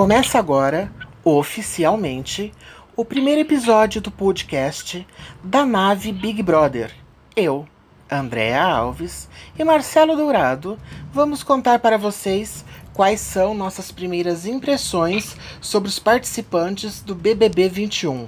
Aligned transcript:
Começa 0.00 0.38
agora, 0.38 0.90
oficialmente, 1.22 2.54
o 2.96 3.04
primeiro 3.04 3.42
episódio 3.42 4.00
do 4.00 4.10
podcast 4.10 5.06
da 5.44 5.66
nave 5.66 6.10
Big 6.10 6.42
Brother. 6.42 6.90
Eu, 7.36 7.68
Andréa 8.10 8.62
Alves 8.62 9.28
e 9.58 9.62
Marcelo 9.62 10.16
Dourado 10.16 10.80
vamos 11.12 11.42
contar 11.42 11.80
para 11.80 11.98
vocês 11.98 12.64
quais 12.94 13.20
são 13.20 13.52
nossas 13.52 13.92
primeiras 13.92 14.46
impressões 14.46 15.36
sobre 15.60 15.90
os 15.90 15.98
participantes 15.98 17.02
do 17.02 17.14
BBB 17.14 17.68
21. 17.68 18.24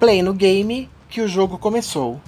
Play 0.00 0.20
no 0.20 0.34
game 0.34 0.90
que 1.08 1.20
o 1.20 1.28
jogo 1.28 1.58
começou. 1.58 2.20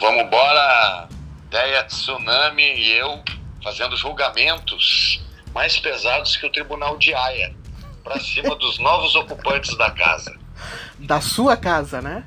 Vamos 0.00 0.22
embora, 0.22 1.08
Deia 1.50 1.82
Tsunami 1.82 2.62
e 2.62 2.92
eu 2.92 3.20
fazendo 3.64 3.96
julgamentos 3.96 5.28
mais 5.54 5.78
pesados 5.78 6.36
que 6.36 6.46
o 6.46 6.52
Tribunal 6.52 6.96
de 6.98 7.14
Haia 7.14 7.54
para 8.02 8.18
cima 8.20 8.54
dos 8.56 8.78
novos 8.78 9.14
ocupantes 9.14 9.76
da 9.76 9.90
casa. 9.90 10.36
Da 10.98 11.20
sua 11.20 11.56
casa, 11.56 12.00
né? 12.00 12.24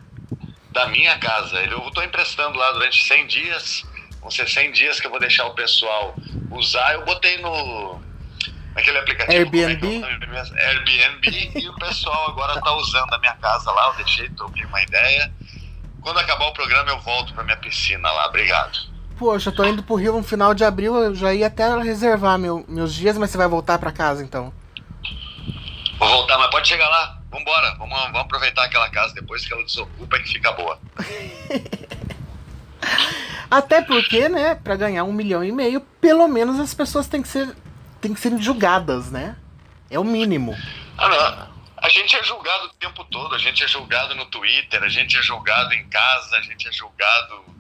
Da 0.72 0.88
minha 0.88 1.18
casa. 1.20 1.58
Eu 1.66 1.88
estou 1.88 2.04
emprestando 2.04 2.58
lá 2.58 2.72
durante 2.72 3.04
100 3.04 3.28
dias. 3.28 3.84
Vão 4.22 4.32
ser 4.32 4.48
100 4.48 4.72
dias 4.72 5.00
que 5.00 5.08
eu 5.08 5.12
vou 5.12 5.20
deixar 5.20 5.46
o 5.46 5.54
pessoal 5.54 6.16
usar. 6.52 6.94
Eu 6.94 7.06
botei 7.06 7.38
no. 7.40 8.02
Naquele 8.74 8.98
aplicativo. 8.98 9.38
Airbnb? 9.38 10.04
É 10.56 10.70
Airbnb 10.70 11.52
e 11.56 11.70
o 11.70 11.76
pessoal 11.76 12.32
agora 12.32 12.58
está 12.58 12.74
usando 12.76 13.14
a 13.14 13.20
minha 13.20 13.36
casa 13.36 13.72
lá. 13.72 13.90
Eu 13.90 13.96
deixei, 13.96 14.30
troquei 14.30 14.66
uma 14.66 14.82
ideia. 14.82 15.32
Quando 16.02 16.20
acabar 16.20 16.48
o 16.48 16.54
programa, 16.54 16.90
eu 16.90 17.00
volto 17.02 17.34
para 17.34 17.44
minha 17.44 17.58
piscina 17.58 18.12
lá. 18.12 18.28
Obrigado. 18.28 18.93
Poxa, 19.24 19.52
eu 19.52 19.56
tô 19.56 19.64
indo 19.64 19.82
pro 19.82 19.96
Rio 19.96 20.12
no 20.18 20.22
final 20.22 20.54
de 20.54 20.66
abril, 20.66 20.98
eu 20.98 21.16
já 21.16 21.34
ia 21.34 21.48
até 21.48 21.66
reservar 21.82 22.38
meu, 22.38 22.66
meus 22.68 22.94
dias, 22.94 23.18
mas 23.18 23.30
você 23.30 23.38
vai 23.38 23.48
voltar 23.48 23.80
para 23.80 23.90
casa 23.90 24.22
então. 24.22 24.54
Vou 25.98 26.10
voltar, 26.10 26.38
mas 26.38 26.52
pode 26.52 26.68
chegar 26.68 26.90
lá. 26.90 27.22
Vambora, 27.32 27.74
vamos, 27.78 27.98
vamos 27.98 28.20
aproveitar 28.20 28.66
aquela 28.66 28.90
casa 28.90 29.14
depois 29.14 29.46
que 29.46 29.54
ela 29.54 29.64
desocupa 29.64 30.18
e 30.18 30.24
que 30.24 30.34
fica 30.34 30.52
boa. 30.52 30.78
Até 33.50 33.82
porque, 33.82 34.28
né, 34.28 34.56
para 34.56 34.76
ganhar 34.76 35.06
um 35.06 35.14
milhão 35.14 35.42
e 35.42 35.54
meio, 35.54 35.80
pelo 36.02 36.28
menos 36.28 36.60
as 36.60 36.74
pessoas 36.74 37.08
têm 37.08 37.22
que 37.22 37.30
ser, 37.30 37.56
têm 38.02 38.14
que 38.14 38.20
ser 38.20 38.38
julgadas, 38.38 39.10
né? 39.10 39.38
É 39.90 39.98
o 39.98 40.04
mínimo. 40.04 40.54
Ah, 40.98 41.08
não. 41.08 41.54
A 41.78 41.88
gente 41.88 42.14
é 42.14 42.24
julgado 42.24 42.66
o 42.66 42.74
tempo 42.74 43.06
todo, 43.06 43.34
a 43.34 43.38
gente 43.38 43.64
é 43.64 43.68
julgado 43.70 44.16
no 44.16 44.26
Twitter, 44.26 44.84
a 44.84 44.90
gente 44.90 45.18
é 45.18 45.22
julgado 45.22 45.74
em 45.74 45.88
casa, 45.88 46.36
a 46.36 46.42
gente 46.42 46.68
é 46.68 46.72
julgado, 46.74 47.54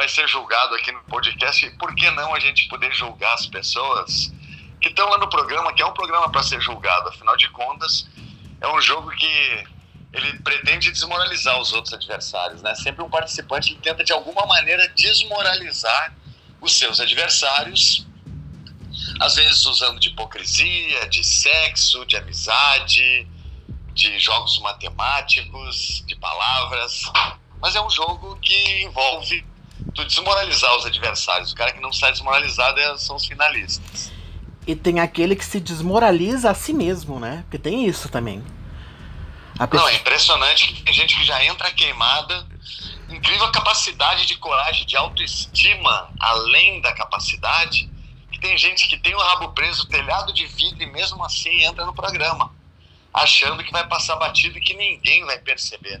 vai 0.00 0.08
ser 0.08 0.26
julgado 0.26 0.74
aqui 0.76 0.90
no 0.92 1.02
podcast. 1.02 1.66
E 1.66 1.70
por 1.72 1.94
que 1.94 2.10
não 2.12 2.34
a 2.34 2.40
gente 2.40 2.66
poder 2.68 2.90
julgar 2.94 3.34
as 3.34 3.46
pessoas 3.46 4.32
que 4.80 4.88
estão 4.88 5.06
lá 5.10 5.18
no 5.18 5.28
programa, 5.28 5.74
que 5.74 5.82
é 5.82 5.86
um 5.86 5.92
programa 5.92 6.30
para 6.30 6.42
ser 6.42 6.58
julgado? 6.58 7.10
Afinal 7.10 7.36
de 7.36 7.50
contas, 7.50 8.08
é 8.62 8.66
um 8.66 8.80
jogo 8.80 9.10
que 9.10 9.64
ele 10.14 10.38
pretende 10.38 10.90
desmoralizar 10.90 11.60
os 11.60 11.74
outros 11.74 11.92
adversários, 11.92 12.62
né? 12.62 12.74
Sempre 12.76 13.02
um 13.02 13.10
participante 13.10 13.74
tenta 13.76 14.02
de 14.02 14.10
alguma 14.10 14.46
maneira 14.46 14.88
desmoralizar 14.96 16.16
os 16.62 16.72
seus 16.72 16.98
adversários, 16.98 18.06
às 19.20 19.34
vezes 19.34 19.66
usando 19.66 20.00
de 20.00 20.08
hipocrisia, 20.08 21.10
de 21.10 21.22
sexo, 21.22 22.06
de 22.06 22.16
amizade, 22.16 23.28
de 23.92 24.18
jogos 24.18 24.58
matemáticos, 24.60 26.02
de 26.06 26.16
palavras. 26.16 27.02
Mas 27.60 27.76
é 27.76 27.82
um 27.82 27.90
jogo 27.90 28.36
que 28.36 28.82
envolve 28.82 29.44
tu 29.94 30.04
desmoralizar 30.04 30.76
os 30.76 30.86
adversários. 30.86 31.52
O 31.52 31.54
cara 31.54 31.72
que 31.72 31.80
não 31.80 31.92
sai 31.92 32.12
desmoralizado 32.12 32.78
é, 32.80 32.98
são 32.98 33.16
os 33.16 33.26
finalistas. 33.26 34.12
E 34.66 34.76
tem 34.76 35.00
aquele 35.00 35.34
que 35.34 35.44
se 35.44 35.58
desmoraliza 35.58 36.50
a 36.50 36.54
si 36.54 36.72
mesmo, 36.72 37.18
né? 37.18 37.42
Porque 37.42 37.58
tem 37.58 37.86
isso 37.86 38.08
também. 38.08 38.44
A 39.58 39.66
pessoa... 39.66 39.90
Não, 39.90 39.96
é 39.96 40.00
impressionante 40.00 40.72
que 40.72 40.82
tem 40.82 40.94
gente 40.94 41.16
que 41.16 41.24
já 41.24 41.44
entra 41.44 41.70
queimada. 41.70 42.46
Incrível 43.08 43.46
a 43.46 43.52
capacidade 43.52 44.26
de 44.26 44.36
coragem, 44.36 44.86
de 44.86 44.96
autoestima, 44.96 46.10
além 46.20 46.80
da 46.80 46.92
capacidade. 46.92 47.90
Que 48.30 48.38
tem 48.38 48.56
gente 48.56 48.86
que 48.88 48.96
tem 48.98 49.14
o 49.14 49.18
rabo 49.18 49.48
preso, 49.52 49.88
telhado 49.88 50.32
de 50.32 50.46
vidro, 50.46 50.82
e 50.82 50.86
mesmo 50.86 51.24
assim 51.24 51.64
entra 51.64 51.84
no 51.84 51.92
programa 51.92 52.52
achando 53.12 53.62
que 53.62 53.72
vai 53.72 53.86
passar 53.86 54.16
batido 54.16 54.58
e 54.58 54.60
que 54.60 54.74
ninguém 54.74 55.24
vai 55.24 55.38
perceber. 55.38 56.00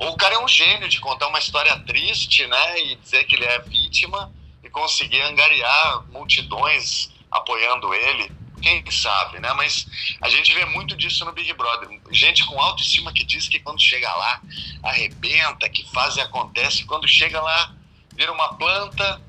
O 0.00 0.16
cara 0.16 0.36
é 0.36 0.38
um 0.38 0.48
gênio 0.48 0.88
de 0.88 0.98
contar 0.98 1.28
uma 1.28 1.38
história 1.38 1.78
triste, 1.80 2.46
né, 2.46 2.80
e 2.80 2.96
dizer 2.96 3.24
que 3.24 3.36
ele 3.36 3.44
é 3.44 3.58
vítima 3.58 4.32
e 4.64 4.70
conseguir 4.70 5.20
angariar 5.20 6.04
multidões 6.10 7.10
apoiando 7.30 7.92
ele. 7.92 8.32
Quem 8.62 8.82
sabe, 8.90 9.38
né? 9.40 9.52
Mas 9.54 9.86
a 10.20 10.28
gente 10.28 10.52
vê 10.54 10.64
muito 10.66 10.96
disso 10.96 11.24
no 11.24 11.32
Big 11.32 11.52
Brother. 11.54 11.88
Gente 12.10 12.44
com 12.46 12.60
autoestima 12.60 13.12
que 13.12 13.24
diz 13.24 13.48
que 13.48 13.58
quando 13.58 13.80
chega 13.80 14.10
lá 14.12 14.40
arrebenta, 14.82 15.68
que 15.68 15.86
faz 15.90 16.16
e 16.16 16.20
acontece, 16.20 16.84
quando 16.84 17.08
chega 17.08 17.40
lá 17.40 17.74
vira 18.14 18.32
uma 18.32 18.54
planta 18.54 19.20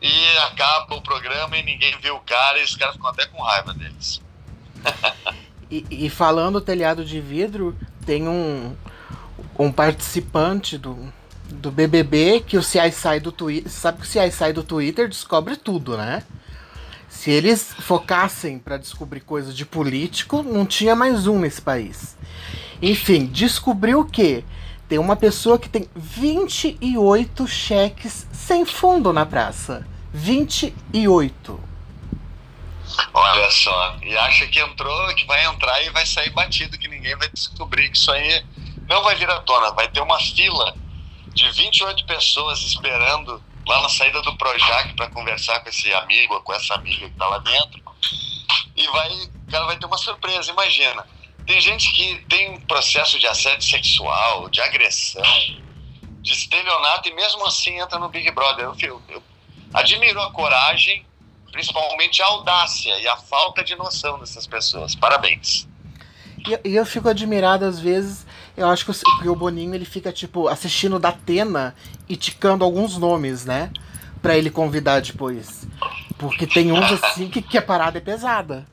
e 0.00 0.38
acaba 0.38 0.96
o 0.96 1.02
programa 1.02 1.56
e 1.56 1.62
ninguém 1.62 1.96
vê 1.98 2.10
o 2.10 2.18
cara 2.20 2.60
e 2.60 2.64
os 2.64 2.74
caras 2.74 2.96
ficam 2.96 3.10
até 3.10 3.26
com 3.26 3.42
raiva 3.42 3.74
deles. 3.74 4.20
E, 5.72 5.86
e 6.04 6.10
falando 6.10 6.60
telhado 6.60 7.02
de 7.02 7.18
vidro, 7.18 7.74
tem 8.04 8.28
um, 8.28 8.76
um 9.62 9.72
participante 9.72 10.76
do, 10.76 11.12
do 11.48 11.70
BBB 11.70 12.44
que 12.46 12.56
o 12.56 12.62
CI 12.62 12.90
sai 12.90 13.20
do 13.20 13.30
Twitter. 13.30 13.70
Sabe 13.70 14.00
que 14.00 14.06
o 14.06 14.10
CI 14.10 14.30
sai 14.30 14.52
do 14.52 14.62
Twitter 14.62 15.08
descobre 15.08 15.56
tudo, 15.56 15.96
né? 15.96 16.22
Se 17.08 17.30
eles 17.30 17.74
focassem 17.78 18.58
para 18.58 18.78
descobrir 18.78 19.20
coisas 19.20 19.54
de 19.54 19.64
político, 19.66 20.42
não 20.42 20.64
tinha 20.64 20.96
mais 20.96 21.26
um 21.26 21.38
nesse 21.38 21.60
país. 21.60 22.16
Enfim, 22.80 23.26
descobriu 23.26 24.04
que 24.04 24.44
tem 24.88 24.98
uma 24.98 25.14
pessoa 25.14 25.58
que 25.58 25.68
tem 25.68 25.88
28 25.94 27.46
cheques 27.46 28.26
sem 28.32 28.64
fundo 28.64 29.12
na 29.12 29.24
praça. 29.24 29.86
28. 30.12 31.60
Olha 33.14 33.50
só, 33.50 33.98
e 34.02 34.16
acha 34.16 34.46
que 34.46 34.58
entrou, 34.58 35.14
que 35.14 35.26
vai 35.26 35.44
entrar 35.46 35.82
e 35.82 35.90
vai 35.90 36.04
sair 36.04 36.30
batido, 36.30 36.78
que 36.78 36.88
ninguém 36.88 37.16
vai 37.16 37.28
descobrir 37.28 37.88
que 37.88 37.96
isso 37.96 38.10
aí 38.10 38.44
não 38.92 39.02
vai 39.02 39.14
vir 39.14 39.28
à 39.30 39.40
tona. 39.40 39.72
Vai 39.72 39.88
ter 39.88 40.00
uma 40.00 40.18
fila 40.18 40.74
de 41.28 41.50
28 41.50 42.04
pessoas 42.04 42.60
esperando 42.62 43.42
lá 43.66 43.80
na 43.82 43.88
saída 43.88 44.20
do 44.22 44.36
Projac 44.36 44.94
para 44.94 45.08
conversar 45.10 45.60
com 45.60 45.68
esse 45.68 45.92
amigo, 45.94 46.40
com 46.42 46.52
essa 46.52 46.74
amiga 46.74 47.06
que 47.06 47.12
está 47.12 47.26
lá 47.26 47.38
dentro. 47.38 47.80
E 48.76 48.86
vai, 48.88 49.10
cara 49.50 49.66
vai 49.66 49.76
ter 49.76 49.86
uma 49.86 49.98
surpresa, 49.98 50.50
imagina. 50.50 51.06
Tem 51.46 51.60
gente 51.60 51.92
que 51.92 52.24
tem 52.28 52.50
um 52.50 52.60
processo 52.60 53.18
de 53.18 53.26
assédio 53.26 53.68
sexual, 53.68 54.48
de 54.48 54.60
agressão, 54.60 55.22
de 56.20 56.32
estelionato 56.32 57.08
e 57.08 57.14
mesmo 57.14 57.46
assim 57.46 57.80
entra 57.80 57.98
no 57.98 58.08
Big 58.08 58.30
Brother. 58.30 58.66
Eu, 58.66 58.76
eu, 58.80 59.02
eu 59.08 59.22
admiro 59.74 60.20
a 60.20 60.30
coragem 60.30 61.04
principalmente 61.52 62.22
a 62.22 62.26
audácia 62.26 62.98
e 62.98 63.06
a 63.06 63.16
falta 63.16 63.62
de 63.62 63.76
noção 63.76 64.18
dessas 64.18 64.46
pessoas. 64.46 64.94
Parabéns. 64.94 65.68
E, 66.48 66.70
e 66.70 66.74
eu 66.74 66.86
fico 66.86 67.08
admirado 67.08 67.64
às 67.66 67.78
vezes. 67.78 68.26
Eu 68.56 68.68
acho 68.68 68.84
que 68.84 69.28
o, 69.28 69.34
Boninho 69.34 69.74
ele 69.74 69.84
fica 69.84 70.12
tipo 70.12 70.48
assistindo 70.48 70.98
da 70.98 71.08
Atena 71.08 71.74
e 72.08 72.16
ticando 72.16 72.64
alguns 72.64 72.98
nomes, 72.98 73.44
né? 73.44 73.70
Pra 74.20 74.36
ele 74.36 74.50
convidar 74.50 75.00
depois. 75.00 75.66
Porque 76.18 76.46
tem 76.46 76.70
uns 76.70 76.92
assim 76.92 77.28
que, 77.28 77.40
que 77.40 77.58
a 77.58 77.62
parada 77.62 77.98
é 77.98 78.00
pesada. 78.00 78.66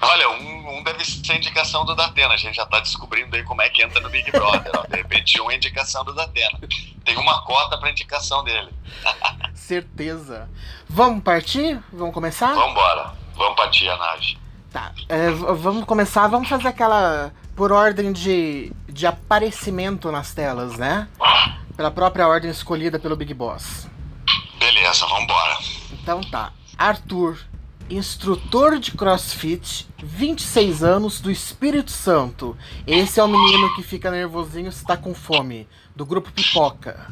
Olha, 0.00 0.30
um, 0.30 0.78
um, 0.78 0.82
deve 0.82 1.04
ser 1.04 1.36
indicação 1.36 1.84
do 1.84 1.94
Datena. 1.94 2.34
A 2.34 2.36
gente 2.36 2.56
já 2.56 2.64
está 2.64 2.80
descobrindo 2.80 3.36
aí 3.36 3.44
como 3.44 3.62
é 3.62 3.68
que 3.68 3.82
entra 3.82 4.00
no 4.00 4.08
Big 4.08 4.30
Brother. 4.30 4.72
Ó. 4.76 4.86
De 4.86 4.96
repente, 4.96 5.40
um 5.40 5.50
é 5.50 5.56
indicação 5.56 6.04
do 6.04 6.14
Datena. 6.14 6.58
Tem 7.04 7.16
uma 7.16 7.42
cota 7.44 7.78
para 7.78 7.90
indicação 7.90 8.42
dele. 8.42 8.72
Certeza. 9.54 10.48
Vamos 10.88 11.22
partir? 11.22 11.80
Vamos 11.92 12.14
começar? 12.14 12.54
Vamos 12.54 12.72
embora. 12.72 13.12
Vamos 13.36 13.56
partir 13.56 13.88
a 13.88 13.96
nave. 13.96 14.38
Tá. 14.72 14.92
É, 15.08 15.30
vamos 15.30 15.84
começar. 15.84 16.26
Vamos 16.26 16.48
fazer 16.48 16.68
aquela. 16.68 17.32
Por 17.58 17.72
ordem 17.72 18.12
de, 18.12 18.70
de 18.88 19.04
aparecimento 19.04 20.12
nas 20.12 20.32
telas, 20.32 20.78
né? 20.78 21.08
Pela 21.76 21.90
própria 21.90 22.28
ordem 22.28 22.48
escolhida 22.48 23.00
pelo 23.00 23.16
Big 23.16 23.34
Boss. 23.34 23.88
Beleza, 24.60 25.04
vamos 25.08 25.24
embora. 25.24 25.58
Então 25.90 26.20
tá. 26.20 26.52
Arthur, 26.78 27.36
instrutor 27.90 28.78
de 28.78 28.92
crossfit, 28.92 29.88
26 30.00 30.84
anos, 30.84 31.20
do 31.20 31.32
Espírito 31.32 31.90
Santo. 31.90 32.56
Esse 32.86 33.18
é 33.18 33.24
o 33.24 33.28
menino 33.28 33.74
que 33.74 33.82
fica 33.82 34.08
nervosinho 34.08 34.70
se 34.70 34.84
tá 34.84 34.96
com 34.96 35.12
fome, 35.12 35.68
do 35.96 36.06
grupo 36.06 36.30
Pipoca. 36.30 37.10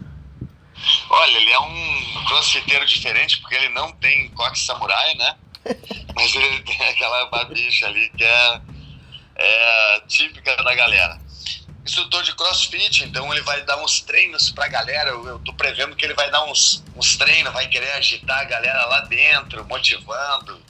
Olha, 1.10 1.38
ele 1.38 1.50
é 1.50 1.58
um 1.58 2.24
crossfiteiro 2.28 2.86
diferente 2.86 3.40
porque 3.40 3.56
ele 3.56 3.70
não 3.70 3.90
tem 3.90 4.28
coque 4.28 4.60
samurai, 4.60 5.12
né? 5.16 5.34
Mas 6.14 6.32
ele 6.36 6.60
tem 6.60 6.88
aquela 6.88 7.26
babicha 7.30 7.86
ali 7.86 8.08
que 8.10 8.22
é, 8.22 8.60
é 9.36 10.00
típica 10.08 10.56
da 10.56 10.74
galera. 10.74 11.18
Instrutor 11.84 12.24
de 12.24 12.34
crossfit, 12.34 13.04
então 13.04 13.32
ele 13.32 13.42
vai 13.42 13.62
dar 13.62 13.76
uns 13.76 14.00
treinos 14.00 14.50
pra 14.50 14.66
galera. 14.66 15.10
Eu, 15.10 15.26
eu 15.26 15.38
tô 15.38 15.52
prevendo 15.54 15.94
que 15.94 16.04
ele 16.04 16.14
vai 16.14 16.30
dar 16.30 16.44
uns, 16.44 16.82
uns 16.96 17.16
treinos, 17.16 17.52
vai 17.52 17.68
querer 17.68 17.92
agitar 17.92 18.40
a 18.40 18.44
galera 18.44 18.84
lá 18.86 19.00
dentro, 19.02 19.64
motivando 19.66 20.60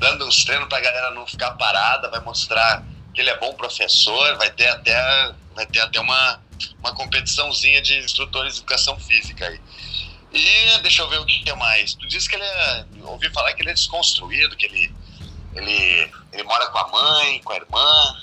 dando 0.00 0.26
uns 0.26 0.42
treinos 0.44 0.66
pra 0.66 0.80
galera 0.80 1.10
não 1.10 1.26
ficar 1.26 1.52
parada, 1.52 2.08
vai 2.08 2.20
mostrar 2.20 2.82
que 3.14 3.20
ele 3.20 3.28
é 3.28 3.36
bom 3.36 3.52
professor, 3.52 4.36
vai 4.38 4.50
ter 4.50 4.66
até, 4.68 5.34
vai 5.54 5.66
ter 5.66 5.80
até 5.80 6.00
uma, 6.00 6.40
uma 6.78 6.94
competiçãozinha 6.94 7.82
de 7.82 7.98
instrutores 7.98 8.54
de 8.54 8.60
educação 8.60 8.98
física 8.98 9.46
aí. 9.46 9.60
E 10.32 10.78
deixa 10.78 11.02
eu 11.02 11.08
ver 11.08 11.18
o 11.18 11.26
que 11.26 11.48
é 11.50 11.54
mais. 11.54 11.94
Tu 11.94 12.06
disse 12.08 12.28
que 12.28 12.36
ele 12.36 12.44
é. 12.44 12.84
Ouvi 13.02 13.28
falar 13.30 13.52
que 13.52 13.62
ele 13.62 13.70
é 13.70 13.74
desconstruído, 13.74 14.56
que 14.56 14.64
ele, 14.64 14.94
ele, 15.54 16.12
ele 16.32 16.42
mora 16.44 16.66
com 16.68 16.78
a 16.78 16.88
mãe, 16.88 17.40
com 17.42 17.52
a 17.52 17.56
irmã. 17.56 18.16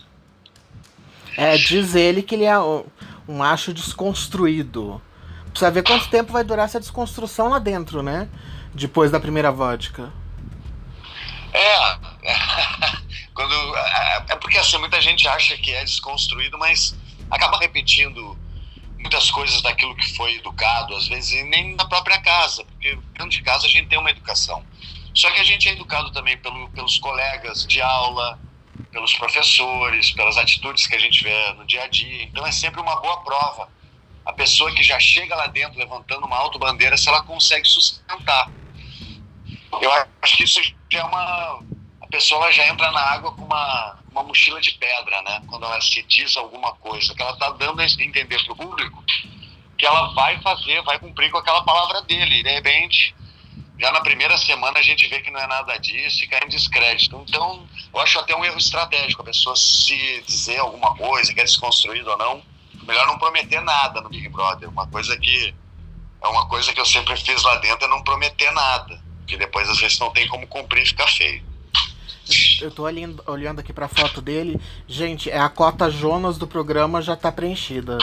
É, 1.35 1.57
diz 1.57 1.95
ele 1.95 2.23
que 2.23 2.35
ele 2.35 2.45
é 2.45 2.59
um, 2.59 2.85
um 3.27 3.37
macho 3.37 3.73
desconstruído. 3.73 5.01
Precisa 5.49 5.71
ver 5.71 5.83
quanto 5.83 6.09
tempo 6.09 6.31
vai 6.31 6.43
durar 6.43 6.65
essa 6.65 6.79
desconstrução 6.79 7.49
lá 7.49 7.59
dentro, 7.59 8.01
né? 8.01 8.29
Depois 8.73 9.11
da 9.11 9.19
primeira 9.19 9.51
vodka. 9.51 10.11
É. 11.53 11.97
Quando, 13.33 13.53
é, 13.75 14.25
é 14.29 14.35
porque 14.35 14.57
assim, 14.57 14.77
muita 14.77 14.99
gente 15.01 15.27
acha 15.27 15.55
que 15.57 15.71
é 15.71 15.83
desconstruído, 15.83 16.57
mas 16.57 16.95
acaba 17.29 17.59
repetindo 17.59 18.37
muitas 18.97 19.29
coisas 19.29 19.61
daquilo 19.61 19.95
que 19.95 20.15
foi 20.15 20.35
educado, 20.35 20.95
às 20.95 21.07
vezes 21.07 21.31
nem 21.49 21.75
na 21.75 21.85
própria 21.85 22.19
casa, 22.19 22.63
porque 22.65 22.97
dentro 23.13 23.29
de 23.29 23.41
casa 23.41 23.67
a 23.67 23.69
gente 23.69 23.87
tem 23.87 23.99
uma 23.99 24.09
educação. 24.09 24.63
Só 25.17 25.31
que 25.31 25.41
a 25.41 25.43
gente 25.43 25.67
é 25.67 25.71
educado 25.71 26.11
também 26.11 26.37
pelo, 26.37 26.69
pelos 26.69 26.99
colegas 26.99 27.65
de 27.65 27.81
aula, 27.81 28.39
pelos 28.91 29.15
professores, 29.15 30.11
pelas 30.11 30.37
atitudes 30.37 30.85
que 30.85 30.95
a 30.95 30.99
gente 30.99 31.23
vê 31.23 31.53
no 31.53 31.65
dia 31.65 31.85
a 31.85 31.87
dia. 31.87 32.21
Então 32.21 32.45
é 32.45 32.51
sempre 32.51 32.79
uma 32.79 32.95
boa 33.01 33.23
prova. 33.23 33.67
A 34.23 34.31
pessoa 34.31 34.71
que 34.75 34.83
já 34.83 34.99
chega 34.99 35.35
lá 35.35 35.47
dentro 35.47 35.79
levantando 35.79 36.27
uma 36.27 36.37
auto-bandeira, 36.37 36.95
se 36.95 37.09
ela 37.09 37.23
consegue 37.23 37.67
sustentar. 37.67 38.51
Eu 39.81 39.91
acho 40.21 40.37
que 40.37 40.43
isso 40.43 40.61
já 40.87 40.99
é 40.99 41.03
uma. 41.03 41.63
A 41.99 42.07
pessoa 42.11 42.51
já 42.51 42.67
entra 42.67 42.91
na 42.91 43.01
água 43.01 43.31
com 43.31 43.43
uma, 43.43 43.97
uma 44.11 44.21
mochila 44.21 44.61
de 44.61 44.73
pedra, 44.73 45.19
né? 45.23 45.41
Quando 45.47 45.65
ela 45.65 45.81
se 45.81 46.03
diz 46.03 46.37
alguma 46.37 46.73
coisa, 46.73 47.15
que 47.15 47.21
ela 47.23 47.33
está 47.33 47.49
dando 47.49 47.81
a 47.81 47.85
entender 47.85 48.43
para 48.43 48.53
o 48.53 48.55
público 48.55 49.03
que 49.75 49.85
ela 49.85 50.13
vai 50.13 50.39
fazer, 50.41 50.81
vai 50.83 50.99
cumprir 50.99 51.31
com 51.31 51.39
aquela 51.39 51.63
palavra 51.63 52.03
dele. 52.03 52.39
E 52.39 52.43
de 52.43 52.51
repente, 52.51 53.15
já 53.79 53.91
na 53.91 54.01
primeira 54.01 54.37
semana 54.37 54.79
a 54.79 54.81
gente 54.81 55.07
vê 55.07 55.19
que 55.21 55.29
não 55.29 55.39
é 55.39 55.47
nada 55.47 55.77
disso 55.77 56.23
e 56.23 56.27
cai 56.27 56.41
em 56.43 56.49
descrédito. 56.49 57.23
Então, 57.27 57.67
eu 57.93 57.99
acho 57.99 58.19
até 58.19 58.35
um 58.35 58.43
erro 58.43 58.57
estratégico 58.57 59.21
a 59.21 59.25
pessoa 59.25 59.55
se 59.55 60.23
dizer 60.25 60.59
alguma 60.59 60.95
coisa, 60.95 61.33
que 61.33 61.39
é 61.39 61.43
desconstruído 61.43 62.09
ou 62.09 62.17
não. 62.17 62.41
Melhor 62.83 63.05
não 63.05 63.19
prometer 63.19 63.61
nada 63.61 64.01
no 64.01 64.09
Big 64.09 64.27
Brother. 64.29 64.69
Uma 64.69 64.87
coisa 64.87 65.17
que 65.17 65.53
é 66.23 66.27
uma 66.27 66.47
coisa 66.47 66.73
que 66.73 66.81
eu 66.81 66.85
sempre 66.85 67.15
fiz 67.17 67.43
lá 67.43 67.55
dentro 67.57 67.85
é 67.85 67.87
não 67.87 68.03
prometer 68.03 68.51
nada, 68.51 68.99
porque 69.19 69.37
depois 69.37 69.69
às 69.69 69.79
vezes 69.79 69.99
não 69.99 70.09
tem 70.11 70.27
como 70.27 70.47
cumprir 70.47 70.83
e 70.83 70.87
fica 70.87 71.05
feio. 71.07 71.45
Eu 72.61 72.71
tô 72.71 72.83
olhando, 72.83 73.23
olhando 73.25 73.59
aqui 73.59 73.71
pra 73.71 73.87
foto 73.87 74.21
dele. 74.21 74.59
Gente, 74.87 75.29
é 75.29 75.39
a 75.39 75.47
cota 75.47 75.89
Jonas 75.89 76.37
do 76.37 76.47
programa 76.47 77.01
já 77.01 77.15
tá 77.15 77.31
preenchida. 77.31 77.97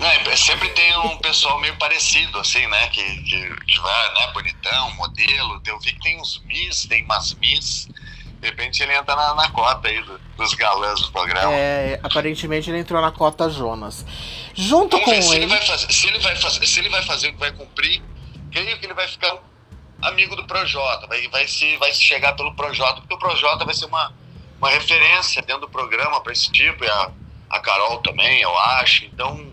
É, 0.00 0.36
sempre 0.36 0.68
tem 0.70 0.96
um 0.98 1.16
pessoal 1.18 1.60
meio 1.60 1.76
parecido, 1.76 2.38
assim, 2.38 2.66
né? 2.66 2.88
Que, 2.88 3.02
que, 3.02 3.56
que 3.66 3.80
vai, 3.80 4.14
né? 4.14 4.32
Bonitão, 4.32 4.94
modelo. 4.94 5.60
Eu 5.66 5.78
vi 5.78 5.92
que 5.92 6.00
tem 6.00 6.20
uns 6.20 6.42
Miss, 6.44 6.86
tem 6.86 7.04
umas 7.04 7.34
Miss. 7.34 7.88
De 8.40 8.48
repente 8.48 8.82
ele 8.82 8.94
entra 8.94 9.14
na, 9.14 9.34
na 9.34 9.50
cota 9.50 9.88
aí 9.88 10.02
do, 10.02 10.18
dos 10.38 10.54
galãs 10.54 10.98
do 11.02 11.12
programa. 11.12 11.52
É, 11.52 12.00
aparentemente 12.02 12.70
ele 12.70 12.78
entrou 12.78 13.00
na 13.02 13.12
cota 13.12 13.50
Jonas. 13.50 14.06
Junto 14.54 14.96
Vamos 14.96 15.04
com 15.04 15.10
ver, 15.10 15.22
se 15.22 15.34
ele. 15.34 15.44
ele 15.44 15.46
vai 15.46 15.60
fazer, 15.60 15.92
se, 15.92 16.08
ele 16.08 16.18
vai 16.18 16.36
fazer, 16.36 16.66
se 16.66 16.78
ele 16.80 16.88
vai 16.88 17.02
fazer 17.02 17.28
o 17.28 17.32
que 17.34 17.38
vai 17.38 17.52
cumprir, 17.52 18.02
creio 18.50 18.78
que 18.78 18.86
ele 18.86 18.94
vai 18.94 19.06
ficar 19.06 19.36
amigo 20.00 20.34
do 20.34 20.46
Projota, 20.46 21.06
vai, 21.06 21.28
vai, 21.28 21.46
se, 21.46 21.76
vai 21.76 21.92
se 21.92 22.00
chegar 22.00 22.32
pelo 22.34 22.54
Projota, 22.54 23.02
porque 23.02 23.14
o 23.14 23.18
Projota 23.18 23.66
vai 23.66 23.74
ser 23.74 23.84
uma, 23.84 24.14
uma 24.58 24.70
referência 24.70 25.42
dentro 25.42 25.62
do 25.62 25.68
programa 25.68 26.22
para 26.22 26.32
esse 26.32 26.50
tipo, 26.50 26.82
e 26.82 26.88
a, 26.88 27.10
a 27.50 27.60
Carol 27.60 27.98
também, 27.98 28.40
eu 28.40 28.56
acho. 28.56 29.04
Então, 29.04 29.52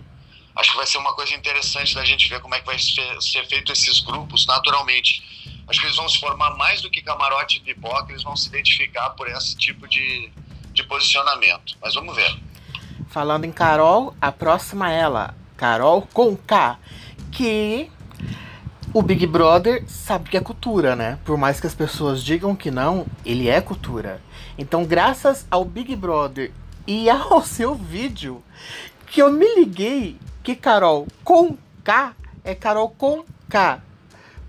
acho 0.57 0.71
que 0.71 0.77
vai 0.77 0.87
ser 0.87 0.97
uma 0.97 1.13
coisa 1.13 1.33
interessante 1.35 1.93
da 1.93 2.03
gente 2.03 2.27
ver 2.27 2.41
como 2.41 2.55
é 2.55 2.59
que 2.59 2.65
vai 2.65 2.77
ser, 2.79 3.45
feito 3.47 3.71
esses 3.71 3.99
grupos 3.99 4.45
naturalmente. 4.47 5.23
Acho 5.67 5.79
que 5.79 5.85
eles 5.85 5.97
vão 5.97 6.09
se 6.09 6.19
formar 6.19 6.57
mais 6.57 6.81
do 6.81 6.89
que 6.89 7.01
camarote 7.01 7.57
e 7.57 7.59
pipoca, 7.59 8.11
eles 8.11 8.23
vão 8.23 8.35
se 8.35 8.47
identificar 8.47 9.11
por 9.11 9.27
esse 9.29 9.55
tipo 9.55 9.87
de, 9.87 10.31
de 10.73 10.83
posicionamento. 10.83 11.77
Mas 11.81 11.93
vamos 11.93 12.15
ver. 12.15 12.35
Falando 13.09 13.45
em 13.45 13.51
Carol, 13.51 14.15
a 14.19 14.31
próxima 14.31 14.91
é 14.91 14.99
ela, 14.99 15.35
Carol 15.55 16.07
com 16.13 16.35
K, 16.35 16.79
que 17.31 17.91
o 18.93 19.01
Big 19.01 19.27
Brother 19.27 19.83
sabe 19.87 20.29
que 20.29 20.37
é 20.37 20.41
cultura, 20.41 20.95
né? 20.95 21.19
Por 21.23 21.37
mais 21.37 21.59
que 21.59 21.67
as 21.67 21.75
pessoas 21.75 22.23
digam 22.23 22.55
que 22.55 22.71
não, 22.71 23.05
ele 23.23 23.47
é 23.47 23.61
cultura. 23.61 24.21
Então, 24.57 24.85
graças 24.85 25.45
ao 25.51 25.63
Big 25.63 25.95
Brother 25.95 26.51
e 26.87 27.09
ao 27.09 27.43
seu 27.45 27.75
vídeo, 27.75 28.43
que 29.05 29.21
eu 29.21 29.31
me 29.31 29.45
liguei 29.55 30.17
que 30.47 30.55
Carol 30.55 31.05
com 31.25 31.57
K 31.83 32.15
é 32.41 32.55
Carol 32.55 32.89
com 32.91 33.25
K. 33.49 33.81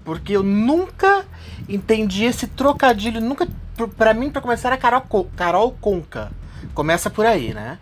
Porque 0.05 0.33
eu 0.33 0.45
nunca 0.45 1.27
entendi 1.69 2.23
esse 2.23 2.47
trocadilho, 2.47 3.21
nunca 3.21 3.49
para 3.97 4.15
mim 4.15 4.31
para 4.31 4.41
começar 4.41 4.69
era 4.69 4.77
Carol 4.77 5.03
Carol 5.37 5.73
Conca. 5.73 6.31
Começa 6.73 7.11
por 7.11 7.27
aí, 7.27 7.53
né? 7.53 7.81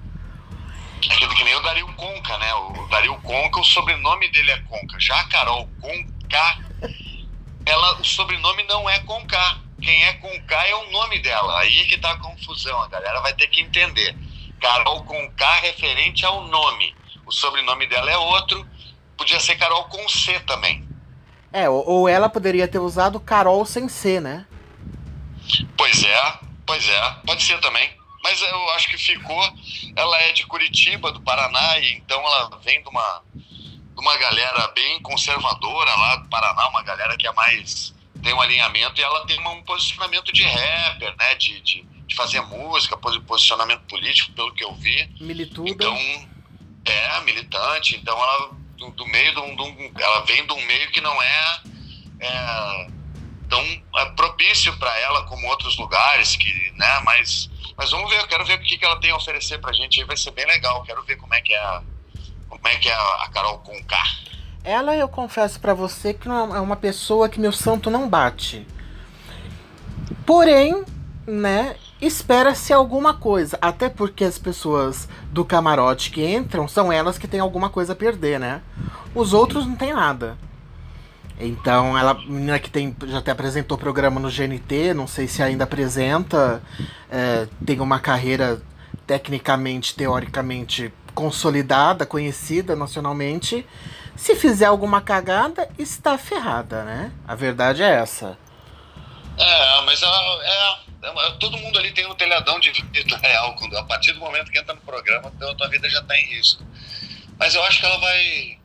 É 1.03 1.35
que 1.35 1.45
nem 1.45 1.55
o 1.57 1.93
Conca, 1.93 2.39
né? 2.39 2.55
O 2.55 2.89
Dario 2.89 3.21
Conca, 3.21 3.61
o 3.61 3.65
sobrenome 3.65 4.31
dele 4.31 4.51
é 4.51 4.61
Conca. 4.61 4.99
Já 4.99 5.21
a 5.21 5.29
Carol 5.29 5.69
Conca, 5.79 6.59
ela, 7.67 8.01
o 8.01 8.05
sobrenome 8.05 8.63
não 8.63 8.89
é 8.89 8.99
Conca. 9.01 9.59
Quem 9.83 10.05
é 10.05 10.15
Conca 10.15 10.57
é 10.67 10.75
o 10.75 10.91
nome 10.91 11.19
dela. 11.19 11.61
Aí 11.61 11.85
que 11.85 11.99
tá 11.99 12.13
a 12.13 12.19
confusão, 12.19 12.81
a 12.81 12.89
galera 12.89 13.21
vai 13.21 13.35
ter 13.35 13.47
que 13.49 13.61
entender. 13.61 14.17
Carol 14.59 15.05
Conca 15.05 15.53
referente 15.57 16.25
ao 16.25 16.45
nome. 16.45 16.95
O 17.27 17.33
sobrenome 17.33 17.87
dela 17.87 18.11
é 18.11 18.17
outro. 18.17 18.67
Podia 19.17 19.41
ser 19.41 19.57
Carol 19.57 19.85
com 19.85 20.09
C 20.09 20.39
também. 20.41 20.87
É, 21.53 21.69
ou 21.69 22.09
ela 22.09 22.29
poderia 22.29 22.69
ter 22.69 22.79
usado 22.79 23.19
Carol 23.19 23.65
sem 23.65 23.89
C, 23.89 24.21
né? 24.21 24.47
Pois 25.77 26.03
é, 26.03 26.39
pois 26.67 26.89
é. 26.89 27.11
Pode 27.25 27.43
ser 27.43 27.59
também 27.61 27.97
mas 28.27 28.43
eu 28.43 28.71
acho 28.71 28.89
que 28.89 28.99
ficou. 28.99 29.41
Ela 29.95 30.21
é 30.23 30.33
de 30.33 30.45
Curitiba, 30.47 31.13
do 31.13 31.21
Paraná, 31.21 31.79
e 31.79 31.93
então 31.93 32.19
ela 32.19 32.59
vem 32.65 32.83
de 32.83 32.89
uma, 32.89 33.23
de 33.33 34.01
uma 34.01 34.17
galera 34.17 34.67
bem 34.75 35.01
conservadora 35.01 35.95
lá 35.95 36.17
do 36.17 36.29
Paraná, 36.29 36.69
uma 36.69 36.83
galera 36.83 37.17
que 37.17 37.25
é 37.25 37.33
mais. 37.33 37.95
tem 38.21 38.35
um 38.35 38.41
alinhamento, 38.41 39.01
e 39.01 39.05
ela 39.05 39.25
tem 39.27 39.39
um 39.39 39.63
posicionamento 39.63 40.33
de 40.33 40.43
rapper, 40.43 41.15
né? 41.17 41.37
De, 41.37 41.61
de, 41.61 41.83
de 41.83 42.17
fazer 42.17 42.41
música, 42.41 42.97
posicionamento 42.97 43.83
político, 43.83 44.33
pelo 44.33 44.53
que 44.53 44.65
eu 44.65 44.75
vi. 44.75 45.09
Milituda. 45.21 45.71
Então, 45.71 45.97
é, 46.93 47.21
militante, 47.23 47.97
então 47.97 48.17
ela 48.17 48.51
do, 48.77 48.91
do 48.91 49.07
meio 49.07 49.35
de 49.35 49.41
um, 49.41 49.93
ela 49.99 50.21
vem 50.25 50.47
de 50.47 50.53
um 50.53 50.67
meio 50.67 50.91
que 50.91 51.01
não 51.01 51.23
é, 51.23 51.61
é 52.21 52.87
tão 53.49 53.61
é 53.97 54.05
propício 54.17 54.77
para 54.79 54.99
ela 54.99 55.25
como 55.27 55.47
outros 55.47 55.79
lugares 55.79 56.37
que 56.37 56.73
né 56.77 57.01
mas 57.05 57.49
mas 57.77 57.91
vamos 57.91 58.11
ver, 58.11 58.21
eu 58.21 58.27
quero 58.27 58.45
ver 58.45 58.55
o 58.55 58.63
que, 58.63 58.79
que 58.79 58.85
ela 58.85 58.99
tem 58.99 59.11
a 59.11 59.17
oferecer 59.17 59.59
pra 59.59 59.73
gente 59.73 60.01
aí, 60.01 60.07
vai 60.07 60.17
ser 60.17 60.31
bem 60.31 60.47
legal. 60.47 60.83
Quero 60.83 61.03
ver 61.03 61.17
como 61.17 61.35
é 61.35 61.41
que 61.43 61.53
é 61.53 61.59
a, 61.59 61.83
como 62.49 62.67
é, 62.69 62.77
que 62.77 62.89
é 62.89 62.95
a 62.95 63.29
Carol 63.33 63.59
Conká. 63.59 64.03
Ela, 64.65 64.97
eu 64.97 65.09
confesso 65.09 65.61
para 65.61 65.75
você 65.75 66.15
que 66.15 66.27
não 66.27 66.57
é 66.57 66.61
uma 66.61 66.77
pessoa 66.77 67.29
que 67.29 67.39
meu 67.39 67.53
santo 67.53 67.91
não 67.91 68.09
bate. 68.09 68.67
Porém, 70.25 70.85
né, 71.27 71.77
espera-se 72.07 72.73
alguma 72.73 73.15
coisa. 73.15 73.59
Até 73.61 73.89
porque 73.89 74.25
as 74.25 74.39
pessoas 74.39 75.09
do 75.31 75.45
camarote 75.45 76.11
que 76.11 76.25
entram 76.25 76.69
são 76.69 76.93
elas 76.93 77.19
que 77.19 77.29
têm 77.29 77.41
alguma 77.41 77.69
coisa 77.69 77.93
a 77.93 77.97
perder, 77.97 78.41
né? 78.41 78.61
Os 79.15 79.33
outros 79.33 79.67
não 79.67 79.77
tem 79.77 79.93
nada. 79.93 80.37
Então, 81.39 81.97
ela, 81.99 82.15
menina 82.15 82.59
que 82.59 82.71
tem, 82.71 82.97
já 83.07 83.19
até 83.19 83.31
apresentou 83.31 83.77
programa 83.77 84.19
no 84.19 84.31
GNT, 84.31 84.95
não 84.95 85.07
sei 85.07 85.29
se 85.29 85.43
ainda 85.43 85.65
apresenta, 85.65 86.63
é, 87.11 87.47
tem 87.65 87.81
uma 87.81 87.99
carreira 87.99 88.63
tecnicamente, 89.07 89.95
teoricamente 89.95 90.93
consolidada, 91.15 92.07
conhecida 92.07 92.75
nacionalmente. 92.75 93.67
Se 94.17 94.35
fizer 94.35 94.65
alguma 94.65 95.01
cagada, 95.01 95.69
está 95.79 96.17
ferrada, 96.17 96.85
né? 96.85 97.13
A 97.29 97.35
verdade 97.35 97.83
é 97.83 97.91
essa. 97.91 98.39
É, 99.39 99.81
mas 99.83 100.03
ela, 100.03 100.45
é, 100.45 100.79
é, 101.03 101.31
todo 101.39 101.59
mundo 101.59 101.79
ali 101.79 101.93
tem 101.93 102.07
um 102.07 102.15
telhadão 102.15 102.59
de 102.59 102.71
vida 102.71 103.17
real. 103.19 103.55
Quando, 103.57 103.77
a 103.77 103.85
partir 103.85 104.13
do 104.13 104.21
momento 104.21 104.51
que 104.51 104.59
entra 104.59 104.75
no 104.75 104.81
programa, 104.81 105.29
a 105.29 105.55
tua 105.55 105.69
vida 105.69 105.89
já 105.89 106.01
está 106.01 106.19
em 106.19 106.27
risco. 106.27 106.65
Mas 107.39 107.55
eu 107.55 107.63
acho 107.65 107.81
que 107.81 107.87
ela 107.87 107.99
vai 107.99 108.57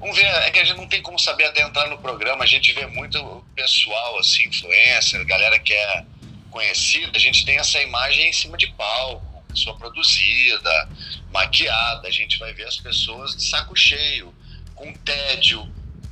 Vamos 0.00 0.16
ver, 0.16 0.26
é 0.26 0.50
que 0.50 0.60
a 0.60 0.64
gente 0.64 0.76
não 0.76 0.86
tem 0.86 1.02
como 1.02 1.18
saber 1.18 1.44
até 1.44 1.60
entrar 1.60 1.88
no 1.88 1.98
programa, 1.98 2.44
a 2.44 2.46
gente 2.46 2.72
vê 2.72 2.86
muito 2.86 3.44
pessoal, 3.54 4.16
assim, 4.18 4.44
influencer, 4.44 5.24
galera 5.26 5.58
que 5.58 5.74
é 5.74 6.04
conhecida, 6.50 7.16
a 7.16 7.20
gente 7.20 7.44
tem 7.44 7.58
essa 7.58 7.82
imagem 7.82 8.28
em 8.28 8.32
cima 8.32 8.56
de 8.56 8.68
palco, 8.68 9.42
pessoa 9.48 9.76
produzida, 9.76 10.88
maquiada, 11.32 12.06
a 12.06 12.10
gente 12.12 12.38
vai 12.38 12.52
ver 12.52 12.68
as 12.68 12.76
pessoas 12.76 13.36
de 13.36 13.42
saco 13.42 13.74
cheio, 13.74 14.32
com 14.76 14.92
tédio, 14.92 15.68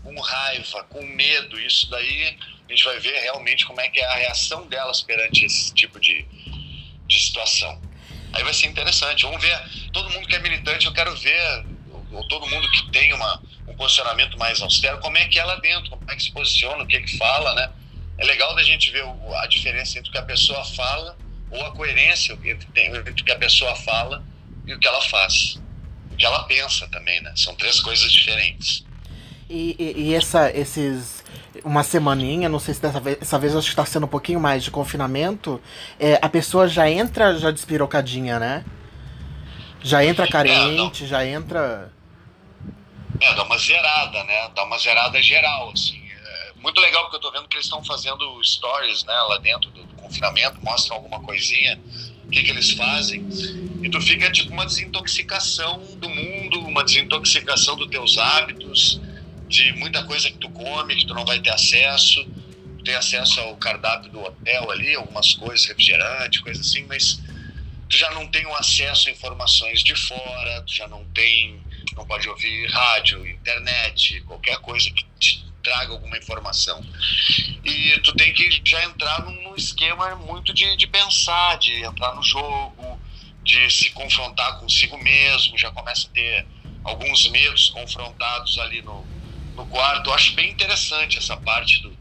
com 0.07 0.21
raiva, 0.21 0.85
com 0.85 1.03
medo, 1.05 1.59
isso 1.61 1.91
daí 1.91 2.39
a 2.69 2.73
gente 2.73 2.85
vai 2.85 2.99
ver 3.01 3.19
realmente 3.21 3.67
como 3.67 3.81
é 3.81 3.89
que 3.89 4.01
é 4.01 4.07
a 4.07 4.15
reação 4.15 4.67
delas 4.69 5.03
perante 5.03 5.45
esse 5.45 5.75
tipo 5.75 5.99
de, 5.99 6.25
de 7.07 7.21
situação. 7.21 7.81
Aí 8.33 8.45
vai 8.45 8.55
ser 8.55 8.67
interessante. 8.67 9.25
Vamos 9.25 9.43
ver. 9.43 9.59
Todo 9.93 10.11
mundo 10.11 10.29
que 10.29 10.35
é 10.35 10.39
militante, 10.39 10.87
eu 10.87 10.93
quero 10.93 11.15
ver, 11.17 11.65
ou 12.13 12.27
todo 12.29 12.47
mundo 12.47 12.71
que 12.71 12.91
tem 12.91 13.13
uma, 13.13 13.43
um 13.67 13.75
posicionamento 13.75 14.39
mais 14.39 14.61
austero, 14.61 14.99
como 14.99 15.17
é 15.19 15.27
que 15.27 15.39
é 15.39 15.45
lá 15.45 15.57
dentro, 15.57 15.91
como 15.91 16.11
é 16.11 16.15
que 16.15 16.23
se 16.23 16.33
posiciona, 16.33 16.85
o 16.85 16.87
que 16.87 16.97
é 16.97 17.01
que 17.01 17.17
fala, 17.17 17.55
né? 17.55 17.73
É 18.19 18.25
legal 18.25 18.55
da 18.55 18.63
gente 18.63 18.91
ver 18.91 19.05
a 19.37 19.47
diferença 19.47 19.99
entre 19.99 20.11
o 20.11 20.13
que 20.13 20.19
a 20.19 20.23
pessoa 20.23 20.65
fala 20.65 21.17
ou 21.51 21.65
a 21.65 21.73
coerência 21.73 22.39
entre 22.45 23.11
o 23.11 23.25
que 23.25 23.33
a 23.33 23.39
pessoa 23.39 23.75
fala 23.77 24.25
e 24.67 24.73
o 24.73 24.79
que 24.79 24.87
ela 24.87 25.03
faz. 25.03 25.61
O 26.11 26.17
que 26.17 26.25
ela 26.25 26.45
pensa 26.45 26.89
também, 26.89 27.21
né? 27.21 27.33
São 27.37 27.55
três 27.55 27.81
coisas 27.81 28.11
diferentes. 28.11 28.86
E, 29.49 29.77
e, 29.79 30.09
e 30.09 30.15
essa, 30.15 30.51
esses. 30.51 31.25
Uma 31.65 31.83
semaninha, 31.83 32.49
não 32.49 32.59
sei 32.59 32.75
se 32.75 32.83
dessa 32.83 33.01
vez, 33.01 33.19
dessa 33.19 33.39
vez 33.39 33.55
acho 33.55 33.67
que 33.67 33.73
está 33.73 33.85
sendo 33.85 34.07
um 34.07 34.09
pouquinho 34.09 34.41
mais 34.41 34.63
de 34.65 34.71
confinamento. 34.71 35.61
É, 35.99 36.19
a 36.21 36.29
pessoa 36.29 36.69
já 36.69 36.91
entra 36.91 37.39
já 37.39 37.51
despirocadinha, 37.51 38.39
né? 38.39 38.65
Já 39.83 40.05
entra 40.05 40.27
carente, 40.29 41.05
é, 41.05 41.07
já 41.07 41.25
entra. 41.25 41.93
É, 43.21 43.35
dá 43.35 43.45
uma 43.45 43.57
zerada, 43.57 44.25
né? 44.25 44.51
Dá 44.55 44.65
uma 44.65 44.79
zerada 44.79 45.23
geral, 45.23 45.71
assim. 45.71 46.03
É 46.09 46.53
muito 46.57 46.81
legal 46.81 47.05
porque 47.05 47.17
eu 47.17 47.21
tô 47.21 47.31
vendo 47.31 47.49
que 47.49 47.57
eles 47.57 47.67
estão 47.67 47.83
fazendo 47.85 48.43
stories, 48.43 49.05
né, 49.05 49.15
lá 49.15 49.39
dentro 49.39 49.71
do, 49.71 49.85
do 49.85 49.95
confinamento, 49.95 50.59
mostram 50.63 50.97
alguma 50.97 51.21
coisinha, 51.21 51.81
o 52.25 52.31
que, 52.31 52.43
que 52.43 52.51
eles 52.51 52.73
fazem. 52.73 53.27
E 53.83 53.89
tu 53.89 54.01
fica 54.01 54.31
tipo 54.31 54.53
uma 54.53 54.67
desintoxicação 54.67 55.79
do 55.97 56.09
mundo, 56.09 56.61
uma 56.61 56.85
desintoxicação 56.85 57.77
dos 57.77 57.89
teus 57.89 58.19
hábitos 58.19 59.01
de 59.49 59.73
muita 59.75 60.05
coisa 60.05 60.31
que 60.31 60.39
tu 60.39 60.51
come, 60.51 60.97
que 60.97 61.07
tu 61.07 61.15
não 61.15 61.25
vai 61.25 61.41
ter 61.41 61.51
acesso. 61.51 62.25
Tu 62.79 62.85
tem 62.85 62.95
acesso 62.95 63.41
ao 63.41 63.57
cardápio 63.57 64.11
do 64.11 64.21
hotel 64.21 64.71
ali, 64.71 64.95
algumas 64.95 65.35
coisas, 65.35 65.67
refrigerante, 65.67 66.41
coisa 66.41 66.61
assim, 66.61 66.85
mas 66.87 67.21
tu 67.89 67.97
já 67.97 68.11
não 68.11 68.27
tem 68.27 68.47
um 68.47 68.55
acesso 68.55 69.09
a 69.09 69.13
informações 69.13 69.83
de 69.83 69.95
fora, 69.95 70.63
tu 70.63 70.75
já 70.75 70.89
não 70.89 71.05
tem, 71.07 71.61
não 71.97 72.07
pode 72.07 72.29
ouvir 72.29 72.67
rádio, 72.71 73.27
internet, 73.27 74.21
qualquer 74.23 74.59
coisa 74.59 74.91
que 74.91 75.05
te 75.19 75.45
traga 75.63 75.93
alguma 75.93 76.17
informação. 76.17 76.81
E 77.65 77.99
tu 78.01 78.15
tem 78.15 78.33
que 78.33 78.63
já 78.65 78.85
entrar 78.85 79.25
num 79.25 79.55
esquema 79.57 80.15
muito 80.17 80.55
de, 80.55 80.77
de 80.77 80.87
pensar, 80.87 81.59
de 81.59 81.85
entrar 81.85 82.15
no 82.15 82.23
jogo, 82.23 83.01
de 83.43 83.69
se 83.71 83.91
confrontar 83.91 84.59
consigo 84.59 84.97
mesmo, 84.99 85.59
já 85.59 85.71
começa 85.71 86.07
a 86.07 86.11
ter 86.11 86.47
alguns 86.85 87.29
medos 87.31 87.69
confrontados 87.71 88.59
ali 88.59 88.81
no, 88.83 89.09
no 89.57 89.67
quarto. 89.67 90.11
Eu 90.11 90.15
acho 90.15 90.35
bem 90.35 90.51
interessante 90.51 91.19
essa 91.19 91.37
parte 91.37 91.81
do, 91.83 91.97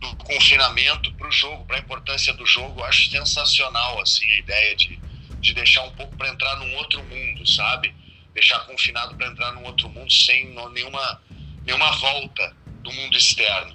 do 0.00 0.14
confinamento 0.16 1.10
para 1.12 1.26
o 1.26 1.32
jogo, 1.32 1.64
para 1.64 1.76
a 1.76 1.80
importância 1.80 2.32
do 2.34 2.46
jogo. 2.46 2.80
Eu 2.80 2.84
acho 2.84 3.10
sensacional 3.10 4.00
assim 4.00 4.30
a 4.30 4.38
ideia 4.38 4.76
de, 4.76 5.00
de 5.40 5.54
deixar 5.54 5.82
um 5.82 5.90
pouco 5.92 6.14
para 6.16 6.28
entrar 6.28 6.56
num 6.56 6.74
outro 6.76 7.02
mundo, 7.02 7.46
sabe? 7.46 7.92
Deixar 8.34 8.60
confinado 8.60 9.14
para 9.14 9.28
entrar 9.28 9.52
num 9.52 9.64
outro 9.64 9.88
mundo 9.88 10.12
sem 10.12 10.54
nenhuma, 10.72 11.22
nenhuma 11.64 11.90
volta 11.92 12.56
do 12.82 12.92
mundo 12.92 13.16
externo. 13.16 13.74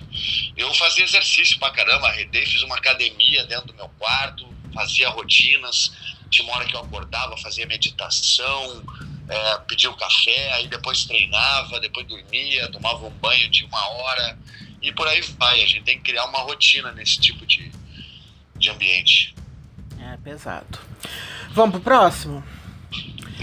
Eu 0.55 0.73
fazia 0.75 1.03
exercício 1.03 1.57
pra 1.59 1.71
caramba, 1.71 2.07
arredei, 2.07 2.45
fiz 2.45 2.61
uma 2.61 2.77
academia 2.77 3.45
dentro 3.45 3.67
do 3.67 3.73
meu 3.73 3.89
quarto, 3.89 4.55
fazia 4.73 5.09
rotinas. 5.09 5.91
Tinha 6.29 6.47
uma 6.47 6.55
hora 6.55 6.65
que 6.65 6.75
eu 6.75 6.79
acordava, 6.79 7.35
fazia 7.37 7.65
meditação, 7.65 8.85
é, 9.31 9.57
pedia 9.59 9.89
o 9.89 9.95
café, 9.95 10.53
aí 10.55 10.67
depois 10.67 11.05
treinava, 11.05 11.79
depois 11.79 12.05
dormia, 12.05 12.69
tomava 12.69 13.05
um 13.05 13.11
banho 13.11 13.49
de 13.49 13.63
uma 13.63 13.87
hora 13.87 14.37
e 14.81 14.91
por 14.91 15.07
aí 15.07 15.21
vai. 15.39 15.63
A 15.63 15.65
gente 15.65 15.83
tem 15.83 15.97
que 15.97 16.11
criar 16.11 16.25
uma 16.25 16.39
rotina 16.39 16.91
nesse 16.91 17.17
tipo 17.17 17.45
de, 17.45 17.71
de 18.57 18.69
ambiente. 18.69 19.33
É 19.97 20.17
pesado. 20.17 20.79
Vamos 21.51 21.71
pro 21.75 21.81
próximo? 21.81 22.43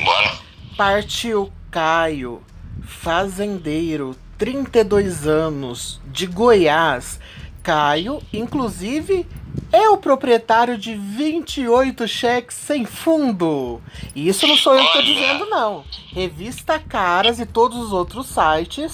Bora. 0.05 0.39
Partiu 0.77 1.51
Caio, 1.71 2.45
fazendeiro, 2.83 4.15
32 4.37 5.27
anos, 5.27 6.01
de 6.07 6.27
Goiás. 6.27 7.19
Caio, 7.63 8.23
inclusive, 8.31 9.27
é 9.73 9.89
o 9.89 9.99
proprietário 9.99 10.79
de 10.79 10.95
28 10.95 12.09
cheques 12.09 12.57
sem 12.57 12.85
fundo. 12.85 13.83
E 14.15 14.29
isso 14.29 14.47
não 14.47 14.57
sou 14.57 14.75
eu 14.75 14.81
que 14.81 14.87
estou 14.87 15.03
dizendo, 15.03 15.47
não. 15.47 15.85
Revista 16.13 16.79
Caras 16.79 17.39
e 17.39 17.47
todos 17.47 17.79
os 17.79 17.93
outros 17.93 18.27
sites 18.27 18.93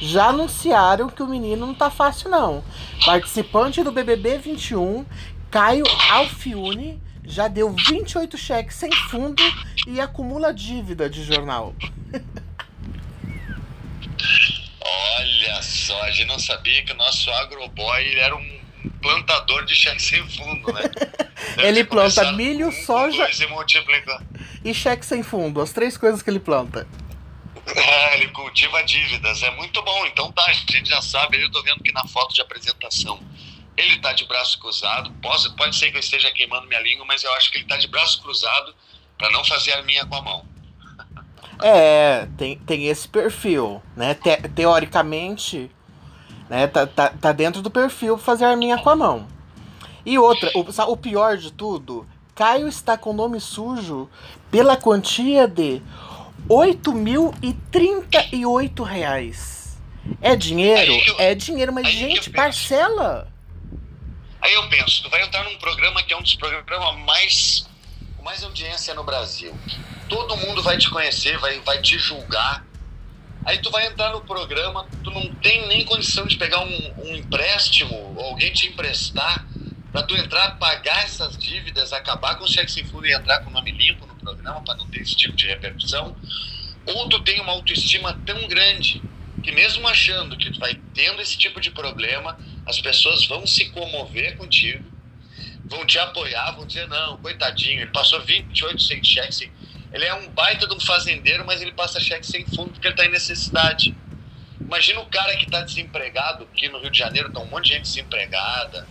já 0.00 0.26
anunciaram 0.26 1.08
que 1.08 1.22
o 1.22 1.26
menino 1.26 1.66
não 1.66 1.74
tá 1.74 1.90
fácil, 1.90 2.28
não. 2.28 2.64
Participante 3.04 3.82
do 3.82 3.92
BBB 3.92 4.38
21, 4.38 5.06
Caio 5.50 5.84
Alfiune, 6.10 7.00
já 7.24 7.48
deu 7.48 7.70
28 7.70 8.36
cheques 8.36 8.76
sem 8.76 8.92
fundo 8.92 9.42
e 9.86 10.00
acumula 10.00 10.52
dívida 10.52 11.08
de 11.08 11.22
jornal. 11.22 11.74
Olha 14.86 15.62
só, 15.62 16.02
a 16.02 16.10
gente 16.10 16.28
não 16.28 16.38
sabia 16.38 16.84
que 16.84 16.92
o 16.92 16.96
nosso 16.96 17.30
agroboy 17.30 18.14
era 18.16 18.36
um 18.36 18.63
plantador 19.00 19.64
de 19.64 19.74
cheque 19.74 20.02
sem 20.02 20.28
fundo, 20.28 20.72
né? 20.72 20.82
ele 21.58 21.84
planta 21.84 22.32
milho, 22.32 22.68
um, 22.68 22.72
soja 22.72 23.28
e, 24.62 24.70
e 24.70 24.74
cheque 24.74 25.04
sem 25.04 25.22
fundo, 25.22 25.60
as 25.60 25.72
três 25.72 25.96
coisas 25.96 26.22
que 26.22 26.30
ele 26.30 26.40
planta. 26.40 26.86
É, 27.66 28.16
ele 28.16 28.28
cultiva 28.28 28.82
dívidas, 28.84 29.42
é 29.42 29.50
muito 29.52 29.82
bom. 29.82 30.06
Então 30.06 30.30
tá, 30.32 30.44
a 30.46 30.52
gente 30.52 30.88
já 30.88 31.00
sabe, 31.00 31.40
eu 31.40 31.50
tô 31.50 31.62
vendo 31.62 31.82
que 31.82 31.92
na 31.92 32.04
foto 32.06 32.34
de 32.34 32.40
apresentação 32.40 33.20
ele 33.76 33.98
tá 33.98 34.12
de 34.12 34.26
braço 34.26 34.58
cruzado. 34.58 35.10
Pode, 35.22 35.56
pode 35.56 35.76
ser 35.76 35.90
que 35.90 35.96
eu 35.96 36.00
esteja 36.00 36.30
queimando 36.30 36.66
minha 36.66 36.80
língua, 36.80 37.04
mas 37.06 37.24
eu 37.24 37.32
acho 37.34 37.50
que 37.50 37.58
ele 37.58 37.66
tá 37.66 37.76
de 37.76 37.88
braço 37.88 38.22
cruzado 38.22 38.74
para 39.16 39.30
não 39.30 39.44
fazer 39.44 39.72
a 39.72 39.82
minha 39.82 40.04
com 40.06 40.14
a 40.16 40.22
mão. 40.22 40.46
É, 41.62 42.26
tem, 42.36 42.58
tem 42.58 42.88
esse 42.88 43.08
perfil, 43.08 43.82
né? 43.96 44.14
Te, 44.14 44.36
teoricamente, 44.48 45.70
né? 46.48 46.66
Tá, 46.66 46.86
tá, 46.86 47.10
tá 47.10 47.32
dentro 47.32 47.62
do 47.62 47.70
perfil 47.70 48.18
fazer 48.18 48.44
a 48.44 48.50
arminha 48.50 48.78
com 48.78 48.90
a 48.90 48.96
mão. 48.96 49.26
E 50.04 50.18
outra, 50.18 50.50
o, 50.54 50.92
o 50.92 50.96
pior 50.96 51.36
de 51.36 51.52
tudo, 51.52 52.06
Caio 52.34 52.68
está 52.68 52.96
com 52.98 53.12
nome 53.12 53.40
sujo 53.40 54.08
pela 54.50 54.76
quantia 54.76 55.48
de 55.48 55.80
R$ 56.48 56.78
reais. 58.84 59.78
É 60.20 60.36
dinheiro? 60.36 60.92
Eu, 61.06 61.20
é 61.20 61.34
dinheiro, 61.34 61.72
mas 61.72 61.88
gente, 61.88 62.28
parcela. 62.30 63.28
Aí 64.40 64.52
eu 64.52 64.68
penso, 64.68 65.02
tu 65.02 65.08
vai 65.08 65.22
entrar 65.22 65.44
num 65.44 65.56
programa 65.56 66.02
que 66.02 66.12
é 66.12 66.16
um 66.16 66.22
dos 66.22 66.34
programas 66.34 66.98
mais 67.06 67.66
com 68.16 68.22
mais 68.22 68.44
audiência 68.44 68.92
no 68.94 69.02
Brasil. 69.02 69.54
Todo 70.06 70.36
mundo 70.36 70.62
vai 70.62 70.76
te 70.76 70.90
conhecer, 70.90 71.38
vai, 71.38 71.60
vai 71.60 71.80
te 71.80 71.98
julgar 71.98 72.62
Aí 73.44 73.58
tu 73.58 73.70
vai 73.70 73.86
entrar 73.86 74.10
no 74.10 74.22
programa, 74.22 74.88
tu 75.02 75.10
não 75.10 75.34
tem 75.36 75.66
nem 75.68 75.84
condição 75.84 76.26
de 76.26 76.36
pegar 76.36 76.60
um, 76.60 76.94
um 76.98 77.16
empréstimo, 77.16 78.18
alguém 78.18 78.52
te 78.52 78.68
emprestar, 78.68 79.46
para 79.92 80.02
tu 80.02 80.16
entrar, 80.16 80.58
pagar 80.58 81.04
essas 81.04 81.36
dívidas, 81.36 81.92
acabar 81.92 82.36
com 82.36 82.44
o 82.44 82.48
cheque 82.48 82.72
sem 82.72 82.84
fundo 82.84 83.06
e 83.06 83.12
entrar 83.12 83.40
com 83.40 83.50
o 83.50 83.52
nome 83.52 83.70
limpo 83.70 84.06
no 84.06 84.14
programa, 84.16 84.62
para 84.62 84.76
não 84.76 84.88
ter 84.88 85.00
esse 85.00 85.14
tipo 85.14 85.36
de 85.36 85.46
repercussão. 85.46 86.16
Ou 86.86 87.08
tu 87.08 87.20
tem 87.20 87.40
uma 87.40 87.52
autoestima 87.52 88.18
tão 88.26 88.48
grande 88.48 89.02
que 89.42 89.52
mesmo 89.52 89.86
achando 89.86 90.38
que 90.38 90.50
tu 90.50 90.58
vai 90.58 90.74
tendo 90.94 91.20
esse 91.20 91.36
tipo 91.36 91.60
de 91.60 91.70
problema, 91.70 92.38
as 92.66 92.80
pessoas 92.80 93.26
vão 93.26 93.46
se 93.46 93.66
comover 93.66 94.38
contigo, 94.38 94.90
vão 95.66 95.84
te 95.86 95.98
apoiar, 95.98 96.52
vão 96.52 96.66
dizer, 96.66 96.88
não, 96.88 97.18
coitadinho, 97.18 97.82
ele 97.82 97.90
passou 97.90 98.20
28 98.22 98.82
sem 98.82 99.04
cheque, 99.04 99.34
sem 99.34 99.52
ele 99.94 100.04
é 100.04 100.12
um 100.12 100.28
baita 100.30 100.66
de 100.66 100.74
um 100.74 100.80
fazendeiro, 100.80 101.46
mas 101.46 101.62
ele 101.62 101.70
passa 101.70 102.00
cheque 102.00 102.26
sem 102.26 102.44
fundo 102.44 102.72
porque 102.72 102.88
ele 102.88 102.94
está 102.94 103.06
em 103.06 103.12
necessidade. 103.12 103.94
Imagina 104.60 104.98
o 104.98 105.06
cara 105.06 105.36
que 105.36 105.44
está 105.44 105.60
desempregado, 105.60 106.42
aqui 106.52 106.68
no 106.68 106.80
Rio 106.80 106.90
de 106.90 106.98
Janeiro 106.98 107.28
está 107.28 107.38
um 107.38 107.46
monte 107.46 107.66
de 107.66 107.74
gente 107.74 107.82
desempregada, 107.82 108.88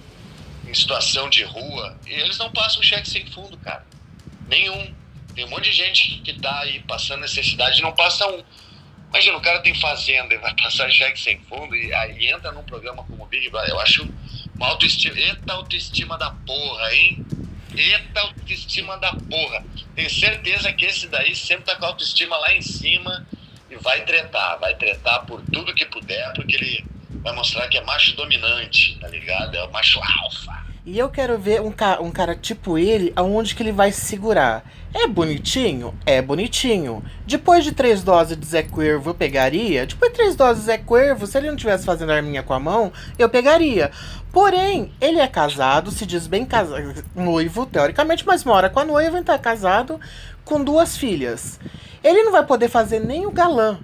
em 0.65 0.73
situação 0.73 1.29
de 1.29 1.43
rua, 1.43 1.99
e 2.07 2.13
eles 2.13 2.37
não 2.37 2.49
passam 2.53 2.81
cheque 2.81 3.09
sem 3.09 3.29
fundo, 3.29 3.57
cara. 3.57 3.85
Nenhum. 4.47 4.95
Tem 5.35 5.43
um 5.43 5.49
monte 5.49 5.65
de 5.65 5.73
gente 5.73 6.21
que 6.21 6.31
está 6.31 6.61
aí 6.61 6.79
passando 6.81 7.19
necessidade 7.19 7.79
e 7.79 7.81
não 7.81 7.91
passa 7.91 8.25
um. 8.29 8.41
Imagina, 9.09 9.37
o 9.37 9.41
cara 9.41 9.59
tem 9.59 9.75
fazenda 9.75 10.33
e 10.33 10.37
vai 10.37 10.55
passar 10.63 10.89
cheque 10.89 11.19
sem 11.19 11.37
fundo 11.41 11.75
e 11.75 11.93
aí 11.93 12.29
entra 12.29 12.53
num 12.53 12.63
programa 12.63 13.03
como 13.03 13.23
o 13.23 13.27
Big 13.27 13.49
Brother. 13.49 13.71
Eu 13.71 13.79
acho 13.81 14.07
uma 14.55 14.67
autoestima. 14.67 15.19
Eita 15.19 15.51
autoestima 15.51 16.17
da 16.17 16.31
porra, 16.31 16.95
hein? 16.95 17.25
Eita 17.75 18.21
autoestima 18.21 18.97
da 18.97 19.13
porra. 19.13 19.65
Tenho 19.95 20.09
certeza 20.09 20.71
que 20.73 20.85
esse 20.85 21.07
daí 21.07 21.35
sempre 21.35 21.65
tá 21.65 21.75
com 21.75 21.85
a 21.85 21.89
autoestima 21.89 22.37
lá 22.37 22.53
em 22.53 22.61
cima 22.61 23.25
e 23.69 23.75
vai 23.75 24.03
tretar. 24.05 24.59
Vai 24.59 24.75
tretar 24.75 25.25
por 25.25 25.41
tudo 25.51 25.73
que 25.73 25.85
puder, 25.85 26.33
porque 26.33 26.55
ele 26.55 26.85
vai 27.23 27.33
mostrar 27.33 27.67
que 27.67 27.77
é 27.77 27.81
macho 27.81 28.15
dominante, 28.15 28.97
tá 28.99 29.07
ligado? 29.07 29.55
É 29.55 29.63
o 29.63 29.71
macho 29.71 29.99
alfa. 29.99 30.72
E 30.85 30.99
eu 30.99 31.07
quero 31.07 31.37
ver 31.37 31.61
um, 31.61 31.71
ca 31.71 32.01
um 32.01 32.11
cara 32.11 32.35
tipo 32.35 32.77
ele, 32.77 33.13
aonde 33.15 33.55
que 33.55 33.63
ele 33.63 33.71
vai 33.71 33.89
se 33.89 34.01
segurar. 34.01 34.65
É 34.93 35.07
bonitinho? 35.07 35.97
É 36.05 36.21
bonitinho. 36.21 37.01
Depois 37.25 37.63
de 37.63 37.71
três 37.71 38.03
doses 38.03 38.37
de 38.37 38.45
Zé 38.45 38.63
Cuervo, 38.63 39.11
eu 39.11 39.15
pegaria? 39.15 39.85
Depois 39.85 40.11
de 40.11 40.17
três 40.17 40.35
doses 40.35 40.63
de 40.63 40.65
Zé 40.65 40.77
Cuervo, 40.77 41.25
se 41.25 41.37
ele 41.37 41.47
não 41.47 41.55
estivesse 41.55 41.85
fazendo 41.85 42.11
arminha 42.11 42.43
com 42.43 42.53
a 42.53 42.59
mão, 42.59 42.91
eu 43.17 43.29
pegaria. 43.29 43.91
Porém, 44.29 44.91
ele 44.99 45.19
é 45.19 45.27
casado, 45.27 45.89
se 45.89 46.05
diz 46.05 46.27
bem 46.27 46.45
casado, 46.45 47.01
noivo, 47.15 47.65
teoricamente, 47.65 48.25
mas 48.27 48.43
mora 48.43 48.69
com 48.69 48.81
a 48.81 48.85
noiva 48.85 49.17
e 49.19 49.23
tá 49.23 49.39
casado 49.39 50.01
com 50.43 50.61
duas 50.61 50.97
filhas. 50.97 51.61
Ele 52.03 52.23
não 52.23 52.31
vai 52.33 52.45
poder 52.45 52.67
fazer 52.67 52.99
nem 52.99 53.25
o 53.25 53.31
galã. 53.31 53.79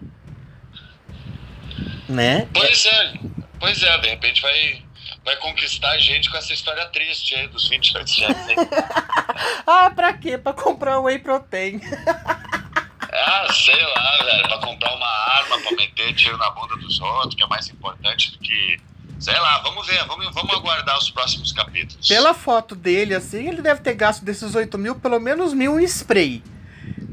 Né? 2.10 2.46
Pois 2.54 2.86
é, 2.86 3.14
pois 3.58 3.82
é, 3.84 3.98
de 4.00 4.10
repente 4.10 4.42
vai 4.42 4.89
vai 5.24 5.36
conquistar 5.38 5.92
a 5.92 5.98
gente 5.98 6.30
com 6.30 6.38
essa 6.38 6.54
história 6.54 6.86
triste 6.88 7.36
aí 7.36 7.48
dos 7.48 7.68
28 7.68 8.24
anos. 8.26 8.38
ah, 9.68 9.92
pra 9.92 10.14
quê? 10.14 10.38
Pra 10.38 10.54
comprar 10.54 11.00
whey 11.00 11.20
protein. 11.20 11.80
ah, 13.12 13.48
sei 13.54 13.82
lá, 13.82 14.24
velho. 14.24 14.48
Pra 14.48 14.58
comprar 14.60 14.96
uma 14.96 15.08
arma 15.08 15.60
pra 15.60 15.72
meter 15.76 16.14
tiro 16.16 16.38
na 16.38 16.50
bunda 16.52 16.76
dos 16.78 17.00
outros, 17.00 17.36
que 17.36 17.44
é 17.44 17.48
mais 17.48 17.68
importante 17.68 18.32
do 18.32 18.40
que. 18.40 18.80
Sei 19.20 19.38
lá, 19.38 19.60
vamos 19.60 19.86
ver, 19.86 20.02
vamos, 20.06 20.34
vamos 20.34 20.56
aguardar 20.56 20.98
os 20.98 21.12
próximos 21.12 21.52
capítulos. 21.52 22.08
Pela 22.08 22.34
foto 22.34 22.74
dele, 22.74 23.14
assim, 23.14 23.50
ele 23.50 23.62
deve 23.62 23.82
ter 23.82 23.94
gasto 23.94 24.24
desses 24.24 24.56
8 24.56 24.78
mil, 24.78 24.96
pelo 24.96 25.20
menos 25.20 25.54
mil 25.54 25.78
em 25.78 25.84
spray. 25.84 26.42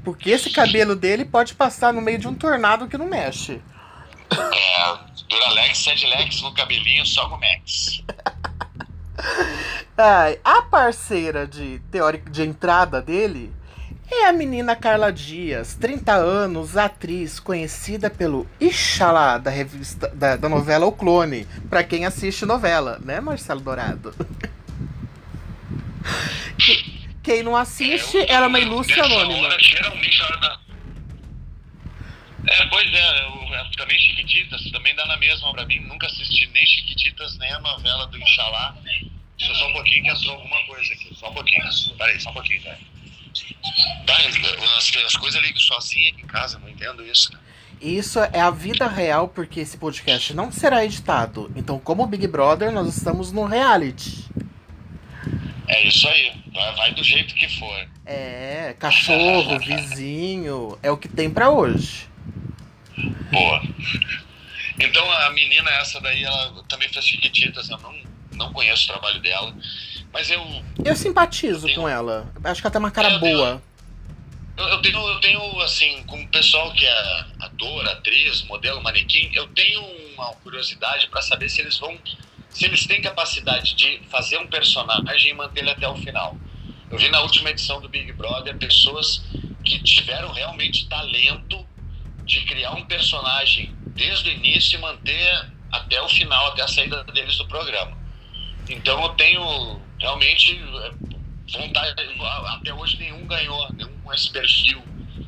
Porque 0.04 0.30
esse 0.30 0.50
cabelo 0.50 0.94
dele 0.94 1.24
pode 1.24 1.54
passar 1.54 1.92
no 1.92 2.00
meio 2.00 2.16
de 2.16 2.28
um 2.28 2.34
tornado 2.34 2.86
que 2.86 2.96
não 2.96 3.08
mexe. 3.08 3.60
É, 4.30 4.98
Duralex, 5.28 5.78
Sedlex 5.78 6.42
no 6.42 6.52
cabelinho, 6.52 7.06
só 7.06 7.28
Gomex. 7.28 8.02
Ai, 9.96 10.38
a 10.44 10.62
parceira 10.62 11.46
de 11.46 11.80
teórico 11.90 12.30
de 12.30 12.42
entrada 12.42 13.00
dele 13.00 13.52
é 14.10 14.26
a 14.26 14.32
menina 14.32 14.76
Carla 14.76 15.12
Dias, 15.12 15.74
30 15.74 16.12
anos, 16.12 16.76
atriz 16.76 17.40
conhecida 17.40 18.08
pelo 18.08 18.46
Ixalá 18.60 19.38
da 19.38 19.50
revista 19.50 20.06
da, 20.08 20.36
da 20.36 20.48
novela 20.48 20.86
O 20.86 20.92
Clone, 20.92 21.46
para 21.68 21.82
quem 21.82 22.04
assiste 22.04 22.46
novela, 22.46 23.00
né, 23.02 23.20
Marcelo 23.20 23.60
Dourado? 23.60 24.14
quem 27.22 27.42
não 27.42 27.56
assiste, 27.56 28.18
é, 28.18 28.32
ela 28.32 28.46
é 28.46 28.48
uma 28.48 28.60
ilustre 28.60 29.00
anônima. 29.00 29.48
Hora, 29.48 29.58
geralmente 29.58 30.22
a 30.22 30.26
hora 30.26 30.36
da 30.36 30.65
é, 32.46 32.66
pois 32.66 32.92
é, 32.92 33.22
eu, 33.22 33.70
também 33.76 33.98
Chiquititas, 33.98 34.70
também 34.70 34.94
dá 34.94 35.06
na 35.06 35.16
mesma 35.16 35.52
pra 35.52 35.66
mim. 35.66 35.80
Nunca 35.80 36.06
assisti 36.06 36.46
nem 36.48 36.66
Chiquititas, 36.66 37.36
nem 37.38 37.52
a 37.52 37.58
novela 37.60 38.06
do 38.06 38.18
Inxalá. 38.18 38.76
Deixa 39.38 39.54
só 39.54 39.68
um 39.68 39.72
pouquinho 39.72 40.04
que 40.04 40.10
entrou 40.10 40.34
alguma 40.34 40.64
coisa 40.66 40.92
aqui. 40.92 41.14
Só 41.14 41.30
um 41.30 41.34
pouquinho. 41.34 41.62
Peraí, 41.98 42.20
só 42.20 42.30
um 42.30 42.34
pouquinho, 42.34 42.62
velho. 42.62 42.96
Tá, 44.06 44.16
as, 44.16 44.96
as 45.04 45.16
coisas 45.16 45.42
ligam 45.42 45.60
sozinha 45.60 46.10
aqui 46.10 46.22
em 46.22 46.26
casa, 46.26 46.58
não 46.58 46.68
entendo 46.68 47.04
isso, 47.04 47.32
né? 47.32 47.38
Isso 47.80 48.18
é 48.20 48.40
a 48.40 48.50
vida 48.50 48.88
real, 48.88 49.28
porque 49.28 49.60
esse 49.60 49.76
podcast 49.76 50.32
não 50.32 50.50
será 50.50 50.82
editado. 50.84 51.52
Então, 51.54 51.78
como 51.78 52.06
Big 52.06 52.26
Brother, 52.26 52.72
nós 52.72 52.96
estamos 52.96 53.32
no 53.32 53.44
reality. 53.44 54.24
É 55.68 55.86
isso 55.86 56.08
aí. 56.08 56.32
Vai, 56.54 56.74
vai 56.74 56.94
do 56.94 57.04
jeito 57.04 57.34
que 57.34 57.48
for. 57.58 57.88
É, 58.06 58.74
cachorro, 58.78 59.58
vizinho, 59.60 60.78
é 60.82 60.90
o 60.90 60.96
que 60.96 61.08
tem 61.08 61.28
para 61.28 61.50
hoje. 61.50 62.08
Boa. 63.30 63.62
Então 64.78 65.10
a 65.10 65.30
menina 65.30 65.70
essa 65.70 66.00
daí, 66.00 66.22
ela 66.22 66.62
também 66.68 66.88
fez 66.88 67.06
Chiquititas, 67.06 67.68
eu 67.68 67.78
não, 67.78 67.94
não 68.32 68.52
conheço 68.52 68.84
o 68.84 68.86
trabalho 68.88 69.20
dela. 69.20 69.54
Mas 70.12 70.30
eu. 70.30 70.42
Eu 70.84 70.96
simpatizo 70.96 71.66
eu 71.66 71.74
tenho, 71.74 71.80
com 71.80 71.88
ela. 71.88 72.32
Acho 72.44 72.60
que 72.60 72.66
ela 72.66 72.72
tem 72.72 72.78
uma 72.78 72.90
cara 72.90 73.18
boa. 73.18 73.62
Tenho, 74.56 74.68
eu, 74.68 74.82
tenho, 74.82 75.08
eu 75.08 75.20
tenho, 75.20 75.60
assim, 75.60 76.02
como 76.06 76.26
pessoal 76.28 76.72
que 76.72 76.86
é 76.86 77.24
ator, 77.40 77.86
atriz, 77.88 78.42
modelo, 78.44 78.82
manequim, 78.82 79.30
eu 79.34 79.46
tenho 79.48 79.82
uma 80.14 80.32
curiosidade 80.36 81.08
para 81.08 81.20
saber 81.20 81.48
se 81.48 81.60
eles 81.60 81.78
vão. 81.78 81.98
Se 82.48 82.64
eles 82.64 82.86
têm 82.86 83.02
capacidade 83.02 83.74
de 83.74 84.00
fazer 84.10 84.38
um 84.38 84.46
personagem 84.46 85.32
e 85.32 85.34
manter 85.34 85.60
ele 85.60 85.70
até 85.70 85.86
o 85.86 85.94
final. 85.96 86.38
Eu 86.90 86.96
vi 86.96 87.10
na 87.10 87.20
última 87.20 87.50
edição 87.50 87.80
do 87.80 87.88
Big 87.88 88.10
Brother 88.12 88.56
pessoas 88.56 89.22
que 89.62 89.82
tiveram 89.82 90.32
realmente 90.32 90.88
talento 90.88 91.66
de 92.26 92.40
criar 92.42 92.72
um 92.72 92.84
personagem 92.84 93.74
desde 93.94 94.28
o 94.28 94.32
início 94.32 94.76
e 94.76 94.82
manter 94.82 95.46
até 95.70 96.00
o 96.02 96.08
final, 96.08 96.48
até 96.48 96.62
a 96.62 96.68
saída 96.68 97.02
deles 97.04 97.38
do 97.38 97.46
programa. 97.46 97.96
Então 98.68 99.00
eu 99.02 99.08
tenho 99.10 99.80
realmente 99.98 100.52
é, 100.52 101.58
vontade. 101.58 101.94
Até 102.48 102.74
hoje 102.74 102.98
nenhum 102.98 103.24
ganhou, 103.26 103.72
nenhum 103.72 103.96
com 104.00 104.12
esse 104.12 104.30
perfil 104.30 104.82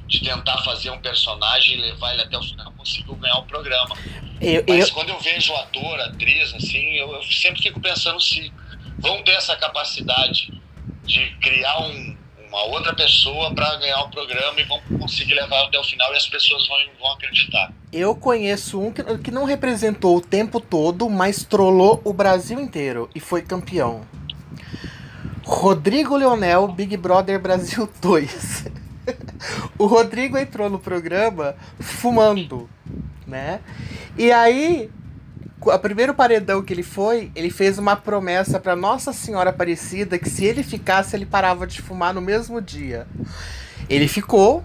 de 0.08 0.20
tentar 0.22 0.58
fazer 0.58 0.90
um 0.90 0.98
personagem 1.00 1.74
e 1.74 1.80
levar 1.80 2.14
ele 2.14 2.22
até 2.22 2.36
o 2.36 2.42
final 2.42 2.72
conseguiu 2.72 3.14
ganhar 3.16 3.36
o 3.36 3.44
programa. 3.44 3.94
Eu, 4.40 4.64
Mas 4.66 4.88
eu... 4.88 4.94
quando 4.94 5.10
eu 5.10 5.20
vejo 5.20 5.54
ator, 5.54 6.00
atriz, 6.00 6.52
assim, 6.54 6.94
eu, 6.94 7.12
eu 7.12 7.22
sempre 7.22 7.62
fico 7.62 7.80
pensando 7.80 8.20
se 8.20 8.52
vão 8.98 9.22
ter 9.22 9.32
essa 9.32 9.54
capacidade 9.56 10.52
de 11.04 11.30
criar 11.40 11.80
um, 11.80 12.16
uma 12.48 12.64
outra 12.64 12.94
pessoa 12.94 13.54
para 13.54 13.76
ganhar 13.76 14.00
o 14.00 14.10
programa 14.10 14.60
e 14.60 14.64
vão 14.64 14.80
conseguir 14.98 15.34
levar 15.34 15.64
até 15.64 15.78
o 15.78 15.84
final 15.84 16.12
e 16.12 16.16
as 16.16 16.26
pessoas 16.26 16.66
vão, 16.66 16.78
vão 16.98 17.12
acreditar. 17.12 17.72
Eu 17.92 18.14
conheço 18.14 18.80
um 18.80 18.90
que, 18.90 19.02
que 19.18 19.30
não 19.30 19.44
representou 19.44 20.16
o 20.16 20.20
tempo 20.20 20.60
todo, 20.60 21.08
mas 21.08 21.44
trollou 21.44 22.00
o 22.04 22.12
Brasil 22.12 22.60
inteiro 22.60 23.08
e 23.14 23.20
foi 23.20 23.42
campeão. 23.42 24.02
Rodrigo 25.44 26.16
Leonel, 26.16 26.68
Big 26.68 26.96
Brother 26.96 27.40
Brasil 27.40 27.88
2. 28.00 28.66
o 29.78 29.86
Rodrigo 29.86 30.36
entrou 30.36 30.68
no 30.68 30.78
programa 30.78 31.54
fumando, 31.80 32.68
né? 33.26 33.60
E 34.16 34.30
aí 34.30 34.90
o 35.60 35.78
primeiro 35.78 36.14
paredão 36.14 36.62
que 36.62 36.72
ele 36.72 36.82
foi, 36.82 37.30
ele 37.34 37.50
fez 37.50 37.78
uma 37.78 37.96
promessa 37.96 38.60
para 38.60 38.76
Nossa 38.76 39.12
Senhora 39.12 39.50
Aparecida 39.50 40.18
que 40.18 40.30
se 40.30 40.44
ele 40.44 40.62
ficasse, 40.62 41.16
ele 41.16 41.26
parava 41.26 41.66
de 41.66 41.82
fumar 41.82 42.14
no 42.14 42.20
mesmo 42.20 42.60
dia. 42.60 43.06
Ele 43.88 44.06
ficou 44.06 44.64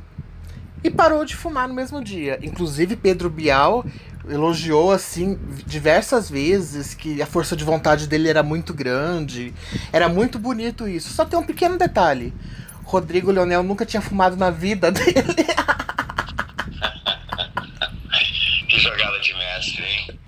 e 0.84 0.90
parou 0.90 1.26
de 1.26 1.36
fumar 1.36 1.68
no 1.68 1.74
mesmo 1.74 2.04
dia. 2.04 2.38
Inclusive, 2.42 2.96
Pedro 2.96 3.30
Bial 3.30 3.86
elogiou 4.30 4.92
assim 4.92 5.38
diversas 5.66 6.30
vezes 6.30 6.94
que 6.94 7.22
a 7.22 7.26
força 7.26 7.56
de 7.56 7.64
vontade 7.64 8.08
dele 8.08 8.30
era 8.30 8.44
muito 8.44 8.74
grande. 8.74 9.54
Era 9.92 10.08
muito 10.08 10.38
bonito 10.38 10.88
isso. 10.88 11.12
Só 11.14 11.26
tem 11.26 11.40
um 11.40 11.46
pequeno 11.46 11.78
detalhe. 11.78 12.34
Rodrigo 12.84 13.32
Leonel 13.32 13.64
nunca 13.64 13.86
tinha 13.86 14.02
fumado 14.02 14.36
na 14.36 14.50
vida 14.50 14.92
dele. 14.94 15.46
que 18.70 18.80
jogada 18.80 19.20
de 19.20 19.34
mestre, 19.34 19.84
hein? 19.84 20.20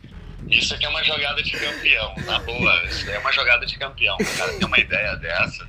Isso 0.57 0.73
aqui 0.73 0.85
é 0.85 0.89
uma 0.89 1.03
jogada 1.03 1.43
de 1.43 1.51
campeão, 1.51 2.15
na 2.25 2.39
boa. 2.39 2.83
Isso 2.85 3.09
é 3.11 3.19
uma 3.19 3.31
jogada 3.31 3.65
de 3.65 3.77
campeão. 3.77 4.15
O 4.15 4.37
cara 4.37 4.53
tem 4.53 4.65
uma 4.65 4.79
ideia 4.79 5.15
dessa. 5.17 5.67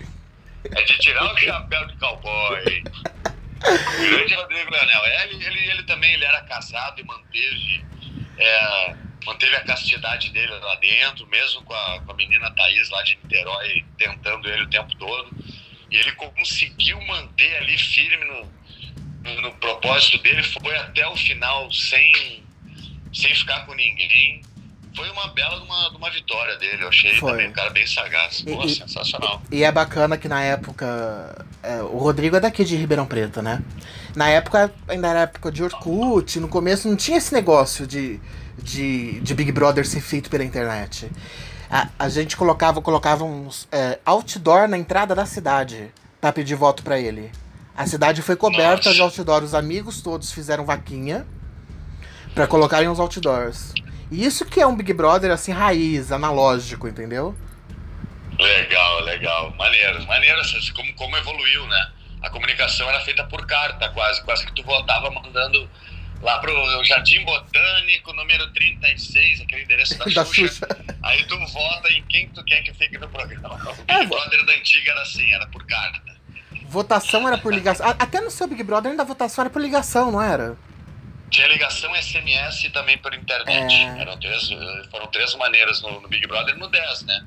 É 0.64 0.83
de 0.83 0.99
tirar 0.99 1.33
o 1.33 1.37
chapéu 1.37 1.87
de 1.87 1.96
cowboy. 1.96 2.85
O 3.62 4.11
grande 4.11 4.35
Rodrigo 4.35 4.70
Leonel. 4.70 5.05
É, 5.05 5.25
ele, 5.25 5.44
ele, 5.44 5.70
ele 5.70 5.83
também 5.83 6.14
ele 6.14 6.25
era 6.25 6.40
casado 6.42 7.01
e 7.01 7.05
manteve, 7.05 7.85
é, 8.38 8.94
manteve 9.25 9.57
a 9.57 9.64
castidade 9.64 10.31
dele 10.31 10.53
lá 10.53 10.77
dentro, 10.77 11.27
mesmo 11.27 11.62
com 11.62 11.75
a, 11.75 12.01
com 12.03 12.12
a 12.12 12.14
menina 12.14 12.51
Thaís 12.53 12.88
lá 12.90 13.03
de 13.03 13.16
Niterói 13.16 13.85
tentando 13.99 14.49
ele 14.49 14.62
o 14.62 14.70
tempo 14.70 14.94
todo. 14.96 15.31
E 15.90 15.96
ele 15.96 16.12
conseguiu 16.12 17.01
manter 17.03 17.57
ali 17.57 17.77
firme 17.77 18.25
no, 18.25 19.40
no, 19.40 19.53
propósito 19.57 20.18
dele, 20.18 20.42
foi 20.44 20.77
até 20.77 21.07
o 21.09 21.16
final 21.16 21.72
sem, 21.72 22.44
sem 23.12 23.35
ficar 23.35 23.66
com 23.66 23.75
ninguém 23.75 24.42
foi 24.97 25.11
uma 25.11 25.29
bela 25.29 25.63
uma, 25.63 25.91
uma 25.91 26.11
vitória 26.11 26.57
dele. 26.57 26.83
Eu 26.83 26.89
achei 26.89 27.15
foi. 27.17 27.33
também 27.33 27.49
um 27.51 27.53
cara 27.53 27.71
bem 27.71 27.87
sagaz. 27.87 28.41
Pô, 28.41 28.65
e, 28.65 28.75
sensacional. 28.75 29.43
E, 29.53 29.63
é 29.63 29.71
bacana 29.71 30.17
que 30.17 30.27
na 30.27 30.43
época. 30.43 31.47
É, 31.63 31.83
o 31.83 31.99
Rodrigo 31.99 32.37
é 32.37 32.41
daqui 32.41 32.65
de 32.65 32.75
Ribeirão 32.75 33.07
Preto, 33.07 33.43
né? 33.43 33.63
Na 34.17 34.29
época, 34.31 34.73
ainda 34.89 35.09
era 35.09 35.21
época 35.21 35.53
de 35.53 35.63
Orkut, 35.63 36.41
no 36.41 36.49
começo 36.49 36.89
não 36.89 36.97
tinha 36.97 37.19
esse 37.19 37.35
negócio 37.35 37.87
de, 37.87 38.19
de, 38.57 39.21
de 39.21 39.35
Big 39.35 39.53
Brother 39.53 39.87
ser 39.87 40.01
feito 40.01 40.31
pela 40.31 40.43
internet. 40.43 41.11
A, 41.71 41.89
a 41.99 42.09
gente 42.09 42.37
colocava, 42.37 42.81
colocava 42.81 43.25
uns 43.25 43.69
é, 43.71 43.99
outdoor 44.07 44.69
na 44.69 44.79
entrada 44.79 45.15
da 45.15 45.27
cidade 45.27 45.93
para 46.21 46.33
pedir 46.33 46.55
voto 46.55 46.83
para 46.83 46.99
ele. 46.99 47.31
A 47.77 47.87
cidade 47.87 48.23
foi 48.23 48.37
coberta 48.37 48.89
Nossa. 48.89 48.95
de 48.95 49.03
outdoor, 49.03 49.43
os 49.43 49.53
amigos 49.53 50.01
todos 50.01 50.33
fizeram 50.33 50.65
vaquinha 50.65 51.27
para 52.35 52.47
colocarem 52.47 52.89
os 52.89 52.99
outdoors. 52.99 53.75
Isso 54.11 54.45
que 54.45 54.61
é 54.61 54.66
um 54.66 54.77
Big 54.77 54.92
Brother 54.92 55.31
assim, 55.31 55.53
raiz, 55.53 56.12
analógico, 56.12 56.87
entendeu? 56.87 57.37
Legal, 58.38 59.01
legal. 59.03 59.55
Maneiro, 59.57 60.07
maneiro 60.07 60.40
assim, 60.40 60.59
como, 60.73 60.92
como 60.95 61.16
evoluiu, 61.16 61.66
né? 61.66 61.92
A 62.23 62.31
comunicação 62.31 62.88
era 62.88 63.01
feita 63.01 63.25
por 63.25 63.47
carta, 63.47 63.88
quase. 63.90 64.23
Quase 64.25 64.47
que 64.47 64.53
tu 64.53 64.62
votava 64.62 65.11
mandando 65.11 65.69
lá 66.23 66.38
pro 66.38 66.85
Jardim 66.85 67.25
Botânico, 67.25 68.12
número 68.12 68.53
36, 68.53 69.40
aquele 69.40 69.62
endereço 69.62 69.97
da, 69.99 70.05
da 70.05 70.25
Xuxa. 70.25 70.66
Xuxa. 70.69 70.97
Aí 71.03 71.25
tu 71.25 71.38
vota 71.47 71.90
em 71.92 72.03
quem 72.05 72.29
tu 72.29 72.45
quer 72.45 72.62
que 72.62 72.73
fique 72.75 72.99
no 72.99 73.09
programa. 73.09 73.55
O 73.55 73.75
Big 73.75 73.92
é, 73.92 74.07
Brother 74.07 74.45
da 74.45 74.53
antiga 74.53 74.92
era 74.92 75.03
assim, 75.03 75.33
era 75.33 75.47
por 75.47 75.64
carta. 75.66 76.16
Votação 76.69 77.27
era 77.27 77.38
por 77.38 77.55
ligação. 77.55 77.87
Até 77.99 78.21
no 78.21 78.31
seu 78.31 78.47
Big 78.47 78.62
Brother 78.62 78.90
ainda 78.90 79.03
a 79.03 79.07
votação 79.07 79.42
era 79.42 79.51
por 79.51 79.62
ligação, 79.62 80.11
não 80.11 80.21
era? 80.21 80.57
Tinha 81.31 81.49
ligação 81.49 81.95
SMS 81.95 82.65
e 82.65 82.71
também 82.71 82.97
por 82.99 83.12
internet. 83.15 83.75
É... 83.75 84.01
Eram 84.01 84.19
três, 84.19 84.49
foram 84.91 85.07
três 85.09 85.35
maneiras 85.35 85.81
no, 85.83 86.01
no, 86.01 86.09
Big 86.09 86.27
Brother 86.27 86.57
no 86.57 86.69
10, 86.69 87.03
né? 87.03 87.25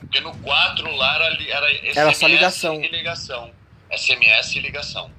Porque 0.00 0.20
no 0.20 0.36
4 0.38 0.96
lá 0.96 1.14
era, 1.16 1.42
era 1.42 1.70
SMS 1.70 1.96
era 1.96 2.14
só 2.14 2.26
ligação. 2.26 2.82
e 2.82 2.88
ligação. 2.88 3.50
SMS 3.90 4.56
e 4.56 4.60
ligação. 4.60 5.10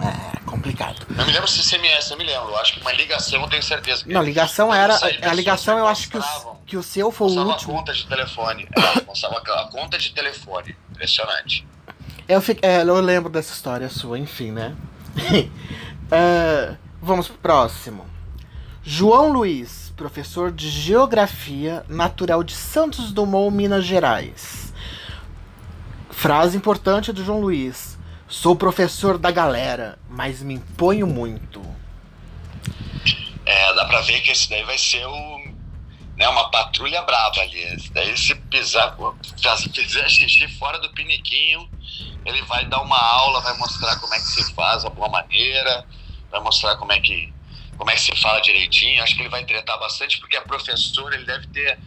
É, 0.00 0.40
complicado. 0.46 1.06
Não 1.10 1.26
me 1.26 1.32
lembro 1.32 1.48
se 1.48 1.62
SMS, 1.62 2.10
eu 2.10 2.16
me 2.16 2.24
lembro. 2.24 2.50
Eu 2.50 2.58
acho 2.58 2.74
que 2.74 2.80
uma 2.80 2.92
ligação 2.92 3.40
eu 3.42 3.48
tenho 3.48 3.62
certeza. 3.62 4.04
Que 4.04 4.12
não, 4.12 4.22
ligação 4.22 4.72
era. 4.72 4.96
A 5.22 5.34
ligação 5.34 5.78
eu 5.78 5.86
acho 5.86 6.08
que 6.08 6.18
o, 6.18 6.22
que 6.66 6.76
o 6.76 6.82
seu 6.82 7.10
foi 7.10 7.28
o 7.28 7.46
último. 7.46 7.72
a 7.72 7.76
conta 7.78 7.92
de 7.92 8.06
telefone. 8.06 8.68
É, 8.76 9.52
a 9.52 9.64
conta 9.70 9.98
de 9.98 10.10
telefone. 10.12 10.76
Impressionante. 10.90 11.66
Eu, 12.28 12.40
fico, 12.40 12.64
é, 12.64 12.82
eu 12.82 13.00
lembro 13.00 13.30
dessa 13.30 13.52
história 13.52 13.88
sua, 13.88 14.18
enfim, 14.18 14.52
né? 14.52 14.74
uh, 15.18 16.76
vamos 17.02 17.26
pro 17.26 17.36
próximo. 17.38 18.06
João 18.84 19.32
Luiz, 19.32 19.92
professor 19.96 20.52
de 20.52 20.70
Geografia, 20.70 21.84
natural 21.88 22.44
de 22.44 22.54
Santos 22.54 23.12
Dumont, 23.12 23.54
Minas 23.54 23.84
Gerais. 23.84 24.72
Frase 26.10 26.56
importante 26.56 27.12
do 27.12 27.24
João 27.24 27.40
Luiz. 27.40 27.98
Sou 28.28 28.54
professor 28.54 29.18
da 29.18 29.30
galera, 29.30 29.98
mas 30.08 30.42
me 30.42 30.54
imponho 30.54 31.06
muito. 31.06 31.60
É, 33.44 33.74
dá 33.74 33.84
pra 33.84 34.00
ver 34.02 34.20
que 34.20 34.30
esse 34.30 34.48
daí 34.48 34.62
vai 34.62 34.78
ser 34.78 35.04
o, 35.04 35.38
né, 36.16 36.28
uma 36.28 36.50
patrulha 36.50 37.02
brava 37.02 37.40
ali. 37.40 37.58
Esse 37.74 37.92
daí 37.92 38.16
se 38.16 38.34
pisar, 38.34 38.96
se 39.36 39.68
fizer 39.68 40.08
xixi 40.08 40.48
fora 40.56 40.78
do 40.78 40.90
piniquinho, 40.90 41.68
ele 42.24 42.42
vai 42.42 42.64
dar 42.66 42.80
uma 42.80 42.98
aula, 42.98 43.40
vai 43.40 43.56
mostrar 43.58 43.98
como 43.98 44.14
é 44.14 44.18
que 44.18 44.26
se 44.26 44.54
faz 44.54 44.84
a 44.84 44.90
boa 44.90 45.08
maneira, 45.08 45.84
vai 46.32 46.40
mostrar 46.40 46.74
como 46.76 46.90
é 46.92 46.98
que 46.98 47.32
como 47.76 47.90
é 47.90 47.94
que 47.94 48.00
se 48.00 48.16
fala 48.16 48.40
direitinho. 48.40 49.02
Acho 49.02 49.14
que 49.14 49.22
ele 49.22 49.28
vai 49.28 49.44
tretar 49.44 49.78
bastante 49.78 50.18
porque 50.18 50.36
é 50.36 50.40
professor, 50.40 51.12
ele 51.12 51.24
deve 51.24 51.46
ter 51.48 51.78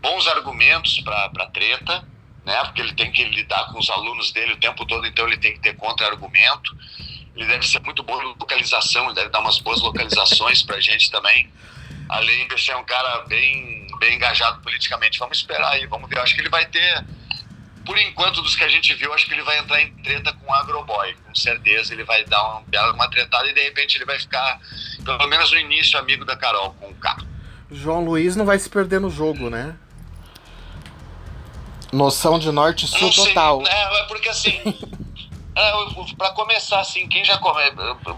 bons 0.00 0.26
argumentos 0.28 1.00
para 1.00 1.46
treta, 1.46 2.06
né? 2.44 2.64
Porque 2.64 2.80
ele 2.80 2.94
tem 2.94 3.10
que 3.10 3.24
lidar 3.24 3.66
com 3.72 3.78
os 3.78 3.88
alunos 3.90 4.32
dele 4.32 4.52
o 4.52 4.56
tempo 4.56 4.84
todo, 4.86 5.06
então 5.06 5.26
ele 5.26 5.36
tem 5.36 5.52
que 5.52 5.60
ter 5.60 5.74
contra-argumento. 5.76 6.76
Ele 7.34 7.46
deve 7.46 7.66
ser 7.66 7.80
muito 7.82 8.02
bom 8.02 8.20
em 8.22 8.24
localização, 8.26 9.06
ele 9.06 9.14
deve 9.14 9.28
dar 9.28 9.40
umas 9.40 9.58
boas 9.58 9.80
localizações 9.82 10.62
para 10.62 10.76
a 10.76 10.80
gente 10.80 11.10
também. 11.10 11.52
Além 12.08 12.48
de 12.48 12.58
ser 12.58 12.76
um 12.76 12.84
cara 12.84 13.24
bem, 13.26 13.86
bem 13.98 14.14
engajado 14.14 14.62
politicamente. 14.62 15.18
Vamos 15.18 15.38
esperar 15.38 15.72
aí, 15.72 15.86
vamos 15.86 16.08
ver. 16.08 16.18
Acho 16.20 16.34
que 16.34 16.40
ele 16.40 16.48
vai 16.48 16.64
ter 16.66 17.04
por 17.86 17.96
enquanto, 17.96 18.42
dos 18.42 18.56
que 18.56 18.64
a 18.64 18.68
gente 18.68 18.92
viu, 18.94 19.14
acho 19.14 19.26
que 19.26 19.32
ele 19.32 19.44
vai 19.44 19.58
entrar 19.58 19.80
em 19.80 19.92
treta 19.98 20.32
com 20.32 20.50
o 20.50 20.54
Agroboy. 20.54 21.14
Com 21.24 21.34
certeza 21.34 21.94
ele 21.94 22.02
vai 22.02 22.24
dar 22.24 22.42
uma, 22.42 22.92
uma 22.92 23.08
tretada 23.08 23.48
e 23.48 23.54
de 23.54 23.62
repente 23.62 23.96
ele 23.96 24.04
vai 24.04 24.18
ficar, 24.18 24.60
pelo 25.04 25.28
menos 25.28 25.52
no 25.52 25.58
início, 25.58 25.96
amigo 25.98 26.24
da 26.24 26.36
Carol 26.36 26.74
com 26.74 26.88
o 26.88 26.94
carro. 26.96 27.24
João 27.70 28.04
Luiz 28.04 28.34
não 28.34 28.44
vai 28.44 28.58
se 28.58 28.68
perder 28.68 29.00
no 29.00 29.08
jogo, 29.08 29.48
né? 29.48 29.76
Noção 31.92 32.38
de 32.38 32.50
norte 32.50 32.86
sul 32.88 33.12
total. 33.12 33.62
É, 33.64 34.00
é 34.00 34.02
porque 34.04 34.28
assim. 34.28 34.58
é, 35.54 35.72
para 36.18 36.32
começar, 36.32 36.80
assim, 36.80 37.08
quem 37.08 37.24
já 37.24 37.38
come... 37.38 37.62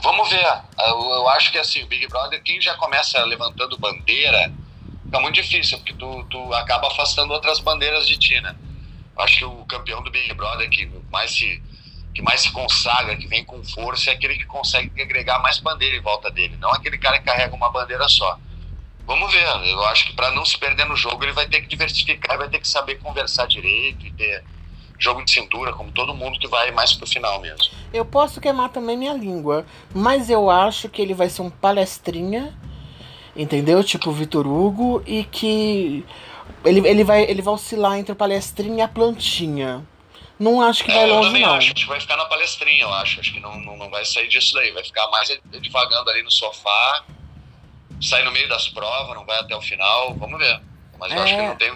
Vamos 0.02 0.30
ver. 0.30 0.46
Eu, 0.78 1.10
eu, 1.12 1.28
acho 1.28 1.52
que 1.52 1.58
assim, 1.58 1.82
o 1.82 1.86
Big 1.86 2.08
Brother, 2.08 2.42
quem 2.42 2.58
já 2.60 2.74
começa 2.74 3.22
levantando 3.24 3.78
bandeira, 3.78 4.50
fica 5.04 5.20
muito 5.20 5.34
difícil, 5.34 5.76
porque 5.78 5.92
tu, 5.92 6.24
tu 6.30 6.54
acaba 6.54 6.88
afastando 6.88 7.34
outras 7.34 7.60
bandeiras 7.60 8.08
de 8.08 8.16
ti, 8.16 8.40
né? 8.40 8.56
Acho 9.18 9.38
que 9.38 9.44
o 9.44 9.64
campeão 9.64 10.02
do 10.02 10.10
Big 10.10 10.32
Brother 10.34 10.68
que 10.70 10.88
mais 11.10 11.32
se 11.32 11.62
que 12.14 12.22
mais 12.22 12.40
se 12.40 12.50
consagra, 12.50 13.14
que 13.14 13.28
vem 13.28 13.44
com 13.44 13.62
força, 13.62 14.10
é 14.10 14.14
aquele 14.14 14.36
que 14.36 14.44
consegue 14.44 14.90
agregar 15.00 15.38
mais 15.40 15.60
bandeira 15.60 15.96
em 15.96 16.00
volta 16.00 16.28
dele, 16.30 16.56
não 16.58 16.72
aquele 16.72 16.98
cara 16.98 17.18
que 17.18 17.24
carrega 17.24 17.54
uma 17.54 17.70
bandeira 17.70 18.08
só. 18.08 18.36
Vamos 19.06 19.32
ver, 19.32 19.46
eu 19.68 19.84
acho 19.84 20.06
que 20.06 20.14
para 20.14 20.32
não 20.32 20.44
se 20.44 20.58
perder 20.58 20.84
no 20.84 20.96
jogo, 20.96 21.22
ele 21.24 21.32
vai 21.32 21.46
ter 21.46 21.60
que 21.60 21.68
diversificar, 21.68 22.36
vai 22.36 22.48
ter 22.48 22.58
que 22.58 22.66
saber 22.66 22.96
conversar 22.96 23.46
direito 23.46 24.04
e 24.04 24.10
ter 24.12 24.42
jogo 24.98 25.24
de 25.24 25.30
cintura, 25.30 25.72
como 25.72 25.92
todo 25.92 26.12
mundo 26.12 26.38
que 26.38 26.48
vai 26.48 26.72
mais 26.72 26.92
pro 26.92 27.06
final 27.06 27.40
mesmo. 27.40 27.72
Eu 27.92 28.04
posso 28.04 28.40
queimar 28.40 28.68
também 28.70 28.96
minha 28.96 29.14
língua, 29.14 29.64
mas 29.94 30.28
eu 30.28 30.50
acho 30.50 30.88
que 30.88 31.00
ele 31.00 31.14
vai 31.14 31.30
ser 31.30 31.42
um 31.42 31.50
palestrinha, 31.50 32.52
entendeu? 33.36 33.84
Tipo 33.84 34.10
Vitor 34.10 34.46
Hugo, 34.46 35.02
e 35.06 35.22
que 35.22 36.04
ele, 36.64 36.86
ele, 36.86 37.04
vai, 37.04 37.22
ele 37.22 37.42
vai 37.42 37.54
oscilar 37.54 37.98
entre 37.98 38.12
a 38.12 38.16
palestrinha 38.16 38.78
e 38.78 38.80
a 38.80 38.88
plantinha. 38.88 39.84
Não 40.38 40.62
acho 40.62 40.84
que 40.84 40.92
vai 40.92 41.02
é, 41.02 41.06
longe, 41.06 41.18
eu 41.18 41.24
também 41.24 41.42
não. 41.42 41.54
acho 41.54 41.74
que 41.74 41.84
vai 41.86 42.00
ficar 42.00 42.16
na 42.16 42.24
palestrinha, 42.26 42.82
eu 42.82 42.94
acho. 42.94 43.18
Acho 43.18 43.32
que 43.32 43.40
não, 43.40 43.58
não, 43.58 43.76
não 43.76 43.90
vai 43.90 44.04
sair 44.04 44.28
disso 44.28 44.54
daí. 44.54 44.70
Vai 44.70 44.84
ficar 44.84 45.08
mais 45.08 45.28
devagando 45.46 46.08
ali 46.10 46.22
no 46.22 46.30
sofá, 46.30 47.04
sair 48.00 48.24
no 48.24 48.30
meio 48.30 48.48
das 48.48 48.68
provas, 48.68 49.16
não 49.16 49.26
vai 49.26 49.38
até 49.40 49.56
o 49.56 49.60
final. 49.60 50.14
Vamos 50.14 50.38
ver. 50.38 50.60
Mas 50.98 51.12
eu 51.12 51.22
acho 51.22 51.34
que 51.34 51.40
é. 51.40 51.48
não 51.48 51.56
tem. 51.56 51.70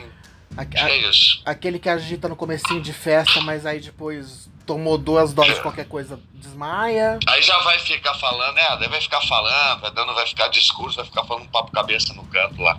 A, 0.56 0.60
acho 0.60 0.68
que 0.68 0.78
é 0.78 0.96
isso. 0.96 1.42
Aquele 1.44 1.78
que 1.78 1.88
agita 1.88 2.28
no 2.28 2.36
comecinho 2.36 2.80
de 2.80 2.92
festa, 2.92 3.40
mas 3.40 3.66
aí 3.66 3.80
depois 3.80 4.48
tomou 4.64 4.96
duas 4.96 5.32
doses 5.32 5.56
de 5.56 5.60
qualquer 5.60 5.88
coisa, 5.88 6.20
desmaia. 6.34 7.18
Aí 7.26 7.42
já 7.42 7.58
vai 7.60 7.80
ficar 7.80 8.14
falando, 8.14 8.54
né? 8.54 8.76
Daí 8.78 8.88
vai 8.88 9.00
ficar 9.00 9.20
falando, 9.22 9.80
vai 9.80 9.90
dando, 9.90 10.14
vai 10.14 10.26
ficar 10.26 10.46
discurso, 10.48 10.96
vai 10.96 11.04
ficar 11.04 11.24
falando 11.24 11.44
um 11.44 11.48
papo 11.48 11.72
cabeça 11.72 12.14
no 12.14 12.24
canto 12.26 12.62
lá. 12.62 12.78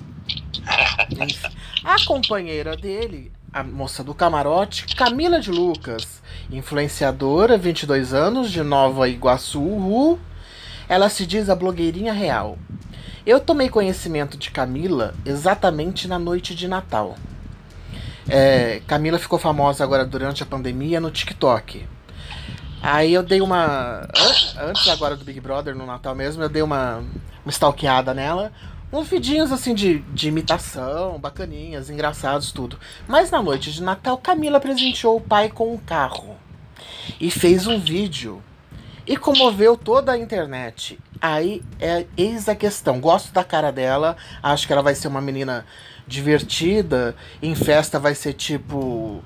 A 1.84 2.06
companheira 2.06 2.76
dele, 2.76 3.32
a 3.52 3.64
moça 3.64 4.04
do 4.04 4.14
camarote, 4.14 4.96
Camila 4.96 5.40
de 5.40 5.52
Lucas, 5.52 6.22
influenciadora, 6.52 7.58
22 7.58 8.14
anos, 8.14 8.52
de 8.52 8.64
Nova 8.64 9.08
Iguaçu, 9.08 10.20
ela 10.88 11.10
se 11.10 11.26
diz 11.26 11.50
a 11.50 11.56
blogueirinha 11.56 12.14
real. 12.14 12.58
Eu 13.26 13.40
tomei 13.40 13.70
conhecimento 13.70 14.38
de 14.38 14.52
Camila 14.52 15.14
exatamente 15.26 16.08
na 16.08 16.20
noite 16.20 16.54
de 16.54 16.68
Natal. 16.68 17.16
É, 18.28 18.82
Camila 18.88 19.20
ficou 19.20 19.38
famosa 19.38 19.84
agora 19.84 20.06
durante 20.06 20.44
a 20.44 20.46
pandemia 20.46 21.00
no 21.00 21.12
TikTok. 21.12 21.88
Aí 22.82 23.14
eu 23.14 23.24
dei 23.24 23.40
uma. 23.40 24.08
Antes 24.58 24.90
agora 24.90 25.16
do 25.16 25.24
Big 25.24 25.40
Brother, 25.40 25.74
no 25.74 25.86
Natal 25.86 26.14
mesmo, 26.14 26.44
eu 26.44 26.50
dei 26.50 26.62
uma, 26.62 26.98
uma 27.46 27.50
stalkeada 27.50 28.14
nela 28.14 28.52
uns 28.94 29.08
vidinhos 29.08 29.52
assim 29.52 29.74
de, 29.74 30.00
de 30.14 30.28
imitação, 30.28 31.18
bacaninhas, 31.18 31.90
engraçados, 31.90 32.52
tudo. 32.52 32.80
Mas 33.08 33.32
na 33.32 33.42
noite 33.42 33.72
de 33.72 33.82
Natal, 33.82 34.18
Camila 34.20 34.60
presenteou 34.60 35.18
o 35.18 35.22
pai 35.22 35.50
com 35.50 35.74
um 35.74 35.78
carro 35.78 36.38
e 37.20 37.32
fez 37.32 37.66
um 37.66 37.80
vídeo 37.80 38.42
e 39.08 39.18
comoveu 39.18 39.76
toda 39.76 40.12
a 40.12 40.18
internet. 40.18 41.00
Aí 41.20 41.64
é 41.80 42.06
eis 42.16 42.48
a 42.48 42.56
questão. 42.56 43.00
Gosto 43.00 43.34
da 43.34 43.44
cara 43.44 43.72
dela, 43.72 44.16
acho 44.44 44.68
que 44.68 44.74
ela 44.74 44.84
vai 44.84 44.94
ser 44.94 45.08
uma 45.08 45.22
menina 45.22 45.66
divertida. 46.08 47.16
Em 47.42 47.56
festa 47.56 48.00
vai 48.00 48.14
ser 48.14 48.34
tipo 48.34 49.24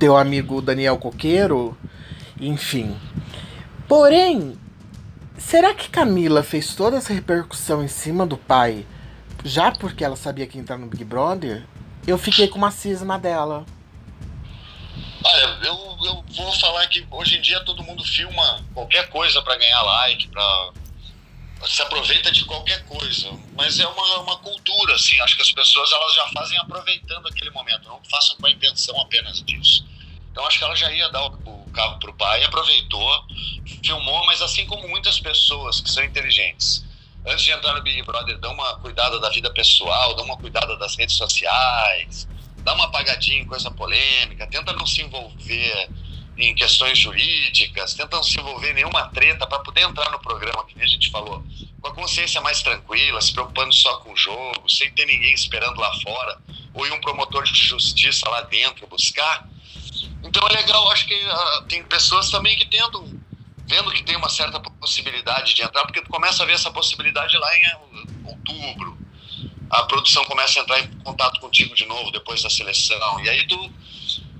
teu 0.00 0.16
amigo 0.16 0.60
Daniel 0.60 0.98
Coqueiro, 0.98 1.78
enfim. 2.40 2.96
Porém, 3.86 4.58
será 5.38 5.72
que 5.72 5.88
Camila 5.88 6.42
fez 6.42 6.74
toda 6.74 6.96
essa 6.96 7.14
repercussão 7.14 7.84
em 7.84 7.88
cima 7.88 8.26
do 8.26 8.36
pai 8.36 8.84
já 9.44 9.72
porque 9.72 10.04
ela 10.04 10.16
sabia 10.16 10.46
que 10.46 10.56
ia 10.56 10.62
entrar 10.62 10.78
no 10.78 10.86
Big 10.86 11.04
Brother, 11.04 11.66
eu 12.06 12.18
fiquei 12.18 12.48
com 12.48 12.58
uma 12.58 12.70
cisma 12.70 13.18
dela. 13.18 13.64
Olha, 15.24 15.58
eu, 15.64 15.96
eu 16.04 16.24
vou 16.36 16.52
falar 16.52 16.86
que 16.86 17.06
hoje 17.10 17.36
em 17.36 17.40
dia 17.40 17.60
todo 17.64 17.82
mundo 17.82 18.04
filma 18.04 18.64
qualquer 18.72 19.08
coisa 19.08 19.42
para 19.42 19.56
ganhar 19.56 19.82
like, 19.82 20.28
para 20.28 20.72
se 21.64 21.82
aproveita 21.82 22.30
de 22.30 22.44
qualquer 22.44 22.84
coisa, 22.84 23.30
mas 23.56 23.80
é 23.80 23.86
uma, 23.86 24.20
uma 24.20 24.36
cultura, 24.38 24.94
assim, 24.94 25.18
acho 25.20 25.36
que 25.36 25.42
as 25.42 25.52
pessoas 25.52 25.90
elas 25.90 26.14
já 26.14 26.28
fazem 26.28 26.58
aproveitando 26.58 27.26
aquele 27.28 27.50
momento, 27.50 27.88
não 27.88 28.00
façam 28.10 28.36
com 28.36 28.46
a 28.46 28.50
intenção 28.50 29.00
apenas 29.00 29.42
disso. 29.42 29.86
Então 30.30 30.46
acho 30.46 30.58
que 30.58 30.64
ela 30.64 30.76
já 30.76 30.92
ia 30.92 31.08
dar 31.08 31.24
o, 31.24 31.32
o 31.46 31.70
carro 31.70 31.98
pro 31.98 32.12
pai, 32.12 32.44
aproveitou, 32.44 33.24
filmou, 33.82 34.26
mas 34.26 34.42
assim 34.42 34.66
como 34.66 34.86
muitas 34.86 35.18
pessoas 35.18 35.80
que 35.80 35.90
são 35.90 36.04
inteligentes, 36.04 36.84
antes 37.26 37.44
de 37.44 37.50
entrar 37.50 37.74
no 37.74 37.82
Big 37.82 38.02
Brother, 38.02 38.38
dá 38.38 38.50
uma 38.50 38.78
cuidada 38.78 39.18
da 39.18 39.28
vida 39.30 39.52
pessoal, 39.52 40.14
dá 40.14 40.22
uma 40.22 40.36
cuidada 40.36 40.76
das 40.76 40.96
redes 40.96 41.16
sociais, 41.16 42.28
dá 42.58 42.72
uma 42.74 42.84
apagadinha 42.84 43.42
em 43.42 43.46
coisa 43.46 43.70
polêmica, 43.70 44.46
tenta 44.46 44.72
não 44.72 44.86
se 44.86 45.02
envolver 45.02 45.88
em 46.38 46.54
questões 46.54 46.98
jurídicas, 46.98 47.94
tenta 47.94 48.16
não 48.16 48.22
se 48.22 48.38
envolver 48.38 48.70
em 48.70 48.74
nenhuma 48.74 49.08
treta 49.08 49.46
para 49.46 49.58
poder 49.60 49.82
entrar 49.82 50.10
no 50.10 50.18
programa, 50.20 50.64
que 50.66 50.76
nem 50.76 50.84
a 50.84 50.88
gente 50.88 51.10
falou, 51.10 51.42
com 51.80 51.88
a 51.88 51.94
consciência 51.94 52.40
mais 52.40 52.62
tranquila, 52.62 53.20
se 53.20 53.32
preocupando 53.32 53.72
só 53.72 53.96
com 53.98 54.12
o 54.12 54.16
jogo, 54.16 54.68
sem 54.68 54.90
ter 54.92 55.06
ninguém 55.06 55.32
esperando 55.32 55.80
lá 55.80 55.92
fora, 56.00 56.38
ou 56.74 56.86
ir 56.86 56.92
um 56.92 57.00
promotor 57.00 57.42
de 57.44 57.58
justiça 57.58 58.28
lá 58.28 58.42
dentro 58.42 58.86
buscar. 58.86 59.48
Então 60.22 60.46
é 60.48 60.52
legal, 60.56 60.88
acho 60.90 61.06
que 61.06 61.14
uh, 61.14 61.62
tem 61.68 61.82
pessoas 61.84 62.30
também 62.30 62.56
que 62.56 62.66
tentam 62.66 63.08
vendo 63.66 63.90
que 63.92 64.02
tem 64.02 64.16
uma 64.16 64.28
certa 64.28 64.60
possibilidade 64.60 65.54
de 65.54 65.62
entrar, 65.62 65.82
porque 65.82 66.00
tu 66.00 66.08
começa 66.08 66.42
a 66.42 66.46
ver 66.46 66.52
essa 66.52 66.70
possibilidade 66.70 67.36
lá 67.36 67.56
em 67.56 67.64
outubro. 68.24 68.96
A 69.68 69.82
produção 69.82 70.24
começa 70.24 70.60
a 70.60 70.62
entrar 70.62 70.80
em 70.80 70.88
contato 71.00 71.40
contigo 71.40 71.74
de 71.74 71.84
novo 71.86 72.10
depois 72.12 72.42
da 72.42 72.48
seleção. 72.48 73.20
E 73.20 73.28
aí 73.28 73.46
tu, 73.46 73.72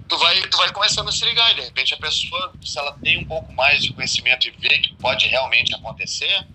tu, 0.09 0.17
vai, 0.19 0.41
tu 0.43 0.57
vai 0.57 0.73
começando 0.73 1.09
a 1.09 1.13
se 1.13 1.25
ligar. 1.25 1.51
E 1.53 1.57
de 1.57 1.61
repente 1.63 1.93
a 1.95 1.97
pessoa, 1.97 2.53
se 2.65 2.79
ela 2.79 2.93
tem 3.03 3.19
um 3.19 3.25
pouco 3.25 3.53
mais 3.53 3.83
de 3.83 3.93
conhecimento 3.93 4.47
e 4.47 4.53
vê 4.53 4.79
que 4.79 4.95
pode 4.95 5.27
realmente 5.27 5.75
acontecer, 5.75 6.47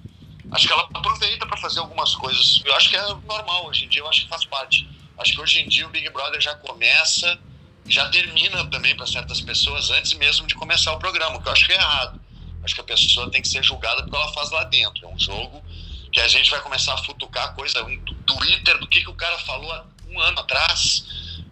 acho 0.52 0.68
que 0.68 0.72
ela 0.72 0.88
aproveita 0.94 1.46
para 1.46 1.58
fazer 1.58 1.80
algumas 1.80 2.16
coisas. 2.16 2.62
Eu 2.66 2.74
acho 2.76 2.90
que 2.90 2.96
é 2.96 3.02
normal 3.28 3.68
hoje 3.68 3.86
em 3.86 3.90
dia, 3.90 4.02
eu 4.02 4.08
acho 4.08 4.22
que 4.22 4.30
faz 4.30 4.46
parte. 4.46 4.88
Acho 5.18 5.34
que 5.34 5.42
hoje 5.42 5.62
em 5.62 5.68
dia 5.68 5.86
o 5.86 5.90
Big 5.90 6.10
Brother 6.10 6.40
já 6.40 6.56
começa, 6.56 7.38
já 7.86 8.10
termina 8.10 8.66
também 8.68 8.96
para 8.96 9.06
certas 9.06 9.42
pessoas 9.42 9.90
antes 9.92 10.14
mesmo 10.14 10.48
de 10.48 10.56
começar 10.56 10.94
o 10.94 11.00
programa, 11.00 11.36
o 11.36 11.42
que 11.42 11.50
eu 11.50 11.52
acho 11.52 11.66
que 11.66 11.74
é 11.74 11.76
errado. 11.76 12.22
Acho 12.64 12.76
que 12.76 12.82
a 12.82 12.84
pessoa 12.84 13.30
tem 13.30 13.42
que 13.42 13.48
ser 13.48 13.64
julgada 13.64 14.04
pelo 14.04 14.12
que 14.12 14.16
ela 14.16 14.34
faz 14.34 14.52
lá 14.52 14.64
dentro. 14.66 15.06
É 15.06 15.08
um 15.08 15.20
jogo 15.20 15.64
que 16.12 16.20
a 16.20 16.28
gente 16.28 16.52
vai 16.52 16.62
começar 16.62 16.94
a 16.94 16.98
futucar 16.98 17.56
coisa, 17.56 17.84
um 17.84 17.98
Twitter 18.26 18.78
do 18.80 18.88
que, 18.88 19.02
que 19.02 19.10
o 19.10 19.16
cara 19.16 19.38
falou 19.40 19.72
há 19.72 19.86
um 20.08 20.20
ano 20.20 20.40
atrás. 20.40 21.06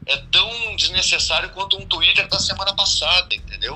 É 0.06 0.18
tão 0.32 0.76
desnecessário 0.76 1.50
quanto 1.52 1.78
um 1.78 1.86
Twitter 1.86 2.28
da 2.28 2.40
semana 2.40 2.76
passada, 2.76 3.34
entendeu? 3.34 3.76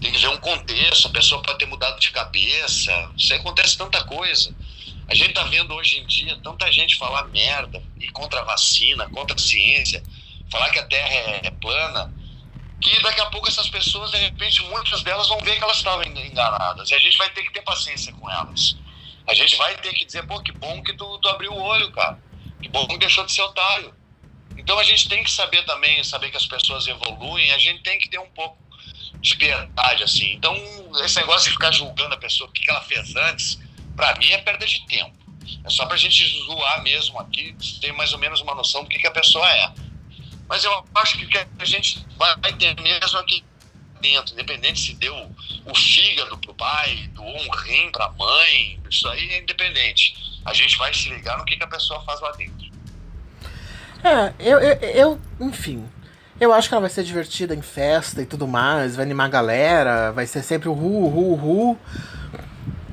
Tem 0.00 0.12
que 0.12 0.18
ver 0.18 0.28
um 0.28 0.38
contexto, 0.38 1.08
a 1.08 1.10
pessoa 1.10 1.42
pode 1.42 1.58
ter 1.58 1.66
mudado 1.66 1.98
de 1.98 2.10
cabeça, 2.10 3.10
isso 3.16 3.34
acontece 3.34 3.76
tanta 3.76 4.02
coisa. 4.04 4.54
A 5.08 5.14
gente 5.14 5.32
tá 5.32 5.42
vendo 5.44 5.74
hoje 5.74 5.98
em 5.98 6.06
dia 6.06 6.38
tanta 6.42 6.70
gente 6.70 6.96
falar 6.96 7.24
merda 7.28 7.82
e 7.98 8.08
contra 8.08 8.40
a 8.40 8.44
vacina, 8.44 9.08
contra 9.10 9.34
a 9.34 9.38
ciência, 9.38 10.02
falar 10.50 10.70
que 10.70 10.78
a 10.78 10.86
Terra 10.86 11.12
é, 11.12 11.40
é 11.46 11.50
plana, 11.50 12.14
que 12.80 13.02
daqui 13.02 13.20
a 13.20 13.26
pouco 13.26 13.48
essas 13.48 13.68
pessoas, 13.68 14.10
de 14.10 14.18
repente, 14.18 14.62
muitas 14.64 15.02
delas 15.02 15.28
vão 15.28 15.38
ver 15.40 15.56
que 15.56 15.64
elas 15.64 15.78
estavam 15.78 16.02
enganadas. 16.04 16.90
E 16.90 16.94
a 16.94 16.98
gente 16.98 17.18
vai 17.18 17.28
ter 17.30 17.42
que 17.42 17.52
ter 17.52 17.62
paciência 17.62 18.12
com 18.12 18.30
elas. 18.30 18.76
A 19.26 19.34
gente 19.34 19.56
vai 19.56 19.76
ter 19.76 19.92
que 19.92 20.04
dizer, 20.04 20.26
pô, 20.26 20.40
que 20.40 20.52
bom 20.52 20.82
que 20.82 20.92
tu, 20.92 21.18
tu 21.18 21.28
abriu 21.28 21.52
o 21.52 21.60
olho, 21.60 21.90
cara. 21.92 22.18
Que 22.62 22.68
bom 22.68 22.86
que 22.86 22.98
deixou 22.98 23.24
de 23.26 23.32
ser 23.32 23.42
otário. 23.42 23.94
Então 24.56 24.78
a 24.78 24.84
gente 24.84 25.08
tem 25.08 25.22
que 25.22 25.30
saber 25.30 25.64
também, 25.64 26.02
saber 26.02 26.30
que 26.30 26.36
as 26.36 26.46
pessoas 26.46 26.86
evoluem, 26.86 27.52
a 27.52 27.58
gente 27.58 27.82
tem 27.82 27.98
que 27.98 28.08
ter 28.08 28.18
um 28.18 28.30
pouco 28.30 28.56
de 29.20 29.36
piedade, 29.36 30.02
assim. 30.02 30.32
Então, 30.32 30.54
esse 31.04 31.16
negócio 31.16 31.48
de 31.48 31.50
ficar 31.50 31.72
julgando 31.72 32.14
a 32.14 32.18
pessoa, 32.18 32.48
o 32.48 32.52
que 32.52 32.68
ela 32.70 32.80
fez 32.82 33.14
antes, 33.16 33.58
para 33.96 34.14
mim 34.16 34.30
é 34.30 34.38
perda 34.38 34.66
de 34.66 34.86
tempo. 34.86 35.16
É 35.64 35.70
só 35.70 35.86
pra 35.86 35.96
gente 35.96 36.24
zoar 36.44 36.82
mesmo 36.82 37.18
aqui, 37.18 37.56
ter 37.80 37.92
mais 37.92 38.12
ou 38.12 38.18
menos 38.18 38.40
uma 38.40 38.54
noção 38.54 38.82
do 38.82 38.88
que, 38.88 38.98
que 38.98 39.06
a 39.06 39.10
pessoa 39.10 39.48
é. 39.50 39.72
Mas 40.48 40.64
eu 40.64 40.84
acho 40.94 41.18
que 41.18 41.38
a 41.58 41.64
gente 41.64 42.06
vai 42.16 42.52
ter 42.54 42.74
mesmo 42.80 43.18
aqui 43.18 43.44
dentro, 44.00 44.32
independente 44.34 44.80
se 44.80 44.94
deu 44.94 45.14
o 45.66 45.74
fígado 45.74 46.38
pro 46.38 46.54
pai, 46.54 47.10
doou 47.12 47.36
um 47.36 47.50
rim 47.50 47.90
pra 47.90 48.10
mãe, 48.12 48.80
isso 48.88 49.06
aí 49.08 49.28
é 49.30 49.42
independente. 49.42 50.14
A 50.44 50.54
gente 50.54 50.76
vai 50.78 50.94
se 50.94 51.08
ligar 51.10 51.36
no 51.36 51.44
que, 51.44 51.56
que 51.56 51.64
a 51.64 51.68
pessoa 51.68 52.00
faz 52.04 52.20
lá 52.20 52.32
dentro. 52.32 52.68
É, 54.02 54.32
eu, 54.38 54.58
eu, 54.60 54.76
eu, 54.90 55.20
enfim. 55.40 55.86
Eu 56.40 56.52
acho 56.52 56.68
que 56.68 56.74
ela 56.74 56.82
vai 56.82 56.90
ser 56.90 57.02
divertida 57.02 57.54
em 57.54 57.62
festa 57.62 58.22
e 58.22 58.26
tudo 58.26 58.46
mais, 58.46 58.94
vai 58.94 59.04
animar 59.04 59.24
a 59.24 59.28
galera, 59.28 60.12
vai 60.12 60.24
ser 60.24 60.42
sempre 60.42 60.68
o 60.68 60.72
ru, 60.72 61.08
ru, 61.08 61.34
ru. 61.34 61.78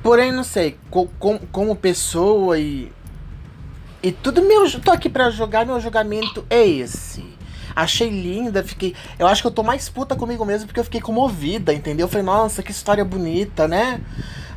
Porém, 0.02 0.32
não 0.32 0.42
sei, 0.42 0.76
com, 0.90 1.06
com, 1.06 1.38
como 1.38 1.76
pessoa 1.76 2.58
e. 2.58 2.92
E 4.02 4.12
tudo 4.12 4.42
meu. 4.42 4.68
Tô 4.80 4.90
aqui 4.90 5.08
pra 5.08 5.30
jogar, 5.30 5.64
meu 5.64 5.80
julgamento 5.80 6.44
é 6.50 6.66
esse. 6.66 7.35
Achei 7.76 8.08
linda, 8.08 8.64
fiquei. 8.64 8.96
Eu 9.18 9.26
acho 9.26 9.42
que 9.42 9.48
eu 9.48 9.52
tô 9.52 9.62
mais 9.62 9.86
puta 9.86 10.16
comigo 10.16 10.46
mesmo 10.46 10.66
porque 10.66 10.80
eu 10.80 10.84
fiquei 10.84 11.02
comovida, 11.02 11.74
entendeu? 11.74 12.06
Eu 12.06 12.08
falei, 12.08 12.24
nossa, 12.24 12.62
que 12.62 12.70
história 12.70 13.04
bonita, 13.04 13.68
né? 13.68 14.00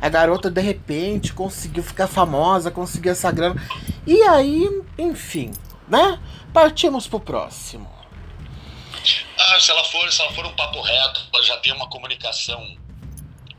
A 0.00 0.08
garota 0.08 0.50
de 0.50 0.62
repente 0.62 1.34
conseguiu 1.34 1.82
ficar 1.82 2.06
famosa, 2.06 2.70
conseguiu 2.70 3.12
essa 3.12 3.30
grana. 3.30 3.62
E 4.06 4.22
aí, 4.22 4.66
enfim, 4.96 5.52
né? 5.86 6.18
Partimos 6.50 7.06
pro 7.06 7.20
próximo. 7.20 7.92
Ah, 9.38 9.60
se 9.60 9.70
ela 9.70 9.84
for, 9.84 10.10
se 10.10 10.22
ela 10.22 10.32
for 10.32 10.46
um 10.46 10.56
papo 10.56 10.80
reto, 10.80 11.20
ela 11.34 11.44
já 11.44 11.58
tem 11.58 11.74
uma 11.74 11.90
comunicação 11.90 12.66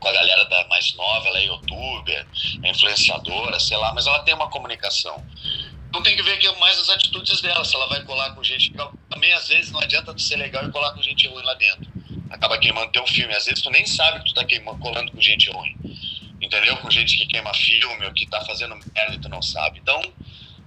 com 0.00 0.08
a 0.08 0.12
galera 0.12 0.44
da 0.46 0.66
mais 0.66 0.92
nova, 0.96 1.28
ela 1.28 1.38
é 1.38 1.46
youtuber, 1.46 2.26
é 2.64 2.68
influenciadora, 2.68 3.60
sei 3.60 3.76
lá, 3.76 3.94
mas 3.94 4.08
ela 4.08 4.18
tem 4.24 4.34
uma 4.34 4.50
comunicação. 4.50 5.24
Então 5.92 6.02
tem 6.02 6.16
que 6.16 6.22
ver 6.22 6.42
é 6.42 6.58
mais 6.58 6.78
as 6.78 6.88
atitudes 6.88 7.42
dela, 7.42 7.62
se 7.66 7.76
ela 7.76 7.86
vai 7.86 8.02
colar 8.02 8.34
com 8.34 8.42
gente 8.42 8.70
legal. 8.70 8.94
Também 9.10 9.30
às 9.34 9.46
vezes 9.46 9.70
não 9.70 9.78
adianta 9.78 10.14
tu 10.14 10.22
ser 10.22 10.36
legal 10.36 10.66
e 10.66 10.72
colar 10.72 10.94
com 10.94 11.02
gente 11.02 11.28
ruim 11.28 11.44
lá 11.44 11.52
dentro. 11.52 11.86
Acaba 12.30 12.56
queimando 12.56 12.90
teu 12.92 13.06
filme. 13.06 13.34
Às 13.34 13.44
vezes 13.44 13.62
tu 13.62 13.68
nem 13.68 13.84
sabe 13.84 14.20
que 14.20 14.30
tu 14.30 14.34
tá 14.34 14.42
queimando, 14.42 14.78
colando 14.78 15.12
com 15.12 15.20
gente 15.20 15.50
ruim. 15.50 15.76
Entendeu? 16.40 16.78
Com 16.78 16.90
gente 16.90 17.18
que 17.18 17.26
queima 17.26 17.52
filme 17.52 18.06
ou 18.06 18.12
que 18.14 18.26
tá 18.26 18.40
fazendo 18.40 18.74
merda 18.74 19.16
e 19.16 19.20
tu 19.20 19.28
não 19.28 19.42
sabe. 19.42 19.80
Então, 19.80 20.00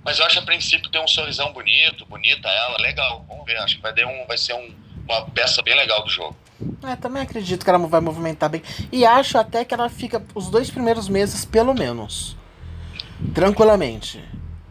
mas 0.04 0.20
eu 0.20 0.26
acho 0.28 0.38
a 0.38 0.44
princípio 0.44 0.92
tem 0.92 1.02
um 1.02 1.08
sorrisão 1.08 1.52
bonito, 1.52 2.06
bonita 2.06 2.48
ela, 2.48 2.78
legal. 2.78 3.26
Vamos 3.28 3.46
ver, 3.46 3.58
acho 3.58 3.78
que 3.78 3.82
vai, 3.82 3.94
ter 3.94 4.06
um, 4.06 4.28
vai 4.28 4.38
ser 4.38 4.54
um, 4.54 4.76
uma 5.08 5.26
peça 5.32 5.64
bem 5.64 5.76
legal 5.76 6.04
do 6.04 6.10
jogo. 6.12 6.38
É, 6.84 6.96
também 6.96 7.24
acredito 7.24 7.64
que 7.64 7.70
ela 7.72 7.80
vai 7.80 8.00
movimentar 8.00 8.48
bem. 8.48 8.62
E 8.92 9.04
acho 9.04 9.40
até 9.40 9.66
que 9.66 9.74
ela 9.74 9.90
fica 9.90 10.24
os 10.36 10.52
dois 10.52 10.70
primeiros 10.70 11.10
meses, 11.10 11.44
pelo 11.44 11.74
menos. 11.74 12.38
Tranquilamente. 13.34 14.24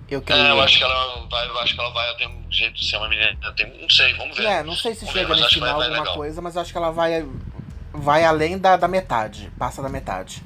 Eu, 0.09 0.21
creio. 0.21 0.43
É, 0.43 0.51
eu 0.51 0.61
acho 0.61 0.79
que 0.79 0.85
ela 0.85 1.27
vai, 1.31 1.49
eu 1.49 1.59
acho 1.59 1.75
que 1.75 1.81
ela 1.81 1.91
vai 1.91 2.15
ter 2.17 2.29
um 2.29 2.45
jeito 2.51 2.75
de 2.75 2.87
ser 2.87 2.97
uma 2.97 3.09
menina. 3.09 3.37
Tem, 3.57 3.81
não 3.81 3.89
sei, 3.89 4.15
vamos 4.15 4.37
ver. 4.37 4.45
É, 4.45 4.63
não 4.63 4.77
sei 4.77 4.95
se 4.95 5.01
vamos 5.01 5.15
chega 5.15 5.35
ver, 5.35 5.41
no 5.41 5.49
final 5.49 5.79
vai, 5.79 5.89
alguma 5.89 6.15
coisa, 6.15 6.43
mas 6.43 6.57
acho 6.57 6.73
que 6.73 6.79
ela 6.79 6.91
vai 6.91 7.27
vai 7.95 8.25
além 8.25 8.59
da, 8.59 8.77
da 8.77 8.89
metade, 8.89 9.51
passa 9.57 9.81
da 9.81 9.89
metade. 9.89 10.43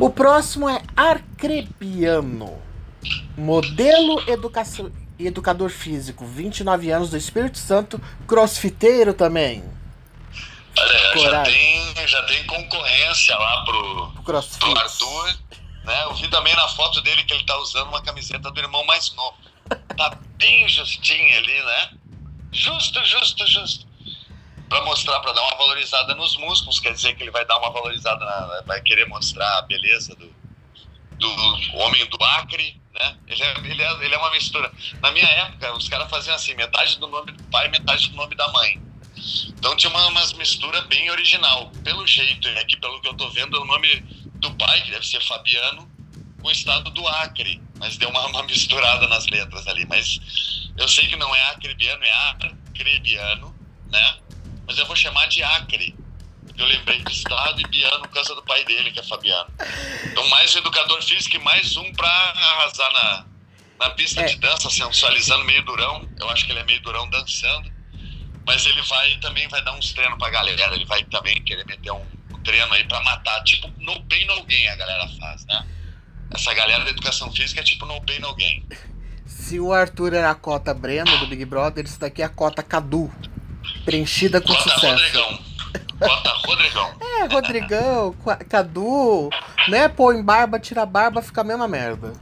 O 0.00 0.08
próximo 0.08 0.68
é 0.68 0.82
Arcrebiano. 0.96 2.60
Modelo 3.36 4.22
educação, 4.26 4.90
educador 5.18 5.70
físico, 5.70 6.24
29 6.24 6.90
anos 6.90 7.10
do 7.10 7.16
Espírito 7.16 7.58
Santo, 7.58 8.00
crossfiteiro 8.26 9.12
também. 9.12 9.62
Olha, 10.78 11.30
já 11.30 11.42
tem, 11.42 12.08
já 12.08 12.22
tem 12.22 12.46
concorrência 12.46 13.36
lá 13.36 13.64
pro, 13.64 14.12
pro, 14.24 14.42
pro 14.42 14.78
Arthur 14.78 15.34
né? 15.84 16.04
Eu 16.04 16.14
vi 16.14 16.28
também 16.28 16.54
na 16.54 16.68
foto 16.68 17.00
dele 17.00 17.24
que 17.24 17.34
ele 17.34 17.44
tá 17.44 17.56
usando 17.58 17.88
uma 17.88 18.02
camiseta 18.02 18.50
do 18.50 18.60
irmão 18.60 18.84
mais 18.84 19.12
novo. 19.14 19.36
Tá 19.96 20.18
bem 20.36 20.68
justinho 20.68 21.36
ali, 21.36 21.62
né? 21.62 21.90
Justo, 22.52 23.04
justo, 23.04 23.46
justo. 23.46 23.86
Pra 24.68 24.82
mostrar, 24.84 25.20
pra 25.20 25.32
dar 25.32 25.42
uma 25.42 25.56
valorizada 25.56 26.14
nos 26.14 26.36
músculos, 26.36 26.80
quer 26.80 26.92
dizer 26.92 27.14
que 27.14 27.22
ele 27.22 27.30
vai 27.30 27.44
dar 27.44 27.58
uma 27.58 27.70
valorizada, 27.70 28.24
na, 28.24 28.62
vai 28.66 28.80
querer 28.80 29.06
mostrar 29.06 29.58
a 29.58 29.62
beleza 29.62 30.14
do, 30.14 30.34
do 31.18 31.76
homem 31.76 32.06
do 32.06 32.22
Acre, 32.24 32.80
né? 32.94 33.16
Ele 33.26 33.42
é, 33.42 33.58
ele, 33.58 33.82
é, 33.82 34.04
ele 34.04 34.14
é 34.14 34.18
uma 34.18 34.30
mistura. 34.30 34.72
Na 35.00 35.10
minha 35.10 35.26
época, 35.26 35.74
os 35.74 35.88
caras 35.88 36.08
faziam 36.08 36.34
assim, 36.34 36.54
metade 36.54 36.98
do 36.98 37.06
nome 37.06 37.32
do 37.32 37.42
pai, 37.44 37.68
metade 37.68 38.08
do 38.08 38.16
nome 38.16 38.34
da 38.34 38.48
mãe. 38.48 38.80
Então 39.48 39.76
tinha 39.76 39.90
uma, 39.90 40.06
umas 40.08 40.32
mistura 40.32 40.80
bem 40.82 41.10
original. 41.10 41.70
Pelo 41.84 42.06
jeito, 42.06 42.48
aqui 42.58 42.76
pelo 42.76 43.00
que 43.00 43.08
eu 43.08 43.14
tô 43.14 43.28
vendo, 43.30 43.56
é 43.56 43.60
o 43.60 43.64
nome 43.64 44.21
do 44.42 44.52
pai, 44.56 44.82
que 44.82 44.90
deve 44.90 45.06
ser 45.06 45.22
Fabiano, 45.22 45.90
com 46.40 46.48
o 46.48 46.50
estado 46.50 46.90
do 46.90 47.06
Acre. 47.08 47.62
Mas 47.78 47.96
deu 47.96 48.10
uma, 48.10 48.26
uma 48.28 48.42
misturada 48.42 49.06
nas 49.08 49.26
letras 49.28 49.66
ali. 49.66 49.86
Mas 49.86 50.20
eu 50.76 50.86
sei 50.86 51.06
que 51.06 51.16
não 51.16 51.34
é 51.34 51.50
acrebiano, 51.50 52.04
é 52.04 52.12
acrebiano, 52.68 53.54
né? 53.90 54.18
Mas 54.66 54.76
eu 54.78 54.86
vou 54.86 54.96
chamar 54.96 55.26
de 55.28 55.42
Acre. 55.42 55.94
Eu 56.58 56.66
lembrei 56.66 57.00
do 57.00 57.10
estado 57.10 57.60
e 57.60 57.66
Biano 57.68 58.02
por 58.02 58.10
causa 58.10 58.34
do 58.34 58.42
pai 58.42 58.62
dele, 58.64 58.90
que 58.90 59.00
é 59.00 59.02
Fabiano. 59.02 59.50
Então, 60.04 60.28
mais 60.28 60.54
um 60.54 60.58
educador 60.58 61.02
físico 61.02 61.36
e 61.36 61.38
mais 61.38 61.76
um 61.76 61.92
para 61.92 62.08
arrasar 62.08 62.92
na, 62.92 63.26
na 63.80 63.90
pista 63.90 64.20
é. 64.20 64.26
de 64.26 64.36
dança, 64.36 64.68
sensualizando 64.68 65.44
meio 65.44 65.64
durão. 65.64 66.06
Eu 66.20 66.28
acho 66.28 66.44
que 66.44 66.52
ele 66.52 66.58
é 66.58 66.64
meio 66.64 66.82
durão 66.82 67.08
dançando. 67.08 67.72
Mas 68.44 68.66
ele 68.66 68.82
vai 68.82 69.16
também 69.18 69.48
vai 69.48 69.62
dar 69.62 69.72
uns 69.72 69.92
treinos 69.92 70.18
pra 70.18 70.28
galera. 70.28 70.74
Ele 70.74 70.84
vai 70.84 71.02
também 71.04 71.42
querer 71.42 71.64
meter 71.64 71.92
um, 71.92 72.04
treino 72.42 72.72
aí 72.72 72.84
para 72.84 73.00
matar. 73.02 73.42
Tipo, 73.44 73.68
no 73.78 74.02
pain, 74.04 74.26
no 74.26 74.42
gain 74.44 74.68
a 74.68 74.76
galera 74.76 75.08
faz, 75.18 75.44
né? 75.46 75.66
Essa 76.34 76.54
galera 76.54 76.84
da 76.84 76.90
educação 76.90 77.30
física 77.32 77.60
é 77.60 77.64
tipo 77.64 77.84
no 77.86 78.00
pain, 78.02 78.18
no 78.20 78.34
gain. 78.34 78.66
Se 79.26 79.60
o 79.60 79.72
Arthur 79.72 80.14
era 80.14 80.30
a 80.30 80.34
cota 80.34 80.72
Breno 80.72 81.18
do 81.18 81.26
Big 81.26 81.44
Brother, 81.44 81.84
isso 81.84 81.98
daqui 81.98 82.22
é 82.22 82.24
a 82.24 82.28
cota 82.28 82.62
Cadu. 82.62 83.12
Preenchida 83.84 84.40
com 84.40 84.48
cota 84.48 84.62
sucesso. 84.62 84.86
Rodrigão. 84.86 85.38
Cota 85.98 86.30
Rodrigão. 86.46 87.02
É, 87.22 87.26
Rodrigão, 87.26 88.16
Cadu, 88.48 89.30
né? 89.68 89.88
Pô, 89.88 90.12
em 90.12 90.24
barba, 90.24 90.58
tira 90.58 90.84
barba, 90.84 91.22
fica 91.22 91.42
a 91.42 91.44
mesma 91.44 91.68
merda. 91.68 92.12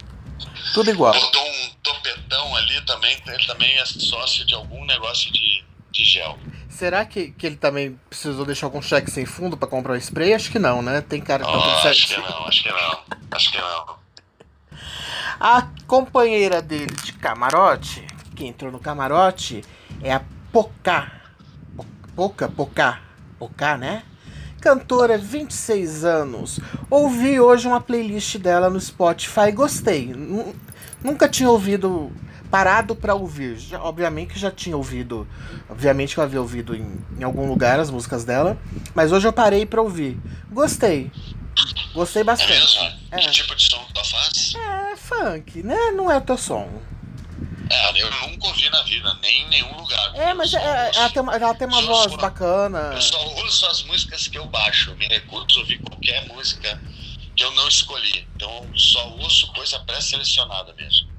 Tudo 0.75 0.91
igual. 0.91 1.15
Botou 1.15 1.43
um 1.43 1.71
topetão 1.83 2.57
ali 2.57 2.81
também, 2.83 3.17
ele 3.27 3.47
também 3.47 3.79
é 3.79 3.87
sócio 3.87 4.45
de 4.45 4.55
algum 4.55 4.85
negócio 4.85 5.33
de, 5.33 5.65
de 5.91 6.05
gel. 6.05 6.39
Será 6.81 7.05
que, 7.05 7.33
que 7.33 7.47
ele 7.47 7.57
também 7.57 8.01
precisou 8.09 8.47
deixar 8.47 8.65
algum 8.65 8.81
cheque 8.81 9.11
sem 9.11 9.27
fundo 9.27 9.55
para 9.55 9.69
comprar 9.69 9.93
o 9.93 9.97
spray? 10.01 10.33
Acho 10.33 10.51
que 10.51 10.59
não, 10.59 10.81
né? 10.81 11.03
Tem 11.03 11.21
cara 11.21 11.45
que 11.45 11.53
tá 11.53 11.59
tudo 11.59 11.83
certo. 11.83 11.89
Acho 11.89 12.07
que 12.07 12.21
não, 12.23 12.47
acho 12.47 12.63
que 12.63 12.69
não. 12.71 13.19
Acho 13.33 13.53
que 13.53 13.59
não. 13.59 13.97
A 15.39 15.69
companheira 15.87 16.63
dele 16.63 16.95
de 17.05 17.13
camarote, 17.13 18.07
que 18.35 18.47
entrou 18.47 18.73
no 18.73 18.79
camarote, 18.79 19.63
é 20.01 20.11
a 20.11 20.23
Pocá. 20.51 21.21
Poca, 22.17 22.49
Pocá. 22.49 23.03
Pocá, 23.39 23.77
né? 23.77 24.03
Cantora, 24.63 25.19
26 25.19 26.07
anos. 26.07 26.61
Ouvi 26.89 27.39
hoje 27.39 27.69
uma 27.69 27.83
playlist 27.83 28.39
dela 28.39 28.71
no 28.71 28.81
Spotify 28.81 29.49
e 29.49 29.53
gostei. 29.53 30.15
Nunca 31.05 31.29
tinha 31.29 31.51
ouvido, 31.51 32.11
parado 32.51 32.97
para 32.97 33.15
ouvir. 33.15 33.59
Já, 33.59 33.81
obviamente 33.83 34.35
que 34.35 34.39
já 34.39 34.51
tinha 34.51 34.77
ouvido, 34.77 35.27
obviamente 35.69 36.15
que 36.15 36.21
eu 36.21 36.25
havia 36.25 36.41
ouvido 36.41 36.75
em, 36.75 37.01
em 37.19 37.23
algum 37.23 37.47
lugar 37.47 37.79
as 37.79 37.91
músicas 37.91 38.25
dela, 38.25 38.59
mas 38.95 39.13
hoje 39.13 39.27
eu 39.27 39.33
parei 39.33 39.65
para 39.65 39.81
ouvir. 39.81 40.19
Gostei. 40.51 41.11
Gostei 41.93 42.25
bastante. 42.25 42.53
É 42.53 42.61
mesmo? 42.61 42.99
É. 43.11 43.19
Que 43.19 43.31
tipo 43.31 43.55
de 43.55 43.65
som 43.65 43.85
que 43.85 43.93
ela 43.97 44.05
faz? 44.05 44.55
É 44.55 44.97
funk, 44.97 45.63
né? 45.63 45.91
Não 45.93 46.11
é 46.11 46.21
teu 46.21 46.37
som. 46.37 46.69
É, 47.71 48.03
eu 48.03 48.11
nunca 48.11 48.49
ouvi 48.49 48.69
na 48.69 48.83
vida, 48.83 49.15
nem 49.23 49.43
em 49.43 49.49
nenhum 49.49 49.77
lugar. 49.77 50.17
É, 50.17 50.35
mas 50.35 50.53
é, 50.53 50.91
ela, 50.97 51.09
tem 51.09 51.23
uma, 51.23 51.37
ela 51.37 51.55
tem 51.55 51.69
uma 51.69 51.83
voz 51.83 52.17
bacana. 52.17 52.91
Eu 52.95 53.01
só 53.01 53.25
ouço 53.37 53.67
as 53.67 53.83
músicas 53.85 54.27
que 54.27 54.37
eu 54.37 54.47
baixo. 54.47 54.91
Eu 54.91 54.97
me 54.97 55.07
recuso 55.07 55.59
a 55.59 55.61
ouvir 55.61 55.79
qualquer 55.79 56.27
música 56.27 56.81
que 57.37 57.45
eu 57.45 57.53
não 57.53 57.69
escolhi. 57.69 58.27
Então 58.35 58.67
só 58.75 59.09
ouço 59.11 59.53
coisa 59.53 59.79
pré-selecionada 59.81 60.75
mesmo. 60.75 61.10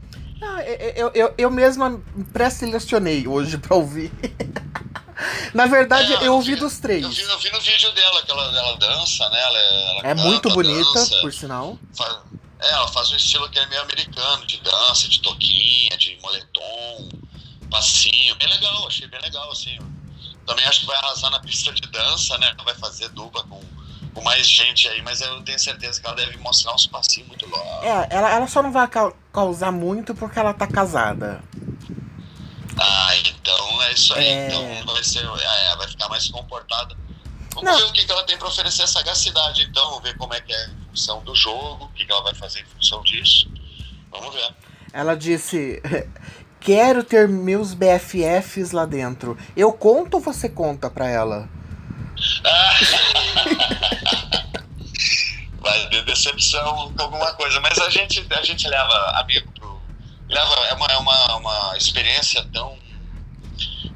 Ah, 0.42 0.64
eu, 0.64 1.12
eu, 1.14 1.34
eu 1.38 1.52
mesma 1.52 2.02
pré-selecionei 2.34 3.28
hoje 3.28 3.58
pra 3.58 3.76
ouvir. 3.76 4.12
Na 5.54 5.68
verdade, 5.68 6.14
é, 6.14 6.28
eu 6.28 6.34
ouvi 6.34 6.56
dos 6.56 6.80
três. 6.80 7.04
Eu 7.04 7.10
vi, 7.12 7.22
eu 7.22 7.40
vi, 7.40 7.52
no 7.52 7.62
vídeo 7.62 7.92
dela 7.92 8.24
que 8.24 8.32
ela, 8.32 8.58
ela 8.58 8.78
dança, 8.78 9.30
né? 9.30 9.40
Ela, 9.40 9.58
ela 9.60 10.00
é 10.00 10.16
canta, 10.16 10.24
muito 10.24 10.50
bonita, 10.50 10.94
dança, 10.94 11.22
por 11.22 11.32
sinal. 11.32 11.78
Faz, 11.96 12.18
é, 12.60 12.72
ela 12.72 12.88
faz 12.88 13.12
um 13.12 13.16
estilo 13.16 13.50
que 13.50 13.60
é 13.60 13.66
meio 13.68 13.82
americano, 13.82 14.46
de 14.48 14.58
dança, 14.62 15.08
de 15.08 15.22
toquinha, 15.22 15.96
de 15.98 16.18
moletom, 16.22 17.10
passinho. 17.70 18.36
Bem 18.36 18.50
legal, 18.50 18.88
achei 18.88 19.08
bem 19.08 19.22
legal, 19.22 19.52
assim. 19.52 19.78
Também 20.46 20.66
acho 20.66 20.82
que 20.82 20.86
vai 20.88 20.98
arrasar 20.98 21.30
na 21.30 21.40
pista 21.40 21.72
de 21.72 21.82
dança, 21.82 22.38
né? 22.40 22.56
Vai 22.66 22.76
fazer 22.76 23.10
dupla 23.10 23.44
com, 23.44 23.62
com 24.14 24.22
mais 24.22 24.48
gente 24.48 24.88
aí, 24.88 25.02
mas 25.04 25.22
eu 25.22 25.42
tenho 25.44 25.60
certeza 25.60 26.02
que 26.02 26.08
ela 26.08 26.16
deve 26.16 26.38
mostrar 26.38 26.74
uns 26.74 26.88
passinhos 26.88 27.28
muito 27.28 27.48
loucos. 27.48 27.84
É, 27.84 28.08
ela, 28.10 28.30
ela 28.32 28.48
só 28.48 28.64
não 28.64 28.72
vai 28.72 28.84
causar 29.32 29.72
muito 29.72 30.14
porque 30.14 30.40
ela 30.40 30.54
tá 30.54 30.68
casada. 30.68 31.42
Ah, 32.78 33.16
então 33.18 33.84
é 33.84 33.94
isso 33.94 34.14
aí. 34.14 34.26
É... 34.26 34.48
Então 34.48 34.94
vai 34.94 35.04
ser. 35.04 35.24
É, 35.24 35.76
vai 35.76 35.88
ficar 35.88 36.10
mais 36.10 36.28
comportada. 36.30 36.96
Vamos 37.54 37.70
não. 37.70 37.78
ver 37.78 37.86
o 37.86 37.92
que, 37.92 38.06
que 38.06 38.12
ela 38.12 38.24
tem 38.24 38.38
para 38.38 38.48
oferecer 38.48 38.84
a 38.84 38.88
sagacidade, 38.88 39.64
então, 39.64 39.90
vamos 39.90 40.04
ver 40.04 40.16
como 40.18 40.34
é 40.34 40.40
que 40.40 40.54
é 40.54 40.68
em 40.68 40.88
função 40.90 41.22
do 41.22 41.36
jogo, 41.36 41.86
o 41.86 41.90
que, 41.90 42.06
que 42.06 42.12
ela 42.12 42.24
vai 42.24 42.34
fazer 42.34 42.62
em 42.62 42.66
função 42.66 43.04
disso. 43.04 43.52
Vamos 44.10 44.34
ver. 44.34 44.54
Ela 44.94 45.16
disse: 45.16 45.82
Quero 46.60 47.04
ter 47.04 47.28
meus 47.28 47.74
BFFs 47.74 48.72
lá 48.72 48.86
dentro. 48.86 49.38
Eu 49.56 49.74
conto 49.74 50.16
ou 50.16 50.22
você 50.22 50.48
conta 50.48 50.90
pra 50.90 51.10
ela? 51.10 51.50
vai 52.44 52.80
ter 55.92 56.04
decepção 56.06 56.94
com 56.94 57.04
alguma 57.04 57.34
coisa, 57.34 57.60
mas 57.60 57.78
a 57.78 57.90
gente, 57.90 58.26
a 58.32 58.42
gente 58.42 58.68
leva 58.68 59.20
amigo 59.20 59.52
pro. 59.52 59.82
Leva, 60.30 60.56
é 60.68 60.74
uma, 60.74 60.88
é 60.88 60.98
uma, 60.98 61.36
uma 61.36 61.78
experiência 61.78 62.44
tão 62.54 62.80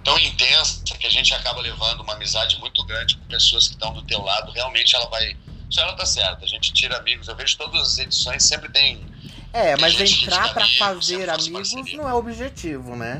tão 0.04 0.20
intensa 0.20 0.84
que 0.84 1.08
a 1.08 1.10
gente 1.10 1.34
acaba 1.34 1.60
levando 1.62 2.02
uma 2.02 2.14
amizade 2.14 2.60
muito 2.60 2.84
grande 2.86 3.18
com 3.18 3.26
pessoas 3.26 3.68
que 3.68 3.74
estão 3.74 3.92
do 3.92 4.04
teu 4.04 4.22
lado. 4.22 4.52
Realmente 4.52 4.96
ela 4.96 5.10
vai. 5.10 5.36
Isso 5.70 5.80
ela 5.80 5.94
tá 5.94 6.06
certa. 6.06 6.46
A 6.46 6.48
gente 6.48 6.72
tira 6.72 6.98
amigos. 6.98 7.28
Eu 7.28 7.36
vejo 7.36 7.58
todas 7.58 7.82
as 7.82 7.98
edições 7.98 8.44
sempre 8.44 8.70
tem. 8.70 9.04
É, 9.52 9.76
tem 9.76 9.82
mas 9.82 10.00
entrar 10.00 10.54
para 10.54 10.68
fazer 10.78 11.28
amigos 11.30 11.74
não 11.94 12.08
é 12.08 12.14
objetivo, 12.14 12.96
né? 12.96 13.20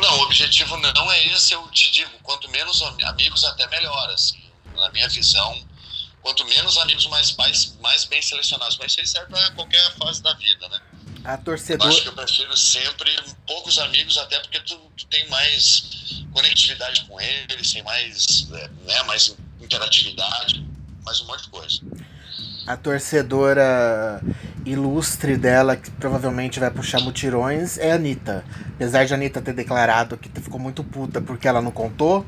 Não, 0.00 0.18
o 0.18 0.22
objetivo 0.22 0.76
não 0.76 1.12
é 1.12 1.26
esse, 1.28 1.52
eu 1.52 1.68
te 1.68 1.90
digo, 1.92 2.10
quanto 2.20 2.50
menos 2.50 2.82
amigos, 3.04 3.44
até 3.44 3.66
melhor, 3.68 4.10
assim. 4.10 4.42
Na 4.74 4.90
minha 4.90 5.08
visão, 5.08 5.56
quanto 6.24 6.42
menos 6.46 6.78
amigos, 6.78 7.06
mais, 7.08 7.36
mais, 7.36 7.76
mais 7.82 8.04
bem 8.06 8.22
selecionados. 8.22 8.78
Mas 8.78 8.96
isso 8.96 9.12
serve 9.12 9.28
para 9.28 9.50
qualquer 9.50 9.94
fase 9.96 10.22
da 10.22 10.32
vida, 10.32 10.68
né? 10.70 10.80
A 11.22 11.36
torcedor... 11.36 11.86
Eu 11.86 11.92
acho 11.92 12.02
que 12.02 12.08
eu 12.08 12.12
prefiro 12.14 12.56
sempre 12.56 13.10
poucos 13.46 13.78
amigos, 13.78 14.16
até 14.16 14.40
porque 14.40 14.58
tu, 14.60 14.76
tu 14.96 15.06
tem 15.06 15.28
mais 15.28 16.24
conectividade 16.32 17.04
com 17.04 17.20
eles, 17.20 17.72
tem 17.72 17.82
mais, 17.82 18.48
é, 18.52 18.68
né, 18.86 19.02
mais 19.04 19.36
interatividade, 19.60 20.66
mais 21.04 21.20
um 21.20 21.26
monte 21.26 21.44
de 21.44 21.50
coisa. 21.50 21.80
A 22.66 22.76
torcedora 22.76 24.22
ilustre 24.64 25.36
dela, 25.36 25.76
que 25.76 25.90
provavelmente 25.90 26.58
vai 26.58 26.70
puxar 26.70 27.00
mutirões, 27.00 27.76
é 27.76 27.92
a 27.92 27.96
Anitta. 27.96 28.44
Apesar 28.74 29.04
de 29.04 29.12
a 29.12 29.16
Anitta 29.16 29.42
ter 29.42 29.52
declarado 29.52 30.16
que 30.16 30.28
ficou 30.40 30.58
muito 30.58 30.82
puta 30.82 31.20
porque 31.20 31.46
ela 31.46 31.60
não 31.60 31.70
contou, 31.70 32.26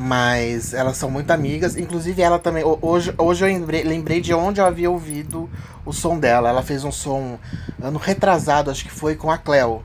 mas 0.00 0.72
elas 0.72 0.96
são 0.96 1.10
muito 1.10 1.30
amigas. 1.30 1.76
Inclusive, 1.76 2.22
ela 2.22 2.38
também. 2.38 2.64
Hoje, 2.64 3.12
hoje 3.18 3.44
eu 3.44 3.48
lembrei, 3.48 3.82
lembrei 3.82 4.18
de 4.22 4.32
onde 4.32 4.58
eu 4.58 4.64
havia 4.64 4.90
ouvido 4.90 5.48
o 5.84 5.92
som 5.92 6.18
dela. 6.18 6.48
Ela 6.48 6.62
fez 6.62 6.84
um 6.84 6.90
som 6.90 7.38
ano 7.82 7.98
retrasado, 7.98 8.70
acho 8.70 8.82
que 8.82 8.90
foi 8.90 9.14
com 9.14 9.30
a 9.30 9.36
Cleo. 9.36 9.84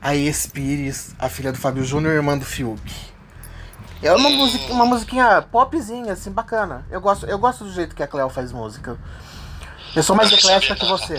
A 0.00 0.14
Espires, 0.14 1.14
a 1.18 1.28
filha 1.28 1.52
do 1.52 1.58
Fábio 1.58 1.84
Júnior 1.84 2.14
e 2.14 2.16
irmã 2.16 2.38
do 2.38 2.46
Fiuk. 2.46 2.80
É 4.02 4.10
uma, 4.14 4.30
musiquinha, 4.30 4.72
uma 4.72 4.86
musiquinha 4.86 5.42
popzinha, 5.42 6.14
assim, 6.14 6.30
bacana. 6.30 6.86
Eu 6.90 7.02
gosto, 7.02 7.26
eu 7.26 7.38
gosto 7.38 7.64
do 7.64 7.72
jeito 7.72 7.94
que 7.94 8.02
a 8.02 8.06
Cleo 8.06 8.30
faz 8.30 8.52
música. 8.52 8.98
Eu 9.94 10.02
sou 10.02 10.16
mais 10.16 10.32
eclética 10.32 10.76
que 10.76 10.86
você. 10.86 11.16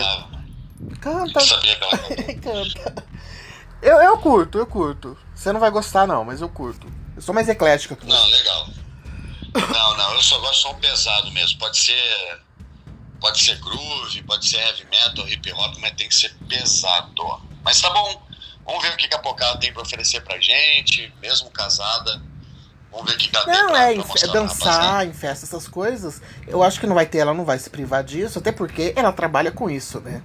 Canta. 1.00 1.38
Canta. 2.42 3.04
Eu, 3.80 4.02
eu 4.02 4.18
curto, 4.18 4.58
eu 4.58 4.66
curto. 4.66 5.16
Você 5.32 5.52
não 5.52 5.60
vai 5.60 5.70
gostar, 5.70 6.04
não, 6.04 6.24
mas 6.24 6.40
eu 6.40 6.48
curto. 6.48 6.97
Eu 7.18 7.22
sou 7.22 7.34
mais 7.34 7.48
eclética 7.48 7.96
que 7.96 8.06
você. 8.06 8.12
Não, 8.12 8.26
legal. 8.28 8.68
Não, 9.52 9.96
não, 9.96 10.14
eu 10.14 10.22
só 10.22 10.38
gosto 10.38 10.54
de 10.54 10.62
som 10.62 10.74
pesado 10.74 11.32
mesmo. 11.32 11.58
Pode 11.58 11.76
ser. 11.76 12.40
Pode 13.20 13.40
ser 13.40 13.58
groove, 13.58 14.22
pode 14.22 14.48
ser 14.48 14.58
heavy 14.58 14.84
metal, 14.84 15.28
hip 15.28 15.52
hop, 15.52 15.74
mas 15.80 15.94
tem 15.96 16.08
que 16.08 16.14
ser 16.14 16.32
pesado. 16.48 17.42
Mas 17.64 17.80
tá 17.80 17.90
bom. 17.90 18.22
Vamos 18.64 18.84
ver 18.84 18.94
o 18.94 18.96
que 18.96 19.12
a 19.12 19.18
Pocada 19.18 19.58
tem 19.58 19.72
pra 19.72 19.82
oferecer 19.82 20.20
pra 20.20 20.38
gente, 20.38 21.12
mesmo 21.20 21.50
casada. 21.50 22.22
Vamos 22.92 23.10
ver 23.10 23.16
o 23.16 23.18
que 23.18 23.36
ela 23.36 23.46
não, 23.46 23.52
tem 23.52 23.66
pra, 23.66 23.92
é, 23.92 24.18
pra 24.20 24.32
dançar 24.32 25.06
em 25.08 25.12
festa, 25.12 25.44
essas 25.44 25.66
coisas. 25.66 26.22
Eu 26.46 26.62
acho 26.62 26.78
que 26.78 26.86
não 26.86 26.94
vai 26.94 27.06
ter, 27.06 27.18
ela 27.18 27.34
não 27.34 27.44
vai 27.44 27.58
se 27.58 27.68
privar 27.68 28.04
disso, 28.04 28.38
até 28.38 28.52
porque 28.52 28.92
ela 28.94 29.10
trabalha 29.10 29.50
com 29.50 29.68
isso, 29.68 29.98
né? 29.98 30.22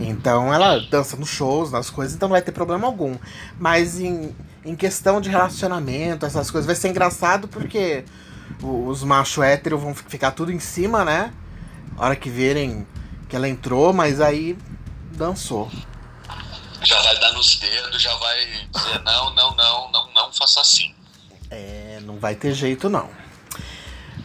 Então 0.00 0.52
ela 0.52 0.80
dança 0.80 1.16
nos 1.16 1.28
shows, 1.28 1.70
nas 1.70 1.90
coisas, 1.90 2.16
então 2.16 2.28
não 2.28 2.34
vai 2.34 2.42
ter 2.42 2.50
problema 2.52 2.88
algum. 2.88 3.16
Mas 3.56 4.00
em, 4.00 4.34
em 4.68 4.76
questão 4.76 5.20
de 5.20 5.30
relacionamento, 5.30 6.26
essas 6.26 6.50
coisas, 6.50 6.66
vai 6.66 6.76
ser 6.76 6.88
engraçado 6.88 7.48
porque 7.48 8.04
os 8.62 9.02
machos 9.02 9.42
héteros 9.42 9.80
vão 9.80 9.94
ficar 9.94 10.32
tudo 10.32 10.52
em 10.52 10.60
cima, 10.60 11.04
né? 11.04 11.32
A 11.96 12.04
hora 12.04 12.16
que 12.16 12.28
verem 12.28 12.86
que 13.28 13.34
ela 13.34 13.48
entrou, 13.48 13.92
mas 13.92 14.20
aí 14.20 14.58
dançou. 15.12 15.70
Já 16.82 17.00
vai 17.00 17.18
dar 17.18 17.32
nos 17.32 17.56
dedos, 17.56 18.00
já 18.00 18.14
vai 18.16 18.68
dizer 18.72 19.02
não, 19.02 19.34
não, 19.34 19.56
não, 19.56 19.90
não, 19.90 20.12
não 20.12 20.32
faça 20.32 20.60
assim. 20.60 20.94
É, 21.50 21.98
não 22.02 22.18
vai 22.18 22.34
ter 22.34 22.52
jeito 22.52 22.90
não. 22.90 23.08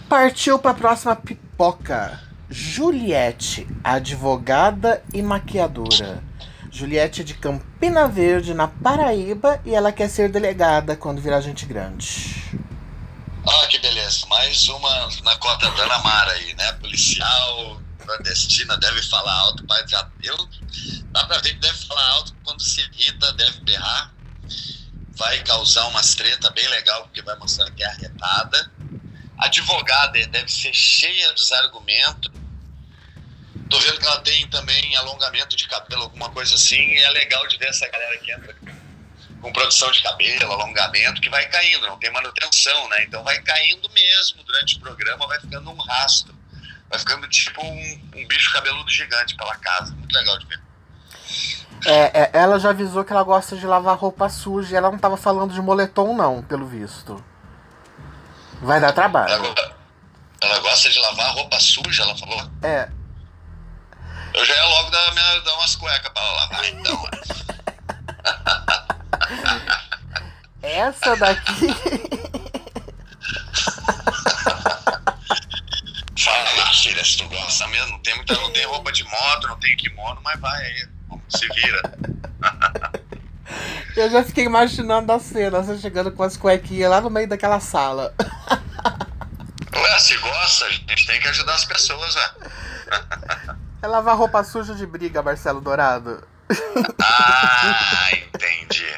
Partiu 0.10 0.60
para 0.60 0.72
a 0.72 0.76
próxima 0.76 1.16
pipoca. 1.16 2.22
Juliette, 2.50 3.66
advogada 3.84 5.04
e 5.14 5.22
maquiadora. 5.22 6.22
Juliette 6.74 7.22
é 7.22 7.24
de 7.24 7.36
Campina 7.36 8.08
Verde, 8.08 8.52
na 8.52 8.68
Paraíba, 8.68 9.62
e 9.64 9.76
ela 9.76 9.92
quer 9.92 10.10
ser 10.10 10.28
delegada 10.28 10.96
quando 10.96 11.22
virar 11.22 11.40
gente 11.40 11.68
grande. 11.68 12.52
Ah, 13.48 13.68
que 13.68 13.78
beleza. 13.78 14.26
Mais 14.26 14.68
uma 14.70 15.08
na 15.24 15.36
cota 15.36 15.70
da 15.70 15.84
Ana 15.84 16.00
Mara 16.00 16.32
aí, 16.32 16.56
né? 16.56 16.74
Policial, 16.74 17.80
clandestina, 18.00 18.76
deve 18.78 19.04
falar 19.04 19.32
alto. 19.32 19.64
Já, 19.88 20.10
eu, 20.24 20.36
dá 21.12 21.24
pra 21.26 21.38
ver 21.38 21.54
que 21.54 21.60
deve 21.60 21.78
falar 21.86 22.10
alto 22.14 22.36
quando 22.44 22.64
se 22.64 22.82
irrita, 22.82 23.32
deve 23.34 23.60
berrar. 23.60 24.12
Vai 25.16 25.44
causar 25.44 25.86
umas 25.90 26.16
treta 26.16 26.50
bem 26.50 26.68
legal, 26.70 27.04
porque 27.04 27.22
vai 27.22 27.38
mostrar 27.38 27.70
que 27.70 27.84
é 27.84 27.88
arretada. 27.88 28.72
Advogada 29.38 30.26
deve 30.26 30.52
ser 30.52 30.74
cheia 30.74 31.34
dos 31.34 31.52
argumentos 31.52 32.32
Tô 33.69 33.80
vendo 33.80 33.99
que 33.99 34.06
ela 34.06 34.21
tem 34.21 34.47
também 34.49 34.95
alongamento 34.97 35.56
de 35.56 35.67
cabelo, 35.67 36.04
alguma 36.04 36.30
coisa 36.30 36.56
assim. 36.56 36.82
E 36.82 36.97
é 36.97 37.10
legal 37.10 37.47
de 37.47 37.58
ver 37.58 37.69
essa 37.69 37.88
galera 37.88 38.17
que 38.17 38.32
entra 38.32 38.56
com 39.41 39.52
produção 39.52 39.91
de 39.91 40.02
cabelo, 40.02 40.54
alongamento, 40.54 41.19
que 41.19 41.30
vai 41.30 41.45
caindo, 41.49 41.86
não 41.88 41.99
tem 41.99 42.12
manutenção, 42.12 42.88
né? 42.89 43.04
Então 43.04 43.23
vai 43.23 43.41
caindo 43.41 43.89
mesmo 43.89 44.41
durante 44.43 44.78
o 44.78 44.80
programa, 44.80 45.28
vai 45.28 45.39
ficando 45.39 45.69
um 45.69 45.82
rastro. 45.82 46.34
Vai 46.89 46.99
ficando 46.99 47.28
tipo 47.28 47.62
um, 47.65 48.12
um 48.15 48.28
bicho 48.28 48.54
cabeludo 48.54 48.89
gigante 48.89 49.36
pela 49.36 49.55
casa. 49.57 49.93
Muito 49.95 50.14
legal 50.14 50.38
de 50.39 50.45
ver. 50.45 50.61
É, 51.86 52.22
é, 52.22 52.30
ela 52.34 52.59
já 52.59 52.70
avisou 52.70 53.03
que 53.03 53.11
ela 53.11 53.24
gosta 53.24 53.57
de 53.57 53.66
lavar 53.66 53.97
roupa 53.97 54.30
suja. 54.30 54.78
Ela 54.78 54.91
não 54.91 54.99
tava 54.99 55.18
falando 55.18 55.53
de 55.53 55.61
moletom, 55.61 56.16
não, 56.16 56.41
pelo 56.43 56.68
visto. 56.68 57.24
Vai 58.61 58.80
dar 58.80 58.93
trabalho. 58.93 59.34
Ela, 59.34 59.76
ela 60.39 60.59
gosta 60.59 60.89
de 60.89 60.99
lavar 60.99 61.34
roupa 61.34 61.59
suja, 61.59 62.03
ela 62.03 62.16
falou? 62.16 62.49
É, 62.61 62.89
eu 64.34 64.46
já 64.46 64.56
ia 64.56 64.66
logo 64.66 64.90
dar, 64.90 65.14
minha, 65.14 65.40
dar 65.42 65.54
umas 65.56 65.76
cuecas 65.76 66.12
pra 66.12 66.22
ela 66.22 66.34
lavar, 66.34 66.66
então. 66.70 67.10
Essa 70.62 71.16
daqui. 71.16 71.74
filha, 76.94 77.04
se 77.04 77.18
tu 77.18 77.28
gosta 77.28 77.68
mesmo, 77.68 77.92
não 77.92 78.00
tem, 78.00 78.16
muita, 78.16 78.34
não 78.36 78.52
tem 78.52 78.66
roupa 78.66 78.92
de 78.92 79.04
moto, 79.04 79.48
não 79.48 79.60
tem 79.60 79.76
kimono, 79.76 80.22
mas 80.24 80.40
vai 80.40 80.62
aí, 80.62 80.88
se 81.30 81.48
vira. 81.48 81.82
Eu 83.96 84.10
já 84.10 84.24
fiquei 84.24 84.46
imaginando 84.46 85.12
a 85.12 85.20
cena, 85.20 85.62
você 85.62 85.80
chegando 85.80 86.12
com 86.12 86.24
as 86.24 86.36
cuequinhas 86.36 86.90
lá 86.90 87.02
no 87.02 87.10
meio 87.10 87.28
daquela 87.28 87.60
sala. 87.60 88.14
Ué, 89.76 90.00
se 90.00 90.18
gosta, 90.18 90.66
a 90.66 90.72
gente 90.72 91.06
tem 91.06 91.20
que 91.22 91.28
ajudar 91.28 91.56
as 91.56 91.66
pessoas, 91.66 92.16
né? 92.16 92.30
É 93.84 93.88
lavar 93.88 94.16
roupa 94.16 94.42
suja 94.46 94.74
de 94.74 94.86
briga, 94.86 95.22
Marcelo 95.22 95.60
Dourado. 95.60 96.24
Ah, 97.02 98.12
entendi. 98.14 98.96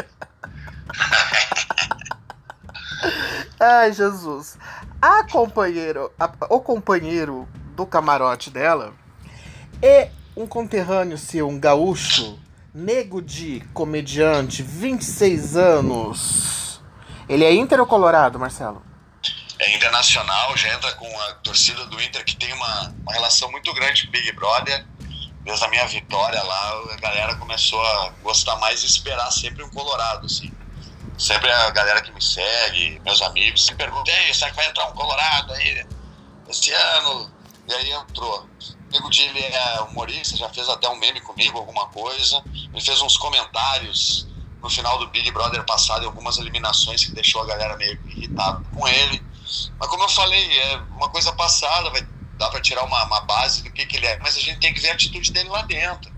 Ai, 3.59 3.91
Jesus. 3.91 4.59
A 5.01 5.23
companheiro, 5.23 6.11
a, 6.19 6.31
o 6.51 6.59
companheiro 6.59 7.47
do 7.75 7.83
camarote 7.87 8.51
dela 8.51 8.93
é 9.81 10.11
um 10.37 10.45
conterrâneo 10.45 11.17
seu, 11.17 11.49
um 11.49 11.59
gaúcho, 11.59 12.37
nego 12.71 13.23
de 13.23 13.61
comediante, 13.73 14.61
26 14.61 15.57
anos. 15.57 16.79
Ele 17.27 17.43
é 17.43 17.51
Inter 17.51 17.79
ou 17.79 17.87
Colorado, 17.87 18.37
Marcelo? 18.37 18.83
É 19.65 19.75
internacional, 19.75 20.55
já 20.55 20.73
entra 20.73 20.91
com 20.93 21.19
a 21.21 21.33
torcida 21.35 21.85
do 21.85 22.01
Inter 22.01 22.23
que 22.23 22.35
tem 22.35 22.53
uma, 22.53 22.95
uma 23.01 23.13
relação 23.13 23.49
muito 23.51 23.73
grande 23.73 24.03
com 24.03 24.09
o 24.09 24.11
Big 24.11 24.31
Brother. 24.33 24.85
Desde 25.43 25.63
a 25.63 25.67
minha 25.69 25.85
vitória 25.87 26.41
lá, 26.41 26.69
a 26.93 26.95
galera 26.97 27.35
começou 27.35 27.79
a 27.85 28.09
gostar 28.21 28.55
mais 28.57 28.83
e 28.83 28.85
esperar 28.85 29.31
sempre 29.31 29.63
um 29.63 29.69
Colorado, 29.69 30.25
assim 30.25 30.51
sempre 31.17 31.49
a 31.49 31.69
galera 31.71 32.01
que 32.01 32.11
me 32.11 32.21
segue, 32.21 32.99
meus 33.03 33.21
amigos, 33.21 33.65
se 33.65 33.73
perguntam, 33.75 34.13
será 34.33 34.49
que 34.51 34.57
vai 34.57 34.67
entrar 34.67 34.87
um 34.87 34.93
Colorado 34.93 35.53
aí 35.53 35.85
esse 36.49 36.71
ano? 36.71 37.31
E 37.67 37.73
aí 37.73 37.91
entrou. 37.91 38.47
Di, 39.09 39.23
ele 39.23 39.39
é 39.39 39.81
humorista, 39.81 40.37
já 40.37 40.49
fez 40.49 40.69
até 40.69 40.87
um 40.87 40.95
meme 40.95 41.19
comigo, 41.21 41.57
alguma 41.57 41.87
coisa. 41.87 42.43
Ele 42.53 42.81
fez 42.81 43.01
uns 43.01 43.17
comentários 43.17 44.27
no 44.61 44.69
final 44.69 44.97
do 44.99 45.07
Big 45.07 45.29
Brother 45.31 45.63
passado 45.65 46.03
em 46.03 46.05
algumas 46.05 46.37
eliminações 46.37 47.03
que 47.03 47.11
deixou 47.11 47.41
a 47.41 47.45
galera 47.45 47.75
meio 47.75 47.99
irritada 48.05 48.63
com 48.73 48.87
ele. 48.87 49.21
Mas 49.79 49.89
como 49.89 50.03
eu 50.03 50.09
falei, 50.09 50.59
é 50.59 50.77
uma 50.91 51.09
coisa 51.09 51.31
passada, 51.33 51.89
vai 51.89 52.05
dar 52.37 52.49
para 52.49 52.61
tirar 52.61 52.83
uma, 52.83 53.03
uma 53.05 53.21
base 53.21 53.63
do 53.63 53.71
que, 53.71 53.85
que 53.85 53.97
ele 53.97 54.07
é, 54.07 54.19
mas 54.19 54.35
a 54.35 54.39
gente 54.39 54.59
tem 54.59 54.73
que 54.73 54.81
ver 54.81 54.89
a 54.89 54.93
atitude 54.93 55.31
dele 55.31 55.49
lá 55.49 55.61
dentro. 55.63 56.13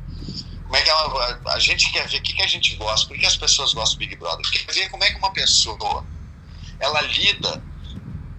Como 0.64 0.76
é 0.76 0.82
que 0.82 0.90
ela, 0.90 1.42
a, 1.48 1.60
gente 1.60 1.92
quer 1.92 2.08
ver 2.08 2.18
o 2.18 2.22
que, 2.22 2.34
que 2.34 2.44
a 2.44 2.48
gente 2.48 2.76
gosta, 2.76 3.08
por 3.08 3.18
que 3.18 3.26
as 3.26 3.38
pessoas 3.38 3.74
gostam 3.74 3.98
do 3.98 4.00
Big 4.00 4.16
Brother? 4.18 4.46
Quer 4.52 4.74
ver 4.74 4.90
como 4.90 5.04
é 5.04 5.12
que 5.12 5.18
uma 5.18 5.32
pessoa 5.32 6.06
ela 6.80 7.02
lida 7.02 7.64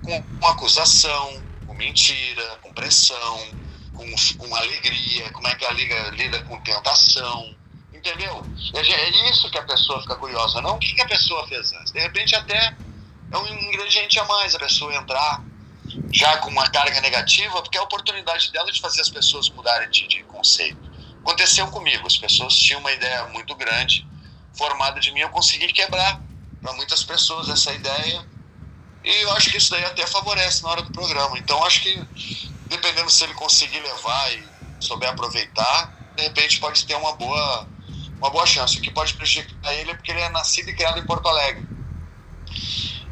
com, 0.03 0.23
com 0.23 0.47
acusação, 0.47 1.43
com 1.67 1.75
mentira, 1.75 2.59
com 2.63 2.73
pressão, 2.73 3.59
com, 3.95 4.05
com 4.37 4.55
alegria, 4.55 5.31
como 5.33 5.49
é 5.49 5.55
que 5.55 5.65
ela 5.65 5.75
lida, 5.75 6.11
lida 6.11 6.43
com 6.45 6.61
tentação, 6.61 7.55
entendeu? 7.93 8.45
É 8.75 9.31
isso 9.31 9.51
que 9.51 9.59
a 9.59 9.65
pessoa 9.65 10.01
fica 10.03 10.17
curiosa, 10.17 10.61
não 10.61 10.77
o 10.77 10.79
que, 10.79 10.95
que 10.95 11.03
a 11.03 11.09
pessoa 11.09 11.47
fez 11.49 11.73
antes. 11.73 11.93
De 11.93 12.01
repente 12.01 12.35
até 12.35 12.77
é 13.31 13.39
um 13.39 13.47
ingrediente 13.47 14.19
a 14.19 14.25
mais 14.25 14.55
a 14.55 14.59
pessoa 14.59 14.95
entrar 14.95 15.43
já 16.13 16.39
com 16.39 16.51
uma 16.51 16.69
carga 16.69 17.01
negativa, 17.01 17.63
porque 17.63 17.77
é 17.77 17.81
a 17.81 17.85
oportunidade 17.85 18.51
dela 18.53 18.71
de 18.71 18.81
fazer 18.81 19.01
as 19.01 19.11
pessoas 19.11 19.49
mudarem 19.51 19.91
de, 19.91 20.07
de 20.07 20.23
conceito. 20.25 20.79
Aconteceu 21.21 21.67
comigo, 21.69 22.07
as 22.07 22.17
pessoas 22.17 22.55
tinham 22.55 22.81
uma 22.81 22.93
ideia 22.93 23.27
muito 23.29 23.55
grande 23.55 24.07
formada 24.57 24.99
de 25.01 25.13
mim, 25.13 25.21
eu 25.21 25.29
consegui 25.29 25.73
quebrar 25.73 26.21
para 26.63 26.73
muitas 26.73 27.05
pessoas 27.05 27.49
essa 27.49 27.73
ideia 27.73 28.27
e 29.05 29.23
eu 29.23 29.33
acho 29.33 29.51
que 29.51 29.59
isso 29.59 29.71
daí 29.71 29.85
até 29.85 30.07
favorece 30.07 30.63
na 30.63 30.71
hora 30.71 30.83
do 30.83 30.91
programa. 30.91 31.39
Então 31.39 31.63
acho 31.65 31.83
que 31.83 32.03
dependendo 32.67 33.11
se 33.11 33.25
ele 33.25 33.35
conseguir 33.35 33.81
levar 33.81 34.33
e 34.33 34.49
souber 34.81 35.09
aproveitar, 35.11 35.95
de 36.17 36.23
repente 36.23 36.59
pode 36.59 36.85
ter 36.87 36.95
uma 36.95 37.13
boa 37.13 37.69
uma 38.19 38.31
boa 38.31 38.47
chance. 38.47 38.79
O 38.79 38.83
que 38.83 38.91
pode 38.91 39.15
prejudicar 39.15 39.73
ele 39.75 39.93
é 39.93 39.95
porque 39.95 40.11
ele 40.11 40.21
é 40.21 40.29
nascido 40.31 40.69
e 40.71 40.75
criado 40.75 40.99
em 40.99 41.07
Porto 41.07 41.29
Alegre. 41.29 41.65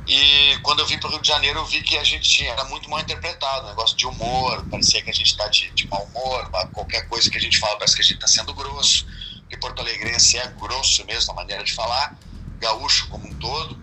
E 0.07 0.57
quando 0.63 0.81
eu 0.81 0.87
vim 0.87 0.99
para 0.99 1.09
o 1.09 1.11
Rio 1.11 1.21
de 1.21 1.27
Janeiro, 1.27 1.59
eu 1.59 1.65
vi 1.65 1.83
que 1.83 1.99
a 1.99 2.05
gente 2.05 2.29
tinha, 2.29 2.53
era 2.53 2.65
muito 2.65 2.89
mal 2.89 3.01
interpretado, 3.01 3.67
negócio 3.67 3.97
de 3.97 4.07
humor, 4.07 4.65
parecia 4.71 5.03
que 5.03 5.11
a 5.11 5.13
gente 5.13 5.27
está 5.27 5.49
de, 5.49 5.69
de 5.73 5.89
mau 5.89 6.05
humor, 6.05 6.49
qualquer 6.73 7.09
coisa 7.09 7.29
que 7.29 7.37
a 7.37 7.41
gente 7.41 7.59
fala 7.59 7.77
parece 7.77 7.97
que 7.97 8.03
a 8.03 8.05
gente 8.05 8.15
está 8.15 8.29
sendo 8.29 8.55
grosso, 8.55 9.05
porque 9.41 9.57
Porto 9.57 9.81
Alegrense 9.81 10.39
é 10.39 10.47
grosso 10.61 11.05
mesmo, 11.07 11.33
a 11.33 11.35
maneira 11.35 11.65
de 11.65 11.73
falar, 11.73 12.17
gaúcho 12.61 13.09
como 13.09 13.27
um 13.27 13.35
todo. 13.35 13.77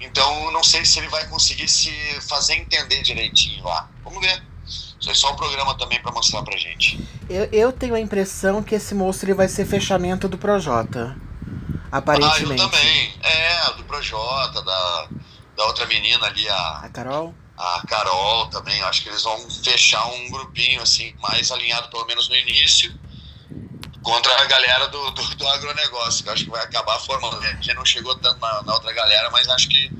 Então, 0.00 0.50
não 0.52 0.64
sei 0.64 0.84
se 0.84 0.98
ele 0.98 1.08
vai 1.08 1.26
conseguir 1.28 1.68
se 1.68 1.92
fazer 2.28 2.54
entender 2.54 3.02
direitinho 3.02 3.64
lá. 3.64 3.88
Vamos 4.04 4.20
ver. 4.20 4.42
Isso 4.64 5.10
é 5.10 5.14
só 5.14 5.32
um 5.32 5.36
programa 5.36 5.76
também 5.76 6.00
para 6.00 6.12
mostrar 6.12 6.42
pra 6.42 6.56
gente. 6.56 7.00
Eu, 7.28 7.44
eu 7.52 7.72
tenho 7.72 7.94
a 7.94 8.00
impressão 8.00 8.62
que 8.62 8.74
esse 8.74 8.94
moço 8.94 9.24
ele 9.24 9.34
vai 9.34 9.48
ser 9.48 9.64
fechamento 9.64 10.28
do 10.28 10.38
Projota. 10.38 11.16
Aparentemente. 11.90 12.60
Ah, 12.60 12.64
eu 12.64 12.70
também. 12.70 13.14
É, 13.22 13.72
do 13.74 13.84
Projota, 13.84 14.62
da 14.62 15.08
da 15.58 15.66
outra 15.66 15.84
menina 15.86 16.24
ali, 16.24 16.48
a. 16.48 16.78
A 16.84 16.88
Carol? 16.88 17.34
A 17.56 17.82
Carol 17.88 18.46
também. 18.46 18.80
Acho 18.82 19.02
que 19.02 19.08
eles 19.08 19.24
vão 19.24 19.50
fechar 19.50 20.06
um 20.06 20.30
grupinho, 20.30 20.80
assim, 20.80 21.12
mais 21.18 21.50
alinhado, 21.50 21.90
pelo 21.90 22.06
menos 22.06 22.28
no 22.28 22.36
início, 22.36 22.96
contra 24.00 24.40
a 24.40 24.44
galera 24.44 24.86
do, 24.86 25.10
do, 25.10 25.34
do 25.34 25.48
agronegócio, 25.48 26.22
que 26.22 26.30
acho 26.30 26.44
que 26.44 26.50
vai 26.50 26.62
acabar 26.62 27.00
formando. 27.00 27.36
A 27.38 27.54
gente 27.54 27.74
não 27.74 27.84
chegou 27.84 28.14
tanto 28.20 28.40
na, 28.40 28.62
na 28.62 28.72
outra 28.72 28.92
galera, 28.92 29.28
mas 29.32 29.48
acho 29.48 29.68
que 29.68 29.92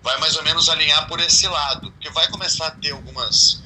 vai 0.00 0.16
mais 0.18 0.36
ou 0.36 0.44
menos 0.44 0.68
alinhar 0.68 1.08
por 1.08 1.18
esse 1.18 1.48
lado, 1.48 1.90
porque 1.90 2.08
vai 2.10 2.28
começar 2.28 2.68
a 2.68 2.70
ter 2.70 2.92
algumas. 2.92 3.60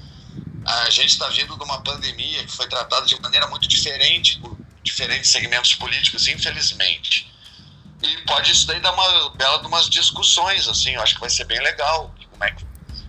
A 0.64 0.88
gente 0.88 1.10
está 1.10 1.28
vindo 1.28 1.58
de 1.58 1.62
uma 1.62 1.82
pandemia 1.82 2.42
que 2.42 2.52
foi 2.52 2.66
tratada 2.66 3.04
de 3.04 3.20
maneira 3.20 3.46
muito 3.48 3.68
diferente 3.68 4.38
por 4.38 4.56
diferentes 4.82 5.28
segmentos 5.28 5.74
políticos, 5.74 6.26
infelizmente. 6.26 7.33
E 8.04 8.18
pode 8.26 8.52
isso 8.52 8.66
daí 8.66 8.80
dar 8.80 8.92
uma 8.92 9.30
bela 9.30 9.58
de 9.60 9.66
umas 9.66 9.88
discussões, 9.88 10.68
assim, 10.68 10.90
eu 10.90 11.02
acho 11.02 11.14
que 11.14 11.20
vai 11.20 11.30
ser 11.30 11.44
bem 11.46 11.58
legal. 11.60 12.14
Como 12.30 12.44
é 12.44 12.50
que 12.50 12.66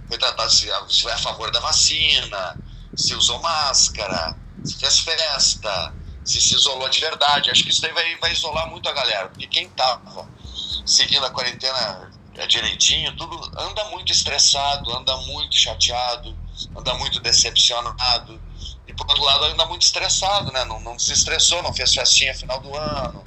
foi 0.08 0.18
tratado, 0.18 0.50
se, 0.50 0.70
se 0.90 1.04
vai 1.04 1.14
a 1.14 1.18
favor 1.18 1.52
da 1.52 1.60
vacina, 1.60 2.58
se 2.96 3.14
usou 3.14 3.42
máscara, 3.42 4.38
se 4.64 4.76
fez 4.78 5.00
festa, 5.00 5.94
se 6.24 6.40
se 6.40 6.56
isolou 6.56 6.88
de 6.88 7.00
verdade. 7.02 7.52
Acho 7.52 7.64
que 7.64 7.72
isso 7.72 7.82
daí 7.82 7.92
vai, 7.92 8.16
vai 8.18 8.32
isolar 8.32 8.70
muito 8.70 8.88
a 8.88 8.94
galera, 8.94 9.28
porque 9.28 9.48
quem 9.48 9.70
tava 9.70 10.30
seguindo 10.86 11.26
a 11.26 11.32
quarentena 11.32 12.12
é, 12.36 12.48
direitinho, 12.48 13.16
tudo 13.16 13.36
anda 13.58 13.86
muito 13.86 14.12
estressado, 14.12 14.96
anda 14.96 15.16
muito 15.18 15.56
chateado, 15.56 16.38
anda 16.76 16.94
muito 16.96 17.20
decepcionado. 17.20 18.42
E 18.88 18.94
por 18.94 19.08
outro 19.10 19.24
lado, 19.24 19.46
anda 19.46 19.66
muito 19.66 19.82
estressado, 19.82 20.52
né? 20.52 20.64
Não, 20.64 20.80
não 20.80 20.98
se 20.98 21.12
estressou, 21.12 21.62
não 21.64 21.74
fez 21.74 21.94
festinha 21.94 22.34
final 22.34 22.60
do 22.62 22.76
ano, 22.76 23.26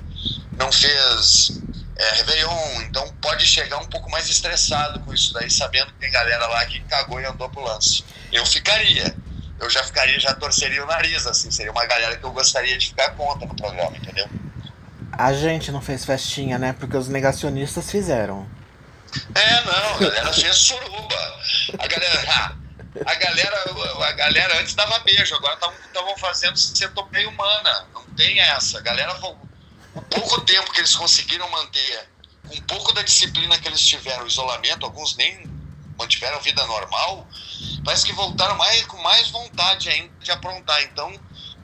não 0.59 0.70
fez 0.72 1.61
é, 1.96 2.11
Réveillon, 2.14 2.82
então 2.82 3.12
pode 3.20 3.46
chegar 3.46 3.78
um 3.78 3.86
pouco 3.86 4.11
mais 4.11 4.28
estressado 4.28 5.00
com 5.00 5.12
isso 5.12 5.32
daí, 5.32 5.50
sabendo 5.50 5.86
que 5.86 5.98
tem 6.00 6.11
galera 6.11 6.46
lá 6.46 6.64
que 6.66 6.80
cagou 6.80 7.20
e 7.20 7.24
andou 7.24 7.48
pro 7.48 7.62
lance. 7.62 8.04
Eu 8.32 8.44
ficaria. 8.46 9.16
Eu 9.59 9.68
já 9.68 9.82
ficaria, 9.82 10.20
já 10.20 10.34
torceria 10.34 10.82
o 10.84 10.86
nariz, 10.86 11.26
assim, 11.26 11.50
seria 11.50 11.72
uma 11.72 11.84
galera 11.86 12.16
que 12.16 12.24
eu 12.24 12.30
gostaria 12.30 12.78
de 12.78 12.88
ficar 12.88 13.11
contra 13.11 13.46
no 13.46 13.56
programa, 13.56 13.96
entendeu? 13.96 14.28
A 15.12 15.32
gente 15.32 15.72
não 15.72 15.80
fez 15.80 16.04
festinha, 16.04 16.59
né? 16.59 16.72
Porque 16.78 16.96
os 16.96 17.09
negacionistas 17.09 17.90
fizeram. 17.90 18.48
É, 19.34 19.64
não, 19.64 19.94
a 19.94 19.98
galera 19.98 20.32
fez 20.32 20.56
suruba. 20.56 21.40
A 21.78 21.86
galera. 21.86 22.56
A 23.06 23.14
galera, 23.14 23.64
a 24.02 24.12
galera 24.12 24.61
antes 24.61 24.74
dava 24.74 24.98
beijo, 25.00 25.32
agora 25.36 25.54
estavam 25.54 26.16
fazendo 26.16 26.56
centopeia 26.56 27.28
humana. 27.28 27.86
Não 27.94 28.02
tem 28.16 28.40
essa. 28.40 28.78
A 28.78 28.80
galera 28.80 29.12
o 29.99 30.03
pouco 30.03 30.40
tempo 30.42 30.72
que 30.72 30.80
eles 30.80 30.94
conseguiram 30.94 31.51
manter, 31.51 32.09
um 32.53 32.61
pouco 32.62 32.92
da 32.92 33.03
disciplina 33.03 33.59
que 33.59 33.66
eles 33.66 33.84
tiveram, 33.84 34.26
isolamento, 34.26 34.86
alguns 34.86 35.16
nem 35.16 35.44
mantiveram 35.99 36.40
vida 36.40 36.64
normal, 36.66 37.26
parece 37.84 38.07
que 38.07 38.12
voltaram 38.12 38.57
mais, 38.57 38.86
com 38.86 38.96
mais 39.03 39.28
vontade 39.30 39.88
ainda 39.88 40.12
de 40.20 40.30
aprontar. 40.30 40.80
Então, 40.84 41.12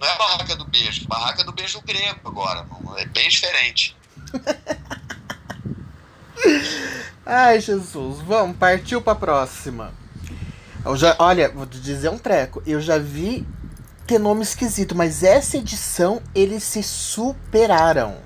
não 0.01 0.09
é 0.09 0.19
barraca 0.19 0.57
do 0.57 0.65
beijo, 0.65 1.05
é 1.05 1.07
barraca 1.07 1.45
do 1.45 1.53
beijo 1.53 1.81
grego 1.83 2.19
agora, 2.25 2.67
é 2.97 3.05
bem 3.07 3.29
diferente. 3.29 3.97
Ai, 7.25 7.61
Jesus, 7.61 8.21
vamos, 8.21 8.57
partiu 8.57 9.01
pra 9.01 9.15
próxima. 9.15 9.95
Eu 10.85 10.97
já, 10.97 11.15
olha, 11.19 11.49
vou 11.49 11.67
te 11.67 11.81
dizer 11.81 12.11
um 12.11 12.19
treco. 12.19 12.63
Eu 12.67 12.81
já 12.81 12.99
vi 12.99 13.47
ter 14.07 14.19
nome 14.19 14.43
esquisito, 14.43 14.95
mas 14.95 15.23
essa 15.23 15.57
edição 15.57 16.23
eles 16.35 16.63
se 16.63 16.83
superaram. 16.83 18.17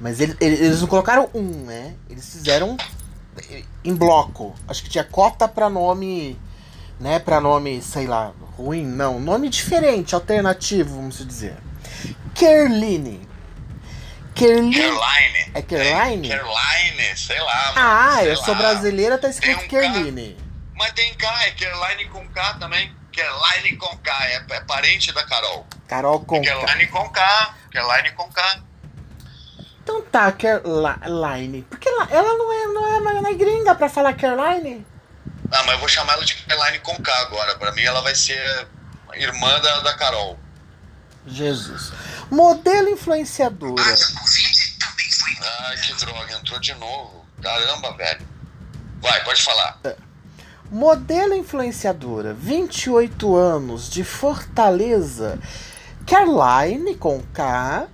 Mas 0.00 0.20
ele, 0.20 0.34
eles 0.40 0.80
não 0.80 0.88
colocaram 0.88 1.28
um, 1.34 1.64
né? 1.66 1.94
Eles 2.08 2.32
fizeram 2.32 2.76
em 3.84 3.94
bloco. 3.94 4.54
Acho 4.66 4.82
que 4.82 4.88
tinha 4.88 5.04
cota 5.04 5.46
para 5.46 5.68
nome, 5.68 6.38
né? 6.98 7.18
Para 7.18 7.40
nome, 7.40 7.82
sei 7.82 8.06
lá, 8.06 8.32
ruim, 8.56 8.86
não, 8.86 9.20
nome 9.20 9.48
diferente, 9.48 10.14
alternativo, 10.14 10.96
vamos 10.96 11.26
dizer. 11.26 11.56
Kerline. 12.34 13.28
Kerline. 14.34 15.50
É 15.52 15.60
Caroline? 15.60 16.28
Caroline, 16.28 17.16
sei 17.16 17.40
lá. 17.40 17.72
Ah, 17.76 18.16
sei 18.20 18.30
eu 18.30 18.38
lá. 18.38 18.44
sou 18.44 18.54
brasileira, 18.54 19.18
tá 19.18 19.28
escrito 19.28 19.64
um 19.64 19.68
Kerline. 19.68 20.36
Mas 20.74 20.92
tem 20.92 21.12
K, 21.14 21.44
é 21.44 21.50
Caroline 21.50 22.06
com 22.06 22.26
K 22.28 22.54
também. 22.54 22.99
Caroline 23.14 23.76
Conká, 23.76 24.26
é, 24.26 24.44
é 24.50 24.60
parente 24.60 25.12
da 25.12 25.24
Carol. 25.24 25.66
Carol 25.88 26.20
Conká. 26.20 26.50
Caroline 26.50 26.86
Conká, 26.88 27.54
Caroline 27.72 28.10
Conká. 28.12 28.60
Então 29.82 30.02
tá, 30.02 30.32
Caroline. 30.32 31.62
Porque 31.62 31.88
ela, 31.88 32.08
ela 32.10 32.34
não, 32.34 32.52
é, 32.52 32.66
não, 32.66 33.10
é, 33.10 33.20
não 33.20 33.30
é 33.30 33.34
gringa 33.34 33.74
pra 33.74 33.88
falar 33.88 34.14
Caroline? 34.14 34.86
Ah, 35.50 35.62
mas 35.64 35.72
eu 35.72 35.78
vou 35.78 35.88
chamar 35.88 36.12
ela 36.14 36.24
de 36.24 36.34
Caroline 36.36 36.78
Conká 36.80 37.16
agora. 37.20 37.56
Pra 37.56 37.72
mim 37.72 37.82
ela 37.82 38.00
vai 38.00 38.14
ser 38.14 38.68
irmã 39.14 39.60
da, 39.60 39.80
da 39.80 39.94
Carol. 39.96 40.38
Jesus. 41.26 41.92
Modelo 42.30 42.88
influenciadora. 42.88 43.82
Ai, 45.42 45.76
que 45.76 45.94
droga, 45.94 46.32
entrou 46.34 46.58
de 46.60 46.74
novo. 46.74 47.26
Caramba, 47.42 47.96
velho. 47.96 48.26
Vai, 49.00 49.24
pode 49.24 49.42
falar. 49.42 49.78
É. 49.84 49.96
Modelo 50.70 51.34
influenciadora, 51.34 52.32
28 52.32 53.34
anos, 53.34 53.90
de 53.90 54.04
Fortaleza. 54.04 55.40
Caroline, 56.06 56.94
com 56.94 57.20
K, 57.32 57.88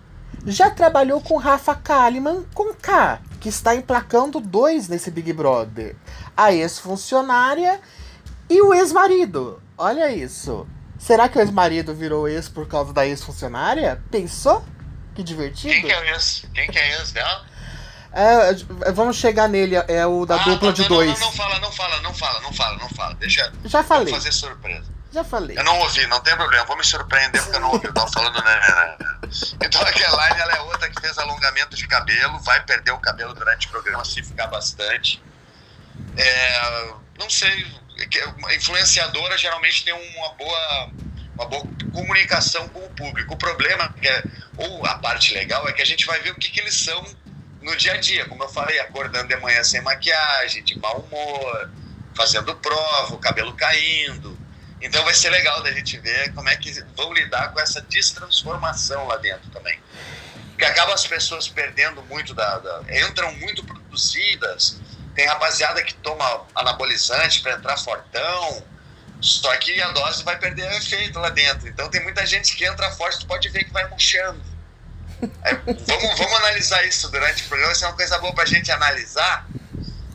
já 0.44 0.68
trabalhou 0.68 1.22
com 1.22 1.38
Rafa 1.38 1.74
Kalimann, 1.74 2.44
com 2.52 2.74
K, 2.74 3.20
que 3.40 3.48
está 3.48 3.74
emplacando 3.74 4.40
dois 4.40 4.88
nesse 4.88 5.10
Big 5.10 5.32
Brother. 5.32 5.96
A 6.36 6.52
ex-funcionária 6.52 7.80
e 8.50 8.60
o 8.60 8.74
ex-marido. 8.74 9.62
Olha 9.78 10.12
isso. 10.12 10.66
Será 10.98 11.30
que 11.30 11.38
o 11.38 11.40
ex-marido 11.40 11.94
virou 11.94 12.28
ex 12.28 12.46
por 12.46 12.68
causa 12.68 12.92
da 12.92 13.06
ex-funcionária? 13.06 14.02
Pensou? 14.10 14.62
Que 15.14 15.22
divertido. 15.22 15.72
Quem 15.72 15.82
que 15.82 15.92
é 15.92 16.00
o 16.00 16.04
ex? 16.04 16.44
Quem 16.52 16.68
que 16.68 16.78
é 16.78 16.98
ex 16.98 17.10
dela? 17.12 17.46
É, 18.18 18.92
vamos 18.92 19.18
chegar 19.18 19.46
nele, 19.46 19.76
é 19.76 20.06
o 20.06 20.24
da 20.24 20.36
ah, 20.36 20.44
dupla 20.44 20.68
não, 20.68 20.72
de 20.72 20.82
não, 20.82 20.88
dois. 20.88 21.20
Não, 21.20 21.26
não, 21.26 21.32
fala, 21.32 21.58
não 21.60 21.70
fala, 21.70 22.00
não 22.00 22.14
fala, 22.14 22.40
não 22.40 22.52
fala, 22.52 22.78
não 22.78 22.88
fala. 22.88 23.14
Deixa. 23.16 23.52
Já 23.66 23.82
falei. 23.82 24.14
fazer 24.14 24.32
surpresa. 24.32 24.86
Já 25.12 25.22
falei. 25.22 25.58
Eu 25.58 25.64
não 25.64 25.78
ouvi, 25.80 26.06
não 26.06 26.18
tem 26.20 26.34
problema. 26.34 26.64
Vou 26.64 26.78
me 26.78 26.84
surpreender 26.84 27.42
porque 27.42 27.56
eu 27.56 27.60
não 27.60 27.72
ouvi. 27.72 27.86
Eu 27.86 27.92
tava 27.92 28.10
falando, 28.10 28.42
né, 28.42 28.60
né, 28.60 28.96
né. 28.98 29.28
Então 29.62 29.82
a 29.82 29.92
Kelline, 29.92 30.40
ela 30.40 30.52
é 30.54 30.60
outra 30.60 30.88
que 30.88 30.98
fez 30.98 31.18
alongamento 31.18 31.76
de 31.76 31.86
cabelo, 31.86 32.38
vai 32.40 32.62
perder 32.64 32.92
o 32.92 32.98
cabelo 32.98 33.34
durante 33.34 33.66
o 33.66 33.70
programa 33.70 34.02
se 34.02 34.22
ficar 34.22 34.46
bastante. 34.46 35.22
É, 36.16 36.92
não 37.18 37.28
sei, 37.28 37.66
influenciadora 38.56 39.36
geralmente 39.36 39.84
tem 39.84 39.92
uma 39.92 40.32
boa, 40.32 40.90
uma 41.34 41.46
boa 41.46 41.66
comunicação 41.92 42.66
com 42.68 42.80
o 42.80 42.88
público. 42.90 43.34
O 43.34 43.36
problema, 43.36 43.94
é, 44.02 44.22
ou 44.56 44.86
a 44.86 44.94
parte 44.94 45.34
legal, 45.34 45.68
é 45.68 45.72
que 45.74 45.82
a 45.82 45.86
gente 45.86 46.06
vai 46.06 46.18
ver 46.20 46.30
o 46.30 46.34
que, 46.34 46.50
que 46.50 46.60
eles 46.60 46.74
são 46.82 47.04
no 47.66 47.76
dia 47.76 47.94
a 47.94 47.96
dia. 47.96 48.24
Como 48.26 48.42
eu 48.42 48.48
falei, 48.48 48.78
acordando 48.78 49.28
de 49.28 49.36
manhã 49.36 49.62
sem 49.64 49.82
maquiagem, 49.82 50.62
de 50.62 50.78
mau 50.78 51.00
humor, 51.00 51.70
fazendo 52.14 52.54
prova, 52.56 53.14
o 53.14 53.18
cabelo 53.18 53.52
caindo. 53.54 54.38
Então 54.80 55.04
vai 55.04 55.12
ser 55.12 55.30
legal 55.30 55.62
da 55.62 55.72
gente 55.72 55.98
ver 55.98 56.32
como 56.32 56.48
é 56.48 56.56
que 56.56 56.70
vão 56.96 57.12
lidar 57.12 57.52
com 57.52 57.60
essa 57.60 57.82
destransformação 57.82 59.06
lá 59.08 59.16
dentro 59.16 59.50
também. 59.50 59.78
Porque 60.50 60.64
acaba 60.64 60.94
as 60.94 61.06
pessoas 61.06 61.48
perdendo 61.48 62.02
muito 62.04 62.32
da, 62.32 62.58
da 62.58 62.82
entram 63.00 63.32
muito 63.34 63.64
produzidas. 63.64 64.80
Tem 65.14 65.26
rapaziada 65.26 65.82
que 65.82 65.94
toma 65.94 66.46
anabolizante 66.54 67.42
para 67.42 67.54
entrar 67.54 67.76
fortão. 67.78 68.64
Só 69.20 69.54
que 69.56 69.80
a 69.80 69.90
dose 69.90 70.22
vai 70.22 70.38
perder 70.38 70.70
efeito 70.76 71.18
lá 71.18 71.30
dentro. 71.30 71.66
Então 71.66 71.90
tem 71.90 72.02
muita 72.02 72.24
gente 72.24 72.54
que 72.54 72.64
entra 72.64 72.90
forte, 72.92 73.18
tu 73.18 73.26
pode 73.26 73.48
ver 73.48 73.64
que 73.64 73.72
vai 73.72 73.88
murchando 73.88 74.55
é, 75.42 75.54
vamos, 75.54 76.18
vamos 76.18 76.34
analisar 76.34 76.84
isso 76.86 77.10
durante 77.10 77.44
o 77.44 77.48
programa. 77.48 77.72
Isso 77.72 77.84
é 77.84 77.88
uma 77.88 77.96
coisa 77.96 78.18
boa 78.18 78.34
para 78.34 78.44
a 78.44 78.46
gente 78.46 78.70
analisar. 78.70 79.46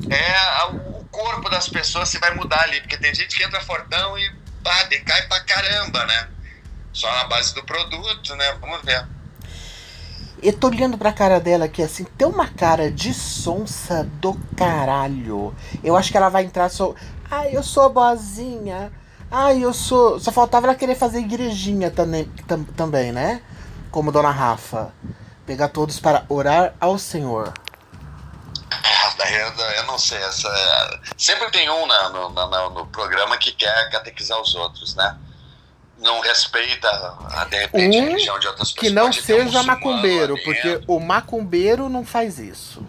É 0.09 0.63
o 0.65 1.03
corpo 1.05 1.49
das 1.49 1.67
pessoas 1.67 2.09
se 2.09 2.17
vai 2.19 2.33
mudar 2.35 2.61
ali, 2.63 2.81
porque 2.81 2.97
tem 2.97 3.13
gente 3.13 3.35
que 3.35 3.43
entra 3.43 3.61
fortão 3.61 4.17
e 4.17 4.31
pá, 4.63 4.83
decai 4.83 5.27
pra 5.27 5.39
caramba, 5.41 6.05
né? 6.05 6.27
Só 6.93 7.11
na 7.11 7.25
base 7.25 7.53
do 7.53 7.63
produto, 7.63 8.35
né? 8.35 8.53
Vamos 8.59 8.81
ver. 8.83 9.05
Eu 10.41 10.53
tô 10.53 10.67
olhando 10.67 10.97
pra 10.97 11.13
cara 11.13 11.39
dela 11.39 11.65
aqui 11.65 11.83
assim, 11.83 12.03
tem 12.03 12.27
uma 12.27 12.47
cara 12.47 12.91
de 12.91 13.13
sonsa 13.13 14.03
do 14.19 14.33
caralho. 14.57 15.55
Eu 15.83 15.95
acho 15.95 16.11
que 16.11 16.17
ela 16.17 16.29
vai 16.29 16.43
entrar 16.43 16.67
só. 16.69 16.95
Ai, 17.29 17.55
eu 17.55 17.61
sou 17.61 17.89
boazinha. 17.89 18.91
Ai, 19.29 19.63
eu 19.63 19.73
sou. 19.73 20.19
Só 20.19 20.31
faltava 20.31 20.65
ela 20.65 20.75
querer 20.75 20.95
fazer 20.95 21.19
igrejinha 21.19 21.91
também, 21.91 22.25
tam, 22.47 22.63
também 22.63 23.11
né? 23.11 23.41
Como 23.91 24.11
Dona 24.11 24.31
Rafa, 24.31 24.93
pegar 25.45 25.67
todos 25.67 25.99
para 25.99 26.25
orar 26.29 26.73
ao 26.79 26.97
Senhor. 26.97 27.53
Eu 29.77 29.83
não 29.85 29.99
sei, 29.99 30.17
essa, 30.17 30.47
é, 30.47 30.99
sempre 31.17 31.51
tem 31.51 31.69
um 31.69 31.85
né, 31.85 32.09
no, 32.11 32.29
no, 32.29 32.69
no, 32.71 32.87
programa 32.87 33.37
que 33.37 33.51
quer 33.51 33.89
catequizar 33.91 34.39
os 34.41 34.55
outros, 34.55 34.95
né? 34.95 35.17
Não 35.99 36.19
respeita, 36.19 36.89
de 37.49 37.57
repente, 37.59 37.97
um 37.97 38.01
a 38.01 38.05
religião 38.05 38.39
de 38.39 38.47
outras 38.47 38.71
pessoas. 38.71 38.89
Que 38.89 38.93
não 38.93 39.13
seja 39.13 39.59
um 39.59 39.63
macumbeiro, 39.63 40.35
porque 40.43 40.81
o 40.87 40.99
macumbeiro 40.99 41.87
não 41.89 42.03
faz 42.03 42.39
isso. 42.39 42.83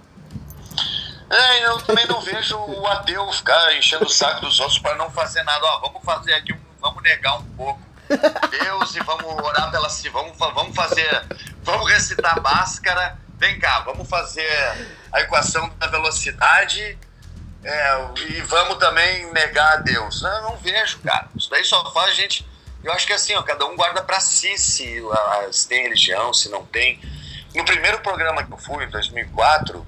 É, 1.29 1.67
eu 1.67 1.79
também 1.83 2.07
não 2.07 2.21
vejo 2.21 2.57
o 2.57 2.87
ateu 2.87 3.31
ficar 3.33 3.77
enchendo 3.77 4.07
o 4.07 4.09
saco 4.09 4.41
dos 4.41 4.59
outros 4.61 4.79
para 4.79 4.95
não 4.97 5.11
fazer 5.11 5.43
nada. 5.43 5.65
Ó, 5.65 5.81
vamos 5.81 6.03
fazer 6.03 6.33
aqui, 6.35 6.55
vamos 6.81 7.03
negar 7.03 7.39
um 7.39 7.45
pouco 7.57 7.81
Deus 8.17 8.95
e 8.95 9.01
vamos 9.01 9.25
orar 9.25 9.71
pela 9.71 9.89
vamos, 10.13 10.37
vamos 10.39 10.75
fazer, 10.75 11.27
vamos 11.63 11.91
recitar 11.91 12.41
máscara. 12.41 13.19
Vem 13.39 13.59
cá, 13.59 13.81
vamos 13.81 14.09
fazer 14.09 14.49
a 15.13 15.21
equação 15.21 15.69
da 15.79 15.89
velocidade 15.89 16.97
é, 17.65 18.11
e 18.29 18.41
vamos 18.43 18.79
também 18.79 19.33
negar 19.33 19.75
a 19.75 19.77
Deus. 19.77 20.23
Eu 20.23 20.43
não 20.43 20.57
vejo, 20.57 20.99
cara. 21.01 21.29
Isso 21.37 21.49
daí 21.51 21.65
só 21.65 21.91
faz 21.93 22.11
a 22.11 22.15
gente. 22.15 22.47
Eu 22.83 22.93
acho 22.93 23.07
que 23.07 23.13
é 23.13 23.17
assim, 23.17 23.35
ó, 23.35 23.43
cada 23.43 23.65
um 23.67 23.77
guarda 23.77 24.03
para 24.03 24.21
si 24.21 24.59
se, 24.59 25.01
se 25.53 25.69
tem 25.69 25.83
religião, 25.85 26.35
se 26.35 26.49
não 26.49 26.65
tem. 26.67 27.01
No 27.55 27.65
primeiro 27.65 28.01
programa 28.01 28.43
que 28.43 28.53
eu 28.53 28.59
fui, 28.59 28.85
em 28.85 28.91
2004, 28.91 29.87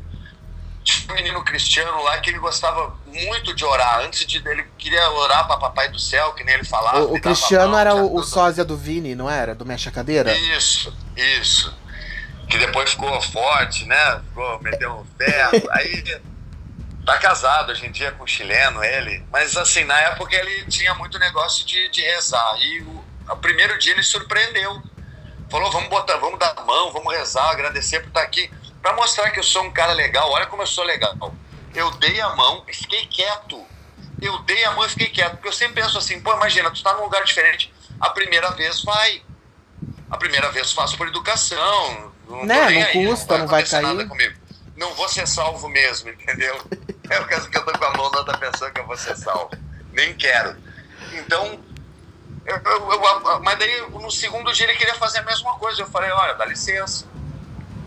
tinha 0.85 1.13
um 1.13 1.17
menino 1.17 1.45
cristiano 1.45 2.03
lá 2.03 2.19
que 2.19 2.31
ele 2.31 2.39
gostava 2.39 2.97
muito 3.27 3.55
de 3.55 3.65
orar. 3.65 4.01
Antes 4.01 4.27
de 4.27 4.39
ele 4.39 4.65
queria 4.77 5.11
orar 5.11 5.47
para 5.47 5.57
Papai 5.57 5.89
do 5.89 5.99
Céu, 5.99 6.33
que 6.33 6.45
nem 6.45 6.55
ele 6.55 6.65
falava. 6.65 7.01
O, 7.01 7.15
o 7.15 7.21
Cristiano 7.21 7.71
mão, 7.71 7.79
era 7.79 7.95
o, 7.95 8.17
o 8.17 8.23
sósia 8.23 8.65
do 8.65 8.77
Vini, 8.77 9.15
não 9.15 9.31
era? 9.31 9.55
Do 9.55 9.65
Mexa 9.65 9.91
Cadeira? 9.91 10.37
Isso, 10.37 10.95
isso. 11.17 11.77
Que 12.49 12.59
depois 12.59 12.91
ficou 12.91 13.21
forte, 13.23 13.87
né? 13.87 14.21
Ficou, 14.29 14.61
meteu 14.61 14.93
um 14.93 15.05
ferro. 15.17 15.63
Aí 15.73 16.21
tá 17.07 17.19
casado 17.19 17.71
hoje 17.71 17.87
em 17.87 17.93
dia 17.93 18.13
com 18.13 18.25
um 18.25 18.27
chileno, 18.27 18.83
ele. 18.83 19.25
Mas 19.31 19.57
assim, 19.57 19.85
na 19.85 19.99
época 20.01 20.35
ele 20.35 20.67
tinha 20.67 20.95
muito 20.95 21.19
negócio 21.19 21.65
de, 21.67 21.91
de 21.91 22.03
rezar. 22.03 22.57
E 22.59 22.83
o, 22.83 23.05
o 23.31 23.37
primeiro 23.37 23.79
dia 23.79 23.93
ele 23.93 24.03
surpreendeu. 24.03 24.83
Falou, 25.51 25.71
vamos 25.71 25.89
botar, 25.89 26.17
vamos 26.17 26.39
dar 26.39 26.55
a 26.57 26.63
mão, 26.63 26.93
vamos 26.93 27.15
rezar, 27.15 27.51
agradecer 27.51 28.01
por 28.01 28.09
estar 28.09 28.23
aqui 28.23 28.51
para 28.85 28.93
mostrar 28.93 29.31
que 29.31 29.39
eu 29.39 29.43
sou 29.43 29.63
um 29.63 29.71
cara 29.71 29.95
legal, 29.95 30.31
olha 30.31 30.45
como 30.45 30.61
eu 30.61 30.67
sou 30.67 30.85
legal. 30.85 31.17
Eu 31.75 31.91
dei 31.93 32.21
a 32.21 32.31
mão 32.31 32.65
e 32.69 32.75
fiquei 32.75 33.07
quieto. 33.07 33.65
Eu 34.23 34.39
dei 34.41 34.65
a 34.65 34.73
mão 34.73 34.87
e 34.87 34.89
fiquei 34.89 35.09
quieto. 35.09 35.33
Porque 35.33 35.49
eu 35.49 35.53
sempre 35.53 35.83
penso 35.83 35.99
assim, 35.99 36.21
pô, 36.21 36.33
imagina, 36.35 36.71
tu 36.71 36.83
tá 36.83 36.95
num 36.95 37.05
lugar 37.05 37.25
diferente. 37.25 37.73
A 38.01 38.11
primeira 38.11 38.51
vez 38.53 38.83
vai. 38.83 39.23
A 40.11 40.17
primeira 40.17 40.51
vez 40.51 40.73
faço 40.73 40.97
por 40.97 41.09
educação. 41.09 42.13
Não, 42.29 42.45
né, 42.45 42.61
não 42.61 42.67
aí, 42.67 42.93
custa, 42.93 43.39
não 43.39 43.47
vai, 43.47 43.63
não 43.63 43.71
vai 43.71 43.83
cair. 43.83 43.83
Nada 43.83 44.09
comigo. 44.09 44.39
Não 44.77 44.95
vou 44.95 45.09
ser 45.09 45.27
salvo 45.27 45.69
mesmo, 45.69 46.11
entendeu? 46.11 46.61
É 47.11 47.21
o 47.21 47.27
caso 47.27 47.51
que 47.51 47.59
eu 47.59 47.63
tô 47.63 47.79
com 47.79 47.85
a 47.85 47.93
mão 47.93 48.11
da 48.11 48.21
outra 48.21 48.39
pessoa 48.39 48.71
que 48.71 48.81
eu 48.81 48.87
vou 48.87 48.97
ser 48.97 49.15
salvo. 49.15 49.51
Nem 49.93 50.15
quero. 50.15 50.57
Então, 51.13 51.61
eu, 52.47 52.57
eu, 52.57 52.93
eu, 52.93 53.41
mas 53.41 53.59
daí 53.59 53.91
no 53.91 54.11
segundo 54.11 54.51
dia 54.55 54.65
ele 54.65 54.79
queria 54.79 54.95
fazer 54.95 55.19
a 55.19 55.23
mesma 55.23 55.53
coisa. 55.59 55.83
Eu 55.83 55.87
falei, 55.91 56.11
olha, 56.11 56.33
dá 56.33 56.47
licença 56.47 57.05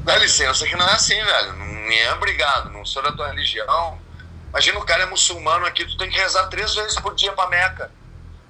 Dá 0.08 0.16
licença 0.16 0.66
que 0.66 0.74
não 0.78 0.88
é 0.88 0.94
assim, 0.94 1.22
velho. 1.22 1.54
Não 1.54 1.92
é 1.92 2.14
obrigado, 2.14 2.70
não 2.70 2.86
sou 2.86 3.04
da 3.04 3.12
tua 3.12 3.28
religião. 3.28 4.00
Imagina 4.48 4.80
o 4.80 4.86
cara 4.86 5.04
é 5.04 5.06
muçulmano 5.06 5.66
aqui, 5.66 5.84
tu 5.86 5.98
tem 5.98 6.10
que 6.10 6.18
rezar 6.18 6.48
três 6.48 6.74
vezes 6.74 6.98
por 6.98 7.14
dia 7.14 7.34
pra 7.34 7.50
Meca. 7.50 7.92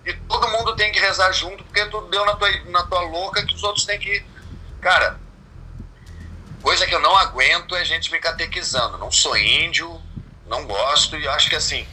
E 0.06 0.14
todo 0.14 0.48
mundo 0.50 0.76
tem 0.76 0.92
que 0.92 1.00
rezar 1.00 1.32
junto, 1.32 1.64
porque 1.64 1.84
tu 1.88 2.02
deu 2.12 2.24
na 2.28 2.36
tua, 2.36 2.48
na 2.66 2.84
tua 2.84 3.02
louca 3.02 3.44
que 3.44 3.56
os 3.56 3.64
outros 3.64 3.86
têm 3.86 3.98
que. 3.98 4.24
Cara, 4.80 5.20
coisa 6.62 6.86
que 6.86 6.94
eu 6.94 7.00
não 7.00 7.18
aguento 7.18 7.76
é 7.76 7.84
gente 7.84 8.12
me 8.12 8.20
catequizando. 8.20 9.00
Não 9.00 9.12
sou 9.12 9.36
índio, 9.36 10.00
não 10.46 10.64
gosto, 10.64 11.18
e 11.18 11.28
acho 11.28 11.50
que 11.50 11.56
assim. 11.56 11.88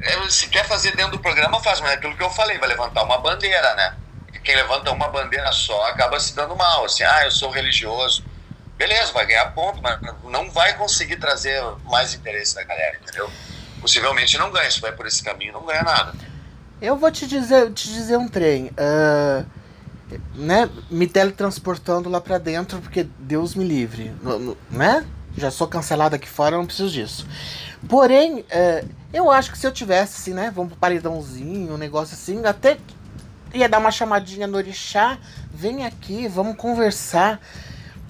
É, 0.00 0.30
se 0.30 0.48
quer 0.48 0.66
fazer 0.66 0.96
dentro 0.96 1.12
do 1.12 1.18
programa, 1.18 1.62
faz, 1.62 1.78
mas 1.82 1.90
é 1.90 1.94
aquilo 1.96 2.16
que 2.16 2.22
eu 2.22 2.30
falei, 2.30 2.56
vai 2.56 2.70
levantar 2.70 3.02
uma 3.02 3.18
bandeira, 3.18 3.74
né? 3.74 3.98
Quem 4.42 4.56
levanta 4.56 4.90
uma 4.90 5.08
bandeira 5.08 5.52
só 5.52 5.88
acaba 5.88 6.18
se 6.18 6.34
dando 6.34 6.56
mal, 6.56 6.86
assim, 6.86 7.02
ah, 7.02 7.26
eu 7.26 7.30
sou 7.30 7.50
religioso 7.50 8.24
beleza, 8.78 9.12
vai 9.12 9.26
ganhar 9.26 9.52
ponto, 9.52 9.82
mas 9.82 9.98
não 10.24 10.50
vai 10.50 10.76
conseguir 10.78 11.16
trazer 11.16 11.60
mais 11.84 12.14
interesse 12.14 12.54
da 12.54 12.62
galera, 12.62 12.96
entendeu? 13.02 13.28
Possivelmente 13.80 14.38
não 14.38 14.50
ganha, 14.50 14.70
se 14.70 14.80
vai 14.80 14.92
por 14.92 15.06
esse 15.06 15.22
caminho, 15.22 15.52
não 15.52 15.66
ganha 15.66 15.82
nada. 15.82 16.14
Eu 16.80 16.96
vou 16.96 17.10
te 17.10 17.26
dizer, 17.26 17.72
te 17.72 17.88
dizer 17.88 18.16
um 18.16 18.28
trem. 18.28 18.66
Uh, 18.66 19.44
né, 20.34 20.70
me 20.90 21.06
teletransportando 21.06 22.08
lá 22.08 22.20
pra 22.20 22.38
dentro, 22.38 22.80
porque 22.80 23.06
Deus 23.18 23.54
me 23.54 23.64
livre. 23.64 24.14
Né? 24.70 25.04
Já 25.36 25.50
sou 25.50 25.66
cancelado 25.66 26.14
aqui 26.14 26.28
fora, 26.28 26.56
não 26.56 26.64
preciso 26.64 26.90
disso. 26.90 27.26
Porém, 27.88 28.40
uh, 28.40 28.88
eu 29.12 29.30
acho 29.30 29.50
que 29.50 29.58
se 29.58 29.66
eu 29.66 29.72
tivesse, 29.72 30.20
assim, 30.20 30.34
né? 30.34 30.52
Vamos 30.54 30.72
pro 30.72 30.80
paredãozinho, 30.80 31.74
um 31.74 31.78
negócio 31.78 32.14
assim, 32.14 32.44
até 32.44 32.78
ia 33.52 33.68
dar 33.68 33.78
uma 33.78 33.90
chamadinha 33.90 34.46
no 34.46 34.56
orixá, 34.56 35.18
vem 35.52 35.84
aqui, 35.84 36.28
vamos 36.28 36.56
conversar. 36.56 37.40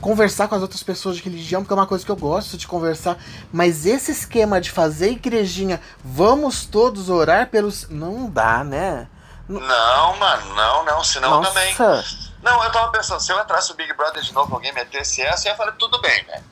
Conversar 0.01 0.47
com 0.49 0.55
as 0.55 0.63
outras 0.63 0.83
pessoas 0.83 1.17
de 1.17 1.23
religião, 1.23 1.63
porque 1.63 1.73
é 1.73 1.77
uma 1.77 1.87
coisa 1.87 2.05
que 2.05 2.11
eu 2.11 2.17
gosto 2.17 2.57
de 2.57 2.69
conversar. 2.69 3.17
Mas 3.53 3.85
esse 3.85 4.13
esquema 4.13 4.61
de 4.61 4.71
fazer 4.71 5.11
igrejinha, 5.11 5.81
vamos 6.05 6.65
todos 6.65 7.09
orar 7.09 7.49
pelos. 7.49 7.89
Não 7.89 8.31
dá, 8.31 8.63
né? 8.63 9.09
Não, 9.49 10.17
mano, 10.17 10.55
não, 10.55 10.85
não. 10.85 11.03
Senão 11.03 11.31
Nossa. 11.31 11.51
também. 11.51 11.75
Não, 12.43 12.63
eu 12.63 12.71
tava 12.71 12.93
pensando, 12.93 13.21
se 13.21 13.33
eu 13.33 13.41
entrasse 13.41 13.71
no 13.71 13.77
Big 13.77 13.93
Brother 13.95 14.23
de 14.23 14.33
novo, 14.33 14.55
alguém 14.55 14.73
metesse 14.73 15.23
essa, 15.23 15.49
eu 15.49 15.53
ia 15.53 15.57
falar, 15.57 15.73
tudo 15.73 16.01
bem, 16.01 16.25
velho. 16.25 16.45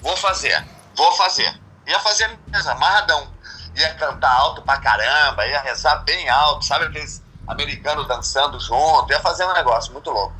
Vou 0.00 0.16
fazer, 0.16 0.66
vou 0.96 1.12
fazer. 1.12 1.60
Ia 1.86 2.00
fazer 2.00 2.38
mesmo, 2.48 2.70
amarradão. 2.70 3.28
Ia 3.76 3.94
cantar 3.94 4.32
alto 4.34 4.62
pra 4.62 4.78
caramba, 4.78 5.46
ia 5.46 5.60
rezar 5.60 5.96
bem 6.04 6.28
alto, 6.28 6.64
sabe 6.64 6.86
aqueles 6.86 7.22
americanos 7.46 8.06
dançando 8.08 8.58
junto, 8.60 9.10
ia 9.10 9.20
fazer 9.20 9.44
um 9.44 9.52
negócio 9.52 9.92
muito 9.92 10.10
louco. 10.10 10.34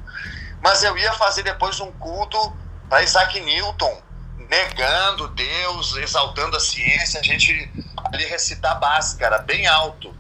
Mas 0.62 0.84
eu 0.84 0.96
ia 0.96 1.12
fazer 1.14 1.42
depois 1.42 1.80
um 1.80 1.90
culto 1.92 2.56
para 2.88 3.02
Isaac 3.02 3.38
Newton, 3.40 4.00
negando 4.48 5.28
Deus, 5.28 5.96
exaltando 5.96 6.56
a 6.56 6.60
ciência, 6.60 7.20
a 7.20 7.22
gente 7.22 7.70
ali 8.04 8.24
recitar 8.26 8.78
Bhaskara, 8.78 9.38
bem 9.38 9.66
alto. 9.66 10.14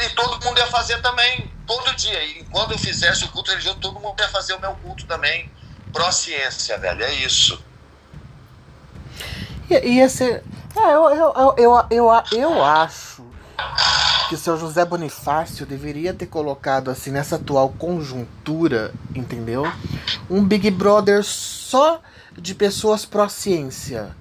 E 0.00 0.08
todo 0.10 0.42
mundo 0.44 0.58
ia 0.58 0.66
fazer 0.68 1.02
também, 1.02 1.50
todo 1.66 1.94
dia. 1.96 2.24
E 2.24 2.44
quando 2.44 2.72
eu 2.72 2.78
fizesse 2.78 3.24
o 3.24 3.28
culto 3.28 3.50
religioso, 3.50 3.78
todo 3.78 4.00
mundo 4.00 4.18
ia 4.20 4.28
fazer 4.28 4.54
o 4.54 4.60
meu 4.60 4.74
culto 4.76 5.04
também, 5.06 5.50
pró-ciência, 5.92 6.78
velho, 6.78 7.04
é 7.04 7.12
isso. 7.14 7.62
Ia 9.68 10.08
ser. 10.08 10.42
É, 10.76 10.94
eu, 10.94 11.10
eu, 11.10 11.34
eu, 11.36 11.54
eu, 11.58 11.86
eu, 11.90 12.22
eu 12.32 12.64
acho 12.64 13.28
que 14.28 14.34
o 14.34 14.38
seu 14.38 14.58
José 14.58 14.84
Bonifácio 14.84 15.64
deveria 15.64 16.12
ter 16.12 16.26
colocado 16.26 16.90
assim 16.90 17.10
nessa 17.10 17.36
atual 17.36 17.70
conjuntura, 17.70 18.92
entendeu? 19.14 19.64
Um 20.28 20.44
Big 20.44 20.70
Brother 20.70 21.24
só 21.24 22.02
de 22.36 22.54
pessoas 22.54 23.06
pró-ciência. 23.06 24.14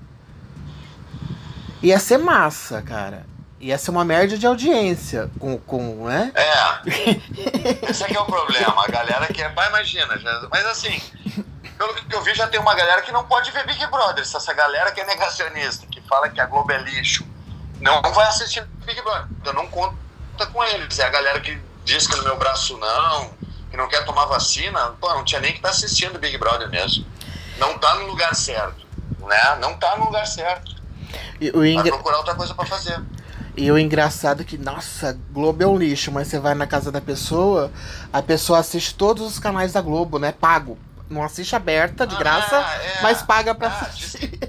Ia 1.83 1.99
ser 1.99 2.17
massa, 2.17 2.81
cara. 2.81 3.25
Ia 3.59 3.77
ser 3.77 3.91
uma 3.91 4.05
merda 4.05 4.37
de 4.37 4.47
audiência 4.47 5.29
com, 5.39 5.57
com 5.57 6.05
né? 6.05 6.31
É. 6.35 7.89
Esse 7.89 8.03
aqui 8.05 8.15
é 8.15 8.19
o 8.19 8.25
problema. 8.25 8.85
A 8.85 8.87
galera 8.87 9.27
que 9.27 9.41
é. 9.41 9.51
Mas 9.53 9.67
imagina, 9.67 10.17
já, 10.17 10.47
mas 10.49 10.65
assim, 10.67 11.01
pelo 11.77 11.93
que 11.95 12.15
eu 12.15 12.23
vi, 12.23 12.33
já 12.33 12.47
tem 12.47 12.59
uma 12.59 12.75
galera 12.75 13.01
que 13.01 13.11
não 13.11 13.25
pode 13.25 13.51
ver 13.51 13.65
Big 13.65 13.85
Brother. 13.87 14.21
Essa 14.21 14.53
galera 14.53 14.91
que 14.91 15.01
é 15.01 15.05
negacionista, 15.05 15.85
que 15.87 15.99
fala 16.01 16.29
que 16.29 16.39
a 16.39 16.45
Globo 16.45 16.71
é 16.71 16.77
lixo 16.77 17.25
não 17.81 18.01
vai 18.13 18.27
assistir 18.27 18.63
Big 18.85 19.01
Brother. 19.01 19.53
Não 19.53 19.67
conta 19.67 20.45
com 20.51 20.63
eles. 20.63 20.99
É 20.99 21.05
a 21.05 21.09
galera 21.09 21.39
que 21.39 21.59
diz 21.83 22.07
que 22.07 22.15
no 22.15 22.23
meu 22.23 22.37
braço 22.37 22.77
não, 22.77 23.31
que 23.69 23.77
não 23.77 23.87
quer 23.87 24.05
tomar 24.05 24.25
vacina, 24.25 24.95
pô, 24.99 25.13
não 25.13 25.23
tinha 25.23 25.41
nem 25.41 25.51
que 25.51 25.57
estar 25.57 25.69
tá 25.69 25.75
assistindo 25.75 26.19
Big 26.19 26.37
Brother 26.37 26.69
mesmo. 26.69 27.05
Não 27.57 27.77
tá 27.77 27.95
no 27.95 28.07
lugar 28.07 28.35
certo, 28.35 28.85
né? 29.21 29.57
Não 29.59 29.75
tá 29.77 29.97
no 29.97 30.05
lugar 30.05 30.25
certo. 30.25 30.75
E 31.39 31.49
o 31.49 31.75
Vai 31.75 31.83
procurar 31.83 32.17
outra 32.17 32.35
coisa 32.35 32.53
para 32.53 32.65
fazer. 32.65 33.01
E 33.55 33.71
o 33.71 33.77
engraçado 33.77 34.41
é 34.41 34.43
que, 34.43 34.57
nossa, 34.57 35.17
Globo 35.31 35.63
é 35.63 35.67
um 35.67 35.75
lixo, 35.75 36.11
mas 36.11 36.27
você 36.27 36.39
vai 36.39 36.53
na 36.53 36.67
casa 36.67 36.91
da 36.91 37.01
pessoa, 37.01 37.71
a 38.13 38.21
pessoa 38.21 38.59
assiste 38.59 38.93
todos 38.93 39.25
os 39.25 39.39
canais 39.39 39.73
da 39.73 39.81
Globo, 39.81 40.19
né? 40.19 40.31
Pago. 40.31 40.77
Não 41.09 41.23
assiste 41.23 41.55
aberta, 41.55 42.05
de 42.05 42.15
ah, 42.15 42.19
graça, 42.19 42.55
é, 42.55 43.01
mas 43.01 43.23
paga 43.23 43.55
pra 43.55 43.69
ah, 43.69 43.81
assistir. 43.87 44.39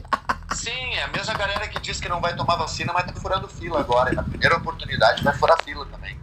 A 1.08 1.16
mesma 1.16 1.34
galera 1.34 1.66
que 1.68 1.80
diz 1.80 1.98
que 1.98 2.08
não 2.08 2.20
vai 2.20 2.36
tomar 2.36 2.56
vacina, 2.56 2.92
mas 2.92 3.06
tá 3.06 3.12
furando 3.18 3.48
fila 3.48 3.80
agora. 3.80 4.12
E 4.12 4.16
na 4.16 4.22
primeira 4.22 4.56
oportunidade 4.56 5.22
vai 5.22 5.34
furar 5.34 5.56
fila 5.62 5.86
também. 5.86 6.20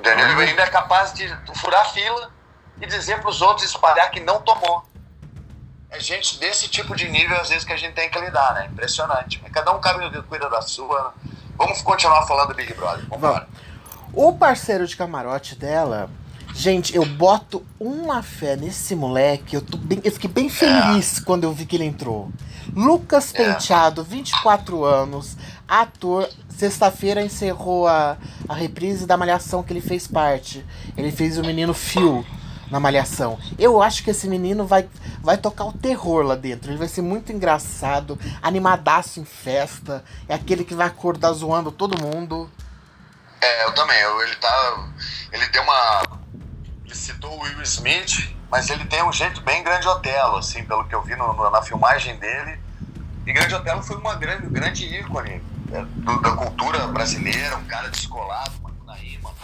Entendeu? 0.00 0.28
Ele 0.30 0.50
ainda 0.50 0.62
é 0.62 0.66
capaz 0.66 1.12
de 1.12 1.28
furar 1.54 1.92
fila 1.92 2.30
e 2.80 2.86
dizer 2.86 3.20
para 3.20 3.30
os 3.30 3.40
outros 3.40 3.68
espalhar 3.68 4.10
que 4.10 4.20
não 4.20 4.40
tomou. 4.40 4.84
É 5.90 6.00
gente 6.00 6.38
desse 6.38 6.68
tipo 6.68 6.94
de 6.94 7.08
nível, 7.08 7.40
às 7.40 7.48
vezes, 7.48 7.64
que 7.64 7.72
a 7.72 7.76
gente 7.76 7.94
tem 7.94 8.10
que 8.10 8.18
lidar, 8.18 8.54
né? 8.54 8.66
Impressionante. 8.66 9.40
Mas 9.42 9.52
cada 9.52 9.72
um 9.72 9.80
cuida 10.28 10.50
da 10.50 10.60
sua. 10.60 11.14
Vamos 11.56 11.80
continuar 11.82 12.26
falando 12.26 12.48
do 12.48 12.54
Big 12.54 12.74
Brother. 12.74 13.04
Vamos 13.08 13.16
embora. 13.16 13.48
O 14.12 14.32
parceiro 14.32 14.86
de 14.86 14.96
camarote 14.96 15.54
dela 15.54 16.10
Gente, 16.58 16.96
eu 16.96 17.04
boto 17.04 17.64
uma 17.78 18.20
fé 18.20 18.56
nesse 18.56 18.96
moleque. 18.96 19.54
Eu, 19.54 19.62
tô 19.62 19.76
bem, 19.76 20.00
eu 20.02 20.10
fiquei 20.10 20.28
bem 20.28 20.48
feliz 20.48 21.18
é. 21.18 21.20
quando 21.24 21.44
eu 21.44 21.52
vi 21.52 21.64
que 21.64 21.76
ele 21.76 21.84
entrou. 21.84 22.32
Lucas 22.74 23.32
é. 23.32 23.44
Penteado, 23.44 24.02
24 24.02 24.82
anos, 24.82 25.36
ator. 25.68 26.28
Sexta-feira 26.48 27.22
encerrou 27.22 27.86
a, 27.86 28.16
a 28.48 28.54
reprise 28.54 29.06
da 29.06 29.16
Malhação 29.16 29.62
que 29.62 29.72
ele 29.72 29.80
fez 29.80 30.08
parte. 30.08 30.66
Ele 30.96 31.12
fez 31.12 31.38
o 31.38 31.42
menino 31.42 31.72
Phil 31.72 32.26
na 32.72 32.80
Malhação. 32.80 33.38
Eu 33.56 33.80
acho 33.80 34.02
que 34.02 34.10
esse 34.10 34.26
menino 34.26 34.66
vai, 34.66 34.88
vai 35.22 35.38
tocar 35.38 35.64
o 35.64 35.72
terror 35.72 36.24
lá 36.24 36.34
dentro. 36.34 36.72
Ele 36.72 36.78
vai 36.78 36.88
ser 36.88 37.02
muito 37.02 37.32
engraçado, 37.32 38.18
animadaço 38.42 39.20
em 39.20 39.24
festa. 39.24 40.02
É 40.28 40.34
aquele 40.34 40.64
que 40.64 40.74
vai 40.74 40.88
acordar 40.88 41.30
zoando 41.34 41.70
todo 41.70 42.02
mundo. 42.02 42.50
É, 43.40 43.64
eu 43.64 43.72
também. 43.74 44.00
Eu, 44.00 44.20
ele 44.22 44.34
tá. 44.34 44.88
Ele 45.30 45.46
deu 45.50 45.62
uma 45.62 46.02
ele 46.88 46.94
citou 46.94 47.38
o 47.38 47.42
Will 47.42 47.62
Smith, 47.62 48.34
mas 48.50 48.70
ele 48.70 48.84
tem 48.86 49.02
um 49.04 49.12
jeito 49.12 49.42
bem 49.42 49.62
grande 49.62 49.86
Otelo, 49.86 50.38
assim, 50.38 50.64
pelo 50.64 50.84
que 50.88 50.94
eu 50.94 51.02
vi 51.02 51.14
no, 51.14 51.34
no, 51.34 51.50
na 51.50 51.60
filmagem 51.60 52.16
dele. 52.16 52.58
E 53.26 53.32
Grande 53.32 53.54
Otelo 53.54 53.82
foi 53.82 53.98
uma 53.98 54.14
grande, 54.14 54.46
grande 54.46 54.86
ícone 54.86 55.42
né, 55.66 55.86
do, 55.86 56.18
da 56.22 56.30
cultura 56.30 56.86
brasileira, 56.86 57.58
um 57.58 57.64
cara 57.66 57.90
descolado, 57.90 58.52
rima. 58.94 59.34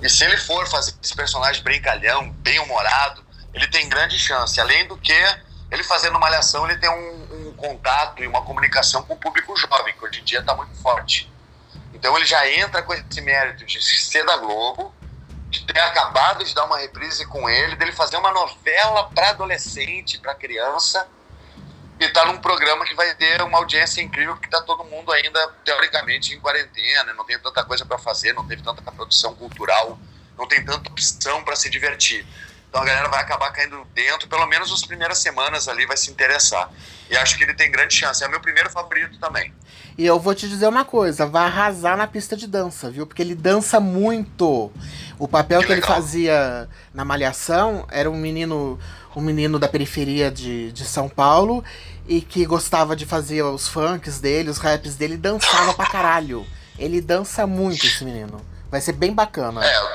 E 0.00 0.08
se 0.08 0.24
ele 0.24 0.36
for 0.36 0.64
fazer 0.68 0.94
esse 1.02 1.14
personagem 1.14 1.60
brincalhão, 1.60 2.30
bem 2.30 2.60
humorado, 2.60 3.26
ele 3.52 3.66
tem 3.66 3.88
grande 3.88 4.16
chance. 4.16 4.60
Além 4.60 4.86
do 4.86 4.96
que, 4.96 5.12
ele 5.72 5.82
fazendo 5.82 6.20
malhação, 6.20 6.70
ele 6.70 6.78
tem 6.78 6.88
um, 6.88 7.48
um 7.48 7.52
contato 7.54 8.22
e 8.22 8.28
uma 8.28 8.42
comunicação 8.42 9.02
com 9.02 9.14
o 9.14 9.16
público 9.16 9.56
jovem, 9.56 9.92
que 9.92 10.04
hoje 10.04 10.20
em 10.20 10.24
dia 10.24 10.38
está 10.38 10.54
muito 10.54 10.76
forte. 10.76 11.28
Então 11.92 12.16
ele 12.16 12.26
já 12.26 12.48
entra 12.48 12.80
com 12.80 12.94
esse 12.94 13.20
mérito 13.22 13.66
de 13.66 13.82
ser 13.82 14.24
da 14.24 14.36
Globo, 14.36 14.94
de 15.48 15.64
ter 15.64 15.78
acabado 15.78 16.44
de 16.44 16.54
dar 16.54 16.64
uma 16.64 16.78
reprise 16.78 17.26
com 17.26 17.48
ele, 17.48 17.76
dele 17.76 17.92
fazer 17.92 18.16
uma 18.16 18.32
novela 18.32 19.04
para 19.14 19.30
adolescente, 19.30 20.18
para 20.18 20.34
criança, 20.34 21.06
e 21.98 22.08
tá 22.08 22.26
num 22.26 22.38
programa 22.38 22.84
que 22.84 22.94
vai 22.94 23.14
ter 23.14 23.40
uma 23.42 23.58
audiência 23.58 24.02
incrível, 24.02 24.36
que 24.36 24.50
tá 24.50 24.60
todo 24.62 24.84
mundo 24.84 25.10
ainda, 25.12 25.48
teoricamente, 25.64 26.34
em 26.34 26.40
quarentena, 26.40 27.14
não 27.14 27.24
tem 27.24 27.38
tanta 27.38 27.64
coisa 27.64 27.86
para 27.86 27.96
fazer, 27.96 28.34
não 28.34 28.46
teve 28.46 28.62
tanta 28.62 28.82
produção 28.92 29.34
cultural, 29.34 29.98
não 30.36 30.46
tem 30.46 30.62
tanta 30.62 30.90
opção 30.90 31.42
para 31.42 31.56
se 31.56 31.70
divertir. 31.70 32.26
Então 32.68 32.82
a 32.82 32.84
galera 32.84 33.08
vai 33.08 33.20
acabar 33.20 33.50
caindo 33.52 33.86
dentro, 33.94 34.28
pelo 34.28 34.46
menos 34.46 34.70
as 34.70 34.82
primeiras 34.82 35.18
semanas 35.18 35.66
ali 35.68 35.86
vai 35.86 35.96
se 35.96 36.10
interessar. 36.10 36.70
E 37.08 37.16
acho 37.16 37.38
que 37.38 37.44
ele 37.44 37.54
tem 37.54 37.70
grande 37.70 37.94
chance. 37.94 38.22
É 38.22 38.28
meu 38.28 38.40
primeiro 38.40 38.68
favorito 38.68 39.18
também. 39.18 39.54
E 39.96 40.04
eu 40.04 40.20
vou 40.20 40.34
te 40.34 40.46
dizer 40.46 40.66
uma 40.66 40.84
coisa, 40.84 41.24
vai 41.24 41.44
arrasar 41.44 41.96
na 41.96 42.06
pista 42.06 42.36
de 42.36 42.46
dança, 42.46 42.90
viu? 42.90 43.06
Porque 43.06 43.22
ele 43.22 43.34
dança 43.34 43.80
muito. 43.80 44.70
O 45.18 45.26
papel 45.26 45.60
que, 45.60 45.66
que 45.66 45.72
ele 45.72 45.82
fazia 45.82 46.68
na 46.92 47.04
Malhação 47.04 47.86
era 47.90 48.10
um 48.10 48.16
menino, 48.16 48.78
um 49.14 49.20
menino 49.20 49.58
da 49.58 49.66
periferia 49.66 50.30
de, 50.30 50.70
de 50.72 50.84
São 50.84 51.08
Paulo 51.08 51.64
e 52.06 52.20
que 52.20 52.44
gostava 52.44 52.94
de 52.94 53.06
fazer 53.06 53.42
os 53.42 53.66
funks 53.66 54.20
dele, 54.20 54.50
os 54.50 54.58
raps 54.58 54.94
dele, 54.94 55.16
dançava 55.16 55.72
pra 55.74 55.86
caralho. 55.86 56.46
Ele 56.78 57.00
dança 57.00 57.46
muito, 57.46 57.86
esse 57.86 58.04
menino. 58.04 58.44
Vai 58.70 58.80
ser 58.80 58.92
bem 58.92 59.14
bacana. 59.14 59.64
É, 59.64 59.92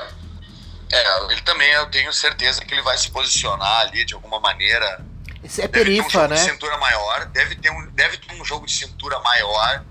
é, 0.92 1.24
ele 1.30 1.40
também, 1.42 1.70
eu 1.72 1.86
tenho 1.86 2.12
certeza 2.12 2.60
que 2.64 2.74
ele 2.74 2.82
vai 2.82 2.98
se 2.98 3.10
posicionar 3.10 3.82
ali 3.82 4.04
de 4.04 4.14
alguma 4.14 4.40
maneira. 4.40 5.04
Esse 5.44 5.62
é 5.62 5.68
perifa, 5.68 6.24
um 6.24 6.28
né? 6.28 6.36
De 6.36 6.42
cintura 6.42 6.76
maior, 6.78 7.26
deve 7.26 7.54
ter 7.56 7.70
um, 7.70 7.86
deve 7.92 8.16
ter 8.16 8.34
um 8.34 8.44
jogo 8.44 8.66
de 8.66 8.72
cintura 8.72 9.18
maior 9.20 9.84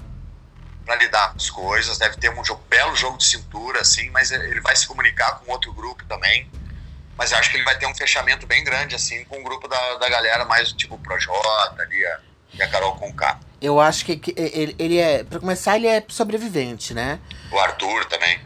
para 0.85 0.95
lidar 0.95 1.31
com 1.31 1.37
as 1.37 1.49
coisas, 1.49 1.97
deve 1.97 2.17
ter 2.17 2.29
um 2.31 2.43
jogo, 2.43 2.61
belo 2.69 2.95
jogo 2.95 3.17
de 3.17 3.25
cintura, 3.25 3.81
assim, 3.81 4.09
mas 4.09 4.31
ele 4.31 4.61
vai 4.61 4.75
se 4.75 4.87
comunicar 4.87 5.39
com 5.39 5.51
outro 5.51 5.71
grupo 5.73 6.03
também. 6.05 6.49
Mas 7.17 7.31
eu 7.31 7.37
acho 7.37 7.51
que 7.51 7.57
ele 7.57 7.63
vai 7.63 7.77
ter 7.77 7.85
um 7.85 7.93
fechamento 7.93 8.47
bem 8.47 8.63
grande, 8.63 8.95
assim, 8.95 9.23
com 9.25 9.39
o 9.39 9.43
grupo 9.43 9.67
da, 9.67 9.95
da 9.95 10.09
galera 10.09 10.45
mais 10.45 10.71
tipo 10.73 10.95
o 10.95 10.97
Projota 10.97 11.81
ali, 11.81 12.05
a, 12.05 12.19
e 12.53 12.63
a 12.63 12.69
Carol 12.69 12.95
Conká. 12.95 13.39
Eu 13.61 13.79
acho 13.79 14.05
que, 14.05 14.17
que 14.17 14.33
ele, 14.35 14.75
ele 14.79 14.97
é, 14.97 15.23
para 15.23 15.39
começar, 15.39 15.75
ele 15.75 15.87
é 15.87 16.03
sobrevivente, 16.07 16.93
né? 16.93 17.19
O 17.51 17.59
Arthur 17.59 18.05
também. 18.05 18.39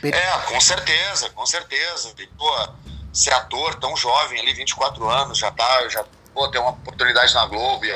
Per... 0.00 0.12
É, 0.12 0.38
com 0.46 0.60
certeza, 0.60 1.30
com 1.30 1.46
certeza. 1.46 2.12
E, 2.18 2.26
pô, 2.26 2.68
ser 3.12 3.32
ator 3.32 3.76
tão 3.76 3.96
jovem 3.96 4.40
ali, 4.40 4.52
24 4.52 5.08
anos, 5.08 5.38
já 5.38 5.50
tá, 5.52 5.88
já, 5.88 6.04
pô, 6.34 6.48
tem 6.48 6.60
uma 6.60 6.70
oportunidade 6.70 7.32
na 7.32 7.46
Globo, 7.46 7.86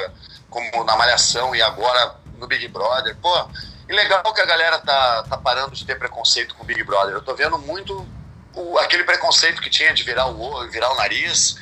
como 0.49 0.85
na 0.85 0.97
Malhação 0.97 1.55
e 1.55 1.61
agora 1.61 2.15
no 2.39 2.47
Big 2.47 2.69
Brother. 2.69 3.17
Pô, 3.17 3.49
e 3.91 3.93
legal 3.93 4.23
que 4.33 4.41
a 4.41 4.47
galera 4.47 4.79
tá, 4.79 5.25
tá 5.25 5.37
parando 5.37 5.75
de 5.75 5.85
ter 5.85 5.99
preconceito 5.99 6.55
com 6.55 6.63
o 6.63 6.67
Big 6.67 6.81
Brother. 6.85 7.13
Eu 7.13 7.23
tô 7.23 7.35
vendo 7.35 7.59
muito 7.59 8.07
o, 8.55 8.79
aquele 8.79 9.03
preconceito 9.03 9.61
que 9.61 9.69
tinha 9.69 9.93
de 9.93 10.05
virar 10.05 10.27
o 10.27 10.41
olho, 10.41 10.71
virar 10.71 10.93
o 10.93 10.95
nariz. 10.95 11.57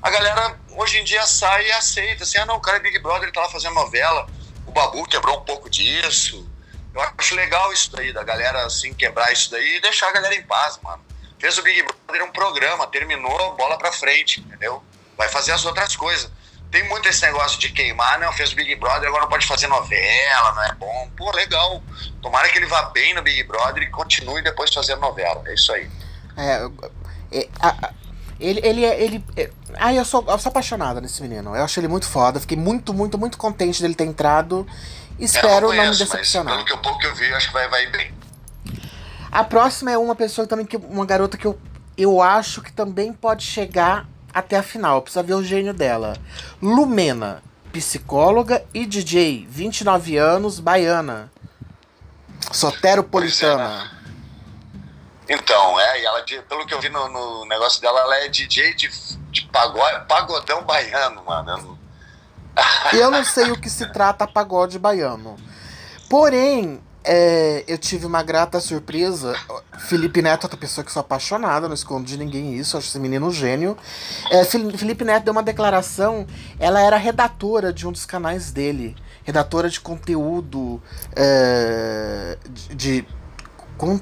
A 0.00 0.08
galera 0.08 0.56
hoje 0.76 0.98
em 0.98 1.04
dia 1.04 1.26
sai 1.26 1.66
e 1.66 1.72
aceita. 1.72 2.22
Assim, 2.22 2.38
ah, 2.38 2.46
não, 2.46 2.58
o 2.58 2.60
cara 2.60 2.76
é 2.76 2.80
Big 2.80 2.96
Brother, 3.00 3.24
ele 3.24 3.32
tá 3.32 3.40
lá 3.40 3.48
fazendo 3.48 3.74
novela. 3.74 4.24
O 4.64 4.70
Babu 4.70 5.04
quebrou 5.08 5.36
um 5.36 5.44
pouco 5.44 5.68
disso. 5.68 6.48
Eu 6.94 7.00
acho 7.00 7.34
legal 7.34 7.72
isso 7.72 7.90
daí, 7.90 8.12
da 8.12 8.22
galera 8.22 8.64
assim 8.64 8.94
quebrar 8.94 9.32
isso 9.32 9.50
daí 9.50 9.78
e 9.78 9.80
deixar 9.80 10.10
a 10.10 10.12
galera 10.12 10.36
em 10.36 10.44
paz, 10.44 10.78
mano. 10.80 11.04
Fez 11.40 11.58
o 11.58 11.62
Big 11.62 11.84
Brother 12.06 12.24
um 12.24 12.30
programa, 12.30 12.86
terminou, 12.86 13.56
bola 13.56 13.76
pra 13.76 13.90
frente, 13.90 14.40
entendeu? 14.40 14.80
Vai 15.16 15.28
fazer 15.28 15.50
as 15.50 15.64
outras 15.64 15.96
coisas. 15.96 16.30
Tem 16.74 16.82
muito 16.88 17.08
esse 17.08 17.22
negócio 17.22 17.56
de 17.60 17.68
queimar, 17.68 18.18
não, 18.18 18.32
fez 18.32 18.50
o 18.52 18.56
Big 18.56 18.74
Brother, 18.74 19.06
agora 19.06 19.22
não 19.22 19.28
pode 19.28 19.46
fazer 19.46 19.68
novela, 19.68 20.54
não 20.56 20.64
é 20.64 20.72
bom. 20.74 21.08
Pô, 21.16 21.30
legal. 21.30 21.80
Tomara 22.20 22.48
que 22.48 22.58
ele 22.58 22.66
vá 22.66 22.86
bem 22.86 23.14
no 23.14 23.22
Big 23.22 23.44
Brother 23.44 23.84
e 23.84 23.90
continue 23.90 24.42
depois 24.42 24.74
fazendo 24.74 25.00
novela. 25.00 25.40
É 25.46 25.54
isso 25.54 25.72
aí. 25.72 25.88
É, 26.36 26.68
é 27.30 27.48
a, 27.60 27.92
ele, 28.40 28.60
ele, 28.64 28.84
é, 28.84 29.00
ele, 29.00 29.24
é, 29.36 29.50
ai, 29.76 29.96
eu 29.96 30.04
sou, 30.04 30.24
eu 30.26 30.36
sou 30.36 30.50
apaixonada 30.50 31.00
nesse 31.00 31.22
menino. 31.22 31.54
Eu 31.54 31.62
acho 31.62 31.78
ele 31.78 31.86
muito 31.86 32.08
foda. 32.08 32.40
Fiquei 32.40 32.56
muito, 32.56 32.92
muito, 32.92 33.16
muito 33.16 33.38
contente 33.38 33.80
dele 33.80 33.94
ter 33.94 34.06
entrado. 34.06 34.66
Espero 35.16 35.46
é, 35.46 35.60
não, 35.60 35.68
conheço, 35.68 35.84
não, 35.84 35.92
me 35.92 35.98
decepcionar. 35.98 36.54
pelo 36.54 36.66
que 36.66 36.76
pouco 36.78 36.98
que 36.98 37.06
eu 37.06 37.14
vi, 37.14 37.30
eu 37.30 37.36
acho 37.36 37.46
que 37.46 37.52
vai, 37.52 37.68
vai 37.68 37.86
bem. 37.86 38.12
A 39.30 39.44
próxima 39.44 39.92
é 39.92 39.96
uma 39.96 40.16
pessoa 40.16 40.44
também 40.44 40.66
que 40.66 40.76
uma 40.76 41.06
garota 41.06 41.38
que 41.38 41.46
eu, 41.46 41.56
eu 41.96 42.20
acho 42.20 42.60
que 42.62 42.72
também 42.72 43.12
pode 43.12 43.44
chegar 43.44 44.08
até 44.34 44.56
a 44.56 44.62
final. 44.62 45.00
Precisa 45.00 45.22
ver 45.22 45.34
o 45.34 45.44
gênio 45.44 45.72
dela. 45.72 46.16
Lumena, 46.60 47.42
psicóloga 47.72 48.64
e 48.74 48.84
DJ, 48.84 49.46
29 49.48 50.16
anos, 50.16 50.58
baiana. 50.58 51.32
Soteropolitana. 52.52 53.90
Então, 55.28 55.80
é, 55.80 56.02
e 56.02 56.04
ela, 56.04 56.22
pelo 56.48 56.66
que 56.66 56.74
eu 56.74 56.80
vi 56.80 56.90
no, 56.90 57.08
no 57.08 57.46
negócio 57.46 57.80
dela, 57.80 58.00
ela 58.00 58.16
é 58.16 58.28
DJ 58.28 58.74
de, 58.74 58.90
de 59.30 59.42
pagode, 59.46 60.06
pagodão 60.06 60.62
baiano, 60.64 61.24
mano. 61.24 61.78
Eu 62.92 63.10
não 63.10 63.24
sei 63.24 63.50
o 63.50 63.60
que 63.60 63.70
se 63.70 63.86
trata 63.92 64.26
pagode 64.26 64.78
baiano. 64.78 65.36
Porém, 66.08 66.82
é, 67.04 67.62
eu 67.68 67.76
tive 67.76 68.06
uma 68.06 68.22
grata 68.22 68.58
surpresa. 68.60 69.36
Felipe 69.78 70.22
Neto 70.22 70.42
é 70.42 70.44
outra 70.46 70.56
pessoa 70.56 70.84
que 70.84 70.90
sou 70.90 71.00
apaixonada, 71.00 71.68
não 71.68 71.74
escondo 71.74 72.06
de 72.06 72.16
ninguém 72.16 72.54
isso, 72.54 72.78
acho 72.78 72.88
esse 72.88 72.98
menino 72.98 73.26
um 73.26 73.30
gênio. 73.30 73.76
É, 74.30 74.42
Felipe 74.44 75.04
Neto 75.04 75.24
deu 75.24 75.32
uma 75.32 75.42
declaração, 75.42 76.26
ela 76.58 76.80
era 76.80 76.96
redatora 76.96 77.72
de 77.72 77.86
um 77.86 77.92
dos 77.92 78.06
canais 78.06 78.50
dele. 78.50 78.96
Redatora 79.22 79.68
de 79.68 79.80
conteúdo. 79.80 80.82
É, 81.14 82.38
de. 82.48 82.74
de 82.74 83.06
com, 83.76 84.00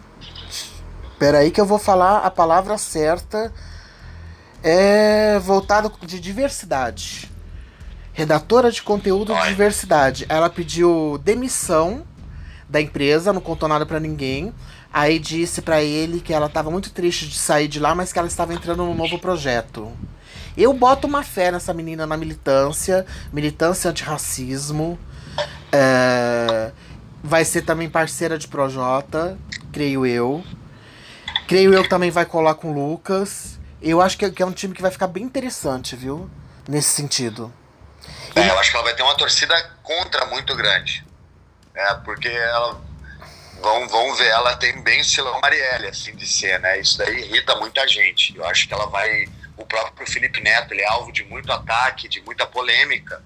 peraí 1.19 1.51
que 1.51 1.61
eu 1.61 1.67
vou 1.67 1.79
falar 1.79 2.19
a 2.19 2.31
palavra 2.31 2.79
certa. 2.79 3.53
É 4.63 5.41
voltado 5.41 5.93
de 6.07 6.21
diversidade. 6.21 7.29
Redatora 8.13 8.71
de 8.71 8.81
conteúdo 8.81 9.35
de 9.35 9.49
diversidade. 9.49 10.25
Ela 10.29 10.49
pediu 10.49 11.19
demissão 11.25 12.07
da 12.73 12.81
empresa, 12.81 13.35
não 13.35 13.41
contou 13.43 13.69
nada 13.69 13.85
para 13.85 14.01
ninguém. 14.01 14.53
Aí 14.91 15.19
disse 15.19 15.61
para 15.61 15.83
ele 15.83 16.21
que 16.21 16.33
ela 16.33 16.47
estava 16.47 16.71
muito 16.71 16.91
triste 16.91 17.29
de 17.29 17.39
sair 17.39 17.69
de 17.69 17.79
lá, 17.79 17.95
mas 17.95 18.13
que 18.13 18.19
ela 18.19 18.27
estava 18.27 18.55
entrando 18.55 18.85
num 18.85 18.95
novo 18.95 19.19
projeto. 19.19 19.93
Eu 20.57 20.73
boto 20.73 21.07
uma 21.07 21.23
fé 21.23 21.53
nessa 21.53 21.75
menina 21.75 22.07
na 22.07 22.17
militância, 22.17 23.07
militância 23.31 23.91
antirracismo. 23.91 24.99
É, 25.71 26.73
vai 27.23 27.45
ser 27.45 27.63
também 27.63 27.91
parceira 27.91 28.39
de 28.39 28.49
Projota, 28.49 29.39
creio 29.71 30.07
eu. 30.07 30.43
Creio 31.47 31.75
eu 31.75 31.83
que 31.83 31.91
também 31.91 32.11
vai 32.11 32.25
colar 32.25 32.55
com 32.55 32.71
o 32.71 32.75
Lucas. 32.75 33.59
Eu 33.83 34.01
acho 34.01 34.17
que 34.17 34.43
é 34.43 34.47
um 34.47 34.53
time 34.53 34.75
que 34.75 34.83
vai 34.83 34.91
ficar 34.91 35.09
bem 35.09 35.25
interessante, 35.25 35.95
viu? 35.95 36.31
Nesse 36.67 36.89
sentido. 36.89 37.53
É, 38.35 38.49
eu 38.49 38.59
acho 38.59 38.71
que 38.71 38.77
ela 38.77 38.85
vai 38.85 38.95
ter 38.95 39.03
uma 39.03 39.17
torcida 39.17 39.55
contra 39.83 40.25
muito 40.27 40.57
grande. 40.57 41.05
É, 41.75 41.95
porque 41.95 42.29
ela. 42.29 42.81
Vão, 43.61 43.89
vão 43.89 44.15
ver, 44.17 44.27
ela 44.27 44.57
tem 44.57 44.81
bem 44.83 44.99
o 44.99 45.03
estilão 45.03 45.41
Marielle, 45.41 45.87
assim, 45.87 46.15
de 46.17 46.27
ser, 46.27 46.59
né? 46.59 46.81
Isso 46.81 46.99
daí 46.99 47.21
irrita 47.21 47.55
muita 47.57 47.87
gente. 47.87 48.37
Eu 48.37 48.45
acho 48.47 48.67
que 48.67 48.75
ela 48.75 48.87
vai. 48.87 49.27
O 49.57 49.65
próprio 49.65 50.07
Felipe 50.07 50.41
Neto, 50.41 50.73
ele 50.73 50.83
é 50.83 50.89
alvo 50.89 51.13
de 51.13 51.23
muito 51.25 51.53
ataque, 51.53 52.09
de 52.09 52.21
muita 52.23 52.47
polêmica. 52.47 53.23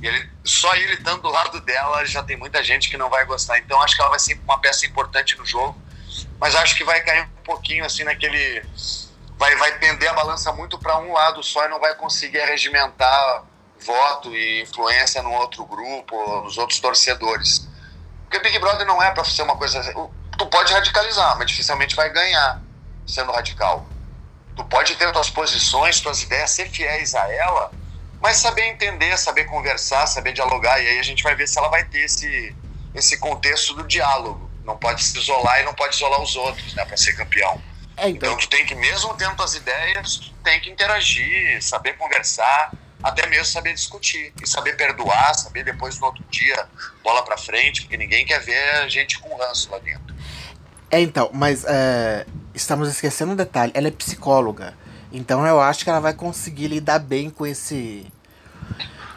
E 0.00 0.06
ele, 0.06 0.30
só 0.44 0.74
ele 0.76 0.94
estando 0.94 1.22
do 1.22 1.30
lado 1.30 1.60
dela 1.60 2.04
já 2.06 2.22
tem 2.22 2.36
muita 2.36 2.62
gente 2.62 2.88
que 2.88 2.96
não 2.96 3.10
vai 3.10 3.24
gostar. 3.24 3.58
Então 3.58 3.80
acho 3.82 3.96
que 3.96 4.00
ela 4.00 4.10
vai 4.10 4.18
ser 4.18 4.40
uma 4.44 4.58
peça 4.58 4.86
importante 4.86 5.36
no 5.36 5.44
jogo. 5.44 5.76
Mas 6.38 6.54
acho 6.54 6.76
que 6.76 6.84
vai 6.84 7.00
cair 7.02 7.24
um 7.24 7.42
pouquinho 7.44 7.84
assim 7.84 8.04
naquele. 8.04 8.62
Vai, 9.36 9.56
vai 9.56 9.78
pender 9.78 10.08
a 10.08 10.12
balança 10.12 10.52
muito 10.52 10.78
para 10.78 10.98
um 10.98 11.12
lado 11.12 11.42
só 11.42 11.64
e 11.64 11.68
não 11.68 11.80
vai 11.80 11.94
conseguir 11.94 12.44
regimentar 12.44 13.44
voto 13.80 14.34
e 14.34 14.62
influência 14.62 15.22
no 15.22 15.32
outro 15.32 15.64
grupo, 15.64 16.42
nos 16.42 16.58
outros 16.58 16.78
torcedores. 16.78 17.66
Porque 18.30 18.38
Big 18.38 18.60
Brother 18.60 18.86
não 18.86 19.02
é 19.02 19.10
para 19.10 19.24
ser 19.24 19.42
uma 19.42 19.56
coisa. 19.56 19.82
Tu 20.38 20.46
pode 20.46 20.72
radicalizar, 20.72 21.36
mas 21.36 21.50
dificilmente 21.50 21.96
vai 21.96 22.08
ganhar 22.10 22.62
sendo 23.04 23.32
radical. 23.32 23.84
Tu 24.54 24.64
pode 24.66 24.94
ter 24.94 25.12
tuas 25.12 25.28
posições, 25.28 26.00
tuas 26.00 26.22
ideias, 26.22 26.52
ser 26.52 26.70
fiéis 26.70 27.16
a 27.16 27.28
ela, 27.32 27.72
mas 28.20 28.36
saber 28.36 28.68
entender, 28.68 29.18
saber 29.18 29.46
conversar, 29.46 30.06
saber 30.06 30.32
dialogar. 30.32 30.80
E 30.80 30.86
aí 30.86 30.98
a 31.00 31.02
gente 31.02 31.24
vai 31.24 31.34
ver 31.34 31.48
se 31.48 31.58
ela 31.58 31.68
vai 31.68 31.84
ter 31.84 32.04
esse, 32.04 32.54
esse 32.94 33.18
contexto 33.18 33.74
do 33.74 33.82
diálogo. 33.82 34.48
Não 34.64 34.76
pode 34.76 35.02
se 35.02 35.18
isolar 35.18 35.60
e 35.60 35.64
não 35.64 35.74
pode 35.74 35.96
isolar 35.96 36.22
os 36.22 36.36
outros, 36.36 36.72
né, 36.74 36.84
para 36.84 36.96
ser 36.96 37.14
campeão. 37.14 37.60
É, 37.96 38.10
então. 38.10 38.28
então 38.28 38.36
tu 38.36 38.48
tem 38.48 38.64
que, 38.64 38.76
mesmo 38.76 39.12
tendo 39.14 39.34
tuas 39.34 39.56
ideias, 39.56 40.32
tem 40.44 40.60
que 40.60 40.70
interagir, 40.70 41.60
saber 41.60 41.94
conversar 41.94 42.70
até 43.02 43.26
mesmo 43.26 43.46
saber 43.46 43.74
discutir 43.74 44.32
e 44.42 44.46
saber 44.46 44.76
perdoar, 44.76 45.34
saber 45.34 45.64
depois 45.64 45.98
no 45.98 46.06
outro 46.06 46.24
dia 46.30 46.66
bola 47.02 47.24
para 47.24 47.36
frente, 47.36 47.82
porque 47.82 47.96
ninguém 47.96 48.24
quer 48.24 48.40
ver 48.40 48.82
a 48.82 48.88
gente 48.88 49.18
com 49.18 49.34
ranço 49.36 49.70
lá 49.70 49.78
dentro. 49.78 50.14
É, 50.90 51.00
então, 51.00 51.30
mas 51.32 51.64
é, 51.64 52.26
estamos 52.54 52.88
esquecendo 52.88 53.32
um 53.32 53.36
detalhe: 53.36 53.72
ela 53.74 53.88
é 53.88 53.90
psicóloga, 53.90 54.74
então 55.12 55.46
eu 55.46 55.60
acho 55.60 55.84
que 55.84 55.90
ela 55.90 56.00
vai 56.00 56.12
conseguir 56.12 56.68
lidar 56.68 56.98
bem 56.98 57.30
com 57.30 57.46
esse. 57.46 58.06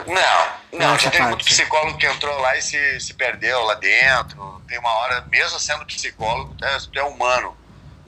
Não, 0.05 0.79
não, 0.79 0.97
já 0.97 1.09
tem 1.09 1.21
muito 1.27 1.45
psicólogo 1.45 1.97
que 1.97 2.05
entrou 2.05 2.37
lá 2.39 2.57
e 2.57 2.61
se, 2.61 2.99
se 2.99 3.13
perdeu 3.13 3.63
lá 3.63 3.75
dentro. 3.75 4.61
Tem 4.67 4.77
uma 4.79 4.91
hora, 4.91 5.21
mesmo 5.31 5.59
sendo 5.59 5.85
psicólogo, 5.85 6.55
tu 6.55 6.99
é 6.99 7.03
humano, 7.03 7.55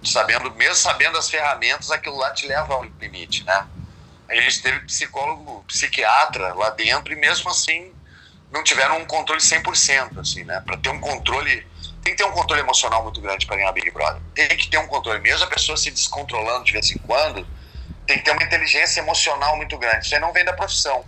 sabendo, 0.04 0.52
mesmo 0.56 0.76
sabendo 0.76 1.18
as 1.18 1.30
ferramentas, 1.30 1.92
aquilo 1.92 2.18
lá 2.18 2.32
te 2.32 2.48
leva 2.48 2.74
ao 2.74 2.84
limite, 2.84 3.44
né? 3.44 3.66
A 4.28 4.36
gente 4.36 4.62
teve 4.62 4.80
psicólogo, 4.82 5.64
psiquiatra 5.68 6.54
lá 6.54 6.72
dentro 6.72 7.14
e 7.14 7.16
mesmo 7.16 7.50
assim 7.50 7.94
não 8.52 8.64
tiveram 8.64 8.98
um 9.00 9.06
controle 9.06 9.42
100%, 9.42 10.20
assim, 10.20 10.44
né? 10.44 10.62
Para 10.66 10.78
ter 10.78 10.90
um 10.90 11.00
controle, 11.00 11.68
tem 12.02 12.16
que 12.16 12.16
ter 12.16 12.24
um 12.24 12.32
controle 12.32 12.62
emocional 12.62 13.04
muito 13.04 13.20
grande 13.20 13.46
para 13.46 13.58
ganhar 13.58 13.72
Big 13.74 13.92
Brother. 13.92 14.22
Tem 14.34 14.48
que 14.48 14.70
ter 14.70 14.78
um 14.78 14.88
controle, 14.88 15.20
mesmo 15.20 15.44
a 15.44 15.48
pessoa 15.48 15.78
se 15.78 15.92
descontrolando 15.92 16.64
de 16.64 16.72
vez 16.72 16.90
em 16.92 16.98
quando, 17.00 17.46
tem 18.08 18.18
que 18.18 18.24
ter 18.24 18.32
uma 18.32 18.44
inteligência 18.44 19.02
emocional 19.02 19.58
muito 19.58 19.78
grande. 19.78 20.06
Isso 20.06 20.16
aí 20.16 20.22
não 20.22 20.32
vem 20.32 20.46
da 20.46 20.54
profissão, 20.54 21.04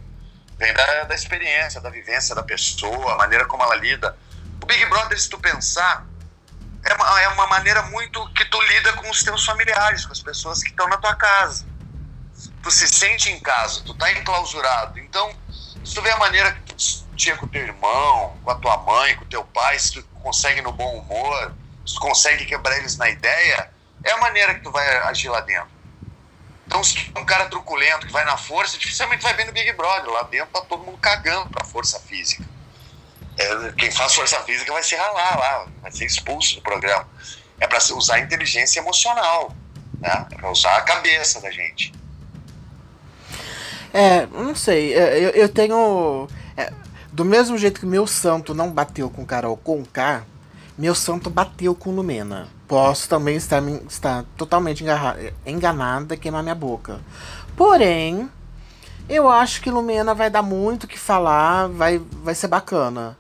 vem 0.58 0.74
da, 0.74 1.04
da 1.06 1.16
experiência, 1.16 1.80
da 1.80 1.90
vivência 1.90 2.36
da 2.36 2.44
pessoa, 2.44 3.14
a 3.14 3.18
maneira 3.18 3.46
como 3.46 3.64
ela 3.64 3.76
lida. 3.76 4.18
O 4.62 4.66
Big 4.66 4.86
Brother, 4.88 5.20
se 5.20 5.30
tu 5.30 5.40
pensar, 5.40 6.06
é 6.84 6.94
uma, 6.94 7.22
é 7.22 7.28
uma 7.30 7.48
maneira 7.48 7.82
muito 7.84 8.28
que 8.34 8.46
tu 8.46 8.62
lida 8.62 8.94
com 8.94 9.10
os 9.10 9.24
teus 9.24 9.46
familiares, 9.46 10.06
com 10.06 10.12
as 10.12 10.22
pessoas 10.22 10.62
que 10.62 10.70
estão 10.70 10.88
na 10.90 10.98
tua 10.98 11.16
casa 11.16 11.66
tu 12.62 12.72
se 12.72 12.88
sente 12.88 13.30
em 13.32 13.40
casa, 13.40 13.82
tu 13.84 13.94
tá 13.94 14.12
enclausurado. 14.12 15.00
Então, 15.00 15.34
se 15.84 15.94
tu 15.94 16.02
vê 16.02 16.12
a 16.12 16.18
maneira 16.18 16.52
que 16.54 16.74
tu 16.74 16.76
tinha 17.16 17.36
com 17.38 17.48
teu 17.48 17.62
irmão, 17.62 18.38
com 18.44 18.52
a 18.52 18.56
tua 18.56 18.78
mãe, 18.78 19.16
com 19.16 19.26
teu 19.26 19.44
pai, 19.44 19.80
se 19.80 19.94
tu 19.94 20.04
consegue 20.22 20.62
no 20.62 20.72
bom 20.72 20.98
humor, 20.98 21.54
se 21.86 21.96
tu 21.96 22.00
consegue 22.02 22.46
quebrar 22.46 22.78
eles 22.78 22.98
na 22.98 23.10
ideia, 23.10 23.72
é 24.04 24.12
a 24.12 24.18
maneira 24.18 24.54
que 24.56 24.62
tu 24.62 24.72
vai 24.72 24.86
agir 25.04 25.30
lá 25.30 25.42
dentro. 25.42 25.78
Então, 26.66 26.84
se 26.84 26.96
tu 26.96 27.12
é 27.16 27.20
um 27.20 27.26
cara 27.26 27.46
truculento 27.48 28.06
que 28.06 28.12
vai 28.12 28.26
na 28.26 28.38
força, 28.38 28.78
dificilmente 28.78 29.24
vai 29.24 29.34
bem 29.34 29.46
no 29.46 29.54
Big 29.54 29.72
Brother. 29.72 30.12
Lá 30.12 30.24
dentro 30.24 30.48
tá 30.48 30.62
todo 30.62 30.84
mundo 30.84 30.98
cagando 30.98 31.50
pra 31.50 31.66
força 31.66 31.98
física. 32.02 32.46
É, 33.38 33.72
quem 33.78 33.90
faz 33.92 34.14
força 34.14 34.40
física 34.44 34.74
vai 34.74 34.84
se 34.84 34.96
ralar 34.96 35.40
lá, 35.40 35.68
vai 35.82 35.92
ser 35.92 36.06
expulso 36.06 36.56
do 36.56 36.62
programa. 36.62 37.08
É 37.60 37.68
para 37.68 37.78
usar 37.94 38.16
a 38.16 38.20
inteligência 38.20 38.80
emocional, 38.80 39.56
né? 40.00 40.28
É 40.32 40.36
para 40.36 40.52
usar 40.52 40.76
a 40.76 40.82
cabeça 40.82 41.40
da 41.40 41.50
gente. 41.50 41.94
É, 43.94 44.26
não 44.28 44.56
sei. 44.56 44.94
É, 44.94 45.20
eu, 45.20 45.30
eu 45.32 45.50
tenho. 45.50 46.28
É, 46.56 46.72
do 47.12 47.26
mesmo 47.26 47.58
jeito 47.58 47.80
que 47.80 47.86
meu 47.86 48.06
santo 48.06 48.54
não 48.54 48.72
bateu 48.72 49.10
com 49.10 49.26
Carol 49.26 49.58
Conká, 49.58 50.24
meu 50.78 50.94
santo 50.94 51.30
bateu 51.30 51.74
com 51.74 51.92
Lumena. 51.92 52.48
Posso 52.68 53.08
também 53.08 53.36
estar, 53.36 53.64
estar 53.90 54.26
totalmente 54.36 54.84
enganada 55.46 56.14
e 56.14 56.18
queimar 56.18 56.44
minha 56.44 56.54
boca. 56.54 57.00
Porém, 57.56 58.30
eu 59.10 59.30
acho 59.30 59.62
que 59.62 59.72
Lumena 59.72 60.14
vai 60.14 60.30
dar 60.30 60.44
muito 60.44 60.84
o 60.84 60.88
que 60.88 61.00
falar, 61.00 61.68
vai, 61.70 61.98
vai 61.98 62.36
ser 62.36 62.48
bacana. 62.48 63.18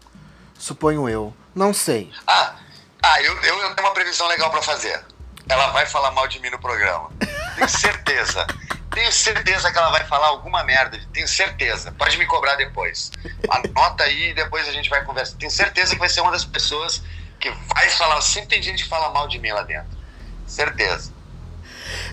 Suponho 0.60 1.08
eu. 1.08 1.34
Não 1.56 1.74
sei. 1.74 2.12
Ah, 2.28 2.56
ah 3.02 3.22
eu, 3.22 3.34
eu, 3.42 3.58
eu 3.62 3.74
tenho 3.74 3.88
uma 3.88 3.94
previsão 3.94 4.28
legal 4.28 4.52
para 4.52 4.62
fazer. 4.62 5.02
Ela 5.50 5.72
vai 5.72 5.86
falar 5.86 6.12
mal 6.12 6.28
de 6.28 6.40
mim 6.40 6.50
no 6.50 6.60
programa. 6.60 7.10
Tenho 7.56 7.70
certeza. 7.70 8.46
Tenho 8.92 9.12
certeza 9.12 9.72
que 9.72 9.78
ela 9.78 9.92
vai 9.92 10.06
falar 10.06 10.28
alguma 10.28 10.64
merda. 10.64 11.00
Tenho 11.14 11.28
certeza. 11.28 11.92
Pode 11.92 12.18
me 12.18 12.26
cobrar 12.26 12.56
depois. 12.56 13.12
Anota 13.50 14.04
aí 14.04 14.30
e 14.30 14.34
depois 14.34 14.68
a 14.68 14.72
gente 14.72 14.90
vai 14.90 15.04
conversar. 15.04 15.38
Tenho 15.38 15.52
certeza 15.52 15.94
que 15.94 16.00
vai 16.00 16.10
ser 16.10 16.22
uma 16.22 16.32
das 16.32 16.46
pessoas 16.46 17.04
que 17.40 17.52
vai 17.74 17.90
falar. 17.90 18.22
Sempre 18.22 18.50
tem 18.50 18.62
gente 18.62 18.84
que 18.84 18.90
fala 18.90 19.10
mal 19.12 19.28
de 19.28 19.40
mim 19.40 19.52
lá 19.52 19.64
dentro. 19.64 19.98
Certeza. 20.46 21.12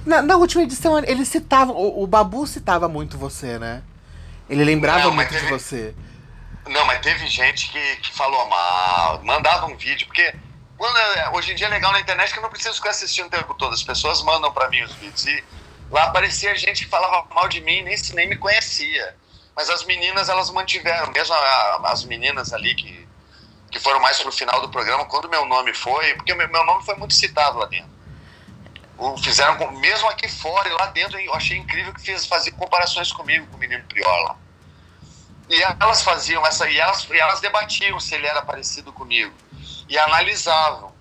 Na, 0.05 0.23
na 0.23 0.37
última 0.37 0.63
edição, 0.63 0.99
ele 0.99 1.25
citava. 1.25 1.73
O, 1.73 2.03
o, 2.03 2.07
Babu 2.07 2.47
citava 2.47 2.89
muito 2.89 3.17
você, 3.17 3.59
né? 3.59 3.83
Ele 4.49 4.65
lembrava 4.65 5.05
não, 5.05 5.15
muito 5.15 5.29
teve, 5.29 5.47
de 5.47 5.51
você. 5.51 5.95
Não, 6.67 6.85
mas 6.85 7.01
teve 7.01 7.27
gente 7.29 7.71
que, 7.71 7.97
que 7.97 8.15
falou 8.15 8.47
mal, 8.49 9.23
mandava 9.23 9.67
um 9.67 9.77
vídeo, 9.77 10.07
porque 10.07 10.35
quando, 10.77 10.97
é, 10.97 11.31
hoje 11.31 11.53
em 11.53 11.55
dia 11.55 11.67
é 11.67 11.71
legal 11.71 11.93
na 11.93 12.01
internet 12.01 12.33
que 12.33 12.39
eu 12.39 12.43
não 12.43 12.51
preciso 12.51 12.75
ficar 12.75 12.91
assistindo 12.91 13.27
o 13.27 13.31
tempo 13.31 13.55
todo. 13.55 13.73
As 13.73 13.83
pessoas 13.83 14.23
mandam 14.23 14.53
para 14.53 14.69
mim 14.69 14.83
os 14.83 14.93
vídeos. 14.95 15.27
E 15.27 15.45
lá 15.95 16.05
aparecia 16.05 16.57
gente 16.57 16.85
que 16.85 16.91
falava 16.91 17.25
mal 17.33 17.49
de 17.49 17.61
mim, 17.61 17.83
nem, 17.83 17.97
nem 18.15 18.29
me 18.29 18.37
conhecia. 18.37 19.17
Mas 19.55 19.71
as 19.71 19.85
meninas, 19.85 20.29
elas 20.29 20.51
mantiveram, 20.51 21.13
mesmo 21.13 21.33
a, 21.33 21.83
as 21.85 22.05
meninas 22.05 22.53
ali 22.53 22.75
que, 22.75 23.09
que 23.71 23.79
foram 23.79 24.01
mais 24.01 24.21
pro 24.21 24.33
final 24.33 24.61
do 24.61 24.69
programa, 24.69 25.05
quando 25.05 25.29
meu 25.29 25.45
nome 25.47 25.73
foi, 25.73 26.15
porque 26.15 26.35
meu, 26.35 26.49
meu 26.49 26.67
nome 26.67 26.85
foi 26.85 26.97
muito 26.97 27.15
citado 27.15 27.59
lá 27.59 27.67
dentro. 27.67 27.95
O, 28.99 29.17
fizeram, 29.19 29.71
mesmo 29.73 30.09
aqui 30.09 30.27
fora 30.29 30.69
e 30.69 30.73
lá 30.73 30.87
dentro, 30.87 31.19
eu 31.21 31.33
achei 31.33 31.57
incrível 31.57 31.95
que 31.95 32.01
fez, 32.01 32.27
fazer 32.27 32.51
comparações 32.51 33.13
comigo, 33.13 33.47
com 33.47 33.57
o 33.57 33.61
menino 33.61 33.85
Prior 33.85 34.23
lá. 34.25 34.37
E 35.49 35.63
elas 35.63 36.03
faziam 36.03 36.45
essa, 36.45 36.69
e 36.69 36.77
elas, 36.77 37.09
e 37.09 37.19
elas 37.19 37.41
debatiam 37.41 38.01
se 38.01 38.17
ele 38.17 38.27
era 38.27 38.43
parecido 38.43 38.93
comigo. 38.93 39.33
E 39.89 39.97
analisavam. 39.97 40.93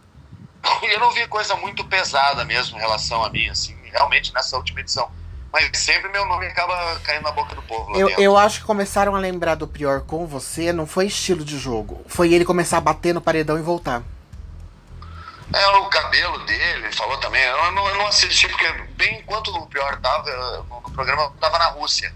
E 0.83 0.93
eu 0.93 0.99
não 0.99 1.11
vi 1.11 1.27
coisa 1.27 1.55
muito 1.57 1.83
pesada 1.83 2.45
mesmo 2.45 2.77
em 2.77 2.79
relação 2.79 3.21
a 3.23 3.29
mim, 3.29 3.49
assim, 3.49 3.75
realmente 3.93 4.33
nessa 4.33 4.57
última 4.57 4.81
edição 4.81 5.09
mas 5.53 5.69
sempre 5.77 6.09
meu 6.09 6.25
nome 6.25 6.47
acaba 6.47 6.99
caindo 7.01 7.21
na 7.21 7.31
boca 7.31 7.53
do 7.53 7.61
povo. 7.61 7.95
eu, 7.95 8.09
eu 8.09 8.35
acho 8.35 8.61
que 8.61 8.65
começaram 8.65 9.15
a 9.15 9.19
lembrar 9.19 9.53
do 9.53 9.67
Prior 9.67 10.01
com 10.01 10.25
você, 10.25 10.73
não 10.73 10.87
foi 10.87 11.05
estilo 11.05 11.45
de 11.45 11.59
jogo. 11.59 12.03
Foi 12.07 12.33
ele 12.33 12.43
começar 12.43 12.77
a 12.77 12.81
bater 12.81 13.13
no 13.13 13.21
paredão 13.21 13.59
e 13.59 13.61
voltar. 13.61 14.01
É, 15.53 15.67
o 15.67 15.85
cabelo 15.89 16.39
dele, 16.39 16.85
ele 16.85 16.91
falou 16.91 17.19
também. 17.19 17.43
Eu 17.43 17.71
não, 17.71 17.87
eu 17.87 17.97
não 17.97 18.07
assisti, 18.07 18.47
porque 18.47 18.67
bem 18.97 19.19
enquanto 19.19 19.49
o 19.55 19.67
Prior 19.67 19.95
tava 20.01 20.65
no 20.67 20.91
programa, 20.91 21.21
eu 21.21 21.29
tava 21.39 21.59
na 21.59 21.67
Rússia. 21.67 22.11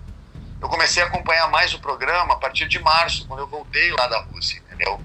Eu 0.59 0.67
comecei 0.67 1.03
a 1.03 1.05
acompanhar 1.05 1.47
mais 1.51 1.71
o 1.75 1.79
programa 1.79 2.33
a 2.33 2.37
partir 2.37 2.67
de 2.67 2.79
março, 2.79 3.27
quando 3.27 3.41
eu 3.41 3.47
voltei 3.47 3.91
lá 3.91 4.07
da 4.07 4.19
Rússia, 4.21 4.57
entendeu? 4.65 4.99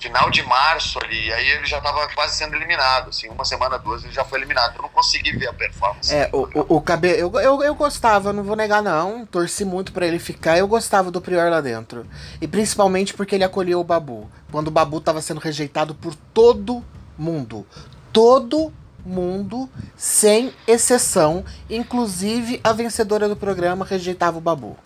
Final 0.00 0.30
de 0.30 0.42
março 0.42 0.98
ali, 1.02 1.32
aí 1.32 1.48
ele 1.50 1.66
já 1.66 1.78
estava 1.78 2.08
quase 2.14 2.36
sendo 2.36 2.56
eliminado, 2.56 3.10
assim, 3.10 3.28
uma 3.28 3.44
semana, 3.44 3.78
duas, 3.78 4.02
ele 4.02 4.12
já 4.12 4.24
foi 4.24 4.38
eliminado. 4.38 4.76
Eu 4.76 4.82
não 4.82 4.88
consegui 4.88 5.32
ver 5.32 5.48
a 5.48 5.52
performance. 5.52 6.12
É, 6.14 6.30
o, 6.32 6.48
o, 6.54 6.76
o. 6.76 6.84
Eu, 7.06 7.40
eu, 7.40 7.62
eu 7.62 7.74
gostava, 7.74 8.32
não 8.32 8.42
vou 8.42 8.56
negar, 8.56 8.82
não. 8.82 9.26
Torci 9.26 9.64
muito 9.64 9.92
para 9.92 10.06
ele 10.06 10.18
ficar. 10.18 10.56
Eu 10.56 10.66
gostava 10.66 11.10
do 11.10 11.20
Prior 11.20 11.50
lá 11.50 11.60
dentro. 11.60 12.06
E 12.40 12.48
principalmente 12.48 13.12
porque 13.12 13.34
ele 13.34 13.44
acolheu 13.44 13.78
o 13.78 13.84
Babu. 13.84 14.30
Quando 14.50 14.68
o 14.68 14.72
Babu 14.72 14.98
estava 14.98 15.20
sendo 15.20 15.38
rejeitado 15.38 15.94
por 15.94 16.14
todo 16.14 16.82
mundo. 17.18 17.66
Todo 18.12 18.72
mundo, 19.04 19.68
sem 19.96 20.52
exceção. 20.66 21.44
Inclusive 21.68 22.58
a 22.64 22.72
vencedora 22.72 23.28
do 23.28 23.36
programa 23.36 23.84
rejeitava 23.84 24.38
o 24.38 24.40
Babu. 24.40 24.76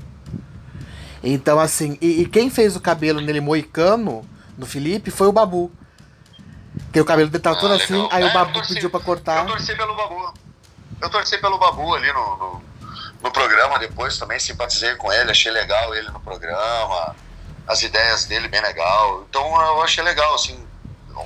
Então, 1.23 1.59
assim, 1.59 1.97
e, 2.03 2.23
e 2.23 2.27
quem 2.27 2.51
fez 2.51 2.77
o 2.77 2.81
cabelo 2.81 3.21
nele 3.21 3.41
moicano 3.41 4.23
do 4.57 4.67
Felipe 4.67 5.11
foi 5.11 5.27
o 5.27 5.33
Babu. 5.33 5.73
Que 6.93 7.01
o 7.01 7.05
cabelo 7.05 7.29
dele 7.29 7.43
tava 7.43 7.57
ah, 7.57 7.61
todo 7.61 7.75
assim, 7.75 8.09
aí 8.11 8.23
é, 8.23 8.27
o 8.27 8.33
Babu 8.33 8.53
torci, 8.53 8.75
pediu 8.75 8.91
pra 8.91 9.01
cortar. 9.01 9.43
Eu 9.43 9.47
torci 9.47 9.75
pelo 9.77 9.95
Babu. 9.95 10.35
Eu 11.01 11.11
torci 11.11 11.39
pelo 11.39 11.59
Babu 11.59 11.95
ali 11.95 12.13
no, 12.13 12.37
no, 12.37 12.63
no, 13.23 13.31
programa 13.31 13.79
depois 13.79 14.19
também, 14.19 14.39
simpatizei 14.39 14.95
com 14.97 15.13
ele, 15.13 15.31
achei 15.31 15.53
legal 15.53 15.95
ele 15.95 16.09
no 16.11 16.21
programa, 16.21 17.15
as 17.67 17.83
ideias 17.83 18.25
dele 18.25 18.49
bem 18.49 18.61
legal. 18.61 19.25
Então 19.29 19.61
eu 19.61 19.83
achei 19.83 20.03
legal, 20.03 20.35
assim, 20.35 20.67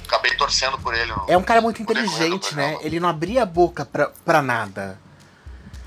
acabei 0.07 0.35
torcendo 0.37 0.79
por 0.79 0.95
ele. 0.95 1.13
No, 1.13 1.25
é 1.29 1.37
um 1.37 1.43
cara 1.43 1.61
muito 1.61 1.81
inteligente, 1.81 2.55
né? 2.55 2.77
Ele 2.81 3.01
não 3.01 3.09
abria 3.09 3.43
a 3.43 3.47
boca 3.47 3.87
pra, 3.87 4.11
pra 4.25 4.43
nada. 4.43 4.99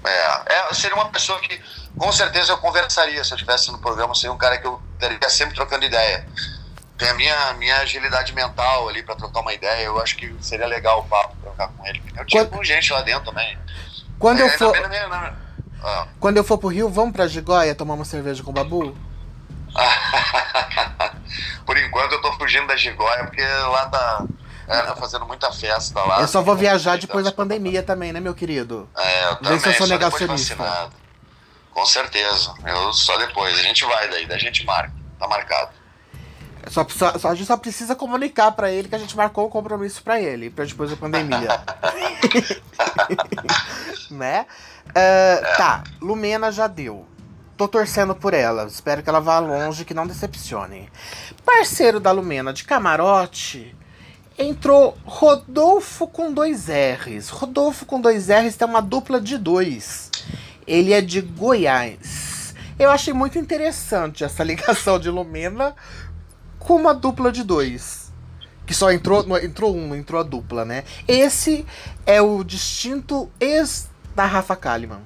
É, 0.03 0.53
é, 0.55 0.73
seria 0.73 0.95
uma 0.95 1.09
pessoa 1.09 1.39
que 1.39 1.61
com 1.95 2.11
certeza 2.11 2.51
eu 2.51 2.57
conversaria 2.57 3.23
se 3.23 3.31
eu 3.31 3.35
estivesse 3.35 3.71
no 3.71 3.77
programa, 3.77 4.15
seria 4.15 4.31
um 4.31 4.37
cara 4.37 4.57
que 4.57 4.65
eu 4.65 4.81
estaria 4.95 5.29
sempre 5.29 5.53
trocando 5.53 5.85
ideia 5.85 6.25
tem 7.01 7.09
a 7.09 7.13
minha, 7.15 7.53
minha 7.53 7.77
agilidade 7.77 8.31
mental 8.33 8.87
ali 8.87 9.01
para 9.01 9.15
trocar 9.15 9.39
uma 9.39 9.51
ideia. 9.51 9.85
Eu 9.85 9.99
acho 9.99 10.15
que 10.15 10.35
seria 10.39 10.67
legal 10.67 10.99
o 10.99 11.03
papo 11.05 11.35
trocar 11.41 11.69
com 11.69 11.83
ele. 11.87 11.99
Eu 12.15 12.25
tinha 12.25 12.45
Quando... 12.45 12.57
com 12.57 12.63
gente 12.63 12.93
lá 12.93 13.01
dentro 13.01 13.25
também. 13.25 13.57
Quando 14.19 14.39
é, 14.39 14.43
eu 14.43 14.49
for. 14.51 14.75
Ah. 15.83 16.07
Quando 16.19 16.37
eu 16.37 16.43
for 16.43 16.59
pro 16.59 16.67
Rio, 16.67 16.87
vamos 16.89 17.11
pra 17.13 17.27
Gigóia 17.27 17.73
tomar 17.73 17.95
uma 17.95 18.05
cerveja 18.05 18.43
com 18.43 18.51
o 18.51 18.53
Babu? 18.53 18.95
Por 21.65 21.75
enquanto 21.75 22.11
eu 22.11 22.21
tô 22.21 22.33
fugindo 22.33 22.67
da 22.67 22.75
Gigóia, 22.75 23.23
porque 23.23 23.43
lá 23.43 23.87
tá. 23.87 24.23
É, 24.67 24.81
tá 24.83 24.95
fazendo 24.95 25.25
muita 25.25 25.51
festa 25.51 25.99
lá. 26.03 26.21
Eu 26.21 26.27
só 26.27 26.43
vou 26.43 26.55
viajar 26.55 26.99
depois 26.99 27.25
da 27.25 27.31
pandemia 27.31 27.81
também, 27.81 28.13
né, 28.13 28.19
meu 28.19 28.35
querido? 28.35 28.87
É, 28.95 29.25
eu 29.25 29.35
também. 29.37 29.59
Se 29.59 29.69
eu 29.69 29.73
sou 29.73 29.87
negacionista. 29.87 30.91
Com 31.71 31.85
certeza. 31.85 32.53
Eu 32.63 32.93
só 32.93 33.17
depois. 33.17 33.57
A 33.57 33.63
gente 33.63 33.83
vai 33.85 34.07
daí, 34.07 34.27
daí 34.27 34.37
a 34.37 34.39
gente 34.39 34.63
marca. 34.65 34.93
Tá 35.17 35.27
marcado. 35.27 35.80
Só, 36.67 36.85
só, 36.89 37.29
a 37.29 37.35
gente 37.35 37.47
só 37.47 37.57
precisa 37.57 37.95
comunicar 37.95 38.51
para 38.51 38.71
ele 38.71 38.87
que 38.87 38.95
a 38.95 38.99
gente 38.99 39.15
marcou 39.15 39.47
um 39.47 39.49
compromisso 39.49 40.01
para 40.03 40.21
ele, 40.21 40.49
para 40.49 40.65
depois 40.65 40.89
da 40.89 40.95
pandemia. 40.95 41.49
né? 44.11 44.45
Uh, 44.89 45.57
tá, 45.57 45.83
Lumena 46.01 46.51
já 46.51 46.67
deu. 46.67 47.05
Tô 47.57 47.67
torcendo 47.67 48.15
por 48.15 48.33
ela. 48.33 48.65
Espero 48.65 49.03
que 49.03 49.09
ela 49.09 49.19
vá 49.19 49.39
longe, 49.39 49.85
que 49.85 49.93
não 49.93 50.07
decepcione. 50.07 50.89
Parceiro 51.45 51.99
da 51.99 52.11
Lumena 52.11 52.53
de 52.53 52.63
camarote 52.63 53.75
entrou 54.37 54.97
Rodolfo 55.05 56.07
com 56.07 56.33
dois 56.33 56.67
R's. 56.67 57.29
Rodolfo 57.29 57.85
com 57.85 58.01
dois 58.01 58.29
R's 58.29 58.55
tem 58.55 58.67
uma 58.67 58.81
dupla 58.81 59.21
de 59.21 59.37
dois. 59.37 60.09
Ele 60.65 60.93
é 60.93 61.01
de 61.01 61.21
Goiás. 61.21 62.55
Eu 62.79 62.89
achei 62.89 63.13
muito 63.13 63.37
interessante 63.37 64.23
essa 64.23 64.43
ligação 64.43 64.97
de 64.97 65.09
Lumena 65.09 65.75
com 66.61 66.75
uma 66.75 66.93
dupla 66.93 67.31
de 67.31 67.43
dois. 67.43 68.11
Que 68.65 68.73
só 68.73 68.91
entrou, 68.91 69.37
entrou 69.39 69.75
um, 69.75 69.93
entrou 69.95 70.21
a 70.21 70.23
dupla, 70.23 70.63
né? 70.63 70.85
Esse 71.07 71.65
é 72.05 72.21
o 72.21 72.43
distinto 72.43 73.29
ex 73.39 73.89
da 74.15 74.25
Rafa 74.25 74.55
Kalimann. 74.55 75.01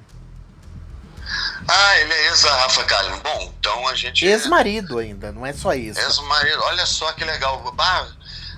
Ah, 1.66 1.98
ele 1.98 2.12
é 2.12 2.26
ex 2.28 2.42
da 2.42 2.54
Rafa 2.54 2.84
Kalimann. 2.84 3.20
Bom, 3.20 3.54
então 3.58 3.88
a 3.88 3.94
gente. 3.94 4.24
Ex-marido 4.24 4.98
ainda, 4.98 5.32
não 5.32 5.44
é 5.44 5.52
só 5.52 5.74
isso. 5.74 5.98
Ex-marido, 5.98 6.62
olha 6.62 6.86
só 6.86 7.12
que 7.12 7.24
legal. 7.24 7.74
Ah, 7.78 8.06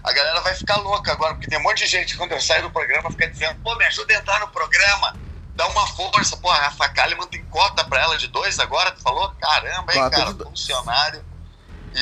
a 0.05 0.13
galera 0.13 0.41
vai 0.41 0.55
ficar 0.55 0.77
louca 0.77 1.13
agora, 1.13 1.35
porque 1.35 1.49
tem 1.49 1.59
um 1.59 1.63
monte 1.63 1.85
de 1.85 1.87
gente 1.87 2.17
quando 2.17 2.33
eu 2.33 2.41
saio 2.41 2.63
do 2.63 2.71
programa 2.71 3.11
fica 3.11 3.29
dizendo: 3.31 3.59
pô, 3.63 3.75
me 3.77 3.85
ajuda 3.87 4.15
a 4.15 4.19
entrar 4.19 4.41
no 4.41 4.49
programa. 4.49 5.17
Dá 5.55 5.67
uma 5.69 5.87
força, 5.89 6.37
pô, 6.37 6.51
a 6.51 6.55
Rafa 6.55 6.89
Kalimann 6.91 7.27
tem 7.27 7.43
cota 7.47 7.83
pra 7.85 8.01
ela 8.01 8.17
de 8.17 8.29
dois 8.29 8.59
agora, 8.59 8.93
tu 8.93 9.01
falou? 9.01 9.33
Caramba, 9.41 9.93
hein, 9.93 10.03
cota 10.03 10.17
cara, 10.17 10.35
funcionário. 10.35 11.25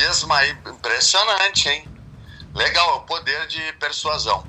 Ismael, 0.05 0.57
impressionante, 0.65 1.69
hein? 1.69 1.87
Legal, 2.53 2.89
é 2.89 2.93
o 2.95 3.01
poder 3.01 3.47
de 3.47 3.73
persuasão. 3.73 4.43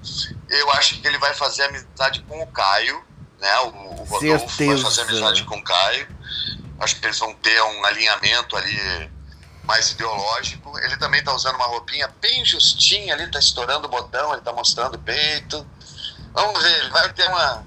Eu 0.48 0.70
acho 0.72 1.00
que 1.00 1.06
ele 1.06 1.18
vai 1.18 1.34
fazer 1.34 1.64
amizade 1.64 2.22
com 2.22 2.42
o 2.42 2.46
Caio, 2.46 3.04
né? 3.38 3.58
O, 3.60 3.66
o 3.66 4.04
Rodolfo 4.04 4.48
Certeza. 4.48 4.74
vai 4.74 4.82
fazer 4.82 5.00
amizade 5.02 5.44
com 5.44 5.56
o 5.56 5.62
Caio. 5.62 6.08
Acho 6.80 6.96
que 6.96 7.06
eles 7.06 7.18
vão 7.18 7.34
ter 7.34 7.60
um 7.62 7.84
alinhamento 7.84 8.56
ali 8.56 9.10
mais 9.64 9.90
ideológico. 9.90 10.78
Ele 10.78 10.96
também 10.96 11.22
tá 11.22 11.34
usando 11.34 11.56
uma 11.56 11.66
roupinha 11.66 12.08
bem 12.20 12.44
justinha 12.44 13.12
ali, 13.14 13.30
tá 13.30 13.38
estourando 13.38 13.86
o 13.86 13.90
botão, 13.90 14.32
ele 14.32 14.40
tá 14.40 14.52
mostrando 14.52 14.94
o 14.94 14.98
peito. 14.98 15.66
Vamos 16.32 16.62
ver, 16.62 16.78
ele 16.78 16.90
vai 16.90 17.12
ter 17.12 17.28
uma. 17.28 17.66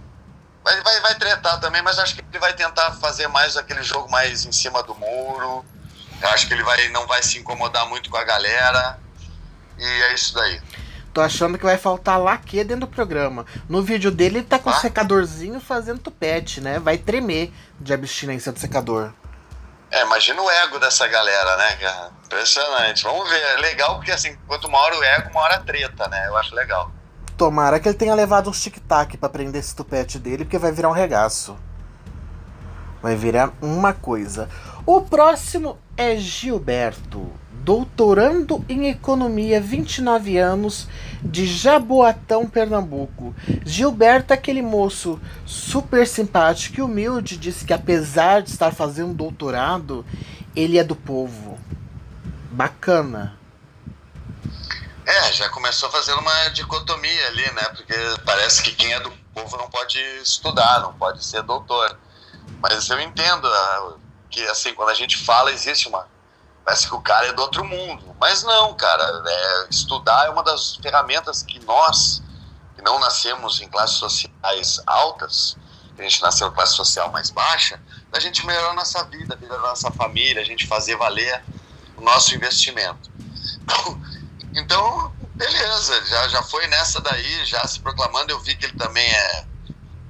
Vai, 0.63 0.81
vai, 0.81 0.99
vai 1.01 1.15
tretar 1.15 1.59
também, 1.59 1.81
mas 1.81 1.99
acho 1.99 2.15
que 2.15 2.21
ele 2.21 2.39
vai 2.39 2.53
tentar 2.53 2.93
fazer 2.93 3.27
mais 3.27 3.57
aquele 3.57 3.83
jogo 3.83 4.09
mais 4.09 4.45
em 4.45 4.51
cima 4.51 4.81
do 4.81 4.95
muro. 4.95 5.63
Eu 6.21 6.29
acho 6.29 6.47
que 6.47 6.53
ele 6.53 6.63
vai, 6.63 6.87
não 6.89 7.07
vai 7.07 7.23
se 7.23 7.39
incomodar 7.39 7.87
muito 7.87 8.09
com 8.09 8.17
a 8.17 8.23
galera. 8.23 8.99
E 9.77 9.83
é 9.83 10.13
isso 10.13 10.33
daí. 10.35 10.61
Tô 11.13 11.19
achando 11.19 11.57
que 11.57 11.65
vai 11.65 11.77
faltar 11.77 12.19
laque 12.19 12.63
dentro 12.63 12.81
do 12.81 12.87
programa. 12.87 13.45
No 13.67 13.81
vídeo 13.81 14.11
dele, 14.11 14.39
ele 14.39 14.45
tá 14.45 14.57
com 14.57 14.69
ah? 14.69 14.73
um 14.73 14.79
secadorzinho 14.79 15.59
fazendo 15.59 15.99
tupete, 15.99 16.61
né? 16.61 16.79
Vai 16.79 16.97
tremer 16.97 17.51
de 17.79 17.93
abstinência 17.93 18.51
do 18.51 18.59
secador. 18.59 19.11
É, 19.89 20.03
imagina 20.03 20.41
o 20.41 20.49
ego 20.49 20.79
dessa 20.79 21.05
galera, 21.07 21.57
né, 21.57 21.75
cara? 21.75 22.11
Impressionante. 22.25 23.03
Vamos 23.03 23.29
ver. 23.29 23.41
É 23.41 23.57
legal 23.57 23.95
porque, 23.95 24.11
assim, 24.11 24.37
quanto 24.47 24.71
maior 24.71 24.93
o 24.93 25.03
ego, 25.03 25.33
maior 25.33 25.51
a 25.51 25.59
treta, 25.59 26.07
né? 26.07 26.27
Eu 26.27 26.37
acho 26.37 26.55
legal. 26.55 26.89
Tomara 27.35 27.77
que 27.77 27.89
ele 27.89 27.97
tenha 27.97 28.15
levado 28.15 28.49
uns 28.49 28.61
tic-tac 28.61 29.17
pra 29.17 29.27
prender 29.27 29.59
esse 29.59 29.75
tupete 29.75 30.17
dele, 30.17 30.45
porque 30.45 30.57
vai 30.57 30.71
virar 30.71 30.87
um 30.87 30.93
regaço. 30.93 31.57
Vai 33.01 33.17
virar 33.17 33.51
uma 33.61 33.93
coisa. 33.93 34.47
O 34.85 35.01
próximo 35.01 35.77
é 36.01 36.17
Gilberto, 36.17 37.31
doutorando 37.51 38.65
em 38.67 38.89
economia, 38.89 39.61
29 39.61 40.35
anos, 40.35 40.87
de 41.21 41.45
Jaboatão, 41.45 42.49
Pernambuco. 42.49 43.35
Gilberto 43.63 44.33
é 44.33 44.35
aquele 44.35 44.63
moço 44.63 45.21
super 45.45 46.07
simpático 46.07 46.79
e 46.79 46.81
humilde, 46.81 47.37
disse 47.37 47.65
que 47.65 47.73
apesar 47.73 48.41
de 48.41 48.49
estar 48.49 48.71
fazendo 48.71 49.13
doutorado, 49.13 50.03
ele 50.55 50.79
é 50.79 50.83
do 50.83 50.95
povo. 50.95 51.59
Bacana. 52.51 53.37
É, 55.05 55.33
já 55.33 55.49
começou 55.49 55.89
fazendo 55.91 56.19
uma 56.19 56.47
dicotomia 56.49 57.27
ali, 57.27 57.45
né? 57.53 57.63
Porque 57.75 57.93
parece 58.25 58.63
que 58.63 58.71
quem 58.71 58.91
é 58.91 58.99
do 58.99 59.11
povo 59.35 59.55
não 59.57 59.69
pode 59.69 59.99
estudar, 60.23 60.81
não 60.81 60.93
pode 60.93 61.23
ser 61.23 61.43
doutor. 61.43 61.95
Mas 62.59 62.89
eu 62.89 62.99
entendo 62.99 63.47
ah, 63.47 63.93
que, 64.31 64.41
assim, 64.47 64.73
quando 64.73 64.89
a 64.89 64.93
gente 64.95 65.17
fala, 65.17 65.51
existe 65.51 65.87
uma. 65.87 66.07
Parece 66.63 66.87
que 66.87 66.95
o 66.95 67.01
cara 67.01 67.27
é 67.27 67.33
do 67.33 67.41
outro 67.41 67.65
mundo. 67.65 68.15
Mas 68.19 68.43
não, 68.43 68.73
cara. 68.75 69.03
É, 69.25 69.67
estudar 69.69 70.27
é 70.27 70.29
uma 70.29 70.43
das 70.43 70.75
ferramentas 70.77 71.43
que 71.43 71.59
nós, 71.65 72.23
que 72.75 72.81
não 72.81 72.99
nascemos 72.99 73.61
em 73.61 73.69
classes 73.69 73.97
sociais 73.97 74.81
altas, 74.85 75.57
a 75.97 76.03
gente 76.03 76.21
nasceu 76.21 76.47
em 76.47 76.51
classe 76.51 76.75
social 76.75 77.11
mais 77.11 77.29
baixa, 77.29 77.79
da 78.09 78.19
gente 78.19 78.45
melhorar 78.45 78.71
a 78.71 78.73
nossa 78.73 79.03
vida, 79.05 79.35
a 79.35 79.37
vida 79.37 79.55
da 79.55 79.61
nossa 79.61 79.91
família, 79.91 80.41
a 80.41 80.45
gente 80.45 80.67
fazer 80.67 80.95
valer 80.95 81.43
o 81.97 82.01
nosso 82.01 82.33
investimento. 82.35 83.11
Então, 84.53 85.15
beleza, 85.33 86.05
já, 86.07 86.27
já 86.27 86.43
foi 86.43 86.67
nessa 86.67 86.99
daí, 86.99 87.45
já 87.45 87.65
se 87.65 87.79
proclamando. 87.79 88.33
Eu 88.33 88.39
vi 88.41 88.53
que 88.53 88.65
ele 88.65 88.73
também 88.73 89.09
é, 89.09 89.45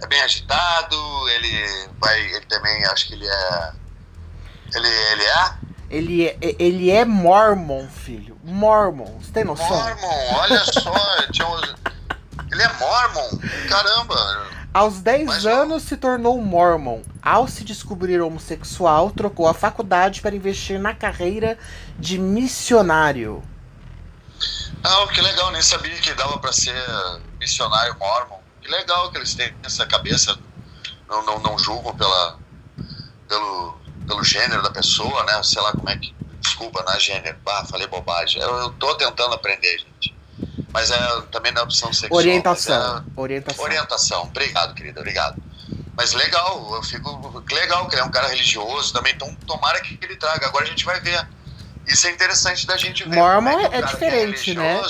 é 0.02 0.08
bem 0.08 0.20
agitado, 0.24 1.30
ele 1.30 1.90
vai, 2.00 2.20
ele 2.20 2.46
também, 2.48 2.84
acho 2.88 3.08
que 3.08 3.14
ele 3.14 3.28
é. 3.28 3.74
Ele, 4.74 4.88
ele 4.88 5.24
é? 5.24 5.54
Ele 5.90 6.28
é, 6.28 6.38
ele 6.58 6.90
é 6.90 7.04
Mormon, 7.04 7.88
filho. 7.90 8.40
Mormon, 8.44 9.20
você 9.22 9.32
tem 9.32 9.44
noção? 9.44 9.68
Mormon, 9.68 10.36
olha 10.40 10.64
só. 10.66 10.94
ele 12.52 12.64
é 12.64 12.74
Mormon, 12.74 13.40
caramba. 13.68 14.62
Aos 14.74 15.02
10 15.02 15.26
Mas, 15.26 15.46
anos 15.46 15.84
se 15.84 15.98
tornou 15.98 16.42
Mormon. 16.42 17.02
Ao 17.22 17.46
se 17.46 17.66
descobrir 17.66 18.22
homossexual, 18.22 19.12
trocou 19.12 19.48
a 19.48 19.54
faculdade 19.54 20.22
para 20.22 20.34
investir 20.34 20.80
na 20.80 20.96
carreira 20.96 21.60
de 22.00 22.18
missionário. 22.18 23.44
Ah, 24.84 25.06
que 25.14 25.22
legal, 25.22 25.52
nem 25.52 25.62
sabia 25.62 25.96
que 26.00 26.14
dava 26.14 26.40
para 26.40 26.54
ser 26.54 26.74
missionário 27.40 27.96
mormon. 28.00 28.40
Que 28.62 28.70
legal 28.70 29.12
que 29.12 29.18
eles 29.18 29.36
têm 29.36 29.54
essa 29.64 29.86
cabeça, 29.86 30.38
não, 31.08 31.24
não, 31.26 31.40
não 31.40 31.60
julgam 31.60 31.96
pela, 31.96 32.40
pelo, 33.28 33.78
pelo 34.12 34.24
gênero 34.26 34.62
da 34.62 34.70
pessoa, 34.70 35.24
né? 35.24 35.42
Sei 35.42 35.62
lá 35.62 35.72
como 35.72 35.90
é 35.90 35.98
que. 35.98 36.14
Desculpa, 36.42 36.84
não 36.84 36.94
é 36.94 37.00
gênero. 37.00 37.38
Bah, 37.46 37.66
falei 37.66 37.88
bobagem. 37.88 38.42
Eu, 38.42 38.50
eu 38.58 38.70
tô 38.74 38.94
tentando 38.96 39.34
aprender, 39.34 39.80
gente. 39.80 40.14
Mas 40.74 40.92
é 40.92 41.22
também 41.32 41.52
na 41.52 41.64
opção 41.64 41.94
sexual. 41.94 42.20
Orientação. 42.20 42.98
É, 42.98 43.22
orientação. 43.22 43.64
Orientação. 43.64 44.24
Obrigado, 44.24 44.74
querida. 44.74 45.00
Obrigado. 45.00 45.42
Mas 45.96 46.14
legal, 46.14 46.76
eu 46.76 46.84
fico. 46.84 47.44
Legal 47.52 47.88
que 47.88 47.96
ele 47.96 48.02
é 48.02 48.06
um 48.06 48.12
cara 48.12 48.28
religioso 48.28 48.92
também. 48.92 49.14
Então 49.14 49.34
tomara 49.48 49.80
que 49.82 49.98
ele 50.02 50.16
traga. 50.18 50.48
Agora 50.48 50.66
a 50.66 50.68
gente 50.68 50.84
vai 50.84 51.00
ver 51.00 51.26
isso 51.88 52.08
é 52.08 52.12
interessante 52.12 52.68
da 52.68 52.78
gente 52.78 53.04
ver. 53.08 53.16
Mormon 53.16 53.60
é, 53.72 53.80
é 53.80 53.82
diferente, 53.82 54.52
é 54.52 54.56
né? 54.56 54.82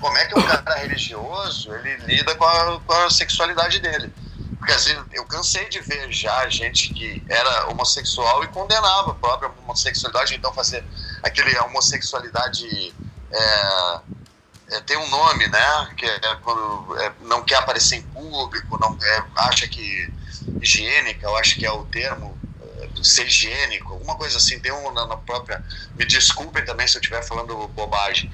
Como 0.00 0.16
é 0.16 0.26
que 0.26 0.38
um 0.38 0.42
cara 0.42 0.76
religioso 0.76 1.74
ele 1.74 1.96
lida 2.06 2.34
com 2.34 2.44
a, 2.44 2.80
com 2.80 2.92
a 2.92 3.10
sexualidade 3.10 3.80
dele? 3.80 4.12
Porque 4.60 4.72
assim, 4.72 4.94
eu 5.12 5.24
cansei 5.24 5.68
de 5.70 5.80
ver 5.80 6.12
já 6.12 6.46
gente 6.50 6.92
que 6.92 7.24
era 7.26 7.70
homossexual 7.70 8.44
e 8.44 8.48
condenava 8.48 9.12
a 9.12 9.14
própria 9.14 9.50
homossexualidade, 9.58 10.34
então 10.34 10.52
fazer 10.52 10.84
aquele 11.22 11.58
homossexualidade 11.60 12.94
é, 13.32 14.00
é, 14.68 14.80
tem 14.82 14.98
um 14.98 15.08
nome, 15.08 15.48
né? 15.48 15.94
Que 15.96 16.04
é 16.04 16.36
quando 16.42 16.98
é, 17.00 17.12
não 17.20 17.42
quer 17.42 17.56
aparecer 17.56 17.96
em 17.96 18.02
público, 18.02 18.78
não 18.78 18.96
é, 19.02 19.24
acha 19.48 19.66
que 19.66 20.12
higiênica, 20.60 21.26
eu 21.26 21.36
acho 21.36 21.58
que 21.58 21.64
é 21.64 21.72
o 21.72 21.84
termo, 21.84 22.38
ser 23.02 23.26
higiênico, 23.26 23.94
alguma 23.94 24.14
coisa 24.16 24.36
assim. 24.36 24.60
Tem 24.60 24.72
um 24.72 24.92
na, 24.92 25.06
na 25.06 25.16
própria. 25.16 25.62
Me 25.96 26.04
desculpem 26.04 26.64
também 26.66 26.86
se 26.86 26.98
eu 26.98 27.00
estiver 27.00 27.22
falando 27.22 27.66
bobagem. 27.68 28.30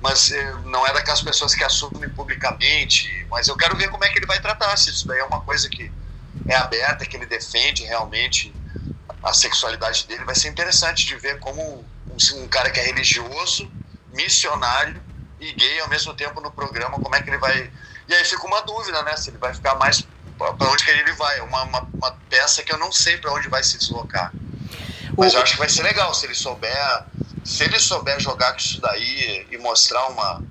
Mas 0.00 0.30
eh, 0.30 0.54
não 0.64 0.86
é 0.86 0.92
daquelas 0.92 1.20
pessoas 1.20 1.54
que 1.54 1.62
assumem 1.62 2.08
publicamente. 2.10 3.26
Mas 3.30 3.48
eu 3.48 3.56
quero 3.56 3.76
ver 3.76 3.90
como 3.90 4.04
é 4.04 4.08
que 4.08 4.18
ele 4.18 4.26
vai 4.26 4.40
tratar. 4.40 4.76
Se 4.76 4.90
isso 4.90 5.06
daí 5.06 5.18
é 5.18 5.24
uma 5.24 5.40
coisa 5.42 5.68
que 5.68 5.90
é 6.48 6.56
aberta, 6.56 7.04
que 7.04 7.16
ele 7.16 7.26
defende 7.26 7.84
realmente 7.84 8.54
a 9.22 9.32
sexualidade 9.32 10.06
dele. 10.06 10.24
Vai 10.24 10.34
ser 10.34 10.48
interessante 10.48 11.06
de 11.06 11.16
ver 11.16 11.38
como 11.38 11.84
um, 12.08 12.42
um 12.42 12.48
cara 12.48 12.70
que 12.70 12.80
é 12.80 12.84
religioso, 12.84 13.70
missionário 14.12 15.00
e 15.38 15.52
gay 15.52 15.80
ao 15.80 15.88
mesmo 15.88 16.14
tempo 16.14 16.40
no 16.40 16.50
programa, 16.50 16.98
como 16.98 17.14
é 17.14 17.22
que 17.22 17.30
ele 17.30 17.38
vai. 17.38 17.70
E 18.08 18.14
aí 18.14 18.24
fica 18.24 18.46
uma 18.46 18.60
dúvida, 18.62 19.02
né? 19.02 19.16
Se 19.16 19.30
ele 19.30 19.38
vai 19.38 19.54
ficar 19.54 19.74
mais 19.76 20.06
para 20.36 20.70
onde 20.70 20.84
que 20.84 20.90
ele 20.90 21.12
vai. 21.12 21.40
Uma, 21.40 21.62
uma, 21.64 21.80
uma, 21.92 22.18
peça 22.28 22.62
que 22.62 22.72
eu 22.72 22.78
não 22.78 22.90
sei 22.90 23.18
para 23.18 23.32
onde 23.32 23.48
vai 23.48 23.62
se 23.62 23.78
deslocar. 23.78 24.32
Mas 25.16 25.34
eu 25.34 25.42
acho 25.42 25.52
que 25.52 25.58
vai 25.58 25.68
ser 25.68 25.82
legal 25.82 26.14
se 26.14 26.26
ele 26.26 26.34
souber, 26.34 27.04
se 27.50 27.64
ele 27.64 27.80
souber 27.80 28.20
jogar 28.20 28.52
com 28.52 28.58
isso 28.58 28.80
daí 28.80 29.46
e 29.50 29.58
mostrar 29.58 30.06
uma, 30.06 30.42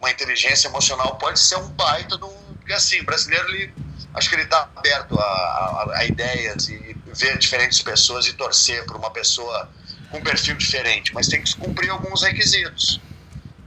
uma 0.00 0.10
inteligência 0.10 0.68
emocional, 0.68 1.16
pode 1.16 1.40
ser 1.40 1.56
um 1.56 1.68
baita 1.70 2.16
do. 2.16 2.28
Porque 2.28 2.72
assim, 2.72 3.00
o 3.00 3.04
brasileiro, 3.04 3.48
ele, 3.48 3.74
acho 4.14 4.28
que 4.28 4.36
ele 4.36 4.44
está 4.44 4.68
aberto 4.76 5.18
a, 5.18 5.24
a, 5.24 5.98
a, 5.98 6.04
ideias 6.04 6.68
e 6.68 6.96
ver 7.06 7.36
diferentes 7.38 7.82
pessoas 7.82 8.26
e 8.26 8.32
torcer 8.34 8.86
por 8.86 8.96
uma 8.96 9.10
pessoa 9.10 9.68
com 10.10 10.18
um 10.18 10.22
perfil 10.22 10.56
diferente, 10.56 11.12
mas 11.12 11.26
tem 11.26 11.42
que 11.42 11.54
cumprir 11.56 11.90
alguns 11.90 12.22
requisitos. 12.22 13.00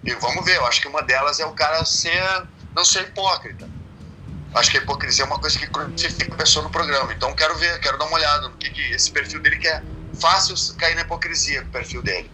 E 0.04 0.14
vamos 0.16 0.46
ver, 0.46 0.56
eu 0.56 0.66
acho 0.66 0.82
que 0.82 0.88
uma 0.88 1.04
delas 1.04 1.42
é 1.42 1.46
o 1.46 1.52
cara 1.52 1.84
ser, 1.84 2.48
não 2.74 2.86
ser 2.86 3.02
hipócrita 3.02 3.70
acho 4.56 4.72
que 4.72 4.78
a 4.78 4.82
hipocrisia 4.82 5.24
é 5.24 5.28
uma 5.28 5.40
coisa 5.40 5.60
que 5.60 5.68
crucifica 5.68 6.34
a 6.34 6.38
pessoa 6.38 6.64
no 6.64 6.72
programa. 6.72 7.14
Então 7.14 7.34
quero 7.36 7.56
ver, 7.58 7.80
quero 7.80 7.98
dar 7.98 8.06
uma 8.06 8.16
olhada 8.16 8.48
no 8.48 8.56
que, 8.58 8.70
que 8.70 8.82
esse 8.92 9.12
perfil 9.12 9.42
dele 9.42 9.58
que 9.58 9.68
é 9.68 9.84
fácil 10.20 10.56
cair 10.78 10.96
na 10.96 11.02
hipocrisia 11.02 11.62
com 11.62 11.68
o 11.68 11.72
perfil 11.72 12.02
dele. 12.02 12.32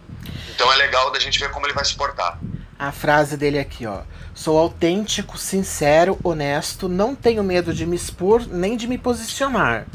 Então 0.54 0.72
é 0.72 0.76
legal 0.76 1.10
da 1.10 1.18
gente 1.18 1.38
ver 1.38 1.50
como 1.50 1.66
ele 1.66 1.74
vai 1.74 1.84
se 1.84 1.94
portar. 1.94 2.38
A 2.78 2.92
frase 2.92 3.36
dele 3.36 3.58
aqui, 3.58 3.86
ó. 3.86 4.02
Sou 4.34 4.58
autêntico, 4.58 5.38
sincero, 5.38 6.18
honesto, 6.22 6.88
não 6.88 7.14
tenho 7.14 7.44
medo 7.44 7.72
de 7.72 7.86
me 7.86 7.96
expor 7.96 8.46
nem 8.46 8.76
de 8.76 8.86
me 8.86 8.98
posicionar. 8.98 9.86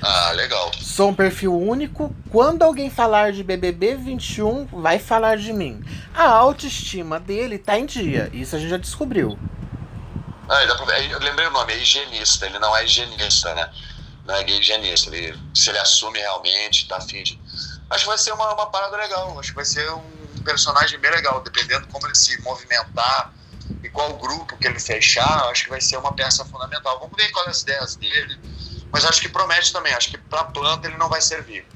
Ah, 0.00 0.32
legal. 0.32 0.72
Sou 0.80 1.10
um 1.10 1.14
perfil 1.14 1.56
único. 1.56 2.14
Quando 2.30 2.62
alguém 2.62 2.90
falar 2.90 3.32
de 3.32 3.44
BBB 3.44 3.94
21, 3.94 4.66
vai 4.66 4.98
falar 4.98 5.36
de 5.36 5.52
mim. 5.52 5.82
A 6.14 6.24
autoestima 6.24 7.20
dele 7.20 7.58
tá 7.58 7.78
em 7.78 7.86
dia. 7.86 8.28
Isso 8.32 8.56
a 8.56 8.58
gente 8.58 8.70
já 8.70 8.78
descobriu. 8.78 9.38
Ah, 10.48 10.64
eu 10.64 11.18
lembrei 11.20 11.46
o 11.46 11.50
nome, 11.50 11.72
é 11.72 11.78
higienista. 11.78 12.46
Ele 12.46 12.58
não 12.58 12.76
é 12.76 12.84
higienista, 12.84 13.54
né? 13.54 13.70
Não 14.26 14.34
é 14.34 14.42
gay 14.42 14.58
higienista. 14.58 15.14
Ele, 15.14 15.38
se 15.54 15.70
ele 15.70 15.78
assume 15.78 16.18
realmente, 16.18 16.88
tá 16.88 16.96
afim 16.96 17.22
de. 17.22 17.38
Acho 17.92 18.04
que 18.04 18.08
vai 18.08 18.18
ser 18.18 18.32
uma, 18.32 18.54
uma 18.54 18.66
parada 18.66 18.96
legal. 18.96 19.38
Acho 19.38 19.50
que 19.50 19.56
vai 19.56 19.64
ser 19.66 19.88
um 19.92 20.02
personagem 20.42 20.98
bem 20.98 21.10
legal, 21.10 21.42
dependendo 21.42 21.86
como 21.88 22.06
ele 22.06 22.14
se 22.14 22.40
movimentar 22.40 23.32
e 23.82 23.88
qual 23.90 24.14
grupo 24.14 24.56
que 24.56 24.66
ele 24.66 24.80
fechar. 24.80 25.50
Acho 25.50 25.64
que 25.64 25.70
vai 25.70 25.80
ser 25.80 25.98
uma 25.98 26.12
peça 26.12 26.42
fundamental. 26.44 26.98
Vamos 26.98 27.14
ver 27.14 27.30
quais 27.30 27.48
as 27.48 27.62
ideias 27.62 27.96
dele. 27.96 28.40
Mas 28.90 29.04
acho 29.04 29.20
que 29.20 29.28
promete 29.28 29.72
também. 29.72 29.92
Acho 29.92 30.10
que 30.10 30.16
pra 30.16 30.44
planta 30.44 30.88
ele 30.88 30.96
não 30.96 31.10
vai 31.10 31.20
servir. 31.20 31.66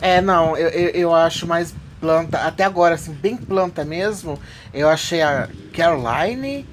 É, 0.00 0.20
não, 0.22 0.56
eu, 0.56 0.68
eu, 0.70 0.88
eu 0.90 1.14
acho 1.14 1.46
mais 1.46 1.74
planta. 2.00 2.38
Até 2.38 2.64
agora, 2.64 2.94
assim, 2.94 3.12
bem 3.12 3.36
planta 3.36 3.84
mesmo. 3.84 4.40
Eu 4.72 4.88
achei 4.88 5.20
a 5.20 5.48
Caroline 5.74 6.66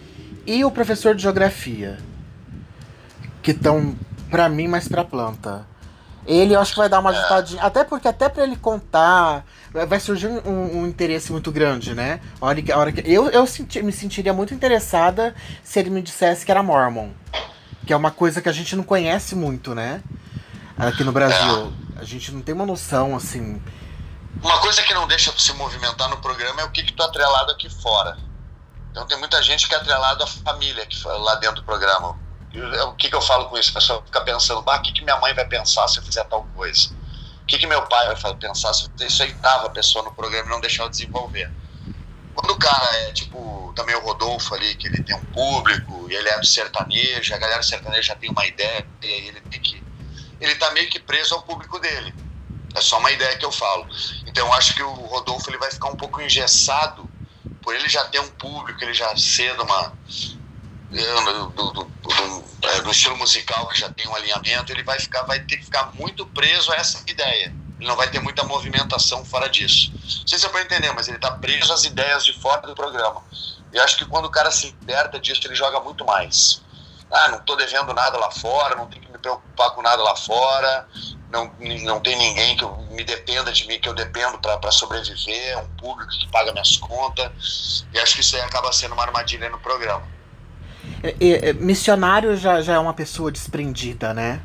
e 0.46 0.64
o 0.64 0.72
professor 0.72 1.14
de 1.14 1.24
geografia, 1.24 2.00
que 3.44 3.52
estão, 3.52 3.96
para 4.32 4.48
mim, 4.48 4.68
mais 4.68 4.88
pra 4.88 5.04
planta. 5.04 5.68
Ele 6.30 6.56
eu 6.56 6.62
acho 6.62 6.74
que 6.74 6.78
vai 6.78 6.88
dar 6.88 7.00
uma 7.00 7.12
é. 7.12 7.18
ajustadinha. 7.18 7.64
Até 7.64 7.84
porque, 7.84 8.08
até 8.08 8.30
para 8.30 8.44
ele 8.44 8.56
contar, 8.56 9.44
vai 9.74 10.00
surgir 10.00 10.28
um, 10.28 10.82
um, 10.82 10.86
interesse 10.86 11.32
muito 11.32 11.52
grande, 11.52 11.96
né? 11.96 12.22
A 12.40 12.46
hora 12.46 12.62
que, 12.62 12.72
a 12.72 12.78
hora 12.78 12.92
que, 12.92 13.02
eu 13.12 13.30
eu 13.32 13.48
senti, 13.48 13.82
me 13.82 13.92
sentiria 13.92 14.32
muito 14.32 14.54
interessada 14.54 15.34
se 15.64 15.80
ele 15.80 15.90
me 15.90 16.04
dissesse 16.04 16.46
que 16.46 16.52
era 16.52 16.62
Mormon. 16.62 17.10
Que 17.84 17.94
é 17.94 17.96
uma 17.96 18.12
coisa 18.12 18.44
que 18.44 18.48
a 18.48 18.52
gente 18.52 18.76
não 18.76 18.84
conhece 18.84 19.34
muito, 19.34 19.74
né? 19.74 20.04
Aqui 20.78 21.04
no 21.04 21.12
Brasil. 21.12 21.74
É. 21.98 22.02
A 22.02 22.04
gente 22.04 22.32
não 22.32 22.42
tem 22.42 22.54
uma 22.54 22.66
noção, 22.66 23.16
assim. 23.16 23.60
Uma 24.40 24.60
coisa 24.60 24.84
que 24.84 24.94
não 24.94 25.08
deixa 25.08 25.32
tu 25.32 25.42
se 25.42 25.52
movimentar 25.54 26.10
no 26.10 26.18
programa 26.18 26.62
é 26.62 26.64
o 26.64 26.70
que, 26.70 26.84
que 26.84 26.94
tu 26.94 27.02
é 27.02 27.08
atrelado 27.08 27.52
aqui 27.52 27.68
fora. 27.72 28.16
Então 28.92 29.08
tem 29.08 29.18
muita 29.18 29.42
gente 29.42 29.68
que 29.68 29.74
é 29.74 29.78
atrelado 29.80 30.24
à 30.24 30.28
família 30.28 30.86
que 30.86 30.96
lá 31.08 31.36
dentro 31.36 31.56
do 31.56 31.64
programa. 31.64 32.29
O 32.88 32.96
que, 32.96 33.10
que 33.10 33.16
eu 33.16 33.22
falo 33.22 33.48
com 33.48 33.58
isso? 33.58 33.70
A 33.72 33.74
pessoa 33.74 34.04
fica 34.04 34.22
pensando, 34.22 34.62
bah, 34.62 34.78
o 34.78 34.82
que, 34.82 34.92
que 34.92 35.04
minha 35.04 35.18
mãe 35.18 35.34
vai 35.34 35.46
pensar 35.46 35.88
se 35.88 36.00
eu 36.00 36.04
fizer 36.04 36.24
tal 36.24 36.44
coisa? 36.56 36.90
O 37.44 37.46
que, 37.46 37.58
que 37.58 37.68
meu 37.68 37.82
pai 37.88 38.14
vai 38.16 38.36
pensar 38.36 38.74
se 38.74 38.86
eu... 38.86 39.08
Isso 39.08 39.24
a 39.44 39.70
pessoa 39.70 40.04
no 40.04 40.12
programa 40.14 40.48
e 40.48 40.50
não 40.50 40.60
deixar 40.60 40.84
eu 40.84 40.90
desenvolver. 40.90 41.52
Quando 42.34 42.52
o 42.52 42.60
cara 42.60 42.96
é 43.08 43.12
tipo, 43.12 43.74
também 43.76 43.96
o 43.96 44.00
Rodolfo 44.00 44.56
ali, 44.56 44.76
que 44.76 44.88
ele 44.88 45.04
tem 45.04 45.16
um 45.16 45.24
público, 45.26 46.10
e 46.10 46.16
ele 46.16 46.30
é 46.30 46.40
do 46.40 46.46
sertanejo, 46.46 47.34
a 47.34 47.38
galera 47.38 47.60
do 47.60 47.66
sertanejo 47.66 48.04
já 48.04 48.16
tem 48.16 48.30
uma 48.30 48.46
ideia, 48.46 48.88
e 49.02 49.06
aí 49.06 49.28
ele 49.28 49.42
tem 49.42 49.60
que. 49.62 49.84
Ele 50.40 50.56
tá 50.56 50.72
meio 50.72 50.90
que 50.90 51.00
preso 51.00 51.36
ao 51.36 51.44
público 51.44 51.80
dele. 51.80 52.16
É 52.76 52.82
só 52.82 52.98
uma 53.00 53.12
ideia 53.12 53.36
que 53.38 53.46
eu 53.46 53.52
falo. 53.52 53.86
Então 54.26 54.48
eu 54.48 54.54
acho 54.54 54.76
que 54.76 54.84
o 54.84 54.94
Rodolfo 55.08 55.50
ele 55.50 55.58
vai 55.58 55.70
ficar 55.70 55.90
um 55.90 55.98
pouco 55.98 56.22
engessado 56.22 57.10
por 57.62 57.76
ele 57.76 57.90
já 57.90 58.06
ter 58.06 58.20
um 58.20 58.30
público, 58.30 58.82
ele 58.84 58.94
já 58.94 59.16
ser 59.18 59.60
uma, 59.60 59.94
do, 60.90 61.50
do, 61.50 61.72
do, 61.72 62.44
é, 62.64 62.82
do, 62.82 62.92
estilo 62.92 63.16
musical 63.18 63.68
que 63.68 63.80
já 63.80 63.90
tem 63.90 64.08
um 64.08 64.16
alinhamento, 64.16 64.72
ele 64.72 64.84
vai 64.84 65.00
ficar, 65.00 65.24
vai 65.24 65.40
ter 65.40 65.58
que 65.58 65.66
ficar 65.66 65.92
muito 65.94 66.26
preso 66.26 66.72
a 66.72 66.76
essa 66.76 67.04
ideia. 67.08 67.54
Ele 67.80 67.88
não 67.88 67.96
vai 67.96 68.10
ter 68.10 68.20
muita 68.20 68.44
movimentação 68.44 69.24
fora 69.24 69.48
disso. 69.48 69.92
Não 69.94 70.28
sei 70.28 70.40
se 70.40 70.46
é 70.46 70.50
para 70.50 70.62
entender, 70.62 70.92
mas 70.94 71.08
ele 71.08 71.18
está 71.18 71.32
preso 71.32 71.72
às 71.72 71.86
ideias 71.86 72.26
de 72.26 72.34
fora 72.34 72.62
do 72.62 72.74
programa. 72.74 73.24
E 73.72 73.80
acho 73.80 73.98
que 73.98 74.06
quando 74.06 74.26
o 74.26 74.32
cara 74.32 74.52
se 74.52 74.76
liberta 74.80 75.20
disso, 75.20 75.42
ele 75.46 75.56
joga 75.56 75.80
muito 75.80 76.04
mais. 76.04 76.62
ah, 77.12 77.30
não 77.30 77.40
tô 77.40 77.56
devendo 77.56 77.94
nada 77.94 78.18
lá 78.18 78.32
fora, 78.32 78.76
não 78.76 78.88
tenho 78.88 79.04
que 79.04 79.12
me 79.12 79.18
preocupar 79.18 79.72
com 79.72 79.82
nada 79.82 80.02
lá 80.02 80.16
fora, 80.16 80.88
não, 81.32 81.54
não 81.84 82.00
tem 82.00 82.18
ninguém 82.18 82.58
que 82.58 82.66
me 82.92 83.04
dependa 83.04 83.52
de 83.52 83.68
mim, 83.68 83.80
que 83.80 83.88
eu 83.88 83.94
dependo 83.94 84.40
para 84.40 84.72
sobreviver, 84.72 85.50
é 85.50 85.58
um 85.58 85.68
público 85.76 86.12
que 86.12 86.28
paga 86.30 86.52
minhas 86.52 86.78
contas. 86.78 87.86
E 87.94 88.00
acho 88.00 88.16
que 88.16 88.22
isso 88.22 88.36
aí 88.36 88.42
acaba 88.42 88.72
sendo 88.74 88.94
uma 88.94 89.04
armadilha 89.04 89.50
no 89.50 89.60
programa. 89.60 90.19
É, 91.04 91.50
é, 91.50 91.54
missionário 91.54 92.36
já, 92.36 92.62
já 92.62 92.74
é 92.74 92.80
uma 92.80 92.94
pessoa 92.94 93.32
desprendida, 93.32 94.14
né? 94.14 94.42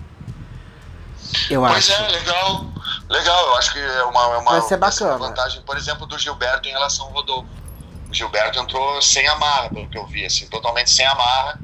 Eu 1.51 1.63
pois 1.63 1.91
acho. 1.91 2.03
é, 2.03 2.09
legal. 2.09 2.67
Legal, 3.09 3.47
eu 3.49 3.57
acho 3.57 3.73
que 3.73 3.79
é 3.79 4.03
uma, 4.05 4.23
é 4.23 4.37
uma, 4.39 4.53
vai 4.53 4.63
ser 4.63 4.77
bacana. 4.77 5.19
Vantagem, 5.19 5.63
por 5.63 5.77
exemplo, 5.77 6.07
do 6.07 6.19
Gilberto 6.19 6.69
em 6.69 6.73
relação 6.73 7.07
ao 7.07 7.13
Rodolfo. 7.13 7.49
O 8.09 8.15
Gilberto 8.15 8.59
entrou 8.59 9.03
sem 9.03 9.27
amarra, 9.27 9.69
pelo 9.69 9.89
que 9.89 9.99
eu 9.99 10.07
vi, 10.07 10.25
assim, 10.25 10.47
totalmente 10.47 10.91
sem 10.91 11.07
amarra. 11.07 11.59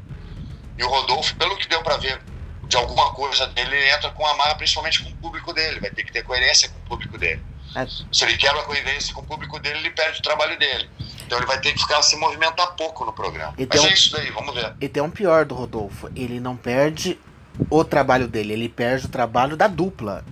E 0.76 0.84
o 0.84 0.88
Rodolfo, 0.88 1.34
pelo 1.36 1.57
que 1.57 1.68
deu 1.68 1.82
para 1.82 1.97
ver 1.97 2.20
de 2.66 2.76
alguma 2.76 3.12
coisa 3.12 3.47
dele, 3.49 3.74
ele 3.74 3.91
entra 3.91 4.11
com 4.11 4.26
amarra, 4.26 4.55
principalmente 4.55 5.03
com 5.03 5.11
o 5.11 5.16
público 5.16 5.53
dele. 5.53 5.80
Vai 5.80 5.91
ter 5.91 6.05
que 6.05 6.12
ter 6.12 6.22
coerência 6.24 6.68
com 6.68 6.78
o 6.78 6.82
público 6.82 7.16
dele. 7.16 7.43
É. 7.74 7.86
Se 7.86 8.24
ele 8.24 8.36
quebra 8.36 8.61
a 8.61 8.64
coerência 8.64 9.14
com 9.14 9.20
o 9.20 9.26
público 9.26 9.59
dele, 9.61 9.78
ele 9.78 9.91
perde 9.91 10.18
o 10.18 10.22
trabalho 10.22 10.59
dele. 10.59 10.91
Então 11.31 11.39
ele 11.39 11.47
vai 11.47 11.61
ter 11.61 11.72
que 11.72 11.78
ficar 11.78 12.03
se 12.03 12.16
movimentar 12.16 12.74
pouco 12.74 13.05
no 13.05 13.12
programa. 13.12 13.55
E 13.57 13.64
Mas 13.64 13.85
é 13.85 13.87
um, 13.87 13.93
isso 13.93 14.11
daí, 14.11 14.33
vamos 14.33 14.53
ver. 14.53 14.74
E 14.81 14.89
tem 14.89 15.01
um 15.01 15.09
pior 15.09 15.45
do 15.45 15.55
Rodolfo. 15.55 16.11
Ele 16.16 16.41
não 16.41 16.57
perde 16.57 17.16
o 17.70 17.85
trabalho 17.85 18.26
dele, 18.26 18.53
ele 18.53 18.68
perde 18.68 19.07
o 19.07 19.09
trabalho 19.09 19.57
da 19.57 19.68
dupla. 19.68 20.24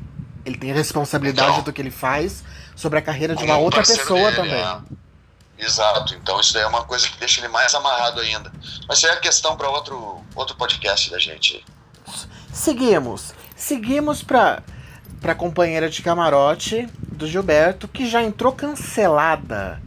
Ele 0.45 0.59
tem 0.59 0.73
responsabilidade 0.73 1.53
então, 1.53 1.63
do 1.63 1.73
que 1.73 1.81
ele 1.81 1.93
faz 1.93 2.43
sobre 2.75 2.99
a 2.99 3.03
carreira 3.03 3.37
de 3.37 3.45
uma 3.45 3.57
outra 3.59 3.85
pessoa 3.85 4.33
dele, 4.33 4.37
também. 4.37 4.61
É. 4.61 5.65
Exato, 5.65 6.15
então 6.15 6.41
isso 6.41 6.53
daí 6.53 6.65
é 6.65 6.67
uma 6.67 6.83
coisa 6.83 7.09
que 7.09 7.17
deixa 7.17 7.41
ele 7.41 7.49
mais 7.49 7.73
amarrado 7.77 8.21
ainda. 8.21 8.53
Mas 8.89 8.99
isso 8.99 9.07
é 9.07 9.15
questão 9.19 9.57
para 9.57 9.69
outro, 9.69 10.25
outro 10.35 10.57
podcast 10.57 11.13
da 11.13 11.19
gente. 11.21 11.65
Seguimos. 12.53 13.33
Seguimos 13.55 14.25
para 14.25 14.65
para 15.21 15.35
companheira 15.35 15.89
de 15.89 16.03
camarote 16.03 16.89
do 17.13 17.27
Gilberto, 17.27 17.87
que 17.87 18.09
já 18.09 18.23
entrou 18.23 18.53
cancelada. 18.53 19.81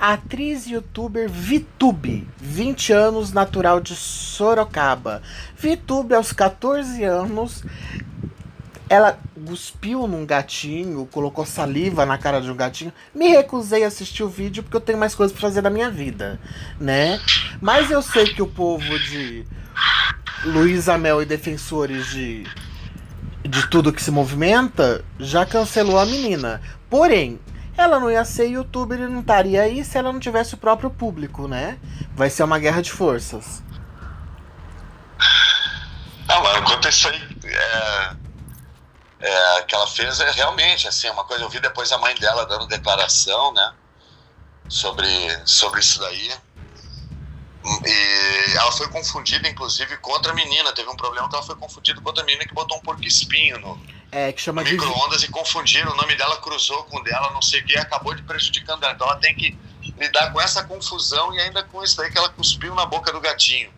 A 0.00 0.14
atriz 0.14 0.66
youtuber 0.66 1.28
Vitube, 1.28 2.26
20 2.38 2.90
anos, 2.90 3.32
natural 3.34 3.80
de 3.80 3.94
Sorocaba. 3.94 5.20
Vitube, 5.54 6.14
aos 6.14 6.32
14 6.32 7.04
anos, 7.04 7.62
ela 8.88 9.18
cuspiu 9.46 10.06
num 10.06 10.24
gatinho, 10.24 11.06
colocou 11.12 11.44
saliva 11.44 12.06
na 12.06 12.16
cara 12.16 12.40
de 12.40 12.50
um 12.50 12.56
gatinho. 12.56 12.94
Me 13.14 13.28
recusei 13.28 13.84
a 13.84 13.88
assistir 13.88 14.22
o 14.22 14.28
vídeo 14.28 14.62
porque 14.62 14.78
eu 14.78 14.80
tenho 14.80 14.96
mais 14.96 15.14
coisas 15.14 15.36
para 15.36 15.46
fazer 15.46 15.60
da 15.60 15.68
minha 15.68 15.90
vida, 15.90 16.40
né? 16.80 17.20
Mas 17.60 17.90
eu 17.90 18.00
sei 18.00 18.32
que 18.32 18.40
o 18.40 18.46
povo 18.46 18.98
de 19.00 19.44
Luísa 20.46 20.96
Mel 20.96 21.20
e 21.20 21.26
defensores 21.26 22.06
de 22.06 22.46
de 23.42 23.66
tudo 23.68 23.92
que 23.92 24.02
se 24.02 24.10
movimenta 24.10 25.04
já 25.18 25.44
cancelou 25.44 25.98
a 25.98 26.06
menina. 26.06 26.60
Porém, 26.88 27.38
ela 27.80 27.98
não 27.98 28.10
ia 28.10 28.24
ser 28.24 28.48
youtuber 28.48 28.98
e 28.98 29.08
não 29.08 29.20
estaria 29.20 29.62
aí 29.62 29.84
se 29.84 29.98
ela 29.98 30.12
não 30.12 30.20
tivesse 30.20 30.54
o 30.54 30.58
próprio 30.58 30.90
público, 30.90 31.48
né? 31.48 31.78
Vai 32.14 32.30
ser 32.30 32.42
uma 32.42 32.58
guerra 32.58 32.82
de 32.82 32.90
forças. 32.90 33.62
Não, 36.28 36.42
mas 36.42 36.58
enquanto 36.58 36.88
isso 36.88 37.08
aí 37.08 37.38
é, 37.44 38.16
é, 39.20 39.62
que 39.62 39.74
ela 39.74 39.86
fez 39.86 40.20
é 40.20 40.30
realmente 40.30 40.86
assim 40.86 41.10
uma 41.10 41.24
coisa. 41.24 41.42
Eu 41.44 41.48
vi 41.48 41.58
depois 41.60 41.90
a 41.90 41.98
mãe 41.98 42.14
dela 42.14 42.46
dando 42.46 42.66
declaração, 42.66 43.52
né, 43.52 43.72
sobre 44.68 45.08
sobre 45.44 45.80
isso 45.80 45.98
daí. 46.00 46.32
E 47.84 48.56
ela 48.56 48.72
foi 48.72 48.88
confundida, 48.88 49.46
inclusive, 49.48 49.96
com 49.98 50.12
outra 50.12 50.32
menina. 50.32 50.72
Teve 50.72 50.88
um 50.88 50.96
problema 50.96 51.28
que 51.28 51.34
ela 51.34 51.44
foi 51.44 51.56
confundida 51.56 52.00
com 52.00 52.08
outra 52.08 52.24
menina 52.24 52.46
que 52.46 52.54
botou 52.54 52.78
um 52.78 52.80
porco 52.80 53.04
espinho 53.04 53.58
no, 53.58 53.78
é, 54.12 54.32
que 54.32 54.40
chama 54.40 54.62
micro-ondas 54.62 55.22
e 55.22 55.28
confundiram. 55.28 55.92
O 55.92 55.96
nome 55.96 56.16
dela 56.16 56.36
cruzou 56.38 56.84
com 56.84 56.98
o 56.98 57.02
dela, 57.02 57.30
não 57.32 57.42
sei 57.42 57.60
o 57.60 57.64
que, 57.64 57.78
acabou 57.78 58.14
de 58.14 58.22
prejudicando 58.22 58.82
ela. 58.82 58.94
Então 58.94 59.06
ela 59.06 59.16
tem 59.16 59.34
que 59.34 59.56
lidar 59.98 60.32
com 60.32 60.40
essa 60.40 60.64
confusão 60.64 61.34
e 61.34 61.40
ainda 61.40 61.62
com 61.62 61.82
isso 61.82 61.96
daí 61.96 62.10
que 62.10 62.18
ela 62.18 62.28
cuspiu 62.30 62.74
na 62.74 62.86
boca 62.86 63.12
do 63.12 63.20
gatinho. 63.20 63.70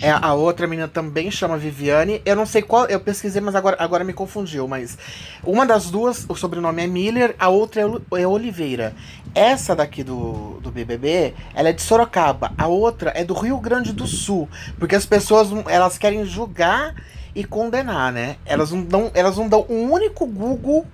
É, 0.00 0.10
a 0.10 0.34
outra 0.34 0.66
menina 0.66 0.88
também 0.88 1.30
chama 1.30 1.56
Viviane. 1.56 2.20
Eu 2.24 2.34
não 2.34 2.46
sei 2.46 2.62
qual, 2.62 2.86
eu 2.86 3.00
pesquisei, 3.00 3.40
mas 3.40 3.54
agora, 3.54 3.76
agora 3.78 4.04
me 4.04 4.12
confundiu. 4.12 4.66
Mas 4.66 4.98
uma 5.42 5.64
das 5.64 5.90
duas, 5.90 6.26
o 6.28 6.34
sobrenome 6.34 6.82
é 6.82 6.86
Miller, 6.86 7.34
a 7.38 7.48
outra 7.48 7.82
é, 7.82 8.22
é 8.22 8.26
Oliveira. 8.26 8.94
Essa 9.34 9.74
daqui 9.74 10.02
do, 10.02 10.58
do 10.60 10.70
BBB, 10.70 11.34
ela 11.54 11.68
é 11.68 11.72
de 11.72 11.82
Sorocaba. 11.82 12.52
A 12.58 12.66
outra 12.66 13.12
é 13.14 13.24
do 13.24 13.34
Rio 13.34 13.58
Grande 13.58 13.92
do 13.92 14.06
Sul. 14.06 14.48
Porque 14.78 14.94
as 14.94 15.06
pessoas, 15.06 15.48
elas 15.68 15.96
querem 15.96 16.24
julgar 16.24 16.94
e 17.34 17.44
condenar, 17.44 18.12
né? 18.12 18.36
Elas 18.44 18.70
não 18.70 18.82
dão, 18.82 19.10
elas 19.14 19.36
não 19.36 19.48
dão 19.48 19.66
um 19.68 19.90
único 19.90 20.26
Google 20.26 20.86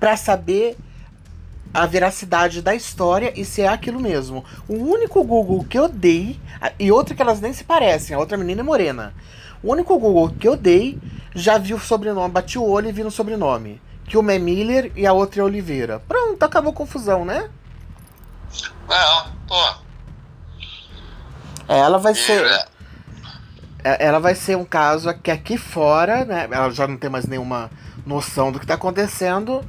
para 0.00 0.16
saber 0.16 0.76
a 1.72 1.86
veracidade 1.86 2.62
da 2.62 2.74
história 2.74 3.32
e 3.34 3.44
se 3.44 3.62
é 3.62 3.68
aquilo 3.68 4.00
mesmo. 4.00 4.44
O 4.68 4.74
único 4.74 5.22
Google 5.24 5.64
que 5.64 5.78
eu 5.78 5.88
dei, 5.88 6.38
e 6.78 6.92
outra 6.92 7.14
que 7.14 7.22
elas 7.22 7.40
nem 7.40 7.52
se 7.52 7.64
parecem, 7.64 8.14
a 8.14 8.18
outra 8.18 8.36
menina 8.36 8.60
é 8.60 8.64
morena. 8.64 9.12
O 9.62 9.72
único 9.72 9.98
Google 9.98 10.30
que 10.38 10.46
eu 10.46 10.56
dei 10.56 10.98
já 11.34 11.58
viu 11.58 11.76
o 11.76 11.80
sobrenome, 11.80 12.32
bati 12.32 12.58
o 12.58 12.64
olho 12.64 12.88
e 12.88 12.92
vi 12.92 13.02
no 13.02 13.10
sobrenome. 13.10 13.82
Que 14.06 14.18
uma 14.18 14.32
é 14.34 14.38
Miller 14.38 14.92
e 14.94 15.06
a 15.06 15.12
outra 15.12 15.40
é 15.40 15.44
Oliveira. 15.44 16.00
Pronto, 16.06 16.42
acabou 16.42 16.70
a 16.70 16.76
confusão, 16.76 17.24
né? 17.24 17.48
É, 18.88 19.28
pô. 19.48 19.74
Ela 21.66 21.98
vai 21.98 22.14
ser. 22.14 22.68
É, 23.84 24.06
ela 24.06 24.18
vai 24.18 24.34
ser 24.34 24.56
um 24.56 24.64
caso 24.64 25.12
que 25.14 25.30
aqui 25.30 25.56
fora, 25.56 26.24
né? 26.24 26.48
Ela 26.50 26.70
já 26.70 26.88
não 26.88 26.96
tem 26.96 27.10
mais 27.10 27.26
nenhuma 27.26 27.70
noção 28.04 28.50
do 28.50 28.58
que 28.58 28.64
está 28.64 28.74
acontecendo 28.74 29.62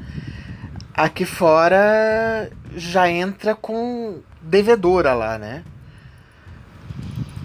aqui 0.95 1.25
fora 1.25 2.49
já 2.73 3.09
entra 3.09 3.53
com 3.53 4.19
devedora 4.41 5.13
lá, 5.13 5.37
né? 5.37 5.63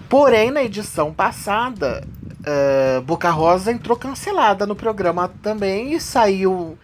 Porém, 0.07 0.51
na 0.51 0.63
edição 0.63 1.13
passada, 1.13 2.05
uh, 2.39 3.01
Boca 3.01 3.29
Rosa 3.29 3.71
entrou 3.71 3.97
cancelada 3.97 4.65
no 4.65 4.75
programa 4.75 5.29
também 5.41 5.93
e 5.93 5.99
saiu 5.99 6.51
uh, 6.51 6.77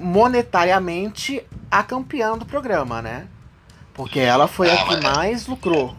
monetariamente 0.00 1.44
a 1.70 1.82
campeã 1.82 2.36
do 2.36 2.46
programa, 2.46 3.02
né? 3.02 3.26
Porque 3.94 4.18
ela 4.18 4.48
foi 4.48 4.70
a 4.70 4.84
que 4.84 4.96
mais 5.00 5.46
lucrou. 5.46 5.96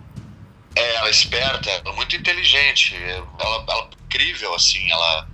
É, 0.76 0.95
ela 0.95 1.07
é 1.07 1.11
esperta, 1.11 1.69
ela 1.69 1.89
é 1.89 1.95
muito 1.95 2.15
inteligente, 2.15 2.95
ela, 2.95 3.65
ela 3.67 3.84
é 3.84 3.89
incrível, 4.05 4.53
assim, 4.55 4.89
ela 4.91 5.28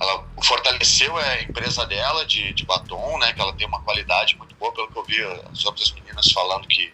ela 0.00 0.24
fortaleceu 0.40 1.16
a 1.16 1.42
empresa 1.42 1.84
dela 1.84 2.24
de, 2.24 2.52
de 2.52 2.64
batom, 2.64 3.18
né? 3.18 3.32
Que 3.32 3.40
ela 3.40 3.52
tem 3.52 3.66
uma 3.66 3.80
qualidade 3.80 4.36
muito 4.36 4.54
boa, 4.54 4.72
pelo 4.72 4.86
que 4.88 4.96
eu 4.96 5.04
vi 5.04 5.20
as 5.50 5.64
outras 5.64 5.90
meninas 5.90 6.30
falando 6.30 6.68
que 6.68 6.92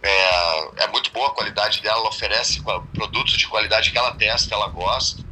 é, 0.00 0.84
é 0.84 0.86
muito 0.88 1.10
boa 1.10 1.26
a 1.26 1.30
qualidade 1.30 1.82
dela, 1.82 1.98
ela 1.98 2.08
oferece 2.08 2.62
produtos 2.94 3.36
de 3.36 3.48
qualidade 3.48 3.90
que 3.90 3.98
ela 3.98 4.12
testa, 4.14 4.54
ela 4.54 4.68
gosta. 4.68 5.24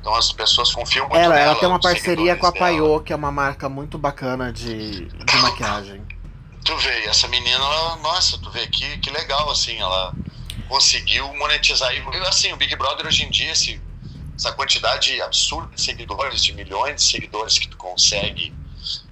Então 0.00 0.12
as 0.14 0.32
pessoas 0.32 0.72
confiam 0.72 1.08
muito 1.08 1.20
ela, 1.20 1.34
nela. 1.34 1.50
Ela 1.50 1.60
tem 1.60 1.68
uma 1.68 1.80
parceria 1.80 2.34
com 2.34 2.46
a 2.46 2.52
Paiô, 2.52 3.00
que 3.00 3.12
é 3.12 3.16
uma 3.16 3.30
marca 3.30 3.68
muito 3.68 3.96
bacana 3.96 4.52
de, 4.52 5.06
de 5.06 5.36
maquiagem. 5.36 6.04
Tu 6.64 6.76
vê, 6.78 7.04
essa 7.04 7.28
menina, 7.28 7.64
ela, 7.64 7.96
nossa, 7.98 8.38
tu 8.38 8.50
vê 8.50 8.66
que, 8.66 8.98
que 8.98 9.10
legal, 9.10 9.48
assim, 9.50 9.78
ela 9.78 10.12
conseguiu 10.68 11.32
monetizar. 11.34 11.92
E 11.92 12.00
assim, 12.26 12.52
o 12.52 12.56
Big 12.56 12.74
Brother 12.76 13.06
hoje 13.06 13.24
em 13.24 13.30
dia, 13.30 13.50
essa 13.50 14.52
quantidade 14.52 15.20
absurda 15.22 15.74
de 15.74 15.80
seguidores, 15.80 16.44
de 16.44 16.52
milhões 16.52 16.96
de 16.96 17.02
seguidores 17.02 17.58
que 17.58 17.68
tu 17.68 17.76
consegue 17.76 18.54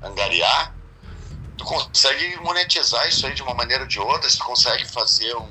angariar, 0.03 0.75
tu 1.57 1.65
consegue 1.65 2.37
monetizar 2.41 3.09
isso 3.09 3.27
aí 3.27 3.35
de 3.35 3.43
uma 3.43 3.55
maneira 3.55 3.83
ou 3.83 3.89
de 3.89 3.99
outra, 3.99 4.31
tu 4.31 4.45
consegue 4.45 4.87
fazer 4.87 5.35
um, 5.37 5.49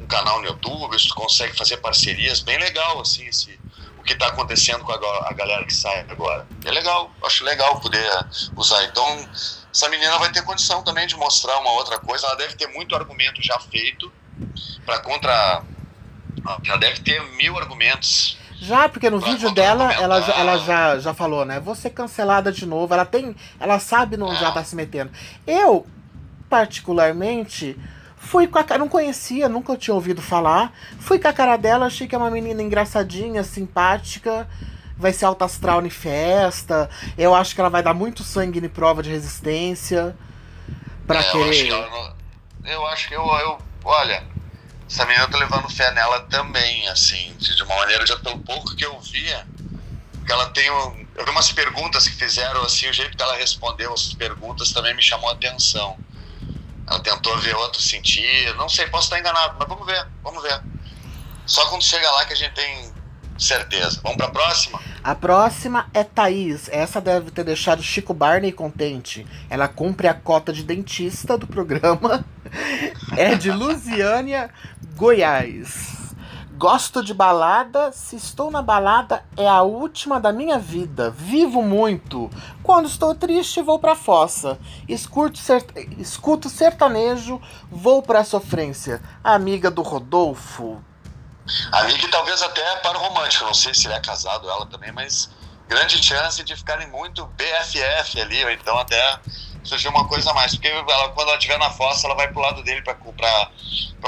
um 0.00 0.06
canal 0.06 0.40
no 0.40 0.46
YouTube, 0.46 0.96
tu 0.96 1.14
consegue 1.14 1.56
fazer 1.56 1.78
parcerias, 1.78 2.40
bem 2.40 2.58
legal, 2.58 3.00
assim, 3.00 3.26
esse, 3.26 3.58
o 3.98 4.02
que 4.02 4.12
está 4.12 4.28
acontecendo 4.28 4.84
com 4.84 4.92
a, 4.92 5.28
a, 5.28 5.32
galera 5.32 5.64
que 5.66 5.74
sai 5.74 6.06
agora. 6.08 6.46
É 6.64 6.70
legal, 6.70 7.10
acho 7.24 7.44
legal 7.44 7.80
poder 7.80 8.08
usar. 8.56 8.84
Então, 8.84 9.28
essa 9.72 9.88
menina 9.88 10.16
vai 10.18 10.30
ter 10.30 10.42
condição 10.42 10.82
também 10.82 11.06
de 11.06 11.16
mostrar 11.16 11.58
uma 11.58 11.72
outra 11.72 11.98
coisa, 11.98 12.26
ela 12.26 12.36
deve 12.36 12.54
ter 12.54 12.68
muito 12.68 12.94
argumento 12.94 13.42
já 13.42 13.58
feito 13.58 14.10
para 14.88 15.00
contra. 15.00 15.62
Já 16.62 16.76
deve 16.76 17.00
ter 17.00 17.22
mil 17.36 17.58
argumentos 17.58 18.38
já, 18.60 18.88
porque 18.88 19.08
no 19.08 19.20
vídeo 19.20 19.52
dela, 19.52 19.92
ela, 19.92 20.18
ela 20.32 20.58
já, 20.58 20.98
já 20.98 21.14
falou, 21.14 21.44
né? 21.44 21.60
Vou 21.60 21.76
ser 21.76 21.90
cancelada 21.90 22.50
de 22.50 22.66
novo. 22.66 22.92
Ela 22.92 23.04
tem. 23.04 23.36
Ela 23.60 23.78
sabe 23.78 24.20
onde 24.20 24.42
ela 24.42 24.52
tá 24.52 24.64
se 24.64 24.74
metendo. 24.74 25.12
Eu, 25.46 25.86
particularmente, 26.48 27.78
fui 28.16 28.48
com 28.48 28.58
a 28.58 28.64
cara. 28.64 28.80
Não 28.80 28.88
conhecia, 28.88 29.48
nunca 29.48 29.76
tinha 29.76 29.94
ouvido 29.94 30.20
falar. 30.20 30.72
Fui 30.98 31.20
com 31.20 31.28
a 31.28 31.32
cara 31.32 31.56
dela, 31.56 31.86
achei 31.86 32.08
que 32.08 32.16
é 32.16 32.18
uma 32.18 32.30
menina 32.30 32.60
engraçadinha, 32.60 33.44
simpática. 33.44 34.48
Vai 34.96 35.12
ser 35.12 35.26
alta 35.26 35.44
astral 35.44 35.86
em 35.86 35.90
festa. 35.90 36.90
Eu 37.16 37.36
acho 37.36 37.54
que 37.54 37.60
ela 37.60 37.70
vai 37.70 37.82
dar 37.82 37.94
muito 37.94 38.24
sangue 38.24 38.58
em 38.58 38.68
prova 38.68 39.04
de 39.04 39.10
resistência. 39.10 40.16
Pra 41.06 41.20
é, 41.20 41.30
querer. 41.30 41.68
Eu 42.64 42.84
acho 42.88 43.08
que, 43.08 43.14
eu, 43.14 43.24
eu, 43.24 43.38
eu 43.38 43.58
olha, 43.84 44.24
essa 44.88 45.04
menina 45.04 45.24
eu 45.24 45.30
tô 45.30 45.36
levando 45.36 45.68
fé 45.68 45.90
nela 45.92 46.20
também, 46.22 46.88
assim, 46.88 47.36
de 47.36 47.62
uma 47.62 47.76
maneira 47.76 48.06
já 48.06 48.16
tão 48.18 48.38
pouco 48.38 48.74
que 48.74 48.84
eu 48.84 48.98
via. 49.00 49.46
Que 50.24 50.32
ela 50.32 50.48
tem 50.50 50.70
um, 50.70 51.06
eu 51.14 51.24
vi 51.24 51.30
umas 51.30 51.52
perguntas 51.52 52.08
que 52.08 52.14
fizeram, 52.16 52.62
assim, 52.62 52.88
o 52.88 52.92
jeito 52.92 53.16
que 53.16 53.22
ela 53.22 53.36
respondeu 53.36 53.92
as 53.92 54.14
perguntas 54.14 54.72
também 54.72 54.94
me 54.94 55.02
chamou 55.02 55.28
a 55.28 55.34
atenção. 55.34 55.98
Ela 56.86 57.00
tentou 57.00 57.36
ver 57.38 57.54
outro 57.56 57.82
sentido, 57.82 58.54
não 58.54 58.68
sei, 58.68 58.86
posso 58.86 59.04
estar 59.04 59.18
enganado, 59.18 59.56
mas 59.58 59.68
vamos 59.68 59.86
ver, 59.86 60.08
vamos 60.22 60.42
ver. 60.42 60.58
Só 61.44 61.66
quando 61.66 61.84
chega 61.84 62.10
lá 62.10 62.24
que 62.24 62.32
a 62.32 62.36
gente 62.36 62.54
tem 62.54 62.92
certeza. 63.42 64.00
Vamos 64.02 64.16
para 64.16 64.26
a 64.26 64.30
próxima? 64.30 64.80
A 65.02 65.14
próxima 65.14 65.86
é 65.94 66.04
Thaís. 66.04 66.68
Essa 66.70 67.00
deve 67.00 67.30
ter 67.30 67.44
deixado 67.44 67.82
Chico 67.82 68.12
Barney 68.12 68.52
contente. 68.52 69.26
Ela 69.48 69.68
cumpre 69.68 70.08
a 70.08 70.14
cota 70.14 70.52
de 70.52 70.62
dentista 70.62 71.36
do 71.36 71.46
programa. 71.46 72.24
É 73.14 73.34
de 73.34 73.50
Lusiânia, 73.50 74.48
Goiás. 74.96 75.98
Gosto 76.58 77.04
de 77.04 77.14
balada. 77.14 77.92
Se 77.92 78.16
estou 78.16 78.50
na 78.50 78.60
balada, 78.60 79.22
é 79.36 79.46
a 79.46 79.62
última 79.62 80.18
da 80.18 80.32
minha 80.32 80.58
vida. 80.58 81.08
Vivo 81.08 81.62
muito. 81.62 82.28
Quando 82.64 82.86
estou 82.86 83.14
triste, 83.14 83.62
vou 83.62 83.78
pra 83.78 83.94
fossa. 83.94 84.58
Escuto. 84.88 85.38
Escuto 85.98 86.48
sertanejo, 86.48 87.40
vou 87.70 88.02
pra 88.02 88.24
sofrência. 88.24 89.00
Amiga 89.22 89.70
do 89.70 89.82
Rodolfo. 89.82 90.82
Amiga 91.72 92.06
e 92.06 92.10
talvez 92.10 92.42
até 92.42 92.76
para 92.76 92.98
o 92.98 93.00
romântico. 93.00 93.44
Não 93.44 93.54
sei 93.54 93.74
se 93.74 93.86
ele 93.86 93.94
é 93.94 94.00
casado, 94.00 94.48
ela 94.48 94.66
também, 94.66 94.92
mas 94.92 95.30
grande 95.68 96.02
chance 96.02 96.42
de 96.42 96.56
ficarem 96.56 96.88
muito 96.88 97.26
BFF 97.26 98.20
ali, 98.20 98.44
ou 98.44 98.50
então 98.50 98.78
até 98.78 99.20
surgir 99.62 99.88
uma 99.88 100.06
coisa 100.08 100.30
a 100.30 100.34
mais. 100.34 100.54
Porque 100.54 100.68
ela, 100.68 101.10
quando 101.10 101.28
ela 101.28 101.36
estiver 101.36 101.58
na 101.58 101.70
fossa, 101.70 102.06
ela 102.06 102.16
vai 102.16 102.28
pro 102.28 102.40
lado 102.40 102.62
dele 102.62 102.82
para 102.82 102.94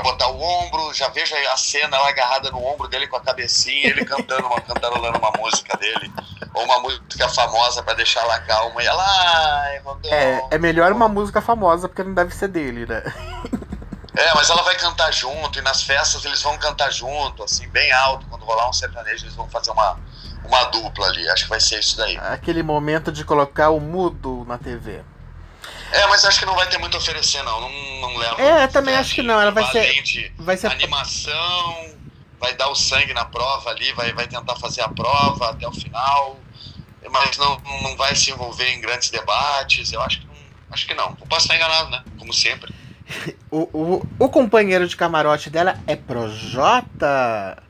botar 0.02 0.28
o 0.28 0.40
ombro. 0.40 0.92
Já 0.94 1.08
vejo 1.08 1.34
a 1.52 1.56
cena, 1.56 1.96
ela 1.96 2.08
agarrada 2.08 2.50
no 2.50 2.64
ombro 2.64 2.88
dele 2.88 3.06
com 3.06 3.16
a 3.16 3.20
cabecinha, 3.20 3.90
ele 3.90 4.04
cantando 4.04 4.46
uma, 4.46 4.60
cantarolando 4.62 5.18
uma 5.18 5.32
música 5.38 5.76
dele. 5.76 6.12
Ou 6.54 6.64
uma 6.64 6.80
música 6.80 7.28
famosa 7.28 7.82
para 7.82 7.94
deixar 7.94 8.22
ela 8.22 8.38
calma. 8.40 8.82
E 8.82 8.86
ela. 8.86 9.04
Ai, 9.62 9.82
é, 10.06 10.40
é 10.52 10.58
melhor 10.58 10.92
uma 10.92 11.08
música 11.08 11.40
famosa, 11.40 11.88
porque 11.88 12.02
não 12.02 12.14
deve 12.14 12.34
ser 12.34 12.48
dele, 12.48 12.86
né? 12.86 13.02
É, 14.20 14.34
mas 14.34 14.50
ela 14.50 14.62
vai 14.62 14.76
cantar 14.76 15.10
junto, 15.12 15.58
e 15.58 15.62
nas 15.62 15.82
festas 15.82 16.22
eles 16.26 16.42
vão 16.42 16.58
cantar 16.58 16.92
junto, 16.92 17.42
assim, 17.42 17.66
bem 17.68 17.90
alto. 17.90 18.26
Quando 18.26 18.44
rolar 18.44 18.68
um 18.68 18.72
sertanejo, 18.72 19.24
eles 19.24 19.34
vão 19.34 19.48
fazer 19.48 19.70
uma, 19.70 19.98
uma 20.44 20.64
dupla 20.64 21.06
ali. 21.06 21.26
Acho 21.30 21.44
que 21.44 21.48
vai 21.48 21.58
ser 21.58 21.80
isso 21.80 21.96
daí. 21.96 22.18
Aquele 22.18 22.62
momento 22.62 23.10
de 23.10 23.24
colocar 23.24 23.70
o 23.70 23.80
mudo 23.80 24.44
na 24.46 24.58
TV. 24.58 25.02
É, 25.90 26.06
mas 26.06 26.22
acho 26.26 26.38
que 26.38 26.44
não 26.44 26.54
vai 26.54 26.68
ter 26.68 26.76
muito 26.76 26.98
a 26.98 27.00
oferecer, 27.00 27.42
não. 27.42 27.62
Não, 27.62 27.70
não 28.02 28.16
leva. 28.18 28.42
É, 28.42 28.66
também 28.66 28.94
acho 28.94 29.14
que 29.14 29.22
não. 29.22 29.40
Ela 29.40 29.52
vai 29.52 29.64
ser. 29.72 30.34
Vai 30.38 30.56
ser 30.58 30.66
animação, 30.66 31.94
vai 32.38 32.54
dar 32.54 32.68
o 32.68 32.74
sangue 32.74 33.14
na 33.14 33.24
prova 33.24 33.70
ali, 33.70 33.90
vai, 33.94 34.12
vai 34.12 34.26
tentar 34.26 34.54
fazer 34.56 34.82
a 34.82 34.88
prova 34.88 35.48
até 35.48 35.66
o 35.66 35.72
final. 35.72 36.38
Mas 37.10 37.38
não, 37.38 37.58
não 37.82 37.96
vai 37.96 38.14
se 38.14 38.30
envolver 38.30 38.68
em 38.70 38.82
grandes 38.82 39.08
debates. 39.08 39.90
Eu 39.94 40.02
acho 40.02 40.20
que 40.20 40.26
não. 40.26 40.34
Acho 40.70 40.86
que 40.86 40.94
não. 40.94 41.16
Eu 41.18 41.26
posso 41.26 41.46
estar 41.46 41.56
enganado, 41.56 41.88
né? 41.88 42.04
Como 42.18 42.34
sempre. 42.34 42.70
O, 43.50 43.68
o, 43.72 44.06
o 44.18 44.28
companheiro 44.28 44.86
de 44.86 44.96
camarote 44.96 45.50
dela 45.50 45.76
é 45.86 45.96
Projota, 45.96 47.60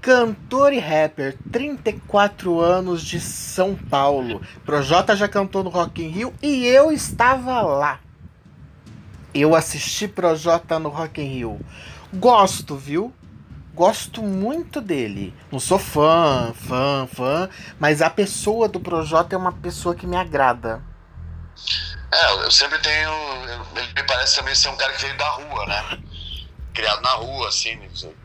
cantor 0.00 0.72
e 0.72 0.78
rapper, 0.80 1.36
34 1.52 2.60
anos 2.60 3.02
de 3.02 3.20
São 3.20 3.76
Paulo. 3.76 4.40
Projota 4.64 5.14
já 5.14 5.28
cantou 5.28 5.62
no 5.62 5.70
Rock 5.70 6.02
in 6.02 6.08
Rio 6.08 6.34
e 6.42 6.66
eu 6.66 6.90
estava 6.90 7.62
lá. 7.62 8.00
Eu 9.32 9.54
assisti 9.54 10.08
Projota 10.08 10.78
no 10.78 10.88
Rock 10.88 11.20
in 11.20 11.26
Rio. 11.26 11.60
Gosto, 12.12 12.74
viu? 12.74 13.12
Gosto 13.72 14.20
muito 14.22 14.80
dele. 14.80 15.32
Não 15.50 15.60
sou 15.60 15.78
fã, 15.78 16.52
fã, 16.54 17.06
fã, 17.06 17.48
mas 17.78 18.02
a 18.02 18.10
pessoa 18.10 18.68
do 18.68 18.80
Projota 18.80 19.36
é 19.36 19.38
uma 19.38 19.52
pessoa 19.52 19.94
que 19.94 20.08
me 20.08 20.16
agrada. 20.16 20.82
É, 22.12 22.32
eu 22.32 22.50
sempre 22.50 22.78
tenho. 22.80 23.12
Ele 23.76 23.92
me 23.96 24.02
parece 24.04 24.36
também 24.36 24.54
ser 24.54 24.68
um 24.68 24.76
cara 24.76 24.92
que 24.92 25.02
veio 25.02 25.16
da 25.16 25.28
rua, 25.30 25.66
né? 25.66 25.98
Criado 26.74 27.00
na 27.02 27.12
rua, 27.12 27.48
assim, 27.48 27.78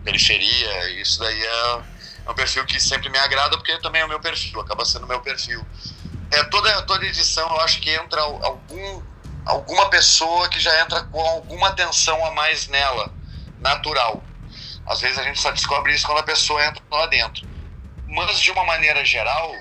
periferia. 0.03 1.02
Isso 1.02 1.20
daí 1.20 1.45
é, 1.45 1.82
é 2.26 2.32
um 2.32 2.34
perfil 2.34 2.66
que 2.66 2.80
sempre 2.80 3.10
me 3.10 3.18
agrada, 3.20 3.57
porque 3.57 3.78
também 3.80 4.02
é 4.02 4.06
o 4.06 4.10
meu 4.10 4.20
perfil, 4.20 4.60
acaba 4.60 4.84
sendo 4.86 5.06
o 5.06 5.07
meu 5.07 5.22
perfil. 5.22 5.64
É, 6.32 6.44
toda, 6.45 6.82
toda 6.84 7.06
edição 7.06 7.48
eu 7.49 7.62
acho 7.62 7.80
que 7.80 7.91
entra 7.91 8.22
algum, 8.22 9.03
alguma 9.45 9.90
pessoa 9.90 10.49
que 10.49 10.60
já 10.60 10.82
entra 10.82 11.03
com 11.03 11.20
alguma 11.22 11.68
atenção 11.68 12.26
a 12.26 12.32
mais 12.32 12.68
nela, 12.68 13.14
natural. 13.60 14.24
Às 14.88 15.02
vezes 15.02 15.18
a 15.20 15.24
gente 15.24 15.40
só 15.40 15.52
descobre 15.52 15.94
isso 15.94 16.06
quando 16.06 16.20
a 16.20 16.24
pessoa 16.24 16.64
entra 16.66 16.82
lá 16.91 17.06
dentro. 17.06 17.44
Mas 18.07 18.40
de 18.40 18.52
uma 18.52 18.64
maneira 18.64 19.03
geral, 19.06 19.52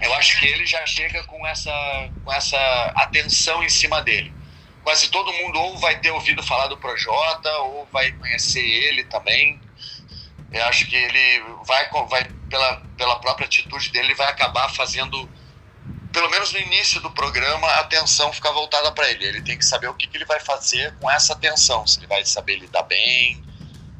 eu 0.00 0.14
acho 0.14 0.38
que 0.38 0.46
ele 0.46 0.66
já 0.66 0.84
chega 0.86 1.22
com 1.24 1.46
essa, 1.46 2.10
com 2.24 2.32
essa 2.32 2.56
atenção 2.96 3.62
em 3.62 3.68
cima 3.68 4.02
dele. 4.02 4.32
Quase 4.82 5.08
todo 5.08 5.32
mundo 5.32 5.58
ou 5.58 5.78
vai 5.78 5.98
ter 5.98 6.10
ouvido 6.10 6.42
falar 6.42 6.66
do 6.66 6.76
Projota 6.76 7.50
ou 7.58 7.86
vai 7.92 8.12
conhecer 8.12 8.60
ele 8.60 9.04
também. 9.04 9.60
Eu 10.52 10.64
acho 10.66 10.86
que 10.86 10.94
ele 10.94 11.42
vai, 11.64 11.88
vai 12.08 12.24
pela, 12.48 12.76
pela 12.96 13.16
própria 13.16 13.46
atitude 13.46 13.90
dele, 13.90 14.08
ele 14.08 14.14
vai 14.14 14.28
acabar 14.28 14.68
fazendo, 14.68 15.28
pelo 16.12 16.30
menos 16.30 16.52
no 16.52 16.58
início 16.58 17.00
do 17.00 17.10
programa, 17.10 17.66
a 17.66 17.80
atenção 17.80 18.32
ficar 18.32 18.52
voltada 18.52 18.92
para 18.92 19.10
ele. 19.10 19.24
Ele 19.24 19.42
tem 19.42 19.58
que 19.58 19.64
saber 19.64 19.88
o 19.88 19.94
que, 19.94 20.06
que 20.06 20.16
ele 20.16 20.26
vai 20.26 20.38
fazer 20.40 20.94
com 21.00 21.10
essa 21.10 21.32
atenção. 21.32 21.86
Se 21.86 21.98
ele 21.98 22.06
vai 22.06 22.24
saber 22.24 22.56
lidar 22.56 22.82
bem, 22.84 23.42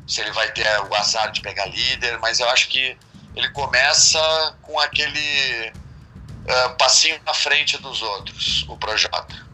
se 0.07 0.21
ele 0.21 0.31
vai 0.33 0.53
ter 0.53 0.66
o 0.91 0.95
azar 0.95 1.33
de 1.33 1.41
pegar 1.41 1.66
líder, 1.66 2.19
mas 2.19 2.41
eu 2.41 2.49
acho 2.51 2.69
que 2.69 2.97
ele 3.35 3.48
começa 3.51 4.56
com 4.62 4.78
aquele 4.78 5.70
uh, 5.70 6.77
passinho 6.78 7.20
na 7.24 7.35
frente 7.35 7.77
dos 7.78 8.02
outros, 8.02 8.65
o 8.69 8.77
Projota. 8.77 9.44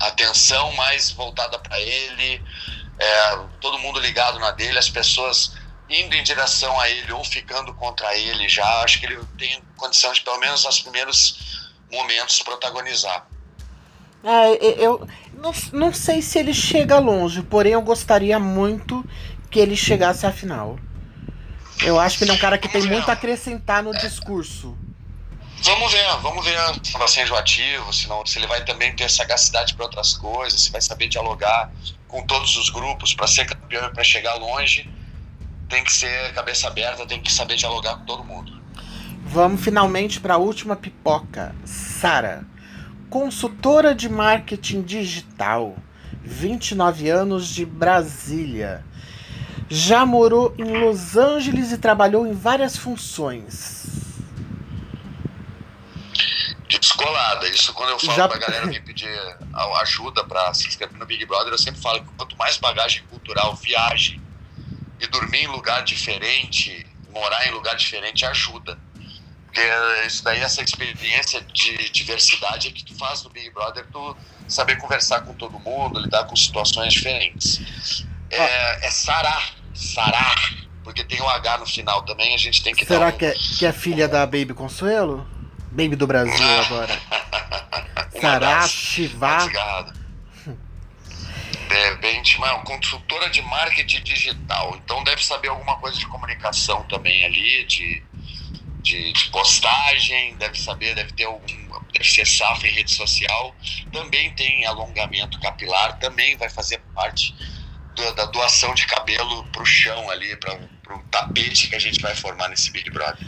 Atenção 0.00 0.72
mais 0.74 1.10
voltada 1.10 1.58
para 1.58 1.78
ele, 1.80 2.40
é, 2.98 3.38
todo 3.60 3.78
mundo 3.78 3.98
ligado 3.98 4.38
na 4.38 4.52
dele, 4.52 4.78
as 4.78 4.88
pessoas 4.88 5.56
indo 5.88 6.14
em 6.14 6.22
direção 6.22 6.78
a 6.78 6.88
ele 6.88 7.12
ou 7.12 7.24
ficando 7.24 7.72
contra 7.74 8.14
ele 8.16 8.48
já. 8.48 8.64
Acho 8.82 9.00
que 9.00 9.06
ele 9.06 9.18
tem 9.38 9.62
condição 9.76 10.12
de, 10.12 10.20
pelo 10.20 10.38
menos 10.38 10.64
nos 10.64 10.80
primeiros 10.80 11.70
momentos, 11.90 12.42
protagonizar. 12.42 13.26
É, 14.22 14.84
eu 14.84 15.06
não, 15.34 15.52
não 15.72 15.92
sei 15.92 16.20
se 16.20 16.38
ele 16.38 16.52
chega 16.52 16.98
longe, 16.98 17.42
porém 17.42 17.72
eu 17.72 17.82
gostaria 17.82 18.38
muito 18.38 19.04
que 19.50 19.58
ele 19.58 19.76
chegasse 19.76 20.26
à 20.26 20.32
final. 20.32 20.78
Eu 21.84 21.98
acho 21.98 22.18
que 22.18 22.24
ele 22.24 22.30
é 22.32 22.34
um 22.34 22.38
cara 22.38 22.58
que 22.58 22.66
vamos 22.68 22.80
tem 22.82 22.88
ver. 22.88 22.96
muito 22.96 23.08
a 23.08 23.12
acrescentar 23.12 23.82
no 23.82 23.92
discurso. 23.92 24.76
Vamos 25.62 25.92
ver, 25.92 26.06
vamos 26.22 26.44
ver 26.44 26.56
se 26.84 26.92
vai 26.92 27.08
ser 27.08 27.22
enjoativo, 27.24 27.92
se, 27.92 28.08
não, 28.08 28.24
se 28.24 28.38
ele 28.38 28.46
vai 28.46 28.64
também 28.64 28.94
ter 28.94 29.10
sagacidade 29.10 29.74
para 29.74 29.86
outras 29.86 30.16
coisas, 30.16 30.60
se 30.60 30.70
vai 30.70 30.80
saber 30.80 31.08
dialogar 31.08 31.70
com 32.06 32.24
todos 32.24 32.56
os 32.56 32.70
grupos 32.70 33.12
para 33.12 33.26
ser 33.26 33.44
campeão 33.44 33.86
e 33.88 33.92
para 33.92 34.04
chegar 34.04 34.34
longe. 34.34 34.88
Tem 35.68 35.82
que 35.84 35.92
ser 35.92 36.32
cabeça 36.32 36.68
aberta, 36.68 37.06
tem 37.06 37.20
que 37.20 37.30
saber 37.30 37.56
dialogar 37.56 37.96
com 37.96 38.04
todo 38.04 38.24
mundo. 38.24 38.58
Vamos 39.24 39.60
finalmente 39.60 40.20
para 40.20 40.34
a 40.34 40.38
última 40.38 40.76
pipoca. 40.76 41.54
Sara, 41.64 42.46
consultora 43.10 43.94
de 43.94 44.08
marketing 44.08 44.82
digital, 44.82 45.76
29 46.22 47.10
anos 47.10 47.48
de 47.48 47.66
Brasília 47.66 48.84
já 49.68 50.06
morou 50.06 50.54
em 50.58 50.64
Los 50.64 51.16
Angeles 51.16 51.72
e 51.72 51.78
trabalhou 51.78 52.26
em 52.26 52.32
várias 52.32 52.76
funções. 52.76 53.86
Descolada. 56.68 57.48
Isso 57.48 57.72
quando 57.72 57.90
eu 57.90 57.98
falo 57.98 58.16
Já... 58.16 58.28
pra 58.28 58.38
galera 58.38 58.66
me 58.66 58.80
pedir 58.80 59.08
ajuda 59.80 60.24
para 60.24 60.52
se 60.54 60.68
inscrever 60.68 60.98
no 60.98 61.06
Big 61.06 61.24
Brother, 61.26 61.52
eu 61.52 61.58
sempre 61.58 61.80
falo 61.80 62.02
que 62.02 62.10
quanto 62.16 62.36
mais 62.36 62.56
bagagem 62.56 63.02
cultural, 63.04 63.54
viagem 63.56 64.20
e 65.00 65.06
dormir 65.06 65.44
em 65.44 65.46
lugar 65.46 65.82
diferente, 65.82 66.86
morar 67.12 67.46
em 67.46 67.52
lugar 67.52 67.74
diferente 67.76 68.24
ajuda. 68.24 68.78
Porque 69.46 69.60
isso 70.06 70.22
daí, 70.22 70.40
essa 70.40 70.62
experiência 70.62 71.40
de 71.40 71.88
diversidade 71.90 72.68
é 72.68 72.70
que 72.70 72.84
tu 72.84 72.94
faz 72.94 73.22
no 73.22 73.30
Big 73.30 73.50
Brother, 73.50 73.86
tu 73.90 74.16
saber 74.46 74.76
conversar 74.76 75.22
com 75.22 75.32
todo 75.34 75.58
mundo, 75.58 75.98
lidar 75.98 76.24
com 76.24 76.36
situações 76.36 76.92
diferentes. 76.92 78.04
É, 78.30 78.86
é 78.86 78.90
sarar 78.90 79.57
Sará, 79.78 80.34
porque 80.82 81.04
tem 81.04 81.22
um 81.22 81.28
H 81.28 81.58
no 81.58 81.66
final 81.66 82.02
também, 82.02 82.34
a 82.34 82.38
gente 82.38 82.62
tem 82.64 82.74
que 82.74 82.84
Será 82.84 83.08
um... 83.08 83.12
que, 83.12 83.24
é, 83.24 83.32
que 83.32 83.64
é 83.64 83.72
filha 83.72 84.08
da 84.08 84.26
Baby 84.26 84.52
Consuelo? 84.52 85.24
Baby 85.70 85.94
do 85.94 86.06
Brasil 86.06 86.46
agora. 86.66 87.00
Sará, 88.20 88.66
Chivá. 88.66 89.48
É, 91.70 91.94
bem, 91.96 92.22
uma 92.38 92.58
consultora 92.62 93.30
de 93.30 93.40
marketing 93.42 94.02
digital, 94.02 94.74
então 94.82 95.04
deve 95.04 95.24
saber 95.24 95.48
alguma 95.48 95.76
coisa 95.76 95.96
de 95.96 96.06
comunicação 96.06 96.82
também 96.84 97.24
ali, 97.24 97.64
de, 97.66 98.02
de, 98.80 99.12
de 99.12 99.24
postagem, 99.30 100.34
deve 100.36 100.58
saber, 100.58 100.94
deve 100.94 101.12
ter 101.12 101.24
algum, 101.24 101.44
deve 101.92 102.10
ser 102.10 102.26
safra 102.26 102.66
em 102.66 102.72
rede 102.72 102.90
social, 102.90 103.54
também 103.92 104.34
tem 104.34 104.64
alongamento 104.64 105.38
capilar, 105.40 105.98
também 105.98 106.36
vai 106.36 106.48
fazer 106.48 106.80
parte 106.94 107.34
da 108.14 108.26
doação 108.26 108.74
de 108.74 108.86
cabelo 108.86 109.44
pro 109.52 109.64
chão 109.66 110.10
ali, 110.10 110.36
para 110.36 110.58
pro 110.88 110.98
tapete 111.10 111.68
que 111.68 111.76
a 111.76 111.78
gente 111.78 112.00
vai 112.00 112.14
formar 112.14 112.48
nesse 112.48 112.70
Big 112.70 112.90
Brother. 112.90 113.18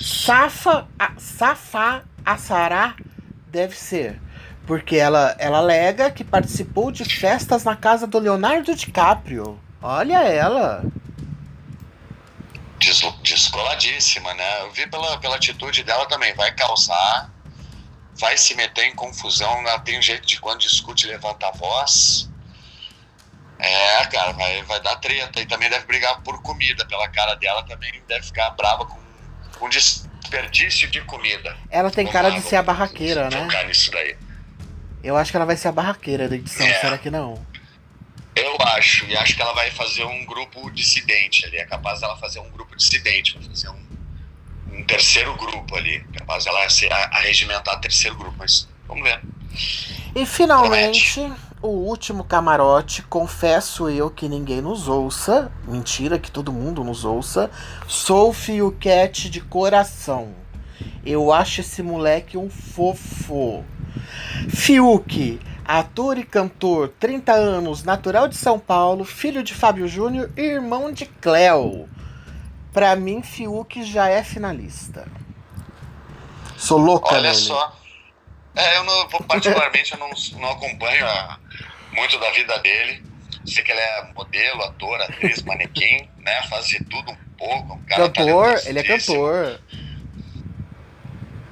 Safa, 0.00 0.88
a, 0.98 1.12
Safa 1.18 2.02
Assará 2.24 2.96
deve 3.46 3.76
ser. 3.76 4.20
Porque 4.66 4.96
ela, 4.96 5.36
ela 5.38 5.58
alega 5.58 6.10
que 6.10 6.24
participou 6.24 6.90
de 6.90 7.04
festas 7.04 7.64
na 7.64 7.76
casa 7.76 8.06
do 8.06 8.18
Leonardo 8.18 8.74
DiCaprio. 8.74 9.60
Olha 9.82 10.22
ela. 10.22 10.84
Des, 12.78 13.00
descoladíssima, 13.22 14.32
né? 14.34 14.60
Eu 14.62 14.72
vi 14.72 14.86
pela, 14.86 15.18
pela 15.18 15.36
atitude 15.36 15.82
dela 15.82 16.06
também. 16.06 16.34
Vai 16.34 16.54
causar, 16.54 17.30
vai 18.14 18.38
se 18.38 18.54
meter 18.54 18.84
em 18.84 18.94
confusão. 18.94 19.60
Ela 19.60 19.80
tem 19.80 19.98
um 19.98 20.02
jeito 20.02 20.26
de 20.26 20.38
quando 20.40 20.60
discute 20.60 21.06
levanta 21.06 21.48
a 21.48 21.52
voz. 21.52 22.29
É, 23.62 24.06
cara, 24.06 24.32
vai, 24.32 24.62
vai 24.62 24.80
dar 24.80 24.96
treta. 24.96 25.40
E 25.40 25.46
também 25.46 25.68
deve 25.68 25.86
brigar 25.86 26.20
por 26.22 26.40
comida. 26.42 26.84
Pela 26.86 27.08
cara 27.08 27.34
dela 27.34 27.62
também 27.64 27.92
deve 28.08 28.26
ficar 28.26 28.50
brava 28.50 28.86
com, 28.86 28.98
com 29.58 29.68
desperdício 29.68 30.88
de 30.88 31.00
comida. 31.02 31.56
Ela 31.70 31.90
tem 31.90 32.06
cara 32.06 32.30
de 32.30 32.40
ser 32.40 32.56
a 32.56 32.62
barraqueira, 32.62 33.28
né? 33.28 33.64
Nisso 33.64 33.90
daí. 33.90 34.16
Eu 35.02 35.16
acho 35.16 35.30
que 35.30 35.36
ela 35.36 35.46
vai 35.46 35.56
ser 35.56 35.68
a 35.68 35.72
barraqueira 35.72 36.28
da 36.28 36.36
edição, 36.36 36.66
é. 36.66 36.74
será 36.80 36.98
que 36.98 37.10
não? 37.10 37.46
Eu 38.36 38.56
acho, 38.60 39.06
e 39.06 39.16
acho 39.16 39.34
que 39.34 39.42
ela 39.42 39.52
vai 39.54 39.70
fazer 39.70 40.04
um 40.04 40.24
grupo 40.24 40.70
dissidente 40.70 41.44
ali. 41.46 41.56
É 41.56 41.66
capaz 41.66 42.00
dela 42.00 42.16
fazer 42.16 42.38
um 42.38 42.50
grupo 42.50 42.76
dissidente, 42.76 43.36
vai 43.36 43.48
fazer 43.48 43.68
um, 43.70 43.86
um 44.72 44.84
terceiro 44.84 45.34
grupo 45.36 45.74
ali. 45.76 46.04
É 46.14 46.18
capaz 46.18 46.44
dela 46.44 46.68
ser, 46.68 46.92
arregimentar 46.92 47.80
terceiro 47.80 48.16
grupo, 48.16 48.36
mas 48.38 48.68
vamos 48.86 49.02
ver. 49.02 49.20
E 50.14 50.26
finalmente, 50.26 51.14
Promete. 51.14 51.49
O 51.62 51.68
último 51.68 52.24
camarote, 52.24 53.02
confesso 53.02 53.88
eu 53.88 54.10
que 54.10 54.28
ninguém 54.28 54.60
nos 54.60 54.88
ouça. 54.88 55.52
Mentira 55.66 56.18
que 56.18 56.30
todo 56.30 56.52
mundo 56.52 56.82
nos 56.82 57.04
ouça. 57.04 57.50
Sou 57.86 58.32
Fiuquete 58.32 59.28
de 59.28 59.40
coração. 59.40 60.34
Eu 61.04 61.32
acho 61.32 61.60
esse 61.60 61.82
moleque 61.82 62.38
um 62.38 62.48
fofo. 62.48 63.62
Fiuk, 64.48 65.38
ator 65.64 66.16
e 66.18 66.24
cantor, 66.24 66.92
30 66.98 67.32
anos, 67.32 67.84
natural 67.84 68.28
de 68.28 68.36
São 68.36 68.58
Paulo, 68.58 69.04
filho 69.04 69.42
de 69.42 69.54
Fábio 69.54 69.86
Júnior 69.86 70.30
e 70.36 70.42
irmão 70.42 70.90
de 70.90 71.04
Cleo. 71.06 71.88
Pra 72.72 72.96
mim, 72.96 73.22
Fiuk 73.22 73.82
já 73.82 74.08
é 74.08 74.22
finalista. 74.22 75.06
Sou 76.56 76.78
louca 76.78 77.14
Olha 77.14 77.22
nele. 77.22 77.34
só. 77.34 77.79
É, 78.54 78.76
eu 78.76 78.84
não, 78.84 79.08
particularmente 79.08 79.92
eu 79.92 79.98
não, 79.98 80.10
não 80.40 80.50
acompanho 80.50 81.06
a, 81.06 81.38
muito 81.92 82.18
da 82.18 82.30
vida 82.30 82.58
dele. 82.58 83.02
Sei 83.46 83.62
que 83.64 83.72
ele 83.72 83.80
é 83.80 84.12
modelo, 84.14 84.62
ator, 84.62 85.00
atriz, 85.00 85.42
manequim, 85.42 86.08
né? 86.18 86.42
Faz 86.48 86.66
de 86.66 86.84
tudo 86.84 87.12
um 87.12 87.16
pouco. 87.38 87.74
Um 87.74 87.84
cantor, 87.84 88.60
ele 88.66 88.78
é 88.78 88.82
cantor. 88.82 89.60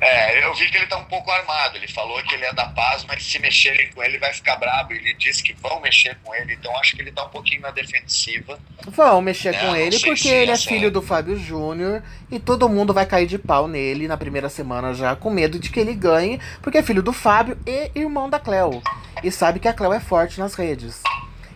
É, 0.01 0.45
eu 0.45 0.55
vi 0.55 0.71
que 0.71 0.77
ele 0.77 0.87
tá 0.87 0.97
um 0.97 1.05
pouco 1.05 1.31
armado. 1.31 1.77
Ele 1.77 1.89
falou 1.89 2.23
que 2.23 2.35
ele 2.35 2.45
é 2.45 2.53
da 2.53 2.67
paz, 2.67 3.05
mas 3.07 3.25
se 3.25 3.39
mexerem 3.39 3.91
com 3.93 4.03
ele 4.03 4.19
vai 4.19 4.33
ficar 4.33 4.57
brabo. 4.57 4.93
Ele 4.93 5.13
disse 5.15 5.43
que 5.43 5.53
vão 5.55 5.81
mexer 5.81 6.17
com 6.23 6.35
ele, 6.35 6.55
então 6.55 6.77
acho 6.79 6.95
que 6.95 7.03
ele 7.03 7.11
tá 7.11 7.25
um 7.25 7.29
pouquinho 7.29 7.63
na 7.63 7.71
defensiva. 7.71 8.59
Vão 8.87 9.21
mexer 9.21 9.53
né? 9.53 9.59
com 9.59 9.75
ele 9.75 9.99
porque 9.99 10.29
ele 10.29 10.53
é 10.53 10.57
filho 10.57 10.91
do 10.91 11.03
Fábio 11.03 11.37
Júnior 11.37 12.03
e 12.31 12.39
todo 12.39 12.69
mundo 12.69 12.95
vai 12.95 13.07
cair 13.07 13.27
de 13.27 13.39
pau 13.39 13.67
nele 13.67 14.07
na 14.07 14.17
primeira 14.17 14.49
semana 14.49 14.95
já, 14.95 15.17
com 15.17 15.31
medo 15.31 15.59
de 15.59 15.71
que 15.71 15.81
ele 15.81 15.95
ganhe, 15.95 16.41
porque 16.63 16.79
é 16.79 16.83
filho 16.83 17.03
do 17.03 17.13
Fábio 17.13 17.59
e 17.67 17.91
irmão 17.95 18.31
da 18.31 18.39
Cleo. 18.39 18.83
E 19.23 19.31
sabe 19.31 19.59
que 19.59 19.69
a 19.69 19.73
Cleo 19.73 19.93
é 19.93 20.01
forte 20.01 20.39
nas 20.39 20.55
redes. 20.55 21.03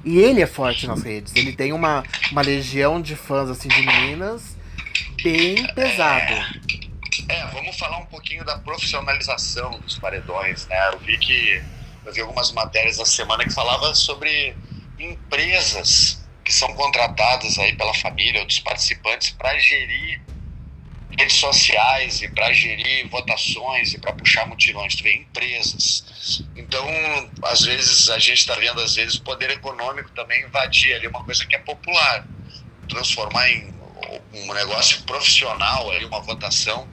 E 0.05 0.19
ele 0.19 0.43
é 0.43 0.47
forte 0.47 0.86
nas 0.86 1.02
redes. 1.02 1.32
Ele 1.36 1.52
tem 1.52 1.73
uma, 1.73 2.02
uma 2.32 2.43
legião 2.43 3.01
de 3.01 3.14
fãs 3.14 3.48
assim 3.48 3.69
de 3.69 3.82
meninas 3.82 4.56
bem 5.23 5.64
pesado. 5.74 6.32
É. 6.32 6.81
É, 7.28 7.47
vamos 7.48 7.76
falar 7.76 7.98
um 7.98 8.06
pouquinho 8.06 8.44
da 8.44 8.59
profissionalização 8.59 9.70
dos 9.80 9.98
paredões, 9.98 10.66
né? 10.66 10.89
Eu 10.94 10.98
vi 11.01 11.18
que 11.18 11.62
eu 12.05 12.12
vi 12.12 12.20
algumas 12.20 12.51
matérias 12.52 12.98
essa 12.98 13.10
semana 13.10 13.44
que 13.44 13.52
falava 13.52 13.94
sobre 13.94 14.56
empresas 14.98 16.26
que 16.44 16.52
são 16.52 16.72
contratadas 16.74 17.59
aí 17.59 17.74
pela 17.76 17.94
família 17.94 18.40
ou 18.40 18.47
dos 18.47 18.59
participantes 18.59 19.30
para 19.30 19.56
gerir 19.59 20.20
redes 21.18 21.36
sociais 21.36 22.22
e 22.22 22.28
para 22.28 22.52
gerir 22.52 23.09
votações 23.09 23.93
e 23.93 23.98
para 23.98 24.14
puxar 24.14 24.47
mutirões, 24.47 24.97
tu 24.97 25.05
vê 25.05 25.14
empresas. 25.14 26.43
Então, 26.56 26.86
às 27.44 27.62
vezes 27.62 28.09
a 28.09 28.18
gente 28.18 28.39
está 28.39 28.55
vendo 28.56 28.80
às 28.80 28.94
vezes 28.94 29.16
o 29.16 29.22
poder 29.22 29.51
econômico 29.51 30.10
também 30.12 30.44
invadir 30.44 30.94
ali 30.94 31.06
uma 31.06 31.22
coisa 31.24 31.47
que 31.47 31.55
é 31.55 31.59
popular, 31.59 32.26
transformar 32.89 33.48
em 33.51 33.81
um 34.34 34.55
negócio 34.55 35.02
profissional 35.02 35.90
ali, 35.90 36.05
uma 36.05 36.20
votação. 36.20 36.89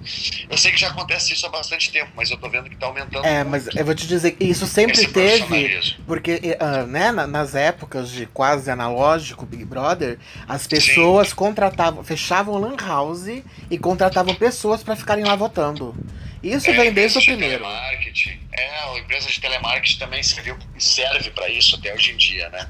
Eu 0.50 0.58
sei 0.58 0.72
que 0.72 0.80
já 0.80 0.90
acontece 0.90 1.34
isso 1.34 1.46
há 1.46 1.50
bastante 1.50 1.92
tempo, 1.92 2.12
mas 2.16 2.30
eu 2.30 2.38
tô 2.38 2.50
vendo 2.50 2.70
que 2.70 2.76
tá 2.76 2.88
aumentando. 2.88 3.26
É, 3.26 3.44
muito. 3.44 3.66
mas 3.66 3.76
eu 3.76 3.86
vou 3.86 3.96
te 3.96 4.08
dizer 4.08 4.32
que 4.32 4.44
isso 4.44 4.68
sempre 4.68 5.08
teve, 5.08 5.96
porque 6.06 6.58
uh, 6.60 6.86
né, 6.88 7.12
nas 7.12 7.56
épocas 7.56 8.10
de 8.10 8.26
quase 8.26 8.70
analógico 8.70 9.46
Big 9.46 9.66
Brother, 9.66 10.20
as 10.48 10.68
pessoas 10.68 11.30
Sim. 11.30 11.36
contratavam, 11.36 12.04
fechavam 12.04 12.58
lan 12.58 12.76
house 12.78 13.28
e 13.70 13.78
contratavam 13.78 14.36
pessoas 14.36 14.84
para 14.84 14.96
ficarem 14.96 15.24
lá 15.24 15.36
votando. 15.36 15.96
Isso 16.42 16.70
é, 16.70 16.74
vem 16.74 16.94
desde 16.94 17.20
o 17.20 17.22
primeiro. 17.22 17.64
Telemarketing. 17.64 18.40
É, 18.52 18.80
a 18.84 19.00
empresa 19.00 19.28
de 19.28 19.40
telemarketing 19.40 20.00
também 20.00 20.24
serviu 20.24 20.58
serve 20.78 21.32
para 21.32 21.50
isso 21.50 21.76
até 21.76 21.94
hoje 21.94 22.12
em 22.12 22.18
dia, 22.18 22.50
né? 22.50 22.70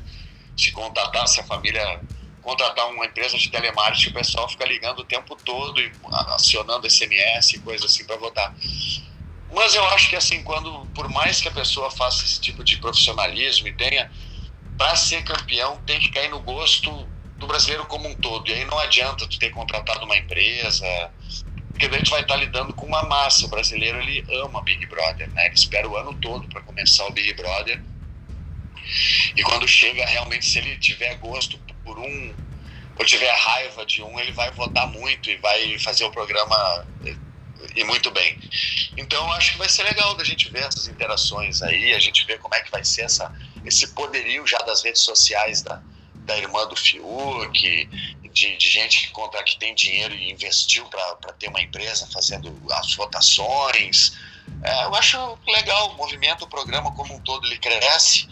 Se 0.58 0.72
contatasse 0.72 1.40
a 1.40 1.44
família 1.44 2.00
contratar 2.42 2.90
uma 2.90 3.06
empresa 3.06 3.38
de 3.38 3.50
telemarketing, 3.50 4.10
o 4.10 4.14
pessoal 4.14 4.50
fica 4.50 4.66
ligando 4.66 5.00
o 5.00 5.04
tempo 5.04 5.36
todo 5.36 5.80
e 5.80 5.92
acionando 6.30 6.90
SMS 6.90 7.54
e 7.54 7.60
coisas 7.60 7.92
assim 7.92 8.06
para 8.06 8.18
votar. 8.18 8.56
Mas 9.52 9.74
eu 9.74 9.84
acho 9.90 10.10
que 10.10 10.16
assim, 10.16 10.44
quando 10.44 10.86
por 10.94 11.10
mais 11.10 11.42
que 11.42 11.48
a 11.48 11.52
pessoa 11.52 11.90
faça 11.90 12.24
esse 12.26 12.40
tipo 12.40 12.64
de 12.64 12.78
profissionalismo 12.78 13.68
e 13.68 13.74
tenha 13.74 14.12
para 14.78 14.96
ser 14.96 15.24
campeão, 15.24 15.78
tem 15.86 16.00
que 16.00 16.10
cair 16.10 16.30
no 16.30 16.40
gosto 16.40 17.08
do 17.38 17.48
brasileiro 17.48 17.86
como 17.86 18.08
um 18.08 18.16
todo. 18.16 18.50
E 18.50 18.54
aí 18.54 18.66
não 18.66 18.78
adianta 18.80 19.28
tu 19.28 19.40
ter 19.40 19.50
contratado 19.50 20.06
uma 20.06 20.18
empresa, 20.18 20.86
porque 21.72 21.88
daí 21.88 22.04
tu 22.04 22.12
vai 22.12 22.22
estar 22.22 22.36
lidando 22.36 22.74
com 22.74 22.86
uma 22.86 23.04
massa. 23.04 23.46
O 23.46 23.50
brasileiro 23.50 24.00
ele 24.00 24.24
ama 24.44 24.62
Big 24.62 24.86
Brother, 24.86 25.30
né? 25.32 25.48
Ele 25.48 25.56
espera 25.56 25.88
o 25.88 25.98
ano 25.98 26.14
todo 26.16 26.48
para 26.48 26.62
começar 26.62 27.06
o 27.08 27.12
Big 27.12 27.34
Brother. 27.34 27.82
E 29.36 29.42
quando 29.44 29.68
chega, 29.68 30.06
realmente, 30.06 30.46
se 30.46 30.60
ele 30.60 30.78
tiver 30.78 31.16
gosto 31.16 31.60
por 31.90 31.98
um 31.98 32.36
ou 33.00 33.06
tiver 33.06 33.32
raiva 33.32 33.84
de 33.86 34.04
um, 34.04 34.20
ele 34.20 34.32
vai 34.34 34.52
votar 34.52 34.86
muito 34.88 35.30
e 35.30 35.38
vai 35.38 35.80
fazer 35.80 36.04
o 36.04 36.12
programa 36.12 36.86
e 37.76 37.84
muito 37.84 38.12
bem. 38.12 38.38
Então 38.96 39.32
acho 39.34 39.54
que 39.54 39.58
vai 39.58 39.70
ser 39.70 39.84
legal 39.84 40.14
da 40.16 40.24
gente 40.24 40.50
ver 40.50 40.66
essas 40.66 40.88
interações 40.88 41.62
aí, 41.62 41.94
a 41.94 42.00
gente 42.00 42.26
ver 42.26 42.40
como 42.40 42.54
é 42.54 42.62
que 42.62 42.70
vai 42.70 42.84
ser 42.84 43.04
essa, 43.04 43.34
esse 43.66 43.88
poderio 43.88 44.46
já 44.46 44.60
das 44.60 44.84
redes 44.84 45.02
sociais 45.02 45.62
da, 45.62 45.82
da 46.14 46.38
irmã 46.38 46.68
do 46.68 46.76
Fiuk, 46.76 47.90
de, 48.32 48.58
de 48.58 48.70
gente 48.70 49.08
que 49.08 49.12
conta 49.12 49.42
que 49.44 49.58
tem 49.58 49.74
dinheiro 49.74 50.14
e 50.14 50.32
investiu 50.32 50.86
para 50.86 51.34
ter 51.34 51.48
uma 51.48 51.62
empresa 51.62 52.08
fazendo 52.12 52.56
as 52.72 52.94
votações. 52.96 54.12
É, 54.62 54.86
eu 54.86 54.94
acho 54.94 55.40
legal 55.48 55.92
o 55.92 55.96
movimento, 55.96 56.44
o 56.44 56.50
programa 56.50 56.92
como 56.92 57.16
um 57.16 57.20
todo 57.22 57.48
ele 57.48 57.58
cresce 57.58 58.28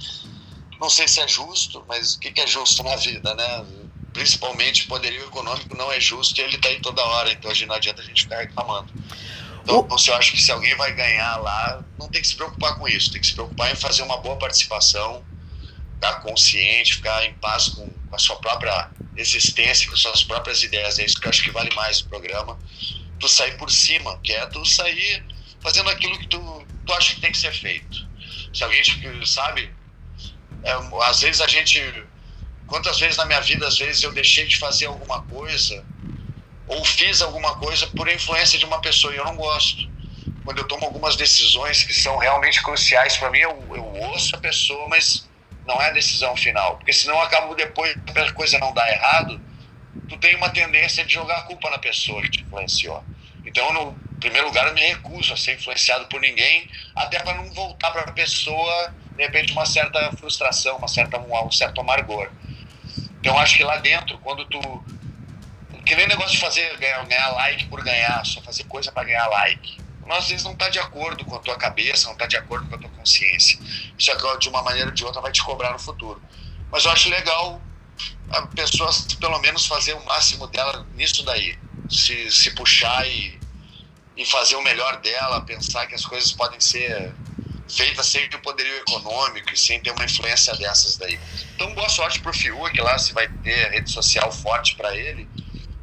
não 0.80 0.90
sei 0.90 1.08
se 1.08 1.20
é 1.22 1.28
justo, 1.28 1.84
mas 1.88 2.16
o 2.16 2.20
que 2.20 2.40
é 2.42 2.48
justo 2.48 2.84
na 2.84 2.96
vida, 2.96 3.34
né? 3.36 3.66
Principalmente 4.14 4.88
poderio 4.88 5.26
econômico 5.26 5.76
não 5.76 5.92
é 5.92 6.00
justo 6.00 6.40
e 6.40 6.44
ele 6.44 6.56
está 6.56 6.70
aí 6.70 6.80
toda 6.82 7.04
hora, 7.04 7.32
então 7.32 7.52
não 7.68 7.76
adianta 7.76 8.02
a 8.02 8.06
gente 8.06 8.24
ficar 8.24 8.40
reclamando. 8.40 8.94
Então, 9.64 9.86
você 9.88 10.12
acha 10.14 10.32
que 10.32 10.42
se 10.42 10.52
alguém 10.52 10.76
vai 10.76 10.94
ganhar 10.94 11.38
lá, 11.38 11.84
não 12.00 12.10
tem 12.10 12.22
que 12.22 12.28
se 12.28 12.36
preocupar 12.36 12.78
com 12.78 12.88
isso, 12.88 13.12
tem 13.12 13.22
que 13.22 13.28
se 13.28 13.34
preocupar 13.34 13.72
em 13.72 13.76
fazer 13.76 14.02
uma 14.04 14.18
boa 14.18 14.38
participação, 14.38 15.26
ficar 15.96 16.22
consciente, 16.22 16.96
ficar 16.96 17.26
em 17.26 17.34
paz 17.36 17.70
com, 17.70 17.88
com 17.88 18.16
a 18.16 18.20
sua 18.20 18.38
própria 18.38 18.92
existência, 19.16 19.88
com 19.88 19.94
as 19.96 20.02
suas 20.02 20.24
próprias 20.24 20.64
ideias. 20.64 21.00
É 21.00 21.06
isso 21.06 21.20
que 21.20 21.28
eu 21.28 21.30
acho 21.30 21.44
que 21.44 21.52
vale 21.52 21.74
mais 21.76 22.02
no 22.02 22.10
programa. 22.10 22.58
Tu 23.20 23.28
sair 23.30 23.58
por 23.58 23.72
cima, 23.72 24.20
que 24.24 24.34
é 24.34 24.46
tu 24.48 24.66
sair 24.66 25.26
fazendo 25.62 25.90
aquilo 25.90 26.18
que 26.20 26.28
tu, 26.28 26.68
tu 26.86 26.94
acha 26.94 27.16
que 27.16 27.22
tem 27.22 27.32
que 27.32 27.38
ser 27.38 27.54
feito. 27.54 28.08
Se 28.54 28.64
alguém, 28.64 28.82
sabe, 29.26 29.77
é, 30.64 30.74
às 31.04 31.22
vezes 31.22 31.42
a 31.42 31.48
gente. 31.48 31.80
Quantas 32.66 33.00
vezes 33.00 33.16
na 33.16 33.26
minha 33.26 33.40
vida, 33.40 33.66
às 33.66 33.78
vezes 33.78 34.04
eu 34.04 34.12
deixei 34.12 34.46
de 34.46 34.58
fazer 34.58 34.88
alguma 34.88 35.22
coisa 35.22 35.86
ou 36.68 36.84
fiz 36.84 37.22
alguma 37.22 37.56
coisa 37.56 37.88
por 37.88 38.10
influência 38.10 38.60
de 38.60 38.66
uma 38.66 38.82
pessoa 38.82 39.14
e 39.14 39.18
eu 39.18 39.24
não 39.24 39.38
gosto. 39.38 39.90
Quando 40.44 40.60
eu 40.60 40.68
tomo 40.68 40.86
algumas 40.86 41.16
decisões 41.16 41.84
que 41.84 41.94
são 41.94 42.18
realmente 42.18 42.62
cruciais 42.62 43.16
para 43.18 43.30
mim, 43.30 43.40
eu, 43.40 43.68
eu 43.74 43.86
ouço 43.86 44.36
a 44.36 44.40
pessoa, 44.40 44.88
mas 44.90 45.30
não 45.66 45.82
é 45.82 45.90
a 45.90 45.94
decisão 45.94 46.36
final. 46.36 46.78
Porque 46.78 46.94
senão 46.94 47.16
eu 47.16 47.22
acabo 47.22 47.56
depois, 47.56 47.98
a 48.16 48.32
coisa 48.34 48.60
não 48.60 48.74
dar 48.74 48.90
errado, 48.90 49.42
tu 50.08 50.18
tem 50.18 50.36
uma 50.36 50.50
tendência 50.50 51.06
de 51.06 51.14
jogar 51.14 51.38
a 51.38 51.44
culpa 51.44 51.70
na 51.70 51.80
pessoa 51.80 52.22
que 52.22 52.30
te 52.30 52.42
influenciou. 52.42 53.04
Então, 53.46 53.72
no 53.74 53.98
primeiro 54.20 54.48
lugar, 54.48 54.68
eu 54.68 54.74
me 54.74 54.82
recuso 54.82 55.34
a 55.34 55.38
ser 55.38 55.56
influenciado 55.56 56.06
por 56.08 56.20
ninguém, 56.20 56.70
até 56.96 57.20
para 57.20 57.38
não 57.38 57.52
voltar 57.54 57.92
para 57.92 58.04
a 58.04 58.12
pessoa 58.12 58.94
de 59.18 59.24
repente, 59.24 59.52
uma 59.52 59.66
certa 59.66 60.12
frustração, 60.12 60.78
uma 60.78 60.88
certa, 60.88 61.18
um, 61.18 61.48
um 61.48 61.52
certo 61.52 61.82
amargor. 61.82 62.30
Então 63.20 63.38
acho 63.40 63.58
que 63.58 63.64
lá 63.64 63.78
dentro, 63.78 64.20
quando 64.20 64.46
tu. 64.46 64.86
Que 65.84 65.96
nem 65.96 66.08
negócio 66.08 66.34
de 66.34 66.40
fazer 66.40 66.78
ganhar, 66.78 67.04
ganhar 67.06 67.32
like 67.32 67.66
por 67.66 67.84
ganhar, 67.84 68.24
só 68.26 68.42
fazer 68.42 68.66
coisa 68.66 68.92
para 68.92 69.06
ganhar 69.06 69.28
like. 69.28 69.82
Nós 70.06 70.20
às 70.20 70.30
vezes 70.30 70.46
não 70.46 70.56
tá 70.56 70.70
de 70.70 70.80
acordo 70.80 71.26
com 71.26 71.36
a 71.36 71.40
tua 71.40 71.58
cabeça, 71.58 72.08
não 72.08 72.16
tá 72.16 72.28
de 72.28 72.38
acordo 72.38 72.68
com 72.68 72.76
a 72.76 72.78
tua 72.78 72.90
consciência. 72.92 73.60
Isso 73.98 74.12
aqui, 74.12 74.40
de 74.40 74.50
uma 74.50 74.62
maneira 74.62 74.90
ou 74.90 74.94
de 74.94 75.04
outra 75.04 75.20
vai 75.20 75.32
te 75.32 75.44
cobrar 75.44 75.74
no 75.74 75.80
futuro. 75.80 76.22
Mas 76.72 76.86
eu 76.86 76.92
acho 76.92 77.10
legal 77.10 77.62
a 78.30 78.44
pessoa 78.44 78.90
pelo 79.20 79.40
menos 79.40 79.66
fazer 79.66 79.94
o 79.94 80.06
máximo 80.06 80.48
dela 80.48 80.86
nisso 80.94 81.24
daí. 81.24 81.58
Se, 81.90 82.30
se 82.30 82.52
puxar 82.52 83.08
e, 83.08 83.42
e 84.16 84.26
fazer 84.26 84.56
o 84.56 84.62
melhor 84.62 84.98
dela, 84.98 85.42
pensar 85.42 85.88
que 85.88 85.96
as 85.96 86.06
coisas 86.06 86.32
podem 86.32 86.60
ser 86.60 87.16
feitas 87.70 88.06
sem 88.06 88.26
o 88.26 88.40
poderio 88.40 88.76
econômico 88.78 89.54
e 89.54 89.58
sem 89.58 89.80
ter 89.80 89.92
uma 89.92 90.06
influência 90.06 90.56
dessas 90.56 90.98
daí. 90.98 91.20
Então, 91.56 91.74
boa 91.74 91.90
sorte 91.90 92.20
pro 92.20 92.34
Fiuk 92.34 92.80
lá, 92.80 92.98
se 92.98 93.14
vai 93.14 93.28
ter 93.44 93.72
rede 93.72 93.92
social 93.92 94.32
forte 94.32 94.76
para 94.76 94.96
ele. 94.96 95.28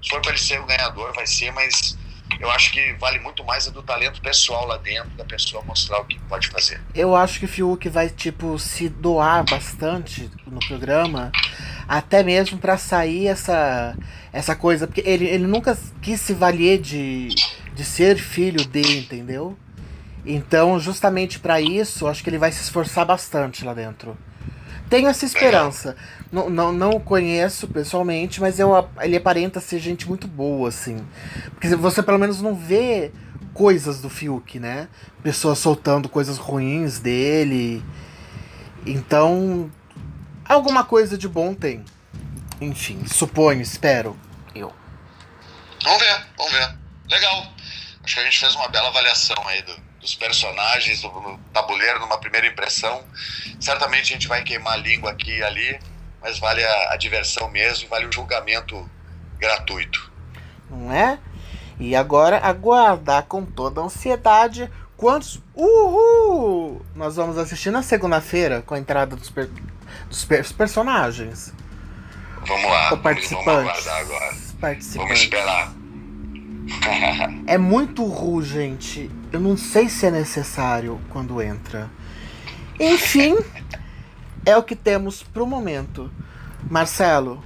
Se 0.03 0.11
for 0.11 0.21
para 0.21 0.33
ele 0.33 0.41
ser 0.41 0.61
o 0.61 0.67
ganhador, 0.67 1.15
vai 1.15 1.27
ser, 1.27 1.53
mas 1.53 1.97
eu 2.41 2.51
acho 2.51 2.73
que 2.73 2.93
vale 2.95 3.19
muito 3.21 3.45
mais 3.45 3.69
a 3.69 3.71
do 3.71 3.83
talento 3.83 4.21
pessoal 4.21 4.67
lá 4.67 4.77
dentro, 4.77 5.11
da 5.11 5.25
pessoa 5.25 5.63
mostrar 5.65 6.01
o 6.01 6.05
que 6.05 6.19
pode 6.21 6.49
fazer. 6.49 6.81
Eu 6.95 7.15
acho 7.15 7.39
que 7.39 7.45
o 7.45 7.49
Fiuk 7.49 7.89
vai, 7.89 8.09
tipo, 8.09 8.59
se 8.59 8.89
doar 8.89 9.45
bastante 9.45 10.31
no 10.47 10.59
programa, 10.61 11.31
até 11.89 12.23
mesmo 12.23 12.59
para 12.59 12.77
sair 12.77 13.29
essa, 13.29 13.97
essa 14.33 14.57
coisa, 14.57 14.87
porque 14.87 15.03
ele, 15.07 15.27
ele 15.27 15.47
nunca 15.47 15.77
quis 16.03 16.21
se 16.21 16.35
valer 16.35 16.81
de, 16.81 17.29
de 17.75 17.85
ser 17.85 18.19
filho 18.19 18.65
dele, 18.67 18.99
entendeu? 18.99 19.57
Então, 20.27 20.81
justamente 20.81 21.39
para 21.39 21.61
isso, 21.61 22.07
acho 22.07 22.23
que 22.23 22.31
ele 22.31 22.39
vai 22.39 22.51
se 22.51 22.63
esforçar 22.63 23.05
bastante 23.05 23.65
lá 23.65 23.75
dentro. 23.75 24.17
Tenho 24.89 25.09
essa 25.09 25.25
esperança. 25.25 25.97
Não, 26.31 26.49
não, 26.49 26.73
não 26.73 26.91
o 26.91 27.01
conheço 27.01 27.69
pessoalmente, 27.69 28.41
mas 28.41 28.59
eu, 28.59 28.89
ele 29.01 29.17
aparenta 29.17 29.61
ser 29.61 29.79
gente 29.79 30.09
muito 30.09 30.27
boa, 30.27 30.69
assim. 30.69 31.07
Porque 31.51 31.75
você 31.77 32.03
pelo 32.03 32.19
menos 32.19 32.41
não 32.41 32.55
vê 32.55 33.13
coisas 33.53 34.01
do 34.01 34.11
Fiuk, 34.11 34.59
né? 34.59 34.89
Pessoas 35.23 35.59
soltando 35.59 36.09
coisas 36.09 36.39
ruins 36.39 36.99
dele. 36.99 37.85
Então, 38.87 39.71
alguma 40.45 40.85
coisa 40.85 41.17
de 41.17 41.29
bom 41.29 41.55
tem. 41.55 41.85
Enfim, 42.61 43.05
suponho, 43.07 43.61
espero. 43.61 44.17
Eu. 44.55 44.73
Vamos 45.83 45.99
ver, 46.01 46.27
vamos 46.37 46.53
ver. 46.53 46.75
Legal. 47.09 47.53
Acho 48.03 48.15
que 48.15 48.21
a 48.21 48.25
gente 48.25 48.39
fez 48.39 48.55
uma 48.55 48.69
bela 48.69 48.89
avaliação 48.89 49.37
aí 49.49 49.63
do, 49.63 49.75
dos 50.05 50.15
personagens 50.15 51.01
do, 51.01 51.09
no 51.09 51.39
tabuleiro 51.53 51.99
numa 51.99 52.19
primeira 52.19 52.47
impressão. 52.47 53.03
Certamente 53.59 54.03
a 54.03 54.17
gente 54.17 54.29
vai 54.29 54.45
queimar 54.45 54.75
a 54.75 54.77
língua 54.77 55.11
aqui 55.11 55.39
e 55.39 55.43
ali, 55.43 55.81
mas 56.21 56.39
vale 56.39 56.63
a, 56.63 56.93
a 56.93 56.97
diversão 56.97 57.51
mesmo, 57.51 57.89
vale 57.89 58.07
o 58.07 58.13
julgamento 58.13 58.89
gratuito. 59.39 60.13
Não 60.71 60.93
é? 60.93 61.19
E 61.81 61.97
agora 61.97 62.39
aguardar 62.39 63.25
com 63.25 63.45
toda 63.45 63.81
a 63.81 63.85
ansiedade 63.85 64.71
quantos 64.97 65.43
uhul 65.55 66.85
nós 66.95 67.17
vamos 67.17 67.39
assistir 67.39 67.71
na 67.71 67.83
segunda-feira 67.83 68.63
com 68.63 68.75
a 68.75 68.79
entrada 68.79 69.17
dos, 69.17 69.31
per, 69.31 69.49
dos 70.09 70.25
per, 70.25 70.53
personagens. 70.53 71.53
Vamos 72.47 72.71
lá, 72.71 72.91
vamos, 72.91 73.03
participantes. 73.03 73.47
vamos 73.47 73.71
aguardar 73.71 74.01
agora. 74.01 74.35
Participantes. 74.61 74.95
Vamos 74.97 75.21
esperar. 75.21 75.73
é 77.49 77.57
muito 77.57 78.05
ru, 78.05 78.43
gente. 78.43 79.11
Eu 79.35 79.41
não 79.41 79.57
sei 79.57 79.89
se 79.89 80.07
é 80.07 80.13
necessário 80.13 81.01
quando 81.11 81.43
entra. 81.43 81.91
Enfim, 82.79 83.35
é 84.47 84.57
o 84.57 84.63
que 84.63 84.77
temos 84.77 85.25
pro 85.25 85.45
momento. 85.45 86.09
Marcelo, 86.71 87.43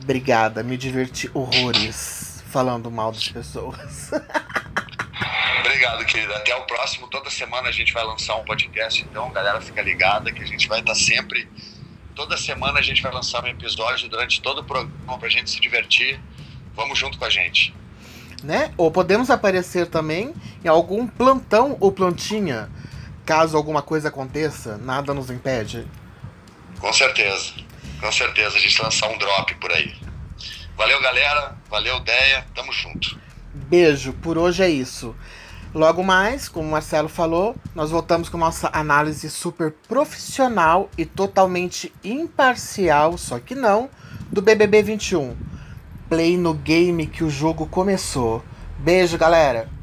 obrigada, 0.00 0.62
me 0.62 0.76
diverti 0.76 1.28
horrores 1.34 2.40
falando 2.46 2.88
mal 2.88 3.10
das 3.10 3.28
pessoas. 3.28 4.12
Obrigado, 5.58 6.06
querida. 6.06 6.36
Até 6.36 6.54
o 6.54 6.62
próximo. 6.66 7.08
Toda 7.08 7.30
semana 7.30 7.68
a 7.68 7.72
gente 7.72 7.92
vai 7.92 8.04
lançar 8.04 8.36
um 8.36 8.44
podcast, 8.44 9.04
então, 9.10 9.32
galera, 9.32 9.60
fica 9.60 9.82
ligada 9.82 10.30
que 10.30 10.40
a 10.40 10.46
gente 10.46 10.68
vai 10.68 10.78
estar 10.78 10.94
sempre. 10.94 11.48
Toda 12.14 12.36
semana 12.36 12.78
a 12.78 12.82
gente 12.82 13.02
vai 13.02 13.12
lançar 13.12 13.42
um 13.42 13.48
episódio 13.48 14.08
durante 14.08 14.40
todo 14.40 14.60
o 14.60 14.64
programa 14.64 15.18
pra 15.18 15.28
gente 15.28 15.50
se 15.50 15.60
divertir. 15.60 16.20
Vamos 16.76 16.96
junto 16.96 17.18
com 17.18 17.24
a 17.24 17.30
gente 17.30 17.74
né? 18.42 18.72
Ou 18.76 18.90
podemos 18.90 19.30
aparecer 19.30 19.86
também 19.86 20.34
em 20.64 20.68
algum 20.68 21.06
plantão 21.06 21.76
ou 21.80 21.92
plantinha, 21.92 22.68
caso 23.24 23.56
alguma 23.56 23.82
coisa 23.82 24.08
aconteça, 24.08 24.76
nada 24.78 25.12
nos 25.14 25.30
impede. 25.30 25.86
Com 26.78 26.92
certeza, 26.92 27.52
com 28.00 28.12
certeza, 28.12 28.56
a 28.56 28.60
gente 28.60 28.82
lançar 28.82 29.08
um 29.08 29.18
drop 29.18 29.54
por 29.56 29.72
aí. 29.72 29.94
Valeu, 30.76 31.00
galera, 31.00 31.56
valeu, 31.70 31.98
Deia, 32.00 32.46
tamo 32.54 32.72
junto. 32.72 33.18
Beijo, 33.52 34.12
por 34.12 34.36
hoje 34.36 34.62
é 34.62 34.68
isso. 34.68 35.14
Logo 35.74 36.02
mais, 36.02 36.48
como 36.48 36.68
o 36.68 36.70
Marcelo 36.70 37.08
falou, 37.08 37.56
nós 37.74 37.90
voltamos 37.90 38.28
com 38.28 38.38
nossa 38.38 38.70
análise 38.72 39.28
super 39.28 39.72
profissional 39.88 40.90
e 40.96 41.04
totalmente 41.04 41.92
imparcial, 42.04 43.18
só 43.18 43.38
que 43.38 43.54
não, 43.54 43.90
do 44.30 44.40
BBB 44.40 44.82
21 44.82 45.55
play 46.08 46.36
no 46.36 46.54
game 46.54 47.06
que 47.06 47.24
o 47.24 47.30
jogo 47.30 47.66
começou. 47.66 48.42
Beijo, 48.78 49.18
galera! 49.18 49.75